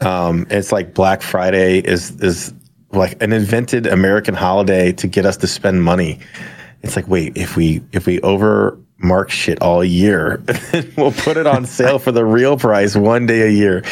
Um, 0.00 0.46
it's 0.50 0.72
like 0.72 0.94
Black 0.94 1.22
Friday 1.22 1.78
is 1.78 2.10
is 2.20 2.52
like 2.92 3.22
an 3.22 3.32
invented 3.32 3.86
American 3.86 4.34
holiday 4.34 4.92
to 4.92 5.06
get 5.06 5.26
us 5.26 5.36
to 5.38 5.46
spend 5.46 5.82
money. 5.82 6.20
It's 6.82 6.96
like, 6.96 7.08
wait, 7.08 7.36
if 7.36 7.56
we 7.56 7.82
if 7.92 8.06
we 8.06 8.20
over 8.20 8.78
mark 8.98 9.30
shit 9.30 9.60
all 9.60 9.84
year, 9.84 10.42
we'll 10.96 11.12
put 11.12 11.36
it 11.36 11.46
on 11.46 11.66
sale 11.66 11.98
for 11.98 12.12
the 12.12 12.24
real 12.24 12.56
price 12.56 12.96
one 12.96 13.26
day 13.26 13.42
a 13.42 13.50
year. 13.50 13.82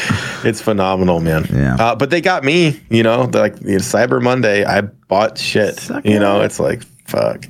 It's 0.43 0.61
phenomenal, 0.61 1.19
man. 1.19 1.45
Yeah. 1.51 1.75
Uh, 1.75 1.95
but 1.95 2.09
they 2.09 2.21
got 2.21 2.43
me, 2.43 2.81
you 2.89 3.03
know, 3.03 3.29
like 3.33 3.59
you 3.61 3.73
know, 3.73 3.77
Cyber 3.77 4.21
Monday, 4.21 4.65
I 4.65 4.81
bought 4.81 5.37
shit. 5.37 5.79
Suck 5.79 6.05
you 6.05 6.19
know, 6.19 6.41
it's 6.41 6.59
like 6.59 6.83
fuck. 7.05 7.45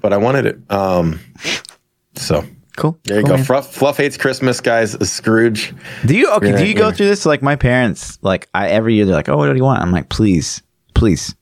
But 0.00 0.12
I 0.12 0.16
wanted 0.16 0.46
it. 0.46 0.70
Um, 0.70 1.20
so 2.14 2.44
Cool. 2.78 2.96
There 3.02 3.18
you 3.18 3.26
Cool, 3.26 3.38
go. 3.38 3.42
Fluff, 3.42 3.74
Fluff 3.74 3.96
hates 3.96 4.16
Christmas, 4.16 4.60
guys. 4.60 4.92
Scrooge. 5.10 5.74
Do 6.06 6.16
you 6.16 6.30
okay? 6.34 6.56
Do 6.56 6.64
you 6.64 6.74
go 6.74 6.92
through 6.92 7.06
this? 7.06 7.26
Like 7.26 7.42
my 7.42 7.56
parents, 7.56 8.20
like 8.22 8.48
I 8.54 8.68
every 8.68 8.94
year 8.94 9.04
they're 9.04 9.16
like, 9.16 9.28
"Oh, 9.28 9.36
what 9.36 9.48
do 9.48 9.56
you 9.56 9.64
want?" 9.64 9.82
I'm 9.82 9.90
like, 9.90 10.10
"Please, 10.10 10.62
please, 10.94 11.34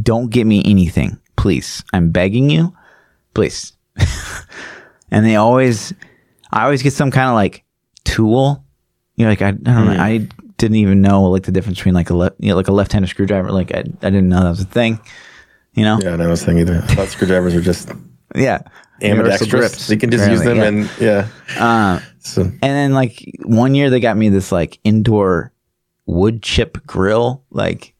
don't 0.00 0.30
get 0.30 0.46
me 0.46 0.62
anything, 0.64 1.18
please. 1.34 1.82
I'm 1.92 2.12
begging 2.12 2.48
you, 2.48 2.72
please." 3.34 3.72
and 5.10 5.26
they 5.26 5.34
always, 5.34 5.92
I 6.52 6.62
always 6.62 6.80
get 6.80 6.92
some 6.92 7.10
kind 7.10 7.28
of 7.28 7.34
like 7.34 7.64
tool. 8.04 8.64
You 9.16 9.24
know, 9.24 9.30
like 9.30 9.42
I, 9.42 9.48
I 9.48 9.50
don't 9.50 9.64
know, 9.64 9.94
hmm. 9.94 10.00
I 10.00 10.28
didn't 10.58 10.76
even 10.76 11.02
know 11.02 11.24
like 11.24 11.42
the 11.42 11.52
difference 11.52 11.78
between 11.78 11.94
like 11.94 12.10
a 12.10 12.14
left, 12.14 12.36
you 12.38 12.50
know, 12.50 12.56
like 12.56 12.68
a 12.68 12.72
left-handed 12.72 13.08
screwdriver. 13.08 13.50
Like 13.50 13.74
I, 13.74 13.80
I 13.80 14.10
didn't 14.10 14.28
know 14.28 14.44
that 14.44 14.50
was 14.50 14.60
a 14.60 14.64
thing. 14.64 15.00
You 15.72 15.82
know, 15.82 15.98
Yeah, 16.00 16.14
I 16.14 16.26
was 16.28 16.44
thinking 16.44 16.60
either. 16.60 16.84
I 16.88 16.94
thought 16.94 17.08
screwdrivers 17.08 17.56
are 17.56 17.60
just 17.60 17.90
yeah. 18.36 18.60
Ambidextrous. 19.02 19.90
You 19.90 19.96
can 19.98 20.10
just 20.10 20.30
use 20.30 20.42
them 20.42 20.58
yeah. 20.58 20.64
and 20.64 20.90
yeah. 21.00 21.28
Uh, 21.58 22.00
So, 22.20 22.42
And 22.42 22.58
then 22.62 22.94
like 22.94 23.22
one 23.44 23.74
year 23.74 23.90
they 23.90 24.00
got 24.00 24.16
me 24.16 24.28
this 24.28 24.52
like 24.52 24.78
indoor 24.84 25.52
wood 26.06 26.42
chip 26.42 26.78
grill. 26.86 27.42
Like 27.50 27.94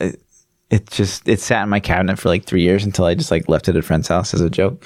it, 0.00 0.20
it 0.70 0.90
just 0.90 1.28
it 1.28 1.40
sat 1.40 1.62
in 1.62 1.68
my 1.68 1.80
cabinet 1.80 2.18
for 2.18 2.28
like 2.28 2.44
three 2.44 2.62
years 2.62 2.84
until 2.84 3.04
I 3.04 3.14
just 3.14 3.30
like 3.30 3.48
left 3.48 3.68
it 3.68 3.76
at 3.76 3.78
a 3.78 3.82
friend's 3.82 4.08
house 4.08 4.34
as 4.34 4.40
a 4.40 4.50
joke. 4.50 4.84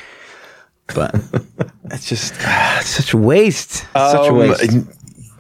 But 0.95 1.15
it's 1.91 2.09
just 2.09 2.35
ah, 2.41 2.79
it's 2.81 2.89
such 2.91 3.13
a 3.15 3.17
waste. 3.17 3.87
such 3.95 4.27
a 4.27 4.31
Um, 4.31 4.37
waste. 4.39 4.73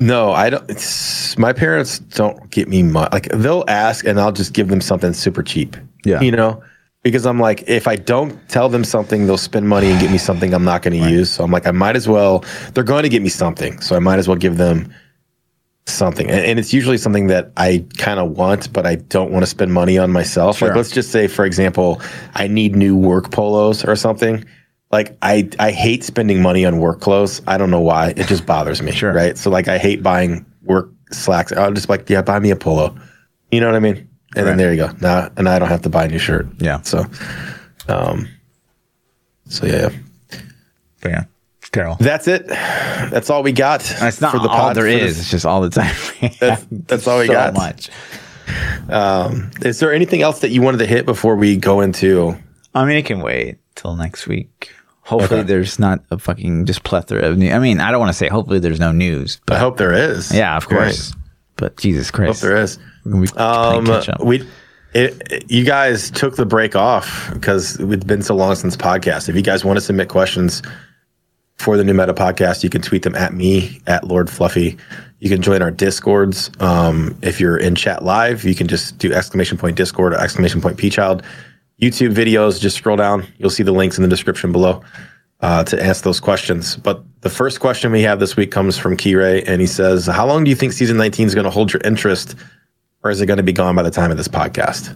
No, 0.00 0.30
I 0.30 0.50
don't. 0.50 0.68
It's, 0.70 1.36
my 1.38 1.52
parents 1.52 1.98
don't 1.98 2.50
get 2.50 2.68
me 2.68 2.84
much. 2.84 3.12
Like 3.12 3.28
they'll 3.30 3.64
ask, 3.66 4.06
and 4.06 4.20
I'll 4.20 4.30
just 4.32 4.52
give 4.52 4.68
them 4.68 4.80
something 4.80 5.12
super 5.12 5.42
cheap. 5.42 5.76
Yeah. 6.04 6.20
you 6.20 6.30
know, 6.30 6.62
because 7.08 7.24
I'm 7.24 7.40
like, 7.40 7.66
if 7.66 7.88
I 7.88 7.96
don't 7.96 8.36
tell 8.50 8.68
them 8.68 8.84
something, 8.84 9.26
they'll 9.26 9.38
spend 9.38 9.66
money 9.66 9.90
and 9.90 9.98
get 9.98 10.10
me 10.10 10.18
something 10.18 10.52
I'm 10.52 10.64
not 10.64 10.82
going 10.82 11.02
to 11.02 11.08
use. 11.08 11.30
So 11.30 11.42
I'm 11.42 11.50
like, 11.50 11.66
I 11.66 11.70
might 11.70 11.96
as 11.96 12.06
well. 12.06 12.44
They're 12.74 12.84
going 12.84 13.04
to 13.04 13.08
get 13.08 13.22
me 13.22 13.30
something, 13.30 13.80
so 13.80 13.96
I 13.96 13.98
might 13.98 14.18
as 14.18 14.28
well 14.28 14.36
give 14.36 14.58
them 14.58 14.92
something. 15.86 16.28
And, 16.28 16.44
and 16.44 16.58
it's 16.58 16.74
usually 16.74 16.98
something 16.98 17.28
that 17.28 17.50
I 17.56 17.86
kind 17.96 18.20
of 18.20 18.32
want, 18.32 18.70
but 18.74 18.86
I 18.86 18.96
don't 18.96 19.30
want 19.30 19.42
to 19.42 19.46
spend 19.46 19.72
money 19.72 19.96
on 19.96 20.12
myself. 20.12 20.58
Sure. 20.58 20.68
Like, 20.68 20.76
let's 20.76 20.90
just 20.90 21.10
say, 21.10 21.28
for 21.28 21.46
example, 21.46 22.02
I 22.34 22.46
need 22.46 22.76
new 22.76 22.94
work 22.94 23.30
polos 23.30 23.86
or 23.86 23.96
something. 23.96 24.44
Like 24.90 25.16
I, 25.22 25.48
I 25.58 25.70
hate 25.70 26.04
spending 26.04 26.42
money 26.42 26.66
on 26.66 26.78
work 26.78 27.00
clothes. 27.00 27.40
I 27.46 27.56
don't 27.56 27.70
know 27.70 27.80
why. 27.80 28.10
It 28.18 28.26
just 28.26 28.44
bothers 28.44 28.82
me. 28.82 28.92
Sure. 28.92 29.14
Right. 29.14 29.38
So 29.38 29.48
like 29.48 29.66
I 29.66 29.78
hate 29.78 30.02
buying 30.02 30.44
work 30.62 30.90
slacks. 31.10 31.52
I'll 31.52 31.72
just 31.72 31.88
like, 31.88 32.10
yeah, 32.10 32.20
buy 32.20 32.38
me 32.38 32.50
a 32.50 32.56
polo. 32.56 32.94
You 33.50 33.60
know 33.60 33.66
what 33.66 33.76
I 33.76 33.80
mean? 33.80 34.07
And 34.36 34.46
then 34.46 34.56
there 34.58 34.70
you 34.72 34.76
go. 34.78 34.90
Now 35.00 35.30
and 35.36 35.48
I 35.48 35.58
don't 35.58 35.68
have 35.68 35.82
to 35.82 35.88
buy 35.88 36.04
a 36.04 36.08
new 36.08 36.18
shirt. 36.18 36.46
Yeah. 36.58 36.80
So 36.82 37.04
um 37.88 38.28
so 39.46 39.66
yeah. 39.66 39.88
But 41.00 41.10
yeah, 41.10 41.24
terrible. 41.72 41.96
That's 42.00 42.26
it. 42.28 42.46
That's 42.48 43.30
all 43.30 43.42
we 43.42 43.52
got. 43.52 43.80
It's 44.02 44.20
not 44.20 44.32
for 44.32 44.38
the 44.40 44.48
all 44.48 44.56
pod 44.58 44.76
there 44.76 44.86
is. 44.86 45.16
this- 45.16 45.20
It's 45.20 45.30
just 45.30 45.46
all 45.46 45.60
the 45.60 45.70
time. 45.70 45.94
That's, 46.40 46.66
that's 46.70 47.06
all 47.06 47.18
we 47.20 47.26
got. 47.28 47.54
so 47.54 47.60
got. 47.60 47.90
much. 48.88 49.64
Is 49.64 49.78
there 49.80 49.92
anything 49.92 50.22
else 50.22 50.40
that 50.40 50.50
you 50.50 50.62
wanted 50.62 50.78
to 50.78 50.86
hit 50.86 51.06
before 51.06 51.36
we 51.36 51.56
go 51.56 51.80
into 51.80 52.36
I 52.74 52.84
mean, 52.84 52.96
it 52.96 53.06
can 53.06 53.20
wait 53.20 53.58
till 53.74 53.96
next 53.96 54.26
week. 54.26 54.72
Hopefully, 55.02 55.40
Okay. 55.40 55.46
there's 55.48 55.78
not 55.78 56.00
a 56.10 56.18
fucking 56.18 56.66
just 56.66 56.82
plethora 56.84 57.22
of 57.26 57.38
news. 57.38 57.52
I 57.52 57.58
mean, 57.58 57.80
I 57.80 57.90
don't 57.90 57.98
want 58.00 58.10
to 58.10 58.16
say 58.18 58.28
hopefully 58.28 58.58
there's 58.58 58.78
no 58.78 58.92
news, 58.92 59.40
but 59.46 59.56
I 59.56 59.58
hope 59.58 59.78
there 59.78 59.92
is. 59.94 60.30
yeah, 60.34 60.56
of 60.56 60.68
course. 60.68 61.14
But 61.56 61.76
Jesus 61.78 62.08
Hope 62.08 62.14
Christ, 62.16 62.42
there 62.42 62.56
is. 62.56 62.78
Be 63.10 63.26
playing 63.26 63.30
Um, 63.78 63.86
catch 63.86 64.08
up. 64.08 64.20
we, 64.22 64.42
it, 64.94 65.20
it- 65.30 65.50
you 65.50 65.64
guys 65.64 66.10
took 66.10 66.36
the 66.36 66.46
break 66.46 66.76
off 66.76 67.30
because 67.32 67.78
it's 67.80 68.04
been 68.04 68.22
so 68.22 68.34
long 68.34 68.54
since 68.54 68.76
podcast. 68.76 69.28
If 69.28 69.36
you 69.36 69.42
guys 69.42 69.64
want 69.64 69.76
to 69.76 69.80
submit 69.80 70.08
questions 70.08 70.62
for 71.56 71.76
the 71.76 71.84
new 71.84 71.94
meta 71.94 72.14
podcast, 72.14 72.62
you 72.62 72.70
can 72.70 72.82
tweet 72.82 73.02
them 73.02 73.14
at 73.14 73.32
me 73.34 73.80
at 73.86 74.04
Lord 74.06 74.30
Fluffy. 74.30 74.76
You 75.20 75.28
can 75.28 75.42
join 75.42 75.60
our 75.62 75.72
discords. 75.72 76.50
Um, 76.60 77.18
if 77.22 77.40
you're 77.40 77.56
in 77.56 77.74
chat 77.74 78.04
live, 78.04 78.44
you 78.44 78.54
can 78.54 78.68
just 78.68 78.98
do 78.98 79.12
exclamation 79.12 79.58
point 79.58 79.76
Discord 79.76 80.12
or 80.14 80.16
exclamation 80.20 80.60
point 80.60 80.76
Peachild. 80.78 81.22
YouTube 81.82 82.14
videos, 82.14 82.60
just 82.60 82.76
scroll 82.76 82.96
down. 82.96 83.26
You'll 83.38 83.50
see 83.50 83.62
the 83.64 83.72
links 83.72 83.98
in 83.98 84.02
the 84.02 84.08
description 84.08 84.52
below 84.52 84.82
uh, 85.40 85.64
to 85.64 85.84
ask 85.84 86.04
those 86.04 86.20
questions. 86.20 86.76
But 86.76 87.02
the 87.20 87.30
first 87.30 87.58
question 87.60 87.90
we 87.92 88.02
have 88.02 88.20
this 88.20 88.36
week 88.36 88.50
comes 88.52 88.76
from 88.78 88.96
Keyray, 88.96 89.42
and 89.46 89.60
he 89.60 89.66
says, 89.66 90.06
"How 90.06 90.26
long 90.26 90.44
do 90.44 90.50
you 90.50 90.56
think 90.56 90.72
season 90.72 90.96
19 90.96 91.26
is 91.26 91.34
going 91.34 91.44
to 91.44 91.50
hold 91.50 91.72
your 91.72 91.80
interest, 91.84 92.34
or 93.02 93.10
is 93.10 93.20
it 93.20 93.26
going 93.26 93.36
to 93.38 93.42
be 93.42 93.52
gone 93.52 93.74
by 93.74 93.82
the 93.82 93.90
time 93.90 94.10
of 94.10 94.16
this 94.16 94.28
podcast?" 94.28 94.94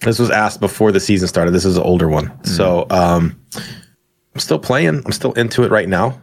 This 0.00 0.18
was 0.18 0.30
asked 0.30 0.60
before 0.60 0.92
the 0.92 1.00
season 1.00 1.28
started. 1.28 1.50
This 1.50 1.64
is 1.66 1.76
an 1.76 1.82
older 1.82 2.08
one, 2.08 2.32
so 2.44 2.86
um, 2.90 3.38
I'm 3.54 4.40
still 4.40 4.58
playing. 4.58 5.02
I'm 5.04 5.12
still 5.12 5.32
into 5.34 5.62
it 5.64 5.70
right 5.70 5.88
now. 5.88 6.20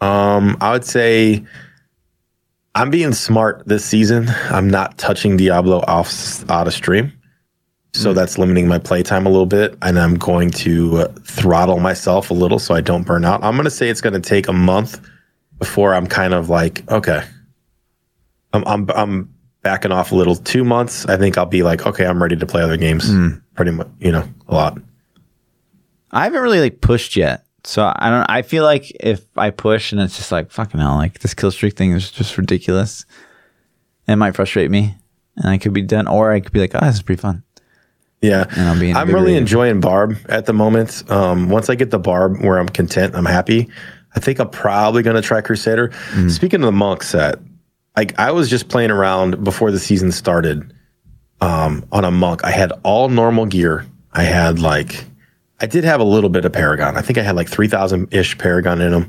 Um, 0.00 0.56
I 0.60 0.72
would 0.72 0.84
say 0.84 1.44
I'm 2.74 2.90
being 2.90 3.12
smart 3.12 3.62
this 3.66 3.84
season. 3.84 4.28
I'm 4.50 4.68
not 4.68 4.98
touching 4.98 5.36
Diablo 5.36 5.78
off 5.86 6.48
out 6.50 6.66
of 6.66 6.74
stream. 6.74 7.12
So 7.94 8.14
that's 8.14 8.38
limiting 8.38 8.66
my 8.66 8.78
playtime 8.78 9.26
a 9.26 9.28
little 9.28 9.46
bit, 9.46 9.76
and 9.82 9.98
I'm 9.98 10.16
going 10.16 10.50
to 10.50 10.96
uh, 10.96 11.08
throttle 11.24 11.78
myself 11.78 12.30
a 12.30 12.34
little 12.34 12.58
so 12.58 12.74
I 12.74 12.80
don't 12.80 13.06
burn 13.06 13.24
out. 13.24 13.44
I'm 13.44 13.54
going 13.54 13.64
to 13.64 13.70
say 13.70 13.90
it's 13.90 14.00
going 14.00 14.14
to 14.14 14.20
take 14.20 14.48
a 14.48 14.52
month 14.52 14.98
before 15.58 15.94
I'm 15.94 16.06
kind 16.06 16.32
of 16.32 16.48
like, 16.48 16.90
okay, 16.90 17.22
I'm 18.52 18.64
I'm 18.66 18.90
I'm 18.90 19.34
backing 19.62 19.92
off 19.92 20.12
a 20.12 20.14
little. 20.14 20.36
Two 20.36 20.64
months, 20.64 21.06
I 21.06 21.16
think 21.16 21.38
I'll 21.38 21.46
be 21.46 21.62
like, 21.62 21.86
okay, 21.86 22.06
I'm 22.06 22.22
ready 22.22 22.36
to 22.36 22.46
play 22.46 22.62
other 22.62 22.76
games. 22.76 23.10
Pretty 23.54 23.70
much, 23.70 23.88
you 24.00 24.12
know, 24.12 24.26
a 24.48 24.54
lot. 24.54 24.78
I 26.10 26.24
haven't 26.24 26.42
really 26.42 26.60
like 26.60 26.80
pushed 26.80 27.16
yet, 27.16 27.44
so 27.64 27.92
I 27.94 28.10
don't. 28.10 28.26
I 28.28 28.42
feel 28.42 28.64
like 28.64 28.90
if 29.00 29.24
I 29.36 29.50
push 29.50 29.92
and 29.92 30.00
it's 30.00 30.16
just 30.16 30.32
like 30.32 30.50
fucking 30.50 30.80
hell, 30.80 30.96
like 30.96 31.20
this 31.20 31.34
kill 31.34 31.50
streak 31.50 31.76
thing 31.76 31.92
is 31.92 32.10
just 32.10 32.36
ridiculous. 32.36 33.06
It 34.06 34.16
might 34.16 34.34
frustrate 34.34 34.70
me, 34.70 34.96
and 35.36 35.48
I 35.48 35.58
could 35.58 35.72
be 35.72 35.82
done, 35.82 36.06
or 36.08 36.32
I 36.32 36.40
could 36.40 36.52
be 36.52 36.60
like, 36.60 36.74
oh, 36.74 36.84
this 36.84 36.96
is 36.96 37.02
pretty 37.02 37.20
fun. 37.20 37.44
Yeah, 38.22 38.46
And 38.50 38.68
I'm 38.68 38.78
being 38.78 38.94
I'm 38.94 39.08
really 39.12 39.36
enjoying 39.36 39.80
Barb 39.80 40.16
at 40.28 40.46
the 40.46 40.52
moment. 40.52 41.02
Um, 41.10 41.48
once 41.48 41.68
I 41.68 41.74
get 41.74 41.90
the 41.90 41.98
Barb 41.98 42.40
where 42.40 42.58
I'm 42.58 42.68
content, 42.68 43.16
I'm 43.16 43.24
happy. 43.24 43.68
I 44.14 44.20
think 44.20 44.38
I'm 44.38 44.48
probably 44.48 45.02
going 45.02 45.16
to 45.16 45.22
try 45.22 45.40
Crusader. 45.40 45.88
Mm-hmm. 45.88 46.28
Speaking 46.28 46.60
of 46.60 46.66
the 46.66 46.72
monk 46.72 47.02
set, 47.02 47.40
like 47.96 48.18
I 48.18 48.30
was 48.30 48.48
just 48.48 48.68
playing 48.68 48.90
around 48.90 49.44
before 49.44 49.70
the 49.70 49.78
season 49.78 50.12
started 50.12 50.72
um, 51.40 51.84
on 51.92 52.04
a 52.04 52.10
monk. 52.10 52.44
I 52.44 52.50
had 52.50 52.72
all 52.82 53.08
normal 53.08 53.46
gear. 53.46 53.86
I 54.12 54.22
had 54.22 54.58
like, 54.58 55.04
I 55.60 55.66
did 55.66 55.84
have 55.84 56.00
a 56.00 56.04
little 56.04 56.30
bit 56.30 56.44
of 56.44 56.52
Paragon. 56.52 56.96
I 56.96 57.02
think 57.02 57.18
I 57.18 57.22
had 57.22 57.36
like 57.36 57.48
3,000 57.48 58.12
ish 58.12 58.38
Paragon 58.38 58.80
in 58.80 58.92
them. 58.92 59.08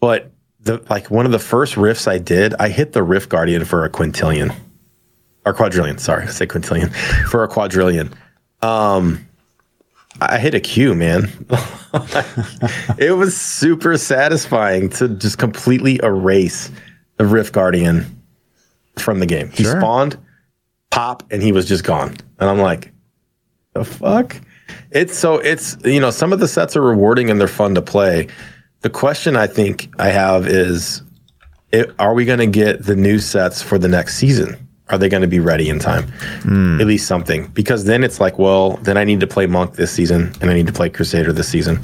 But 0.00 0.30
the 0.60 0.84
like 0.88 1.10
one 1.10 1.26
of 1.26 1.32
the 1.32 1.38
first 1.38 1.76
rifts 1.76 2.06
I 2.06 2.18
did, 2.18 2.54
I 2.54 2.68
hit 2.68 2.92
the 2.92 3.02
Rift 3.02 3.28
Guardian 3.28 3.64
for 3.64 3.84
a 3.84 3.90
quintillion 3.90 4.54
or 5.44 5.52
quadrillion. 5.52 5.98
Sorry, 5.98 6.24
I 6.24 6.26
say 6.26 6.46
quintillion 6.46 6.94
for 7.30 7.42
a 7.42 7.48
quadrillion. 7.48 8.14
Um, 8.62 9.26
I 10.20 10.38
hit 10.38 10.54
a 10.54 10.60
Q, 10.60 10.94
man. 10.94 11.30
it 12.98 13.16
was 13.16 13.36
super 13.36 13.96
satisfying 13.96 14.88
to 14.90 15.08
just 15.08 15.38
completely 15.38 16.00
erase 16.02 16.70
the 17.18 17.26
Rift 17.26 17.52
Guardian 17.52 18.06
from 18.98 19.20
the 19.20 19.26
game. 19.26 19.50
He 19.50 19.64
Sure. 19.64 19.78
spawned, 19.80 20.16
pop, 20.90 21.22
and 21.30 21.42
he 21.42 21.52
was 21.52 21.66
just 21.66 21.84
gone. 21.84 22.16
And 22.38 22.48
I'm 22.48 22.58
like, 22.58 22.92
the 23.74 23.84
fuck? 23.84 24.36
It's 24.90 25.16
so 25.16 25.34
it's 25.36 25.76
you 25.84 26.00
know 26.00 26.10
some 26.10 26.32
of 26.32 26.40
the 26.40 26.48
sets 26.48 26.76
are 26.76 26.82
rewarding 26.82 27.30
and 27.30 27.40
they're 27.40 27.48
fun 27.48 27.74
to 27.74 27.82
play. 27.82 28.28
The 28.80 28.90
question 28.90 29.36
I 29.36 29.46
think 29.46 29.90
I 29.98 30.08
have 30.08 30.46
is, 30.46 31.02
it, 31.72 31.92
are 31.98 32.14
we 32.14 32.24
going 32.24 32.38
to 32.38 32.46
get 32.46 32.84
the 32.84 32.94
new 32.94 33.18
sets 33.18 33.60
for 33.60 33.78
the 33.78 33.88
next 33.88 34.16
season? 34.16 34.56
Are 34.88 34.96
they 34.96 35.08
going 35.08 35.20
to 35.22 35.26
be 35.28 35.40
ready 35.40 35.68
in 35.68 35.78
time? 35.80 36.04
Hmm. 36.42 36.80
At 36.80 36.86
least 36.86 37.06
something, 37.06 37.48
because 37.48 37.84
then 37.84 38.04
it's 38.04 38.20
like, 38.20 38.38
well, 38.38 38.76
then 38.78 38.96
I 38.96 39.04
need 39.04 39.20
to 39.20 39.26
play 39.26 39.46
Monk 39.46 39.74
this 39.74 39.90
season 39.90 40.32
and 40.40 40.50
I 40.50 40.54
need 40.54 40.66
to 40.66 40.72
play 40.72 40.88
Crusader 40.88 41.32
this 41.32 41.48
season. 41.48 41.82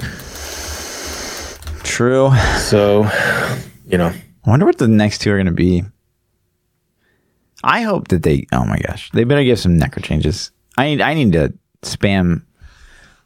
True. 1.83 2.33
So, 2.59 3.11
you 3.87 3.99
know, 3.99 4.13
I 4.47 4.51
wonder 4.51 4.67
what 4.67 4.79
the 4.79 4.89
next 4.89 5.21
two 5.21 5.31
are 5.33 5.37
going 5.37 5.47
to 5.47 5.53
be. 5.53 5.83
I 7.63 7.83
hope 7.83 8.09
that 8.09 8.23
they. 8.23 8.47
Oh 8.53 8.65
my 8.67 8.79
gosh, 8.79 9.11
they 9.13 9.25
better 9.25 9.43
give 9.45 9.59
some 9.59 9.79
necro 9.79 10.03
changes. 10.03 10.51
I 10.77 10.87
need. 10.87 11.01
I 11.01 11.15
need 11.15 11.33
to 11.33 11.55
spam 11.83 12.43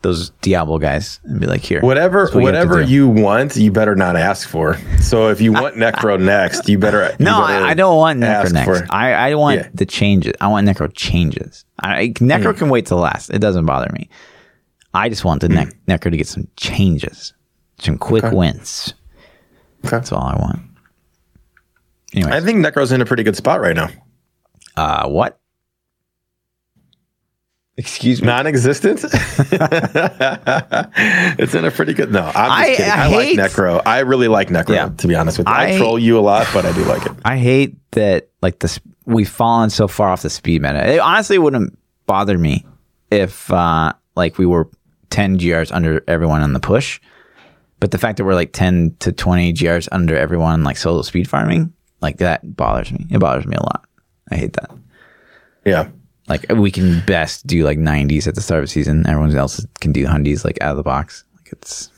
those 0.03 0.31
Diablo 0.43 0.78
guys 0.78 1.19
and 1.24 1.40
be 1.40 1.47
like, 1.47 1.61
here, 1.61 1.81
whatever 1.81 2.31
you 2.32 2.40
whatever 2.40 2.85
do. 2.85 2.90
you 2.90 3.09
want, 3.09 3.57
you 3.57 3.73
better 3.73 3.97
not 3.97 4.15
ask 4.15 4.49
for. 4.49 4.77
So 5.01 5.28
if 5.28 5.40
you 5.40 5.53
want 5.53 5.74
Necro 5.74 6.20
next, 6.23 6.69
you 6.69 6.78
better. 6.78 7.03
you 7.19 7.24
No, 7.24 7.40
better 7.45 7.65
I, 7.65 7.70
I 7.70 7.74
don't 7.74 7.97
want 7.97 8.20
Necro 8.20 8.53
next. 8.53 8.82
I, 8.90 9.12
I 9.31 9.35
want 9.35 9.59
Yeah. 9.59 9.66
Hmm. 9.70 9.77
the 9.77 9.86
changes. 9.86 10.35
I 10.40 10.47
want 10.47 10.69
Necro 10.69 10.89
changes. 10.95 11.65
I, 11.81 12.11
Necro 12.11 12.57
can 12.57 12.69
wait 12.69 12.86
till 12.86 12.99
last. 12.99 13.31
It 13.31 13.40
doesn't 13.40 13.66
bother 13.66 13.90
me. 13.93 14.09
I 14.95 15.09
just 15.09 15.24
want 15.24 15.40
the 15.40 15.49
ne- 15.49 15.66
Necro 15.89 16.12
to 16.12 16.16
get 16.16 16.28
some 16.28 16.47
changes, 16.57 17.35
some 17.81 17.99
quick 17.99 18.23
Okay. 18.23 18.36
wins. 18.36 18.95
Okay. 19.85 19.90
That's 19.90 20.12
all 20.12 20.23
I 20.23 20.36
want. 20.36 20.61
Anyway, 22.14 22.32
I 22.32 22.40
think 22.40 22.64
Necro's 22.64 22.90
in 22.93 23.01
a 23.01 23.05
pretty 23.06 23.22
good 23.22 23.36
spot 23.36 23.60
right 23.60 23.76
now. 23.76 23.89
uh, 24.76 25.09
what? 25.09 25.39
Excuse 27.76 28.20
me. 28.20 28.26
Non-existent. 28.26 29.05
it's 31.39 31.55
in 31.55 31.64
a 31.64 31.70
pretty 31.70 31.94
good. 31.94 32.10
No, 32.10 32.22
I'm 32.24 32.32
just 32.32 32.40
I- 32.40 32.74
kidding. 32.76 32.90
I 32.90 33.05
I, 33.05 33.09
hate- 33.09 33.39
like 33.39 33.51
Necro. 33.52 33.80
I 33.86 34.01
really 34.01 34.26
like 34.26 34.48
Necro. 34.48 34.74
Yeah. 34.74 34.89
To 34.89 35.06
be 35.06 35.14
honest 35.14 35.39
with 35.39 35.47
you, 35.47 35.52
I, 35.52 35.74
I- 35.74 35.78
troll 35.78 35.97
you 35.98 36.18
a 36.18 36.20
lot, 36.20 36.48
but 36.52 36.66
I 36.66 36.72
do 36.72 36.85
like 36.85 37.06
it. 37.06 37.12
I 37.24 37.39
hate 37.39 37.76
that 37.93 38.30
like 38.43 38.59
this 38.59 38.80
we've 39.06 39.28
fallen 39.28 39.70
so 39.70 39.86
far 39.86 40.09
off 40.10 40.22
the 40.22 40.30
speed 40.30 40.60
meta. 40.62 40.93
It 40.93 40.98
honestly 40.98 41.39
wouldn't 41.39 41.78
bother 42.06 42.36
me 42.36 42.66
if 43.12 43.51
uh 43.52 43.93
like 44.16 44.39
we 44.39 44.47
were 44.47 44.68
10 45.10 45.39
GRs 45.39 45.72
under 45.72 46.02
everyone 46.09 46.43
on 46.43 46.52
the 46.55 46.60
push. 46.60 47.01
But 47.78 47.93
the 47.93 47.98
fact 47.98 48.16
that 48.18 48.24
we're 48.24 48.35
like 48.35 48.52
10 48.52 48.97
to 49.01 49.12
20 49.12 49.52
GRs 49.52 49.89
under 49.93 50.16
everyone 50.16 50.64
like 50.64 50.76
solo 50.76 51.02
speed 51.02 51.28
farming, 51.30 51.72
like 52.01 52.19
that 52.19 52.57
bothers 52.57 52.93
me. 52.93 53.07
It 53.11 53.19
bothers 53.19 53.47
me 53.47 53.57
a 53.57 53.62
lot. 53.62 53.85
I 54.31 54.37
hate 54.37 54.55
that. 54.55 54.70
Yeah. 55.65 55.89
Like 56.29 56.47
we 56.51 56.70
can 56.70 57.03
best 57.07 57.47
do 57.47 57.65
like 57.65 57.79
90s 57.79 58.27
at 58.27 58.35
the 58.35 58.41
start 58.41 58.62
of 58.62 58.69
the 58.69 58.73
season. 58.73 59.07
Everyone 59.07 59.35
else 59.35 59.65
can 59.81 59.93
do 59.93 60.05
hundies 60.05 60.45
like 60.45 60.61
out 60.61 60.73
of 60.73 60.77
the 60.77 60.83
box. 60.83 61.25
Like 61.37 61.53
it's 61.53 61.91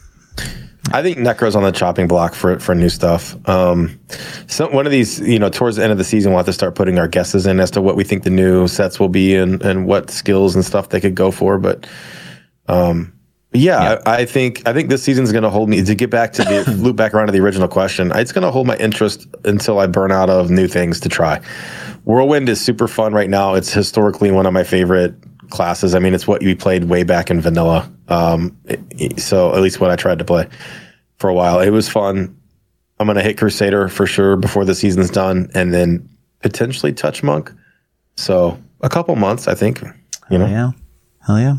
I 0.92 1.02
think 1.02 1.18
Necro's 1.18 1.54
on 1.54 1.62
the 1.62 1.72
chopping 1.72 2.08
block 2.08 2.34
for 2.34 2.58
for 2.58 2.74
new 2.74 2.88
stuff. 2.88 3.36
Um, 3.48 4.00
so 4.46 4.68
one 4.70 4.86
of 4.86 4.92
these, 4.92 5.20
you 5.20 5.38
know, 5.38 5.48
towards 5.48 5.76
the 5.76 5.82
end 5.82 5.92
of 5.92 5.98
the 5.98 6.04
season, 6.04 6.32
we'll 6.32 6.38
have 6.38 6.46
to 6.46 6.52
start 6.52 6.74
putting 6.74 6.98
our 6.98 7.06
guesses 7.06 7.46
in 7.46 7.60
as 7.60 7.70
to 7.72 7.82
what 7.82 7.96
we 7.96 8.04
think 8.04 8.24
the 8.24 8.30
new 8.30 8.66
sets 8.66 8.98
will 8.98 9.08
be 9.08 9.34
and 9.34 9.62
and 9.62 9.86
what 9.86 10.10
skills 10.10 10.54
and 10.54 10.64
stuff 10.64 10.88
they 10.88 11.00
could 11.00 11.14
go 11.14 11.30
for. 11.30 11.58
But, 11.58 11.86
um, 12.66 13.12
yeah, 13.52 14.00
I, 14.06 14.16
I 14.22 14.24
think 14.26 14.62
I 14.66 14.72
think 14.72 14.88
this 14.90 15.02
season's 15.02 15.32
going 15.32 15.42
to 15.42 15.50
hold 15.50 15.68
me 15.68 15.82
to 15.84 15.94
get 15.94 16.10
back 16.10 16.32
to 16.34 16.42
the 16.44 16.70
loop 16.78 16.96
back 16.96 17.14
around 17.14 17.26
to 17.26 17.32
the 17.32 17.40
original 17.40 17.68
question. 17.68 18.12
It's 18.14 18.32
going 18.32 18.42
to 18.44 18.50
hold 18.50 18.66
my 18.66 18.76
interest 18.76 19.26
until 19.44 19.78
I 19.78 19.86
burn 19.86 20.12
out 20.12 20.30
of 20.30 20.50
new 20.50 20.68
things 20.68 21.00
to 21.00 21.08
try. 21.08 21.40
Whirlwind 22.04 22.48
is 22.48 22.60
super 22.60 22.86
fun 22.88 23.12
right 23.12 23.28
now. 23.28 23.54
It's 23.54 23.72
historically 23.72 24.30
one 24.30 24.46
of 24.46 24.52
my 24.52 24.64
favorite 24.64 25.14
classes. 25.50 25.94
I 25.94 25.98
mean, 25.98 26.14
it's 26.14 26.26
what 26.28 26.42
we 26.42 26.54
played 26.54 26.84
way 26.84 27.02
back 27.02 27.30
in 27.30 27.40
vanilla. 27.40 27.90
Um, 28.08 28.56
it- 28.66 29.20
so 29.20 29.54
at 29.54 29.60
least 29.62 29.80
what 29.80 29.90
I 29.90 29.96
tried 29.96 30.18
to 30.20 30.24
play 30.24 30.46
for 31.18 31.28
a 31.28 31.34
while. 31.34 31.60
It 31.60 31.70
was 31.70 31.88
fun. 31.88 32.36
I'm 32.98 33.06
gonna 33.06 33.22
hit 33.22 33.36
Crusader 33.38 33.88
for 33.88 34.06
sure 34.06 34.36
before 34.36 34.64
the 34.64 34.74
season's 34.74 35.10
done, 35.10 35.50
and 35.54 35.72
then 35.72 36.08
potentially 36.40 36.92
touch 36.92 37.22
Monk. 37.22 37.50
So 38.16 38.58
a 38.82 38.88
couple 38.90 39.16
months, 39.16 39.48
I 39.48 39.54
think. 39.54 39.82
You 40.30 40.38
know. 40.38 40.46
yeah. 40.46 40.70
Hell 41.26 41.40
yeah. 41.40 41.56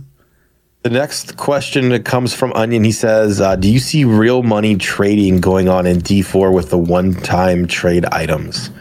The 0.83 0.89
next 0.89 1.37
question 1.37 1.89
that 1.89 2.05
comes 2.05 2.33
from 2.33 2.51
Onion. 2.53 2.83
He 2.83 2.91
says, 2.91 3.39
uh, 3.39 3.55
"Do 3.55 3.71
you 3.71 3.77
see 3.79 4.03
real 4.03 4.41
money 4.41 4.75
trading 4.75 5.39
going 5.39 5.69
on 5.69 5.85
in 5.85 5.99
D4 6.01 6.51
with 6.51 6.69
the 6.71 6.77
one-time 6.77 7.67
trade 7.67 8.05
items?" 8.11 8.71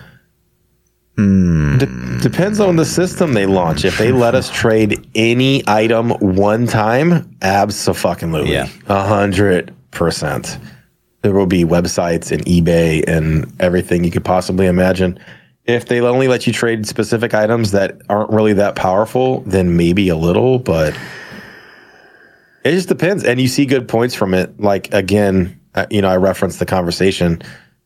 De- 1.16 2.18
depends 2.22 2.60
on 2.60 2.76
the 2.76 2.84
system 2.86 3.34
they 3.34 3.44
launch. 3.44 3.84
If 3.84 3.98
they 3.98 4.10
let 4.12 4.34
us 4.34 4.48
trade 4.54 5.06
any 5.14 5.62
item 5.66 6.10
one 6.20 6.66
time, 6.66 7.36
absolutely, 7.42 8.52
Yeah. 8.52 8.68
a 8.88 9.02
hundred 9.02 9.74
percent. 9.90 10.56
There 11.22 11.34
will 11.34 11.44
be 11.46 11.64
websites 11.64 12.32
and 12.32 12.42
eBay 12.46 13.04
and 13.06 13.52
everything 13.60 14.04
you 14.04 14.10
could 14.10 14.24
possibly 14.24 14.64
imagine. 14.66 15.18
If 15.66 15.84
they 15.86 16.00
only 16.00 16.26
let 16.28 16.46
you 16.46 16.52
trade 16.54 16.86
specific 16.86 17.34
items 17.34 17.72
that 17.72 18.00
aren't 18.08 18.30
really 18.30 18.54
that 18.54 18.74
powerful, 18.74 19.40
then 19.46 19.76
maybe 19.76 20.08
a 20.08 20.16
little, 20.16 20.58
but 20.58 20.94
it 22.64 22.72
just 22.72 22.88
depends. 22.88 23.24
And 23.24 23.40
you 23.40 23.48
see 23.48 23.66
good 23.66 23.88
points 23.88 24.14
from 24.14 24.34
it. 24.34 24.60
Like 24.60 24.92
again, 24.92 25.60
uh, 25.74 25.86
you 25.90 26.02
know, 26.02 26.08
I 26.08 26.16
referenced 26.16 26.58
the 26.58 26.66
conversation. 26.66 27.42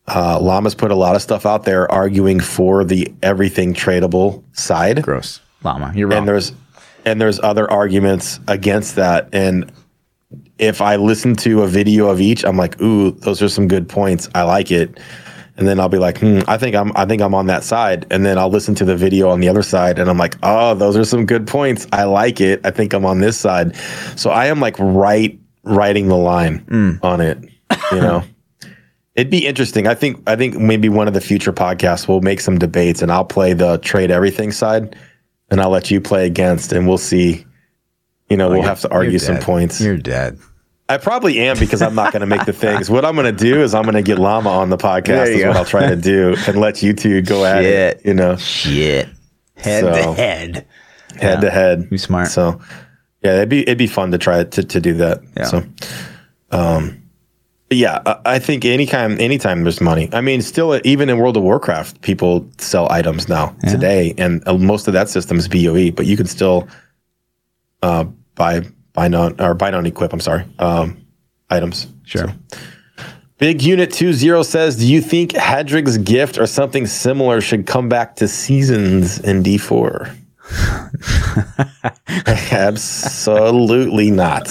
Uh, 0.07 0.39
Llama's 0.39 0.75
put 0.75 0.91
a 0.91 0.95
lot 0.95 1.17
of 1.17 1.23
stuff 1.23 1.47
out 1.47 1.65
there 1.65 1.91
arguing 1.91 2.41
for 2.41 2.85
the 2.85 3.13
everything 3.23 3.73
tradable 3.73 4.43
side 4.53 5.03
Gross. 5.03 5.41
Llama. 5.63 5.93
You're 5.95 6.09
wrong. 6.09 6.19
and 6.19 6.29
there's 6.29 6.53
and 7.07 7.21
there's 7.21 7.41
other 7.41 7.71
arguments 7.71 8.39
against 8.49 8.97
that 8.97 9.29
and 9.33 9.71
if 10.59 10.81
i 10.81 10.97
listen 10.97 11.35
to 11.35 11.63
a 11.63 11.67
video 11.69 12.09
of 12.09 12.21
each 12.21 12.45
i'm 12.45 12.57
like 12.57 12.81
ooh 12.83 13.11
those 13.13 13.41
are 13.43 13.49
some 13.49 13.67
good 13.69 13.89
points 13.89 14.29
i 14.35 14.43
like 14.43 14.71
it 14.71 14.99
and 15.57 15.67
then 15.69 15.79
i'll 15.81 15.89
be 15.89 15.99
like 15.99 16.19
hmm 16.19 16.41
i 16.49 16.57
think 16.57 16.75
i'm 16.75 16.93
i 16.97 17.05
think 17.05 17.23
i'm 17.23 17.35
on 17.35 17.47
that 17.47 17.65
side 17.65 18.07
and 18.11 18.25
then 18.25 18.39
i'll 18.39 18.51
listen 18.51 18.75
to 18.75 18.85
the 18.85 18.97
video 18.97 19.29
on 19.29 19.41
the 19.41 19.49
other 19.49 19.63
side 19.63 19.99
and 19.99 20.09
i'm 20.11 20.19
like 20.19 20.37
oh 20.43 20.75
those 20.75 20.97
are 20.97 21.05
some 21.05 21.27
good 21.27 21.47
points 21.47 21.87
i 21.93 22.05
like 22.05 22.41
it 22.41 22.61
i 22.65 22.71
think 22.71 22.93
i'm 22.93 23.05
on 23.05 23.21
this 23.21 23.39
side 23.39 23.75
so 24.17 24.31
i 24.31 24.47
am 24.47 24.61
like 24.61 24.77
right 24.79 25.39
writing 25.63 26.09
the 26.09 26.17
line 26.17 26.65
on 27.03 27.21
it 27.21 27.39
you 27.93 28.01
know 28.01 28.23
It'd 29.15 29.31
be 29.31 29.47
interesting. 29.47 29.87
I 29.87 29.95
think 29.95 30.21
I 30.29 30.35
think 30.35 30.57
maybe 30.59 30.89
one 30.89 31.07
of 31.07 31.15
the 31.15 31.21
future 31.21 31.53
podcasts 31.53 32.09
will 32.09 32.21
make 32.21 32.41
some 32.41 32.59
debates 32.59 33.01
and 33.01 33.13
I'll 33.13 33.25
play 33.25 33.53
the 33.53 33.79
trade 33.79 34.11
everything 34.11 34.51
side 34.51 34.97
and 35.51 35.61
I'll 35.61 35.71
let 35.71 35.89
you 35.89 36.01
play 36.01 36.27
against 36.27 36.73
and 36.73 36.89
we'll 36.89 36.99
see. 36.99 37.47
You 38.29 38.37
know, 38.37 38.49
we'll 38.49 38.63
have 38.63 38.81
to 38.81 38.91
argue 38.91 39.21
some 39.21 39.39
points. 39.39 39.81
You're 39.81 39.99
dead. 39.99 40.37
I 40.89 40.99
probably 40.99 41.39
am 41.41 41.59
because 41.59 41.81
I'm 41.81 41.95
not 41.95 42.13
going 42.13 42.21
to 42.21 42.27
make 42.27 42.45
the 42.45 42.53
things. 42.53 42.91
What 42.91 43.05
I'm 43.07 43.15
going 43.17 43.35
to 43.35 43.45
do 43.45 43.63
is 43.63 43.75
I'm 43.75 43.85
going 43.85 43.95
to 43.95 44.03
get 44.03 44.19
Llama 44.19 44.51
on 44.51 44.69
the 44.69 44.77
podcast 44.77 45.29
is 45.29 45.41
go. 45.41 45.49
what 45.49 45.57
I'll 45.57 45.65
try 45.65 45.87
to 45.89 45.97
do 45.97 46.37
and 46.47 46.61
let 46.61 46.83
you 46.83 46.93
two 46.93 47.23
go 47.23 47.45
at 47.45 47.65
it, 47.65 48.03
you 48.05 48.13
know, 48.13 48.37
Shit. 48.37 49.09
Head 49.57 49.83
So- 49.85 49.93
to 49.95 50.13
head. 50.13 50.67
head 51.19 51.41
to 51.41 51.51
head. 51.51 51.89
Be 51.89 51.97
smart. 51.97 52.29
So, 52.29 52.61
yeah, 53.23 53.37
it'd 53.37 53.49
be 53.49 53.63
it'd 53.63 53.79
be 53.79 53.87
fun 53.87 54.11
to 54.11 54.19
try 54.19 54.45
to 54.45 54.63
to 54.63 54.81
do 54.81 54.93
that. 54.95 55.23
Yeah. 55.37 55.45
So, 55.45 55.63
um, 56.51 57.01
yeah, 57.71 58.03
I, 58.05 58.17
I 58.35 58.39
think 58.39 58.67
anytime 58.67 59.19
anytime 59.21 59.63
there's 59.63 59.81
money. 59.81 60.11
I 60.13 60.21
mean, 60.21 60.43
still 60.43 60.79
even 60.85 61.09
in 61.09 61.17
World 61.19 61.37
of 61.39 61.43
Warcraft, 61.45 62.03
people 62.03 62.47
sell 62.59 62.91
items 62.93 63.27
now 63.29 63.57
today, 63.71 64.13
and 64.19 64.47
uh, 64.47 64.59
most 64.59 64.87
of 64.87 64.93
that 64.93 65.09
system 65.09 65.39
is 65.39 65.49
BOE, 65.49 65.93
but 65.93 66.05
you 66.05 66.17
can 66.19 66.27
still 66.27 66.69
uh, 67.83 68.05
buy 68.35 68.63
buy 68.95 69.09
non 69.09 69.39
or 69.41 69.55
buy 69.55 69.71
non 69.71 69.85
equip. 69.85 70.13
I'm 70.13 70.21
sorry, 70.21 70.45
um, 70.59 71.05
items. 71.51 71.89
Sure. 72.05 72.29
Big 73.39 73.63
Unit 73.63 73.93
20 73.93 74.45
says, 74.45 74.77
Do 74.77 74.91
you 74.91 75.03
think 75.03 75.33
Haedrig's 75.33 75.99
gift 75.99 76.39
or 76.39 76.47
something 76.47 76.87
similar 76.87 77.41
should 77.41 77.67
come 77.67 77.89
back 77.89 78.17
to 78.17 78.29
seasons 78.29 79.19
in 79.19 79.43
D4? 79.43 80.17
Absolutely 82.53 84.11
not. 84.11 84.47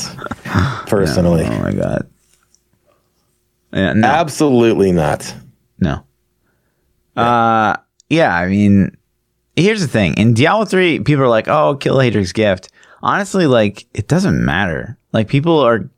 Personally. 0.87 1.45
Oh 1.45 1.59
my 1.59 1.71
god. 1.71 2.09
Yeah, 3.71 3.93
no. 3.93 4.07
Absolutely 4.07 4.91
not. 4.91 5.33
No. 5.79 6.03
Uh 7.15 7.77
yeah, 8.09 8.35
I 8.35 8.47
mean 8.47 8.97
here's 9.55 9.81
the 9.81 9.87
thing. 9.87 10.15
In 10.15 10.33
Diablo 10.33 10.65
3, 10.65 10.99
people 10.99 11.23
are 11.23 11.29
like, 11.29 11.47
"Oh, 11.47 11.75
kill 11.75 11.99
Haedrig's 11.99 12.33
gift." 12.33 12.69
Honestly, 13.03 13.45
like 13.45 13.85
it 13.93 14.07
doesn't 14.07 14.43
matter. 14.43 14.97
Like 15.11 15.27
people 15.27 15.59
are 15.59 15.89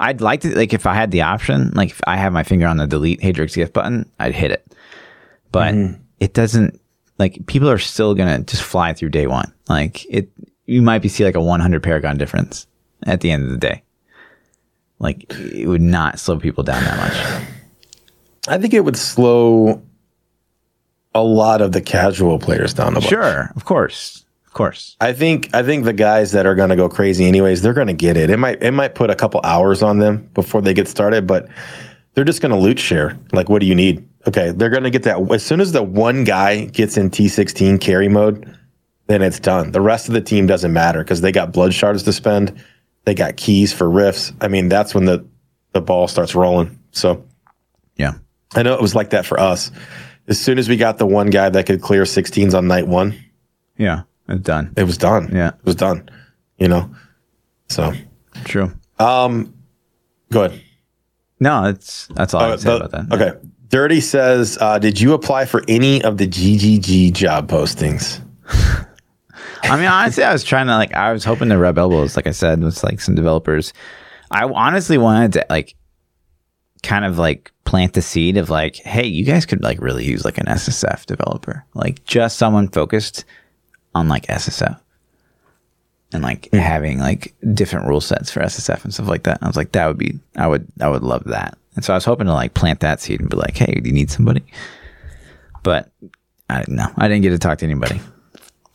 I'd 0.00 0.20
like 0.20 0.40
to 0.40 0.54
like 0.54 0.72
if 0.72 0.84
I 0.84 0.94
had 0.94 1.12
the 1.12 1.22
option, 1.22 1.70
like 1.74 1.90
if 1.90 2.00
I 2.06 2.16
have 2.16 2.32
my 2.32 2.42
finger 2.42 2.66
on 2.66 2.76
the 2.76 2.86
delete 2.86 3.22
Haedrig's 3.22 3.54
gift 3.54 3.72
button, 3.72 4.10
I'd 4.18 4.34
hit 4.34 4.50
it. 4.50 4.66
But 5.52 5.74
mm-hmm. 5.74 6.02
it 6.18 6.34
doesn't 6.34 6.80
like 7.18 7.46
people 7.46 7.70
are 7.70 7.78
still 7.78 8.14
to 8.16 8.42
just 8.44 8.62
fly 8.62 8.92
through 8.92 9.10
day 9.10 9.28
1. 9.28 9.52
Like 9.68 10.04
it 10.06 10.28
you 10.66 10.82
might 10.82 11.02
be 11.02 11.08
see 11.08 11.24
like 11.24 11.36
a 11.36 11.40
100 11.40 11.82
paragon 11.82 12.18
difference 12.18 12.66
at 13.04 13.20
the 13.20 13.30
end 13.30 13.44
of 13.44 13.50
the 13.50 13.58
day. 13.58 13.82
Like 14.98 15.32
it 15.32 15.68
would 15.68 15.80
not 15.80 16.18
slow 16.18 16.38
people 16.38 16.64
down 16.64 16.82
that 16.82 16.98
much. 16.98 17.48
I 18.48 18.58
think 18.58 18.74
it 18.74 18.80
would 18.80 18.96
slow 18.96 19.82
a 21.14 21.22
lot 21.22 21.62
of 21.62 21.70
the 21.70 21.80
casual 21.80 22.40
players 22.40 22.74
down 22.74 22.92
a 22.92 22.94
bunch. 22.94 23.06
Sure, 23.06 23.52
of 23.54 23.64
course, 23.64 24.23
course. 24.54 24.96
I 25.00 25.12
think 25.12 25.54
I 25.54 25.62
think 25.62 25.84
the 25.84 25.92
guys 25.92 26.32
that 26.32 26.46
are 26.46 26.54
going 26.54 26.70
to 26.70 26.76
go 26.76 26.88
crazy 26.88 27.26
anyways, 27.26 27.62
they're 27.62 27.74
going 27.74 27.88
to 27.88 27.92
get 27.92 28.16
it. 28.16 28.30
It 28.30 28.38
might 28.38 28.62
it 28.62 28.72
might 28.72 28.94
put 28.94 29.10
a 29.10 29.14
couple 29.14 29.40
hours 29.44 29.82
on 29.82 29.98
them 29.98 30.30
before 30.34 30.62
they 30.62 30.72
get 30.72 30.88
started, 30.88 31.26
but 31.26 31.48
they're 32.14 32.24
just 32.24 32.40
going 32.40 32.52
to 32.52 32.58
loot 32.58 32.78
share. 32.78 33.18
Like, 33.32 33.48
what 33.48 33.60
do 33.60 33.66
you 33.66 33.74
need? 33.74 34.08
Okay, 34.26 34.52
they're 34.52 34.70
going 34.70 34.84
to 34.84 34.90
get 34.90 35.02
that 35.02 35.20
as 35.30 35.44
soon 35.44 35.60
as 35.60 35.72
the 35.72 35.82
one 35.82 36.24
guy 36.24 36.64
gets 36.66 36.96
in 36.96 37.10
T16 37.10 37.80
carry 37.80 38.08
mode, 38.08 38.56
then 39.08 39.20
it's 39.20 39.38
done. 39.38 39.72
The 39.72 39.82
rest 39.82 40.08
of 40.08 40.14
the 40.14 40.20
team 40.20 40.46
doesn't 40.46 40.72
matter 40.72 41.02
because 41.04 41.20
they 41.20 41.32
got 41.32 41.52
blood 41.52 41.74
shards 41.74 42.02
to 42.04 42.12
spend, 42.12 42.58
they 43.04 43.14
got 43.14 43.36
keys 43.36 43.72
for 43.72 43.90
rifts. 43.90 44.32
I 44.40 44.48
mean, 44.48 44.68
that's 44.68 44.94
when 44.94 45.04
the 45.04 45.26
the 45.72 45.80
ball 45.80 46.08
starts 46.08 46.34
rolling. 46.34 46.78
So 46.92 47.24
Yeah, 47.96 48.14
I 48.54 48.62
know 48.62 48.74
it 48.74 48.80
was 48.80 48.94
like 48.94 49.10
that 49.10 49.26
for 49.26 49.38
us. 49.38 49.70
As 50.26 50.40
soon 50.40 50.58
as 50.58 50.68
we 50.68 50.76
got 50.76 50.96
the 50.96 51.06
one 51.06 51.28
guy 51.28 51.50
that 51.50 51.66
could 51.66 51.82
clear 51.82 52.04
16s 52.04 52.56
on 52.56 52.66
night 52.66 52.86
one, 52.86 53.14
yeah, 53.76 54.04
it's 54.28 54.40
done. 54.42 54.72
it 54.76 54.84
was 54.84 54.98
done. 54.98 55.30
Yeah. 55.32 55.48
It 55.48 55.64
was 55.64 55.76
done. 55.76 56.08
You 56.58 56.68
know? 56.68 56.90
So 57.68 57.92
True. 58.44 58.72
go 58.98 59.44
ahead. 60.34 60.60
No, 61.40 61.64
that's 61.64 62.06
that's 62.14 62.32
all 62.34 62.42
I 62.42 62.46
Uh, 62.46 62.50
would 62.50 62.60
say 62.60 62.70
the- 62.70 62.84
about 62.84 63.08
that. 63.08 63.12
Okay. 63.20 63.38
Dirty 63.68 64.00
says, 64.00 64.56
uh, 64.60 64.78
did 64.78 65.00
you 65.00 65.14
apply 65.14 65.46
for 65.46 65.62
any 65.66 66.00
of 66.04 66.16
the 66.18 66.28
GGG 66.28 67.12
job 67.12 67.48
postings? 67.48 68.20
I 69.64 69.76
mean, 69.76 69.86
honestly, 69.86 70.22
I 70.22 70.32
was 70.32 70.44
trying 70.44 70.66
to 70.66 70.76
like, 70.76 70.94
I 70.94 71.12
was 71.12 71.24
hoping 71.24 71.48
to 71.48 71.58
rub 71.58 71.78
elbows, 71.78 72.14
like 72.16 72.26
I 72.26 72.30
said, 72.32 72.62
with 72.62 72.84
like 72.84 73.00
some 73.00 73.14
developers. 73.14 73.72
I 74.30 74.44
honestly 74.44 74.98
wanted 74.98 75.32
to 75.34 75.46
like, 75.50 75.74
kind 76.82 77.04
of 77.04 77.18
like 77.18 77.50
plant 77.64 77.94
the 77.94 78.02
seed 78.02 78.36
of 78.36 78.50
like, 78.50 78.76
hey, 78.76 79.06
you 79.06 79.24
guys 79.24 79.46
could 79.46 79.62
like 79.62 79.80
really 79.80 80.04
use 80.04 80.24
like 80.24 80.38
an 80.38 80.46
SSF 80.46 81.06
developer, 81.06 81.64
like 81.74 82.04
just 82.04 82.36
someone 82.38 82.68
focused 82.68 83.24
on 83.94 84.08
like 84.08 84.26
SSF. 84.26 84.78
and 86.12 86.22
like 86.22 86.48
hmm. 86.50 86.58
having 86.58 86.98
like 86.98 87.34
different 87.54 87.86
rule 87.86 88.00
sets 88.00 88.30
for 88.30 88.40
SSF 88.40 88.84
and 88.84 88.94
stuff 88.94 89.08
like 89.08 89.24
that. 89.24 89.38
I 89.42 89.46
was 89.46 89.56
like, 89.56 89.72
that 89.72 89.86
would 89.86 89.98
be, 89.98 90.18
I 90.36 90.46
would, 90.46 90.66
I 90.80 90.88
would 90.88 91.02
love 91.02 91.24
that. 91.24 91.58
And 91.76 91.84
so 91.84 91.92
I 91.92 91.96
was 91.96 92.04
hoping 92.04 92.26
to 92.26 92.32
like 92.32 92.54
plant 92.54 92.80
that 92.80 93.00
seed 93.00 93.20
and 93.20 93.28
be 93.28 93.36
like, 93.36 93.56
hey, 93.56 93.80
do 93.80 93.88
you 93.88 93.94
need 93.94 94.10
somebody? 94.10 94.44
But 95.62 95.90
I 96.48 96.60
didn't 96.60 96.76
know. 96.76 96.90
I 96.96 97.08
didn't 97.08 97.22
get 97.22 97.30
to 97.30 97.38
talk 97.38 97.58
to 97.58 97.64
anybody. 97.64 98.00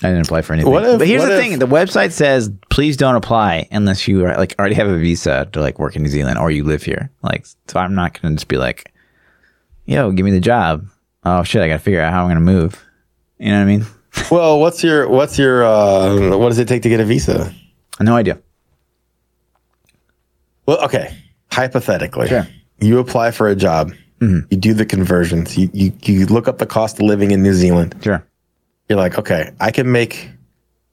I 0.01 0.07
didn't 0.07 0.27
apply 0.27 0.41
for 0.41 0.53
anything. 0.53 0.73
If- 0.73 0.99
but 0.99 1.07
here's 1.07 1.23
the 1.23 1.33
if- 1.33 1.39
thing: 1.39 1.59
the 1.59 1.67
website 1.67 2.11
says 2.11 2.49
please 2.69 2.95
don't 2.95 3.15
apply 3.15 3.67
unless 3.71 4.07
you 4.07 4.25
are, 4.25 4.37
like 4.37 4.55
already 4.57 4.75
have 4.75 4.87
a 4.87 4.97
visa 4.97 5.47
to 5.51 5.59
like 5.59 5.77
work 5.77 5.95
in 5.95 6.03
New 6.03 6.09
Zealand 6.09 6.39
or 6.39 6.51
you 6.51 6.63
live 6.63 6.83
here. 6.83 7.11
Like, 7.21 7.45
so 7.67 7.79
I'm 7.79 7.95
not 7.95 8.19
gonna 8.19 8.35
just 8.35 8.47
be 8.47 8.57
like, 8.57 8.93
"Yo, 9.85 10.11
give 10.11 10.25
me 10.25 10.31
the 10.31 10.39
job." 10.39 10.87
Oh 11.25 11.43
shit, 11.43 11.61
I 11.61 11.67
gotta 11.67 11.79
figure 11.79 12.01
out 12.01 12.13
how 12.13 12.23
I'm 12.23 12.29
gonna 12.29 12.39
move. 12.39 12.81
You 13.39 13.51
know 13.51 13.57
what 13.57 13.63
I 13.63 13.65
mean? 13.65 13.85
Well, 14.31 14.60
what's 14.60 14.84
your 14.84 15.07
what's 15.10 15.38
your 15.40 15.64
uh, 15.64 16.38
what 16.38 16.49
does 16.49 16.60
it 16.60 16.68
take 16.68 16.81
to 16.84 16.90
get 16.90 16.99
a 16.99 17.06
visa? 17.06 17.53
No 17.99 18.15
idea. 18.15 18.40
Well, 20.65 20.84
okay. 20.86 21.15
Hypothetically, 21.52 22.27
Sure. 22.27 22.48
you 22.80 22.99
apply 22.99 23.31
for 23.31 23.48
a 23.48 23.56
job, 23.56 23.91
you 24.22 24.41
do 24.44 24.73
the 24.73 24.86
conversions, 24.86 25.57
you, 25.57 25.69
you 25.73 25.91
you 26.03 26.26
look 26.27 26.48
up 26.48 26.60
the 26.60 26.65
cost 26.68 26.98
of 26.99 27.06
living 27.06 27.31
in 27.31 27.41
New 27.41 27.53
Zealand. 27.53 27.95
Sure. 28.03 28.23
You're 28.88 28.98
like, 28.99 29.18
okay, 29.18 29.52
I 29.60 29.72
can 29.72 29.91
make 29.91 30.30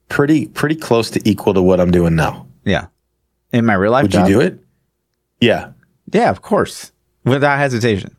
pretty 0.08 0.46
pretty 0.46 0.76
close 0.76 1.10
to 1.10 1.20
equal 1.28 1.52
to 1.54 1.62
what 1.62 1.78
I'm 1.80 1.90
doing 1.90 2.14
now. 2.16 2.46
Yeah. 2.64 2.86
In 3.52 3.64
my 3.66 3.74
real 3.74 3.92
life 3.92 4.02
Would 4.04 4.12
job, 4.12 4.28
you 4.28 4.34
do 4.34 4.40
it? 4.40 4.58
Yeah, 5.40 5.72
Yeah, 6.12 6.30
of 6.30 6.40
course, 6.40 6.90
without 7.24 7.58
hesitation. 7.58 8.16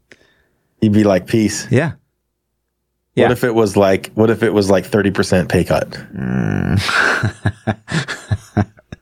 you'd 0.82 0.94
be 0.94 1.04
like, 1.04 1.26
peace. 1.26 1.68
Yeah. 1.72 1.94
Yeah. 3.18 3.26
What 3.26 3.32
if 3.32 3.44
it 3.44 3.56
was 3.56 3.76
like 3.76 4.12
what 4.14 4.30
if 4.30 4.44
it 4.44 4.54
was 4.54 4.70
like 4.70 4.86
30% 4.86 5.50
pay 5.50 5.64
cut? 5.64 5.98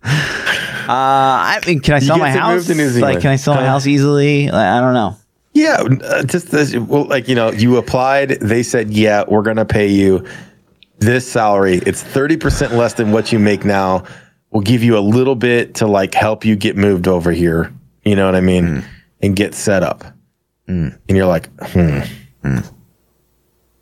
Uh, 0.87 1.57
I 1.57 1.61
mean, 1.65 1.79
can 1.79 1.95
I 1.95 1.99
sell 1.99 2.19
my 2.19 2.29
house? 2.29 2.69
Like, 2.69 3.21
can 3.21 3.31
I 3.31 3.37
sell 3.37 3.55
my 3.55 3.65
house 3.65 3.87
easily? 3.87 4.51
Like, 4.51 4.67
I 4.67 4.79
don't 4.79 4.93
know. 4.93 5.17
Yeah, 5.53 5.81
uh, 6.03 6.23
just 6.23 6.51
this, 6.51 6.75
well, 6.75 7.05
like 7.05 7.27
you 7.27 7.33
know, 7.33 7.51
you 7.51 7.77
applied. 7.77 8.29
They 8.41 8.61
said, 8.61 8.91
"Yeah, 8.91 9.23
we're 9.27 9.41
gonna 9.41 9.65
pay 9.65 9.87
you 9.87 10.23
this 10.99 11.27
salary. 11.27 11.77
It's 11.87 12.03
thirty 12.03 12.37
percent 12.37 12.73
less 12.73 12.93
than 12.93 13.11
what 13.11 13.31
you 13.31 13.39
make 13.39 13.65
now. 13.65 14.03
We'll 14.51 14.61
give 14.61 14.83
you 14.83 14.95
a 14.95 14.99
little 14.99 15.35
bit 15.35 15.73
to 15.75 15.87
like 15.87 16.13
help 16.13 16.45
you 16.45 16.55
get 16.55 16.77
moved 16.77 17.07
over 17.07 17.31
here. 17.31 17.73
You 18.03 18.15
know 18.15 18.27
what 18.27 18.35
I 18.35 18.41
mean? 18.41 18.65
Mm. 18.65 18.83
And 19.23 19.35
get 19.35 19.55
set 19.55 19.81
up." 19.81 20.03
And 20.67 20.99
you're 21.07 21.25
like, 21.25 21.49
"Hmm." 21.61 22.01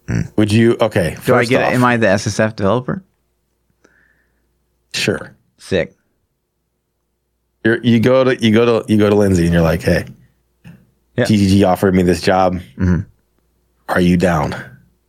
Mm. 0.08 0.36
Would 0.38 0.52
you? 0.52 0.78
Okay. 0.82 1.18
Do 1.26 1.36
I 1.36 1.46
get 1.46 1.64
off. 1.64 1.74
Am 1.74 1.84
I 1.84 1.98
the 1.98 2.08
SSF 2.08 2.56
developer? 2.56 3.04
sure? 4.94 5.36
Sick. 5.58 5.96
You're, 7.66 7.82
you 7.84 8.00
go 8.00 8.24
to 8.24 8.36
you 8.36 8.54
go 8.54 8.84
to 8.84 8.92
you 8.92 9.00
go 9.00 9.10
to 9.10 9.16
Lindsay, 9.16 9.46
and 9.46 9.54
you're 9.54 9.64
like, 9.64 9.82
"Hey, 9.82 10.06
Yeah. 11.18 11.26
GGG 11.26 11.66
offered 11.66 11.96
me 11.96 12.04
this 12.04 12.22
job. 12.22 12.56
Mm-hmm. 12.78 13.00
Are 13.90 14.02
you 14.02 14.18
down?" 14.18 14.56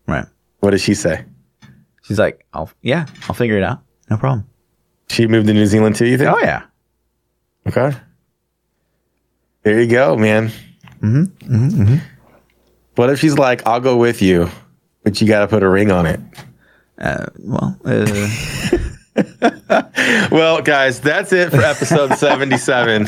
Right. 0.07 0.27
What 0.61 0.71
does 0.71 0.83
she 0.83 0.95
say? 0.95 1.25
She's 2.03 2.19
like, 2.19 2.45
I'll, 2.53 2.71
yeah, 2.83 3.07
I'll 3.29 3.35
figure 3.35 3.57
it 3.57 3.65
out. 3.65 3.81
No 4.11 4.19
problem. 4.19 4.47
She 5.09 5.27
moved 5.27 5.47
to 5.47 5.55
New 5.55 5.66
Zealand 5.66 5.97
too. 5.97 6.07
You 6.07 6.19
think? 6.19 6.31
Oh, 6.31 6.39
yeah. 6.39 6.65
Okay. 7.66 7.97
There 9.62 9.81
you 9.81 9.91
go, 9.91 10.16
man. 10.16 10.49
Mm-hmm. 11.01 11.23
mm-hmm. 11.23 11.83
mm-hmm. 11.83 11.97
What 12.97 13.11
if 13.11 13.19
she's 13.19 13.37
like, 13.37 13.66
I'll 13.66 13.81
go 13.81 13.97
with 13.97 14.23
you, 14.23 14.49
but 15.05 15.21
you 15.21 15.29
got 15.29 15.41
to 15.41 15.49
put 15.49 15.63
a 15.63 15.69
ring 15.69 15.93
on 15.93 16.07
it? 16.07 16.21
Uh, 16.99 17.27
well, 17.39 17.79
uh, 17.85 18.39
Well, 20.31 20.61
guys, 20.63 21.01
that's 21.01 21.33
it 21.33 21.51
for 21.51 21.61
episode 21.61 22.15
77. 22.19 23.07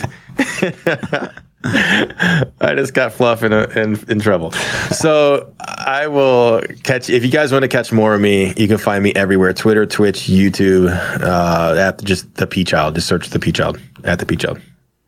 I 1.64 2.74
just 2.76 2.94
got 2.94 3.12
Fluff 3.12 3.42
in, 3.42 3.52
a, 3.52 3.64
in, 3.70 3.98
in 4.08 4.20
trouble. 4.20 4.52
So 4.92 5.52
I 5.60 6.06
will 6.06 6.62
catch, 6.84 7.10
if 7.10 7.24
you 7.24 7.30
guys 7.30 7.50
want 7.52 7.62
to 7.62 7.68
catch 7.68 7.90
more 7.92 8.14
of 8.14 8.20
me, 8.20 8.54
you 8.56 8.68
can 8.68 8.78
find 8.78 9.02
me 9.02 9.12
everywhere 9.14 9.52
Twitter, 9.52 9.84
Twitch, 9.86 10.20
YouTube, 10.22 10.88
uh, 11.22 11.74
at 11.76 12.02
just 12.04 12.32
the 12.36 12.46
P 12.46 12.62
Child. 12.62 12.94
Just 12.94 13.08
search 13.08 13.30
the 13.30 13.38
P 13.40 13.50
Child 13.50 13.80
at 14.04 14.18
the 14.20 14.26
P 14.26 14.36
Child. 14.36 14.60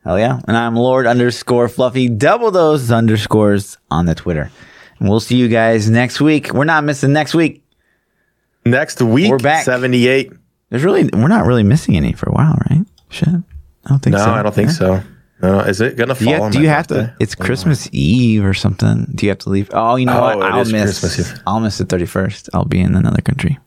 hell 0.03 0.19
yeah. 0.19 0.41
And 0.47 0.57
I'm 0.57 0.75
Lord 0.75 1.07
underscore 1.07 1.69
Fluffy. 1.69 2.09
Double 2.09 2.51
those 2.51 2.91
underscores 2.91 3.77
on 3.89 4.05
the 4.05 4.15
Twitter. 4.15 4.51
And 4.99 5.09
we'll 5.09 5.19
see 5.19 5.37
you 5.37 5.47
guys 5.47 5.89
next 5.89 6.19
week. 6.21 6.53
We're 6.53 6.65
not 6.65 6.83
missing 6.83 7.13
next 7.13 7.33
week. 7.33 7.63
Next 8.65 9.01
week, 9.01 9.31
We're 9.31 9.37
back. 9.37 9.63
78. 9.63 10.31
There's 10.69 10.83
really, 10.83 11.09
we're 11.13 11.27
not 11.29 11.45
really 11.45 11.63
missing 11.63 11.95
any 11.95 12.13
for 12.13 12.29
a 12.29 12.33
while, 12.33 12.57
right? 12.69 12.85
Shit. 13.09 13.29
I 13.29 13.89
don't 13.89 13.99
think 14.01 14.15
No, 14.15 14.19
so. 14.19 14.25
No, 14.25 14.33
I 14.33 14.43
don't 14.43 14.53
think 14.55 14.67
Yeah. 14.69 14.73
so. 14.75 15.01
No, 15.41 15.59
is 15.61 15.79
it 15.79 15.95
gonna 15.95 16.13
Do 16.15 16.25
fall? 16.25 16.33
you, 16.33 16.41
on 16.43 16.51
do 16.51 16.59
you 16.61 16.67
have 16.67 16.87
to? 16.87 17.15
It's 17.21 17.33
Christmas 17.33 17.87
Eve 17.93 18.43
or 18.43 18.53
something. 18.53 19.09
Do 19.15 19.25
you 19.25 19.29
have 19.29 19.39
to 19.39 19.49
leave? 19.49 19.69
Oh, 19.71 19.95
you 19.95 20.05
know 20.05 20.19
Oh, 20.19 20.37
what? 20.37 20.45
I'll 20.51 20.65
miss. 20.65 21.41
I'll 21.47 21.61
miss 21.61 21.77
the 21.77 21.85
thirty 21.85 22.05
first. 22.05 22.49
I'll 22.53 22.65
be 22.65 22.81
in 22.81 22.93
another 22.93 23.21
country. 23.21 23.57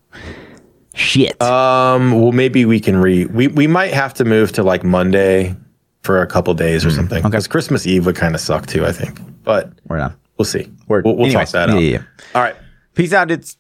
Shit. 0.95 1.41
Um. 1.41 2.13
Well, 2.21 2.33
maybe 2.33 2.67
we 2.67 2.79
can 2.79 2.99
re. 2.99 3.25
We 3.25 3.49
we 3.49 3.67
might 3.67 3.95
have 3.95 4.13
to 4.15 4.25
move 4.27 4.53
to 4.53 4.63
like 4.63 4.85
Monday 4.85 5.57
for 6.03 6.21
a 6.21 6.27
couple 6.27 6.53
days 6.53 6.85
or 6.85 6.91
something. 6.91 7.23
Mm, 7.23 7.27
okay. 7.27 7.29
Because 7.31 7.49
Christmas 7.49 7.87
Eve 7.87 8.05
would 8.05 8.17
kind 8.17 8.35
of 8.35 8.43
suck 8.43 8.67
too. 8.67 8.85
I 8.85 8.93
think, 8.93 9.19
but 9.43 9.73
We're 9.89 9.97
done. 9.97 10.15
We'll 10.43 10.65
see. 10.65 10.71
Word. 10.89 11.05
We'll, 11.05 11.17
we'll 11.17 11.27
Anyways, 11.27 11.53
talk 11.53 11.69
that 11.69 11.69
yeah, 11.71 11.75
out. 11.77 11.83
yeah, 11.83 11.91
yeah. 11.99 12.03
All 12.35 12.43
right. 12.43 12.57
Peace 12.95 13.13
out. 13.13 13.31
It's 13.31 13.57